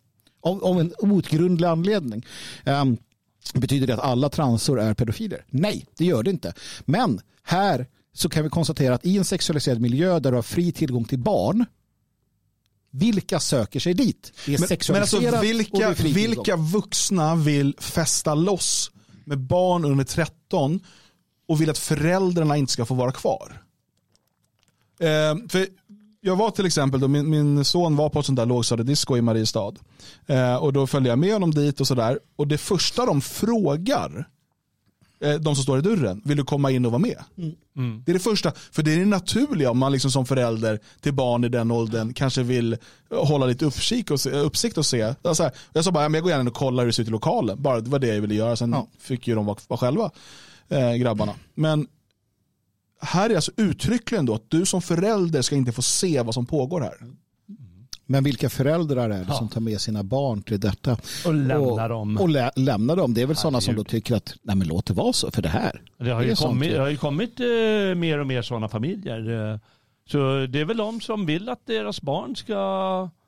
Av, 0.41 0.63
av 0.63 0.79
en 0.79 0.93
outgrundlig 0.99 1.67
anledning. 1.67 2.25
Um, 2.65 2.97
betyder 3.53 3.87
det 3.87 3.93
att 3.93 3.99
alla 3.99 4.29
transor 4.29 4.79
är 4.79 4.93
pedofiler? 4.93 5.45
Nej, 5.49 5.85
det 5.97 6.05
gör 6.05 6.23
det 6.23 6.29
inte. 6.29 6.53
Men 6.85 7.21
här 7.43 7.87
så 8.13 8.29
kan 8.29 8.43
vi 8.43 8.49
konstatera 8.49 8.95
att 8.95 9.05
i 9.05 9.17
en 9.17 9.25
sexualiserad 9.25 9.81
miljö 9.81 10.19
där 10.19 10.31
du 10.31 10.37
har 10.37 10.41
fri 10.41 10.71
tillgång 10.71 11.05
till 11.05 11.19
barn 11.19 11.65
vilka 12.91 13.39
söker 13.39 13.79
sig 13.79 13.93
dit? 13.93 14.33
Det 14.45 14.53
är 14.53 14.59
men, 14.59 14.67
sexualiserat 14.67 15.23
men 15.23 15.33
alltså, 15.33 15.47
vilka, 15.47 15.77
och 15.77 15.99
är 15.99 16.13
vilka 16.13 16.55
vuxna 16.55 17.35
vill 17.35 17.75
fästa 17.79 18.35
loss 18.35 18.91
med 19.25 19.39
barn 19.39 19.85
under 19.85 20.03
13 20.03 20.79
och 21.47 21.61
vill 21.61 21.69
att 21.69 21.77
föräldrarna 21.77 22.57
inte 22.57 22.71
ska 22.73 22.85
få 22.85 22.93
vara 22.93 23.11
kvar? 23.11 23.61
Eh, 24.99 25.35
för 25.49 25.67
jag 26.21 26.35
var 26.35 26.51
till 26.51 26.65
exempel, 26.65 26.99
då, 26.99 27.07
min, 27.07 27.29
min 27.29 27.65
son 27.65 27.95
var 27.95 28.09
på 28.09 28.19
ett 28.19 28.25
sånt 28.25 28.37
där 28.37 28.45
lågstadiedisco 28.45 29.17
i 29.17 29.21
Mariestad. 29.21 29.73
Eh, 30.27 30.55
och 30.55 30.73
då 30.73 30.87
följde 30.87 31.09
jag 31.09 31.19
med 31.19 31.33
honom 31.33 31.51
dit 31.51 31.81
och 31.81 31.87
sådär. 31.87 32.19
Och 32.35 32.47
det 32.47 32.57
första 32.57 33.05
de 33.05 33.21
frågar, 33.21 34.29
de 35.23 35.55
som 35.55 35.63
står 35.63 35.79
i 35.79 35.81
dörren, 35.81 36.21
vill 36.25 36.37
du 36.37 36.43
komma 36.43 36.71
in 36.71 36.85
och 36.85 36.91
vara 36.91 36.99
med? 36.99 37.23
Mm. 37.37 37.55
Mm. 37.77 38.03
Det 38.05 38.11
är 38.11 38.13
det 38.13 38.19
första, 38.19 38.51
för 38.71 38.83
det 38.83 38.93
är 38.93 38.99
det 38.99 39.05
naturliga 39.05 39.71
om 39.71 39.77
man 39.77 39.91
liksom 39.91 40.11
som 40.11 40.25
förälder 40.25 40.79
till 41.01 41.13
barn 41.13 41.43
i 41.43 41.49
den 41.49 41.71
åldern 41.71 42.13
kanske 42.13 42.43
vill 42.43 42.77
hålla 43.09 43.45
lite 43.45 43.65
uppsikt 43.65 44.11
och 44.11 44.19
se. 44.19 44.31
Uppsikt 44.31 44.77
och 44.77 44.85
se. 44.85 45.15
Alltså, 45.21 45.51
jag 45.73 45.83
sa 45.83 45.91
bara, 45.91 46.03
jag 46.03 46.23
går 46.23 46.31
gärna 46.31 46.49
och 46.49 46.55
kollar 46.55 46.83
hur 46.83 46.87
det 46.87 46.93
ser 46.93 47.03
ut 47.03 47.09
i 47.09 47.11
lokalen. 47.11 47.61
Bara, 47.61 47.81
det 47.81 47.89
var 47.89 47.99
det 47.99 48.07
jag 48.07 48.21
ville 48.21 48.35
göra, 48.35 48.55
sen 48.55 48.71
ja. 48.71 48.87
fick 48.99 49.27
ju 49.27 49.35
de 49.35 49.45
vara, 49.45 49.57
vara 49.67 49.77
själva, 49.77 50.11
eh, 50.69 50.93
grabbarna. 50.93 51.33
Men 51.55 51.87
här 53.01 53.29
är 53.29 53.35
alltså 53.35 53.51
uttryckligen 53.57 54.25
då 54.25 54.35
att 54.35 54.49
du 54.49 54.65
som 54.65 54.81
förälder 54.81 55.41
ska 55.41 55.55
inte 55.55 55.71
få 55.71 55.81
se 55.81 56.21
vad 56.21 56.33
som 56.33 56.45
pågår 56.45 56.81
här. 56.81 56.97
Men 58.13 58.23
vilka 58.23 58.49
föräldrar 58.49 59.09
är 59.09 59.19
det 59.19 59.25
ja. 59.27 59.33
som 59.33 59.49
tar 59.49 59.61
med 59.61 59.81
sina 59.81 60.03
barn 60.03 60.41
till 60.41 60.59
detta? 60.59 60.97
Och 61.25 61.33
lämnar 61.33 61.89
dem. 61.89 62.17
Och 62.17 62.29
lä 62.29 62.51
lämnar 62.55 62.95
dem. 62.95 63.13
Det 63.13 63.21
är 63.21 63.25
väl 63.25 63.35
sådana 63.35 63.61
som 63.61 63.75
då 63.75 63.83
tycker 63.83 64.15
att 64.15 64.35
nej 64.41 64.55
men 64.55 64.67
låt 64.67 64.85
det 64.85 64.93
vara 64.93 65.13
så 65.13 65.31
för 65.31 65.41
det 65.41 65.49
här. 65.49 65.81
Det 65.97 66.09
har, 66.09 66.21
det 66.21 66.27
ju, 66.27 66.35
kommit, 66.35 66.71
det 66.71 66.79
har 66.79 66.89
ju 66.89 66.97
kommit 66.97 67.39
eh, 67.39 67.45
mer 67.95 68.19
och 68.19 68.27
mer 68.27 68.41
sådana 68.41 68.69
familjer. 68.69 69.51
Eh, 69.51 69.59
så 70.09 70.45
det 70.49 70.59
är 70.59 70.65
väl 70.65 70.77
de 70.77 71.01
som 71.01 71.25
vill 71.25 71.49
att 71.49 71.65
deras 71.65 72.01
barn 72.01 72.35
ska 72.35 72.53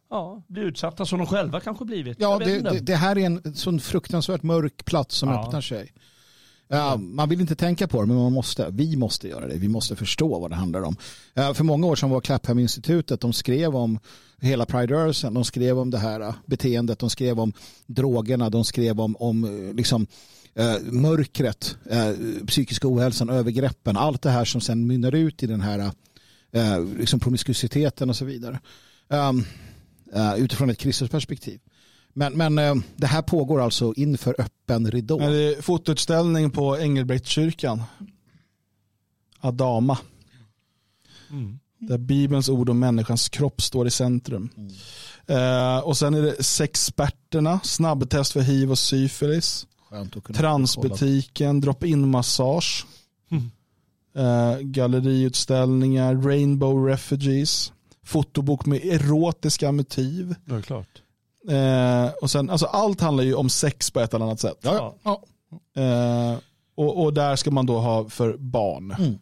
ja, 0.09 0.43
bli 0.47 0.61
utsatta 0.61 1.05
som 1.05 1.19
de 1.19 1.27
själva 1.27 1.59
kanske 1.59 1.85
blivit. 1.85 2.17
Ja, 2.19 2.39
det, 2.39 2.59
det, 2.59 2.79
det, 2.79 2.95
här 2.95 3.17
är 3.17 3.25
en 3.25 3.55
sån 3.55 3.79
fruktansvärt 3.79 4.43
mörk 4.43 4.85
plats 4.85 5.15
som 5.15 5.29
ja. 5.29 5.45
öppnar 5.45 5.61
sig. 5.61 5.93
Uh, 6.73 6.97
man 6.97 7.29
vill 7.29 7.41
inte 7.41 7.55
tänka 7.55 7.87
på 7.87 8.01
det, 8.01 8.07
men 8.07 8.17
man 8.17 8.33
måste. 8.33 8.69
Vi 8.69 8.95
måste 8.95 9.27
göra 9.27 9.47
det. 9.47 9.57
Vi 9.57 9.67
måste 9.67 9.95
förstå 9.95 10.39
vad 10.39 10.51
det 10.51 10.55
handlar 10.55 10.81
om. 10.81 10.95
Eh, 11.33 11.53
för 11.53 11.63
många 11.63 11.87
år 11.87 11.95
sedan 11.95 12.09
var 12.09 12.21
Clapham-institutet, 12.21 13.21
de 13.21 13.33
skrev 13.33 13.75
om 13.75 13.99
hela 14.39 14.65
Pride-rörelsen. 14.65 15.33
De 15.33 15.45
skrev 15.45 15.79
om 15.79 15.91
det 15.91 15.97
här 15.97 16.21
uh, 16.21 16.33
beteendet, 16.45 16.99
de 16.99 17.09
skrev 17.09 17.39
om 17.39 17.53
drogerna, 17.85 18.49
de 18.49 18.63
skrev 18.63 19.01
om, 19.01 19.15
om 19.15 19.71
liksom, 19.75 20.07
mörkret, 20.83 21.77
äh, 21.89 22.11
psykisk 22.47 22.85
ohälsan, 22.85 23.29
övergreppen, 23.29 23.97
allt 23.97 24.21
det 24.21 24.29
här 24.29 24.45
som 24.45 24.61
sen 24.61 24.87
mynnar 24.87 25.15
ut 25.15 25.43
i 25.43 25.47
den 25.47 25.61
här 25.61 25.91
äh, 26.51 26.85
liksom 26.97 27.19
promiskuiteten 27.19 28.09
och 28.09 28.15
så 28.15 28.25
vidare. 28.25 28.59
Um, 29.07 29.45
uh, 30.15 30.39
utifrån 30.39 30.69
ett 30.69 30.77
kristet 30.77 31.11
perspektiv. 31.11 31.59
Men, 32.17 32.33
men 32.33 32.57
eh, 32.57 32.75
det 32.95 33.07
här 33.07 33.21
pågår 33.21 33.61
alltså 33.61 33.93
inför 33.93 34.35
öppen 34.39 34.91
ridå. 34.91 35.19
Men 35.19 35.31
det 35.31 35.55
är 35.55 35.61
fotoutställning 35.61 36.51
på 36.51 36.77
Engelbrektskyrkan. 36.77 37.83
Adama. 39.39 39.97
Mm. 41.29 41.59
Där 41.79 41.97
Bibelns 41.97 42.49
ord 42.49 42.69
om 42.69 42.79
människans 42.79 43.29
kropp 43.29 43.61
står 43.61 43.87
i 43.87 43.91
centrum. 43.91 44.49
Mm. 44.57 44.71
Eh, 45.27 45.79
och 45.79 45.97
sen 45.97 46.13
är 46.13 46.21
det 46.21 46.43
sexperterna, 46.43 47.59
snabbtest 47.63 48.31
för 48.31 48.41
hiv 48.41 48.71
och 48.71 48.79
syfilis. 48.79 49.67
Transbutiken, 50.33 51.61
drop-in 51.61 52.09
massage. 52.09 52.85
Mm. 53.31 53.51
Eh, 54.15 54.59
galleriutställningar, 54.59 56.15
Rainbow 56.15 56.87
Refugees. 56.87 57.73
Fotobok 58.03 58.65
med 58.65 58.85
erotiska 58.85 59.71
motiv. 59.71 60.35
Är 60.45 60.61
klart. 60.61 61.01
Eh, 61.49 62.11
och 62.21 62.31
sen, 62.31 62.49
alltså 62.49 62.65
allt 62.65 63.01
handlar 63.01 63.23
ju 63.23 63.33
om 63.33 63.49
sex 63.49 63.91
på 63.91 63.99
ett 63.99 64.13
eller 64.13 64.25
annat 64.25 64.39
sätt. 64.39 64.57
Ja, 64.61 64.95
ja. 65.03 65.21
Eh, 65.81 66.37
och, 66.75 67.03
och, 67.03 67.13
där 67.13 67.35
ska 67.35 67.51
man 67.51 67.65
då 67.65 67.79
ha 67.79 68.09
för 68.09 68.37
barn. 68.37 68.91
Mm. 68.91 69.17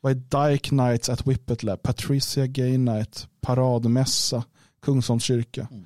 Vad 0.00 0.12
är 0.12 0.48
Dyke 0.50 0.74
Nights 0.74 1.08
at 1.08 1.26
Whippet 1.26 1.62
Lab? 1.62 1.82
Patricia 1.82 2.46
Gay 2.46 2.78
Night, 2.78 3.26
Paradmässa, 3.40 4.44
Kungsholms 4.82 5.24
kyrka. 5.24 5.68
Mm. 5.70 5.84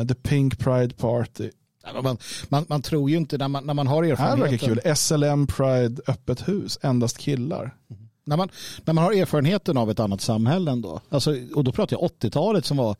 Eh, 0.00 0.06
The 0.06 0.14
Pink 0.14 0.58
Pride 0.58 0.94
Party. 0.94 1.50
Man, 2.02 2.18
man, 2.48 2.66
man, 2.68 2.82
tror 2.82 3.10
ju 3.10 3.16
inte 3.16 3.38
när 3.38 3.48
man, 3.48 3.66
när 3.66 3.74
man 3.74 3.86
har 3.86 4.04
erfarenheten. 4.04 4.40
Det 4.40 4.44
här 4.44 4.50
verkar 4.50 4.82
kul. 4.82 4.96
SLM 4.96 5.46
Pride 5.46 6.02
öppet 6.06 6.48
hus, 6.48 6.78
endast 6.82 7.18
killar. 7.18 7.74
Mm. 7.90 8.08
När, 8.24 8.36
man, 8.36 8.48
när 8.84 8.94
man 8.94 9.04
har 9.04 9.12
erfarenheten 9.12 9.76
av 9.76 9.90
ett 9.90 10.00
annat 10.00 10.20
samhälle 10.20 10.70
ändå. 10.70 11.00
Alltså, 11.08 11.36
och 11.54 11.64
då 11.64 11.72
pratar 11.72 11.96
jag 12.00 12.10
80-talet 12.10 12.64
som 12.64 12.76
var 12.76 12.96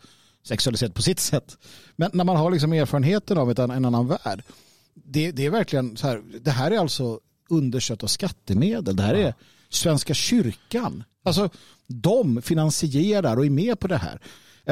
sexualiserat 0.49 0.95
på 0.95 1.03
sitt 1.03 1.21
sätt. 1.21 1.59
Men 1.97 2.11
när 2.15 2.25
man 2.25 2.37
har 2.37 2.51
liksom 2.51 2.73
erfarenheten 2.73 3.39
av 3.39 3.51
ett, 3.51 3.59
en 3.59 3.85
annan 3.85 4.09
värld. 4.09 4.43
Det, 4.95 5.33
det 5.33 5.47
är 5.47 5.51
verkligen 5.51 5.97
så 5.97 6.07
här, 6.07 6.23
det 6.41 6.51
här 6.51 6.71
är 6.71 6.79
alltså 6.79 7.21
undersött 7.49 8.03
av 8.03 8.07
skattemedel. 8.07 8.97
Det 8.97 9.03
här 9.03 9.15
är 9.15 9.35
Svenska 9.69 10.15
kyrkan. 10.15 11.05
Alltså 11.25 11.51
de 11.87 12.43
finansierar 12.43 13.37
och 13.37 13.47
är 13.47 13.51
med 13.51 13.81
på 13.81 13.89
det 13.89 13.97
här. 13.97 14.21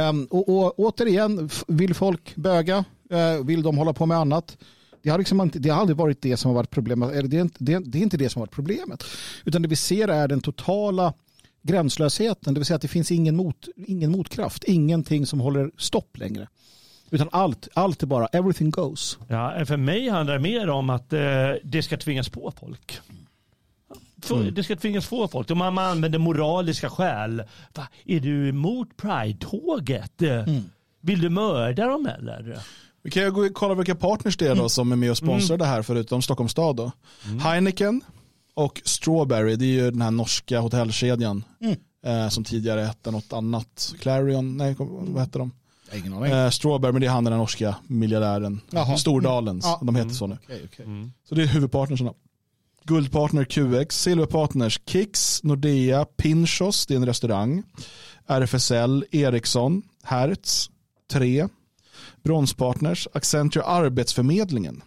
Um, 0.09 0.25
och, 0.25 0.49
och 0.49 0.79
återigen, 0.79 1.51
vill 1.69 1.95
folk 1.95 2.37
böga? 2.37 2.85
Uh, 3.13 3.45
vill 3.45 3.63
de 3.63 3.79
hålla 3.79 3.93
på 3.93 4.07
med 4.07 4.19
annat? 4.19 4.57
Det 5.03 5.11
har, 5.11 5.19
liksom 5.19 5.41
inte, 5.41 5.59
det 5.59 5.69
har 5.69 5.81
aldrig 5.81 5.97
varit 5.97 6.23
det 6.23 6.37
som 6.37 6.49
har 6.49 6.57
varit 6.57 6.71
problemet. 6.71 7.11
Eller 7.11 7.29
det, 7.29 7.37
är 7.37 7.41
inte, 7.41 7.65
det, 7.65 7.79
det 7.79 7.99
är 7.99 8.03
inte 8.03 8.17
det 8.17 8.29
som 8.29 8.41
har 8.41 8.47
varit 8.47 8.55
problemet. 8.55 9.05
Utan 9.45 9.63
det 9.63 9.69
vi 9.69 9.77
ser 9.77 10.09
är 10.09 10.29
den 10.29 10.41
totala 10.41 11.15
gränslösheten, 11.67 12.55
det 12.55 12.61
vill 12.61 12.67
säga 12.67 12.77
att 12.77 12.83
det 12.83 12.89
finns 12.89 13.11
ingen, 13.11 13.37
mot, 13.37 13.69
ingen 13.77 14.11
motkraft, 14.11 14.65
ingenting 14.65 15.27
som 15.27 15.41
håller 15.41 15.71
stopp 15.79 16.19
längre. 16.19 16.49
Utan 17.11 17.29
allt, 17.33 17.69
allt 17.75 18.03
är 18.03 18.07
bara, 18.07 18.27
everything 18.27 18.71
goes. 18.71 19.19
Ja, 19.29 19.65
för 19.67 19.77
mig 19.77 20.09
handlar 20.09 20.35
det 20.35 20.41
mer 20.41 20.69
om 20.71 20.91
att 20.91 21.13
eh, 21.13 21.21
det 21.65 21.83
ska 21.83 21.97
tvingas 21.97 22.29
på 22.29 22.53
folk. 22.61 23.01
Mm. 24.31 24.55
Det 24.55 24.65
ska 24.65 24.77
tvingas 24.77 25.09
på 25.09 25.29
folk. 25.29 25.51
Om 25.51 25.59
man 25.59 25.79
använder 25.79 26.19
moraliska 26.19 26.91
skäl. 26.91 27.43
Va, 27.75 27.89
är 28.05 28.21
du 28.21 28.49
emot 28.49 28.97
Pride-tåget? 28.97 30.23
Mm. 30.23 30.63
Vill 31.01 31.21
du 31.21 31.29
mörda 31.29 31.87
dem 31.87 32.07
eller? 32.19 32.59
Vi 33.03 33.11
kan 33.11 33.23
ju 33.23 33.31
gå 33.31 33.41
och 33.41 33.55
kolla 33.55 33.75
vilka 33.75 33.95
partners 33.95 34.37
det 34.37 34.45
är 34.45 34.55
då 34.55 34.55
mm. 34.55 34.69
som 34.69 34.93
är 34.93 34.97
med 34.97 35.11
och 35.11 35.17
sponsrar 35.17 35.55
mm. 35.55 35.59
det 35.59 35.65
här 35.65 35.83
förutom 35.83 36.23
Stockholms 36.23 36.53
stad. 36.53 36.77
Då. 36.77 36.93
Mm. 37.25 37.39
Heineken, 37.39 38.01
och 38.57 38.83
Strawberry, 38.85 39.57
det 39.57 39.65
är 39.65 39.85
ju 39.85 39.91
den 39.91 40.03
här 40.03 40.11
norska 40.11 40.61
hotellkedjan 40.61 41.45
mm. 41.61 41.77
eh, 42.07 42.29
som 42.29 42.45
tidigare 42.45 42.81
hette 42.81 43.11
något 43.11 43.33
annat. 43.33 43.95
Clarion, 44.01 44.57
nej 44.57 44.75
vad 44.79 45.21
hette 45.21 45.39
de? 45.39 45.53
Ingen 45.95 46.13
aning. 46.13 46.33
Eh, 46.33 46.51
Strawberry, 46.51 46.93
men 46.93 47.01
det 47.01 47.07
är 47.07 47.11
han 47.11 47.25
den 47.25 47.39
norska 47.39 47.77
miljardären. 47.87 48.61
Jaha. 48.71 48.97
Stordalens, 48.97 49.67
mm. 49.67 49.79
de 49.87 49.97
heter 49.97 50.11
så 50.11 50.27
nu. 50.27 50.39
Mm. 50.49 50.57
Okay, 50.57 50.65
okay. 50.65 50.87
Mm. 50.87 51.13
Så 51.29 51.35
det 51.35 51.43
är 51.43 51.47
huvudpartnerserna. 51.47 52.13
Guldpartner 52.85 53.45
QX, 53.45 54.03
silverpartners 54.03 54.81
Kicks, 54.87 55.43
Nordea, 55.43 56.05
Pinchos, 56.05 56.87
det 56.87 56.95
är 56.95 56.97
en 56.97 57.07
restaurang. 57.07 57.63
RFSL, 58.27 59.05
Ericsson, 59.11 59.83
Hertz, 60.03 60.71
3. 61.11 61.49
Bronspartners, 62.23 63.09
Accenture 63.13 63.65
Arbetsförmedlingen. 63.65 64.83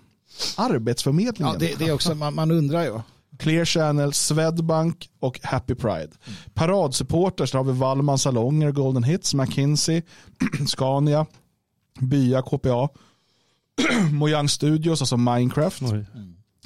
Arbetsförmedlingen. 0.56 1.54
Ja, 1.54 1.60
det, 1.60 1.80
det 1.80 1.86
är 1.86 1.94
också, 1.94 2.16
man, 2.16 2.36
man 2.36 2.52
undrar 2.52 2.84
ju. 2.84 3.00
Clear 3.40 3.66
Channel, 3.66 4.14
Swedbank 4.14 5.10
och 5.20 5.40
Happy 5.44 5.76
Pride. 5.76 6.10
Paradsupporters 6.54 7.54
har 7.54 7.64
vi 7.64 7.72
Wallman 7.72 8.20
Salonger, 8.20 8.72
Golden 8.72 9.04
Hits, 9.04 9.34
McKinsey, 9.34 10.02
Scania, 10.68 11.26
Bya, 12.00 12.42
KPA, 12.42 12.90
Mojang 14.12 14.50
Studios, 14.50 15.02
alltså 15.02 15.18
Minecraft. 15.18 15.82
Mm. 15.82 16.06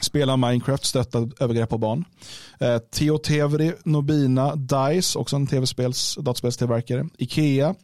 Spela 0.01 0.37
Minecraft, 0.37 0.85
stötta 0.85 1.29
övergrepp 1.39 1.69
på 1.69 1.77
barn. 1.77 2.05
Eh, 2.59 2.77
Theo 2.77 3.17
Tevri, 3.17 3.73
Nobina, 3.85 4.55
DICE, 4.55 5.19
också 5.19 5.35
en 5.35 5.47
tv-spels, 5.47 6.17
dataspelstillverkare. 6.21 7.07
Ikea, 7.17 7.75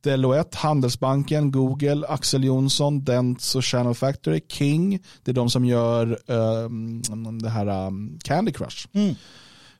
Deloitte, 0.00 0.56
Handelsbanken, 0.56 1.52
Google, 1.52 2.06
Axel 2.08 2.44
Jonsson, 2.44 3.04
Dents 3.04 3.54
och 3.54 3.64
Channel 3.64 3.94
Factory, 3.94 4.40
King, 4.48 5.02
det 5.22 5.30
är 5.30 5.34
de 5.34 5.50
som 5.50 5.64
gör 5.64 6.18
um, 6.30 7.38
det 7.38 7.48
här 7.48 7.86
um, 7.86 8.18
Candy 8.24 8.52
Crush. 8.52 8.86
Mm. 8.92 9.14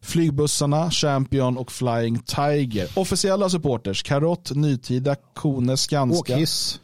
Flygbussarna, 0.00 0.90
Champion 0.90 1.58
och 1.58 1.72
Flying 1.72 2.18
Tiger. 2.18 2.88
Officiella 2.94 3.48
supporters, 3.48 4.02
Karott, 4.02 4.50
Nytida, 4.54 5.16
Kone, 5.34 5.76
Skanska. 5.76 6.34
Åkis. 6.34 6.80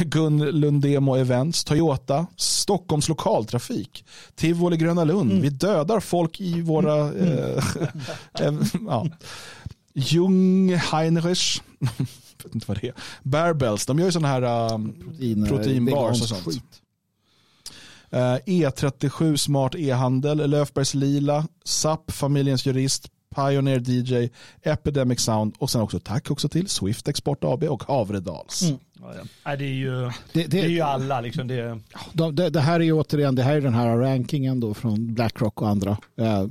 Gun 0.00 0.38
Lundemo 0.38 1.16
Events, 1.16 1.64
Toyota, 1.64 2.26
Stockholms 2.36 3.08
lokaltrafik, 3.08 4.04
Tivoli 4.34 4.76
Gröna 4.76 5.04
Lund. 5.04 5.30
Mm. 5.30 5.42
Vi 5.42 5.48
dödar 5.48 6.00
folk 6.00 6.40
i 6.40 6.60
våra... 6.60 6.96
Mm. 6.96 7.58
Eh, 8.40 8.52
ja. 8.86 9.06
Jung 9.94 10.74
Heinrich, 10.74 11.62
vet 12.44 12.54
inte 12.54 12.68
vad 12.68 12.80
det 12.80 12.88
är. 12.88 12.94
Bearbells, 13.22 13.86
de 13.86 13.98
gör 13.98 14.06
ju 14.06 14.12
sådana 14.12 14.28
här 14.28 14.74
um, 14.74 14.92
Protein, 14.92 15.46
proteinbars 15.46 16.22
och 16.22 16.28
sånt. 16.28 16.62
Uh, 18.12 18.36
E37 18.46 19.36
Smart 19.36 19.74
E-handel, 19.74 20.50
Löfbergs 20.50 20.94
Lila, 20.94 21.46
SAP, 21.64 22.12
Familjens 22.12 22.66
Jurist, 22.66 23.08
Pioneer 23.36 23.80
DJ, 23.80 24.30
Epidemic 24.62 25.20
Sound 25.20 25.54
och 25.58 25.70
sen 25.70 25.80
också 25.80 26.00
tack 26.00 26.30
också 26.30 26.48
till 26.48 26.68
Swift 26.68 27.08
Export 27.08 27.44
AB 27.44 27.64
och 27.64 27.82
Havredals. 27.82 28.62
Mm. 28.62 28.78
Ja, 29.00 29.14
ja. 29.44 29.56
Det, 29.56 29.64
är 29.64 29.68
ju, 29.68 29.90
det, 30.00 30.10
det, 30.32 30.46
det, 30.46 30.60
är 30.60 30.68
ju 30.68 30.80
alla. 30.80 31.20
Liksom 31.20 31.48
det... 31.48 31.80
Det, 32.12 32.50
det, 32.50 32.60
här 32.60 32.80
är 32.80 32.84
ju 32.84 32.92
återigen 32.92 33.34
det 33.34 33.42
här 33.42 33.56
är 33.56 33.60
den 33.60 33.74
här 33.74 33.96
rankingen 33.96 34.60
då 34.60 34.74
från 34.74 35.14
Blackrock 35.14 35.62
och 35.62 35.68
andra. 35.68 35.96
Ja, 36.14 36.48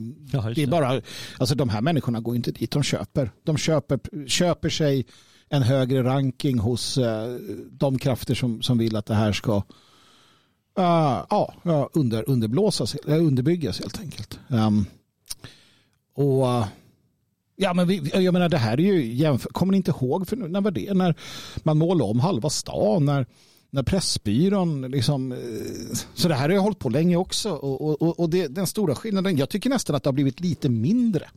det 0.55 0.63
är 0.63 0.67
bara, 0.67 1.01
alltså 1.37 1.55
de 1.55 1.69
här 1.69 1.81
människorna 1.81 2.19
går 2.19 2.35
inte 2.35 2.51
dit 2.51 2.71
de 2.71 2.83
köper. 2.83 3.31
De 3.43 3.57
köper, 3.57 4.27
köper 4.27 4.69
sig 4.69 5.05
en 5.49 5.63
högre 5.63 6.03
ranking 6.03 6.59
hos 6.59 6.97
eh, 6.97 7.35
de 7.71 7.99
krafter 7.99 8.35
som, 8.35 8.61
som 8.61 8.77
vill 8.77 8.95
att 8.95 9.05
det 9.05 9.15
här 9.15 9.31
ska 9.33 9.63
uh, 10.79 11.23
uh, 11.65 11.87
under, 11.93 12.29
underblåsas, 12.29 12.95
eh, 12.95 13.25
underbyggas 13.25 13.79
helt 13.79 13.99
enkelt. 13.99 14.39
Um, 14.47 14.85
och 16.15 16.43
uh, 16.43 16.67
Ja, 17.61 17.73
men 17.73 17.87
vi, 17.87 18.11
jag 18.13 18.33
menar 18.33 18.49
det 18.49 18.57
här 18.57 18.79
är 18.79 18.83
ju 18.83 19.13
jämför, 19.13 19.49
kommer 19.49 19.71
ni 19.71 19.77
inte 19.77 19.91
ihåg 19.91 20.27
för 20.27 20.35
när 20.35 20.61
var 20.61 20.71
det? 20.71 20.93
När 20.93 21.15
man 21.63 21.77
målade 21.77 22.11
om 22.11 22.19
halva 22.19 22.49
stan, 22.49 23.05
när, 23.05 23.25
när 23.69 23.83
Pressbyrån 23.83 24.81
liksom, 24.81 25.37
så 26.13 26.27
det 26.27 26.35
här 26.35 26.41
har 26.41 26.49
ju 26.49 26.57
hållit 26.57 26.79
på 26.79 26.89
länge 26.89 27.15
också 27.15 27.51
och, 27.51 28.01
och, 28.01 28.19
och 28.19 28.29
det, 28.29 28.47
den 28.47 28.67
stora 28.67 28.95
skillnaden, 28.95 29.37
jag 29.37 29.49
tycker 29.49 29.69
nästan 29.69 29.95
att 29.95 30.03
det 30.03 30.07
har 30.07 30.13
blivit 30.13 30.39
lite 30.39 30.69
mindre. 30.69 31.29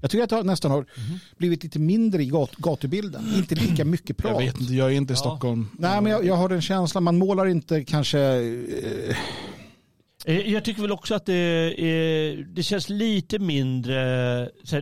Jag 0.00 0.10
tycker 0.10 0.24
att 0.24 0.30
det 0.30 0.42
nästan 0.42 0.70
har 0.70 0.78
mm. 0.78 1.18
blivit 1.36 1.62
lite 1.62 1.78
mindre 1.78 2.22
i 2.22 2.26
gat, 2.26 2.56
gatubilden. 2.56 3.34
Inte 3.36 3.54
lika 3.54 3.84
mycket 3.84 4.16
prat. 4.16 4.32
Jag 4.32 4.38
vet 4.40 4.60
inte, 4.60 4.74
jag 4.74 4.92
är 4.92 4.96
inte 4.96 5.12
i 5.12 5.16
Stockholm. 5.16 5.68
Nej, 5.78 6.00
men 6.00 6.12
jag, 6.12 6.24
jag 6.24 6.34
har 6.34 6.48
den 6.48 6.62
känslan, 6.62 7.04
man 7.04 7.18
målar 7.18 7.46
inte 7.46 7.84
kanske 7.84 8.18
Eh, 8.18 9.16
jag 10.24 10.64
tycker 10.64 10.82
väl 10.82 10.92
också 10.92 11.14
att 11.14 11.26
det, 11.26 11.34
är, 11.34 12.36
det 12.36 12.62
känns 12.62 12.88
lite 12.88 13.38
mindre, 13.38 13.94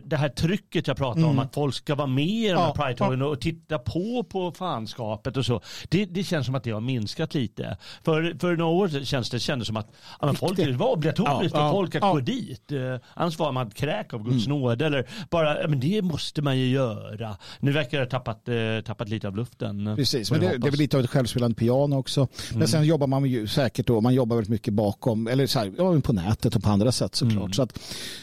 det 0.03 0.17
här 0.17 0.29
trycket 0.29 0.87
jag 0.87 0.97
pratar 0.97 1.19
mm. 1.19 1.29
om, 1.29 1.39
att 1.39 1.53
folk 1.53 1.75
ska 1.75 1.95
vara 1.95 2.07
med 2.07 2.25
i 2.25 2.47
de 2.47 2.57
här 2.57 2.67
ja, 2.67 2.73
Pride-tågen 2.75 3.21
och 3.21 3.41
titta 3.41 3.79
på 3.79 4.23
på 4.23 4.51
fanskapet 4.51 5.37
och 5.37 5.45
så. 5.45 5.61
Det, 5.89 6.05
det 6.05 6.23
känns 6.23 6.45
som 6.45 6.55
att 6.55 6.63
det 6.63 6.71
har 6.71 6.81
minskat 6.81 7.33
lite. 7.33 7.77
För, 8.03 8.37
för 8.39 8.55
några 8.55 8.71
år 8.71 8.87
sedan 8.87 9.05
känns 9.05 9.29
det 9.29 9.39
kändes 9.39 9.67
som 9.67 9.77
att 9.77 9.91
ja, 10.21 10.33
folk, 10.33 10.57
det 10.57 10.71
var 10.71 10.91
obligatoriskt 10.91 11.55
ja, 11.55 11.67
för 11.67 11.71
folk 11.71 11.95
att 11.95 12.01
ja. 12.01 12.13
gå 12.13 12.19
dit. 12.19 12.71
Eh, 12.71 12.79
annars 13.13 13.39
var 13.39 13.51
man 13.51 13.71
kräk 13.71 14.13
av 14.13 14.23
Guds 14.23 14.45
mm. 14.45 14.59
nåde. 14.59 14.85
Eller 14.85 15.09
bara, 15.29 15.67
men 15.67 15.79
det 15.79 16.01
måste 16.01 16.41
man 16.41 16.57
ju 16.57 16.67
göra. 16.67 17.37
Nu 17.59 17.71
verkar 17.71 17.97
det 17.97 18.03
ha 18.03 18.09
tappat, 18.09 18.47
eh, 18.47 18.55
tappat 18.85 19.09
lite 19.09 19.27
av 19.27 19.35
luften. 19.35 19.95
Precis, 19.95 20.31
men 20.31 20.39
det, 20.39 20.57
det, 20.57 20.67
är 20.67 20.71
väl 20.71 20.79
lite 20.79 20.97
av 20.97 21.03
ett 21.03 21.09
självspelande 21.09 21.55
piano 21.55 21.97
också. 21.97 22.27
Men 22.49 22.55
mm. 22.55 22.67
sen 22.67 22.83
jobbar 22.83 23.07
man 23.07 23.25
ju 23.25 23.47
säkert 23.47 23.87
då, 23.87 24.01
man 24.01 24.13
jobbar 24.13 24.35
väldigt 24.35 24.49
mycket 24.49 24.73
bakom 24.73 25.24
eller 25.27 25.47
så 25.47 25.59
här, 25.59 25.73
ja, 25.77 25.99
på 25.99 26.13
nätet 26.13 26.55
och 26.55 26.63
på 26.63 26.69
andra 26.69 26.91
sätt 26.91 27.15
såklart. 27.15 27.37
Mm. 27.37 27.53
Så 27.53 27.61
att, 27.61 27.79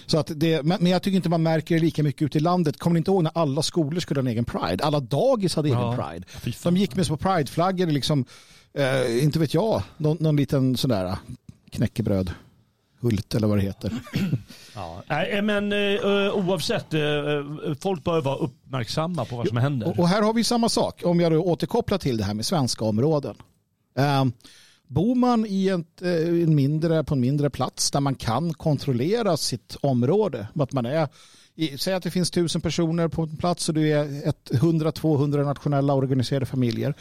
så 0.06 0.18
att 0.18 0.30
det, 0.34 0.62
men, 0.62 0.86
jag 0.86 1.02
tycker 1.02 1.16
inte 1.16 1.28
man 1.28 1.42
märker 1.42 1.74
det 1.74 1.80
lika 1.80 2.02
mycket 2.02 2.22
ute 2.22 2.38
i 2.38 2.40
landet. 2.40 2.78
Kommer 2.78 2.94
ni 2.94 2.98
inte 2.98 3.10
ihåg 3.10 3.22
när 3.22 3.32
alla 3.34 3.62
skolor 3.62 4.00
skulle 4.00 4.20
ha 4.20 4.22
en 4.22 4.32
egen 4.32 4.44
Pride? 4.44 4.84
Alla 4.84 5.00
dagis 5.00 5.56
hade 5.56 5.68
egen 5.68 5.96
Pride. 5.96 6.26
De 6.62 6.76
gick 6.76 6.96
med 6.96 7.06
små 7.06 7.16
Pride-flaggor, 7.16 7.86
liksom, 7.86 8.24
eh, 8.74 9.24
inte 9.24 9.38
vet 9.38 9.54
jag, 9.54 9.82
någon, 9.96 10.16
någon 10.20 10.36
liten 10.36 10.76
sådär 10.76 11.04
eh, 11.06 11.16
knäckebröd. 11.70 12.30
Hult 13.00 13.34
eller 13.34 13.46
vad 13.46 13.58
det 13.58 13.62
heter. 13.62 13.92
Ja, 14.74 15.02
eh, 15.08 15.42
men 15.42 15.72
uh, 15.72 16.34
oavsett, 16.34 16.86
folk 17.80 18.04
bör 18.04 18.20
vara 18.20 18.36
uppmärksamma 18.36 19.24
på 19.24 19.36
vad 19.36 19.48
som 19.48 19.56
händer. 19.56 19.88
Och, 19.88 19.98
och 19.98 20.08
här 20.08 20.22
har 20.22 20.32
vi 20.32 20.44
samma 20.44 20.68
sak, 20.68 21.02
om 21.04 21.20
jag 21.20 21.32
då 21.32 21.38
återkopplar 21.38 21.98
till 21.98 22.16
det 22.16 22.24
här 22.24 22.34
med 22.34 22.46
svenska 22.46 22.84
områden. 22.84 23.34
Bor 24.92 25.14
man 25.14 25.46
i 25.46 25.68
ett, 25.68 26.02
eh, 26.02 26.42
en 26.42 26.54
mindre, 26.54 27.04
på 27.04 27.14
en 27.14 27.20
mindre 27.20 27.50
plats 27.50 27.90
där 27.90 28.00
man 28.00 28.14
kan 28.14 28.54
kontrollera 28.54 29.36
sitt 29.36 29.76
område, 29.80 30.48
att 30.54 30.72
man 30.72 30.86
är 30.86 31.08
Säg 31.78 31.94
att 31.94 32.02
det 32.02 32.10
finns 32.10 32.30
tusen 32.30 32.60
personer 32.60 33.08
på 33.08 33.22
en 33.22 33.36
plats 33.36 33.68
och 33.68 33.74
du 33.74 33.88
är 33.88 34.04
100-200 34.52 35.44
nationella 35.44 35.94
organiserade 35.94 36.46
familjer. 36.46 36.94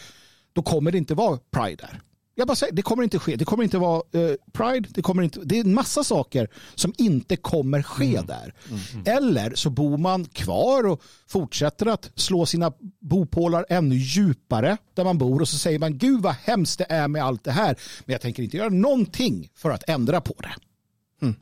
Då 0.53 0.61
kommer 0.61 0.91
det 0.91 0.97
inte 0.97 1.13
vara 1.13 1.39
Pride 1.51 1.76
där. 1.76 2.01
Jag 2.35 2.47
bara 2.47 2.55
säger, 2.55 2.73
det 2.73 2.81
kommer 2.81 3.03
inte 3.03 3.19
ske. 3.19 3.35
Det 3.35 3.45
kommer 3.45 3.63
inte 3.63 3.77
vara 3.77 4.01
uh, 4.15 4.35
Pride. 4.51 4.89
Det, 4.89 5.01
kommer 5.01 5.23
inte, 5.23 5.39
det 5.43 5.57
är 5.57 5.63
en 5.63 5.73
massa 5.73 6.03
saker 6.03 6.49
som 6.75 6.93
inte 6.97 7.35
kommer 7.35 7.81
ske 7.81 8.15
mm. 8.15 8.25
där. 8.25 8.53
Mm, 8.69 8.79
mm. 8.93 9.17
Eller 9.17 9.55
så 9.55 9.69
bor 9.69 9.97
man 9.97 10.25
kvar 10.25 10.87
och 10.87 11.01
fortsätter 11.27 11.85
att 11.85 12.11
slå 12.15 12.45
sina 12.45 12.73
bopålar 12.99 13.65
ännu 13.69 13.95
djupare 13.95 14.77
där 14.93 15.03
man 15.03 15.17
bor 15.17 15.41
och 15.41 15.47
så 15.47 15.57
säger 15.57 15.79
man 15.79 15.97
gud 15.97 16.21
vad 16.21 16.33
hemskt 16.33 16.77
det 16.77 16.85
är 16.89 17.07
med 17.07 17.23
allt 17.23 17.43
det 17.43 17.51
här. 17.51 17.75
Men 18.05 18.13
jag 18.13 18.21
tänker 18.21 18.43
inte 18.43 18.57
göra 18.57 18.69
någonting 18.69 19.49
för 19.55 19.71
att 19.71 19.89
ändra 19.89 20.21
på 20.21 20.33
det. 20.37 20.55
Mm. 21.21 21.35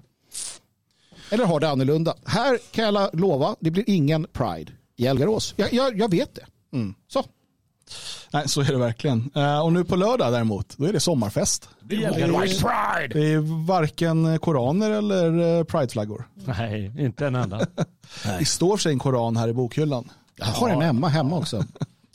Eller 1.29 1.45
har 1.45 1.59
det 1.59 1.69
annorlunda. 1.69 2.15
Här 2.25 2.59
kan 2.71 2.85
jag 2.85 3.19
lova, 3.19 3.55
det 3.59 3.71
blir 3.71 3.83
ingen 3.87 4.27
Pride 4.33 4.71
i 4.95 5.07
Elgarås. 5.07 5.53
Jag, 5.57 5.73
jag, 5.73 5.97
jag 5.97 6.11
vet 6.11 6.35
det. 6.35 6.45
Mm. 6.73 6.93
Så. 7.07 7.25
Nej, 8.31 8.47
så 8.47 8.61
är 8.61 8.65
det 8.65 8.77
verkligen. 8.77 9.31
Uh, 9.37 9.59
och 9.59 9.73
nu 9.73 9.83
på 9.83 9.95
lördag 9.95 10.33
däremot, 10.33 10.77
då 10.77 10.85
är 10.85 10.93
det 10.93 10.99
sommarfest. 10.99 11.69
Det 11.81 11.95
är, 11.95 11.99
det 11.99 12.21
är, 12.21 13.07
det 13.07 13.33
är 13.33 13.65
varken 13.65 14.39
koraner 14.39 14.91
eller 14.91 15.57
eh, 15.57 15.63
prideflaggor. 15.63 16.27
Nej, 16.45 16.91
inte 16.97 17.27
en 17.27 17.35
enda. 17.35 17.59
det 18.39 18.45
står 18.45 18.77
sig 18.77 18.91
en 18.91 18.99
koran 18.99 19.37
här 19.37 19.47
i 19.47 19.53
bokhyllan. 19.53 20.09
Jag 20.35 20.45
har 20.45 20.69
en 20.69 20.81
hemma, 20.81 21.07
hemma 21.07 21.37
också. 21.37 21.65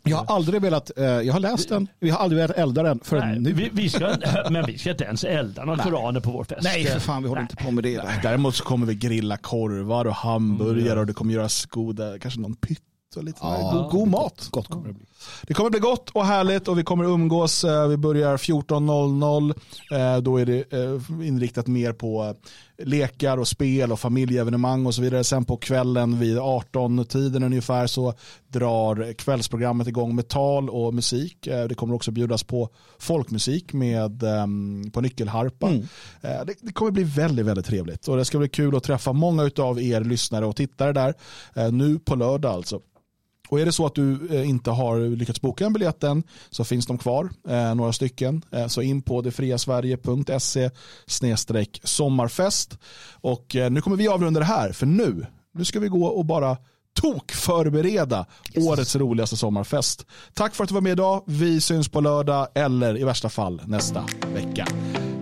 Jag 0.07 0.17
har 0.17 0.37
aldrig 0.37 0.63
velat, 0.63 0.91
uh, 0.99 1.05
jag 1.05 1.33
har 1.33 1.41
läst 1.41 1.69
den, 1.69 1.89
vi 2.01 2.11
har 2.11 2.19
aldrig 2.19 2.41
velat 2.43 2.57
elda 2.57 2.83
den 2.83 3.01
förrän 3.05 3.43
nu. 3.43 3.53
Vi, 3.53 3.71
vi, 3.73 3.91
ska, 3.91 4.17
men 4.51 4.67
vi 4.67 4.79
ska 4.79 4.91
inte 4.91 5.05
ens 5.05 5.25
elda 5.25 5.65
några 5.65 5.83
koraner 5.83 6.21
på 6.21 6.31
vår 6.31 6.45
fest. 6.45 6.61
Nej, 6.63 6.85
för 6.85 7.01
fan, 7.01 7.23
vi 7.23 7.29
håller 7.29 7.43
Nej. 7.43 7.49
inte 7.53 7.65
på 7.65 7.71
med 7.71 7.85
det. 7.85 8.05
Däremot 8.23 8.55
så 8.55 8.65
kommer 8.65 8.87
vi 8.87 8.95
grilla 8.95 9.37
korvar 9.37 10.05
och 10.05 10.15
hamburgare 10.15 10.91
mm. 10.91 10.99
och 10.99 11.07
det 11.07 11.13
kommer 11.13 11.35
göras 11.35 11.67
goda, 11.67 12.19
kanske 12.19 12.41
någon 12.41 12.57
pytt 12.57 12.83
och 13.17 13.25
lite 13.25 13.39
ja, 13.43 13.71
god, 13.73 13.91
god 13.91 14.09
mat. 14.09 14.49
Gott 14.51 14.69
kommer 14.69 14.89
det 14.89 14.95
bli. 14.95 15.07
Det 15.43 15.55
kommer 15.55 15.71
bli 15.71 15.81
gott 15.81 16.11
och 16.11 16.27
härligt 16.27 16.69
och 16.69 16.79
vi 16.79 16.85
kommer 16.85 17.05
umgås. 17.05 17.65
Eh, 17.65 17.89
vi 17.89 17.97
börjar 17.97 18.37
14.00. 18.37 19.55
Eh, 19.93 20.23
då 20.23 20.37
är 20.37 20.47
det 20.47 20.73
eh, 20.73 21.27
inriktat 21.29 21.67
mer 21.67 21.93
på 21.93 22.35
lekar 22.79 23.39
och 23.39 23.49
spel 23.49 23.93
och 23.93 24.01
familjeevenemang 24.01 24.87
och 24.87 24.95
så 24.95 25.03
vidare. 25.03 25.25
Sen 25.25 25.45
på 25.45 25.57
kvällen 25.57 26.19
vid 26.19 26.39
18-tiden 26.39 27.43
ungefär 27.43 27.87
så 27.87 28.15
drar 28.49 29.13
kvällsprogrammet 29.13 29.89
igång 29.89 30.15
med 30.15 30.29
tal 30.29 30.71
och 30.71 30.95
musik. 30.95 31.39
Det 31.43 31.75
kommer 31.77 31.95
också 31.95 32.11
bjudas 32.11 32.43
på 32.43 32.69
folkmusik 32.99 33.73
med, 33.73 34.23
ehm, 34.23 34.91
på 34.91 35.01
nyckelharpa. 35.01 35.69
Mm. 35.69 35.87
Det, 36.21 36.55
det, 36.61 36.73
kommer 36.73 36.91
bli 36.91 37.05
väldigt, 37.05 37.47
väldigt 37.47 37.67
trevligt 37.67 38.09
och 38.09 38.17
det 38.17 38.25
ska 38.25 38.39
bli 38.39 38.49
kul 38.49 38.77
att 38.77 38.85
träffa 38.85 39.13
många 39.13 39.51
av 39.59 39.83
er 39.83 40.01
lyssnare 40.01 40.47
och 40.47 40.57
tittare 40.57 40.93
där. 40.93 41.15
Nu 41.71 41.99
på 41.99 42.15
lördag 42.15 42.55
alltså. 42.55 42.81
Och 43.49 43.61
är 43.61 43.65
det 43.65 43.73
så 43.73 43.87
att 43.87 43.95
du 43.95 44.29
eh, 44.31 44.49
inte 44.49 44.71
har 44.71 45.17
lyckats 45.17 45.41
boka 45.41 45.67
en 45.67 45.73
biljett 45.73 46.05
än 46.05 46.23
så 46.51 46.65
finns 46.65 46.87
de 46.87 46.99
kvar, 46.99 47.31
eh, 47.49 47.75
några 47.75 47.93
stycken. 47.93 48.43
Eh, 48.53 48.67
så 48.67 48.83
in 48.83 49.03
på 49.03 49.21
detfriasverige.se 49.23 50.71
sommarfest. 51.85 52.79
Och 53.13 53.57
nu 53.71 53.81
kommer 53.81 53.97
vi 53.97 54.09
avrunda 54.09 54.41
det 54.41 54.47
här, 54.47 54.73
för 54.73 54.87
nu, 54.87 55.27
nu 55.55 55.65
ska 55.65 55.81
vi 55.81 55.89
gå 55.89 56.07
och 56.07 56.25
bara 56.25 56.57
tok 56.95 57.33
förbereda 57.33 58.27
yes. 58.55 58.67
årets 58.67 58.97
roligaste 58.97 59.37
sommarfest. 59.37 60.07
Tack 60.35 60.55
för 60.55 60.65
att 60.65 60.69
du 60.69 60.75
var 60.75 60.83
med 60.83 60.93
idag. 60.93 61.23
Vi 61.27 61.61
syns 61.61 61.89
på 61.89 62.01
lördag 62.01 62.49
eller 62.55 62.99
i 62.99 63.05
värsta 63.05 63.29
fall 63.29 63.63
nästa 63.67 64.05
vecka. 64.35 64.67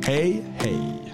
Hej, 0.03 0.45
hej. 0.59 1.12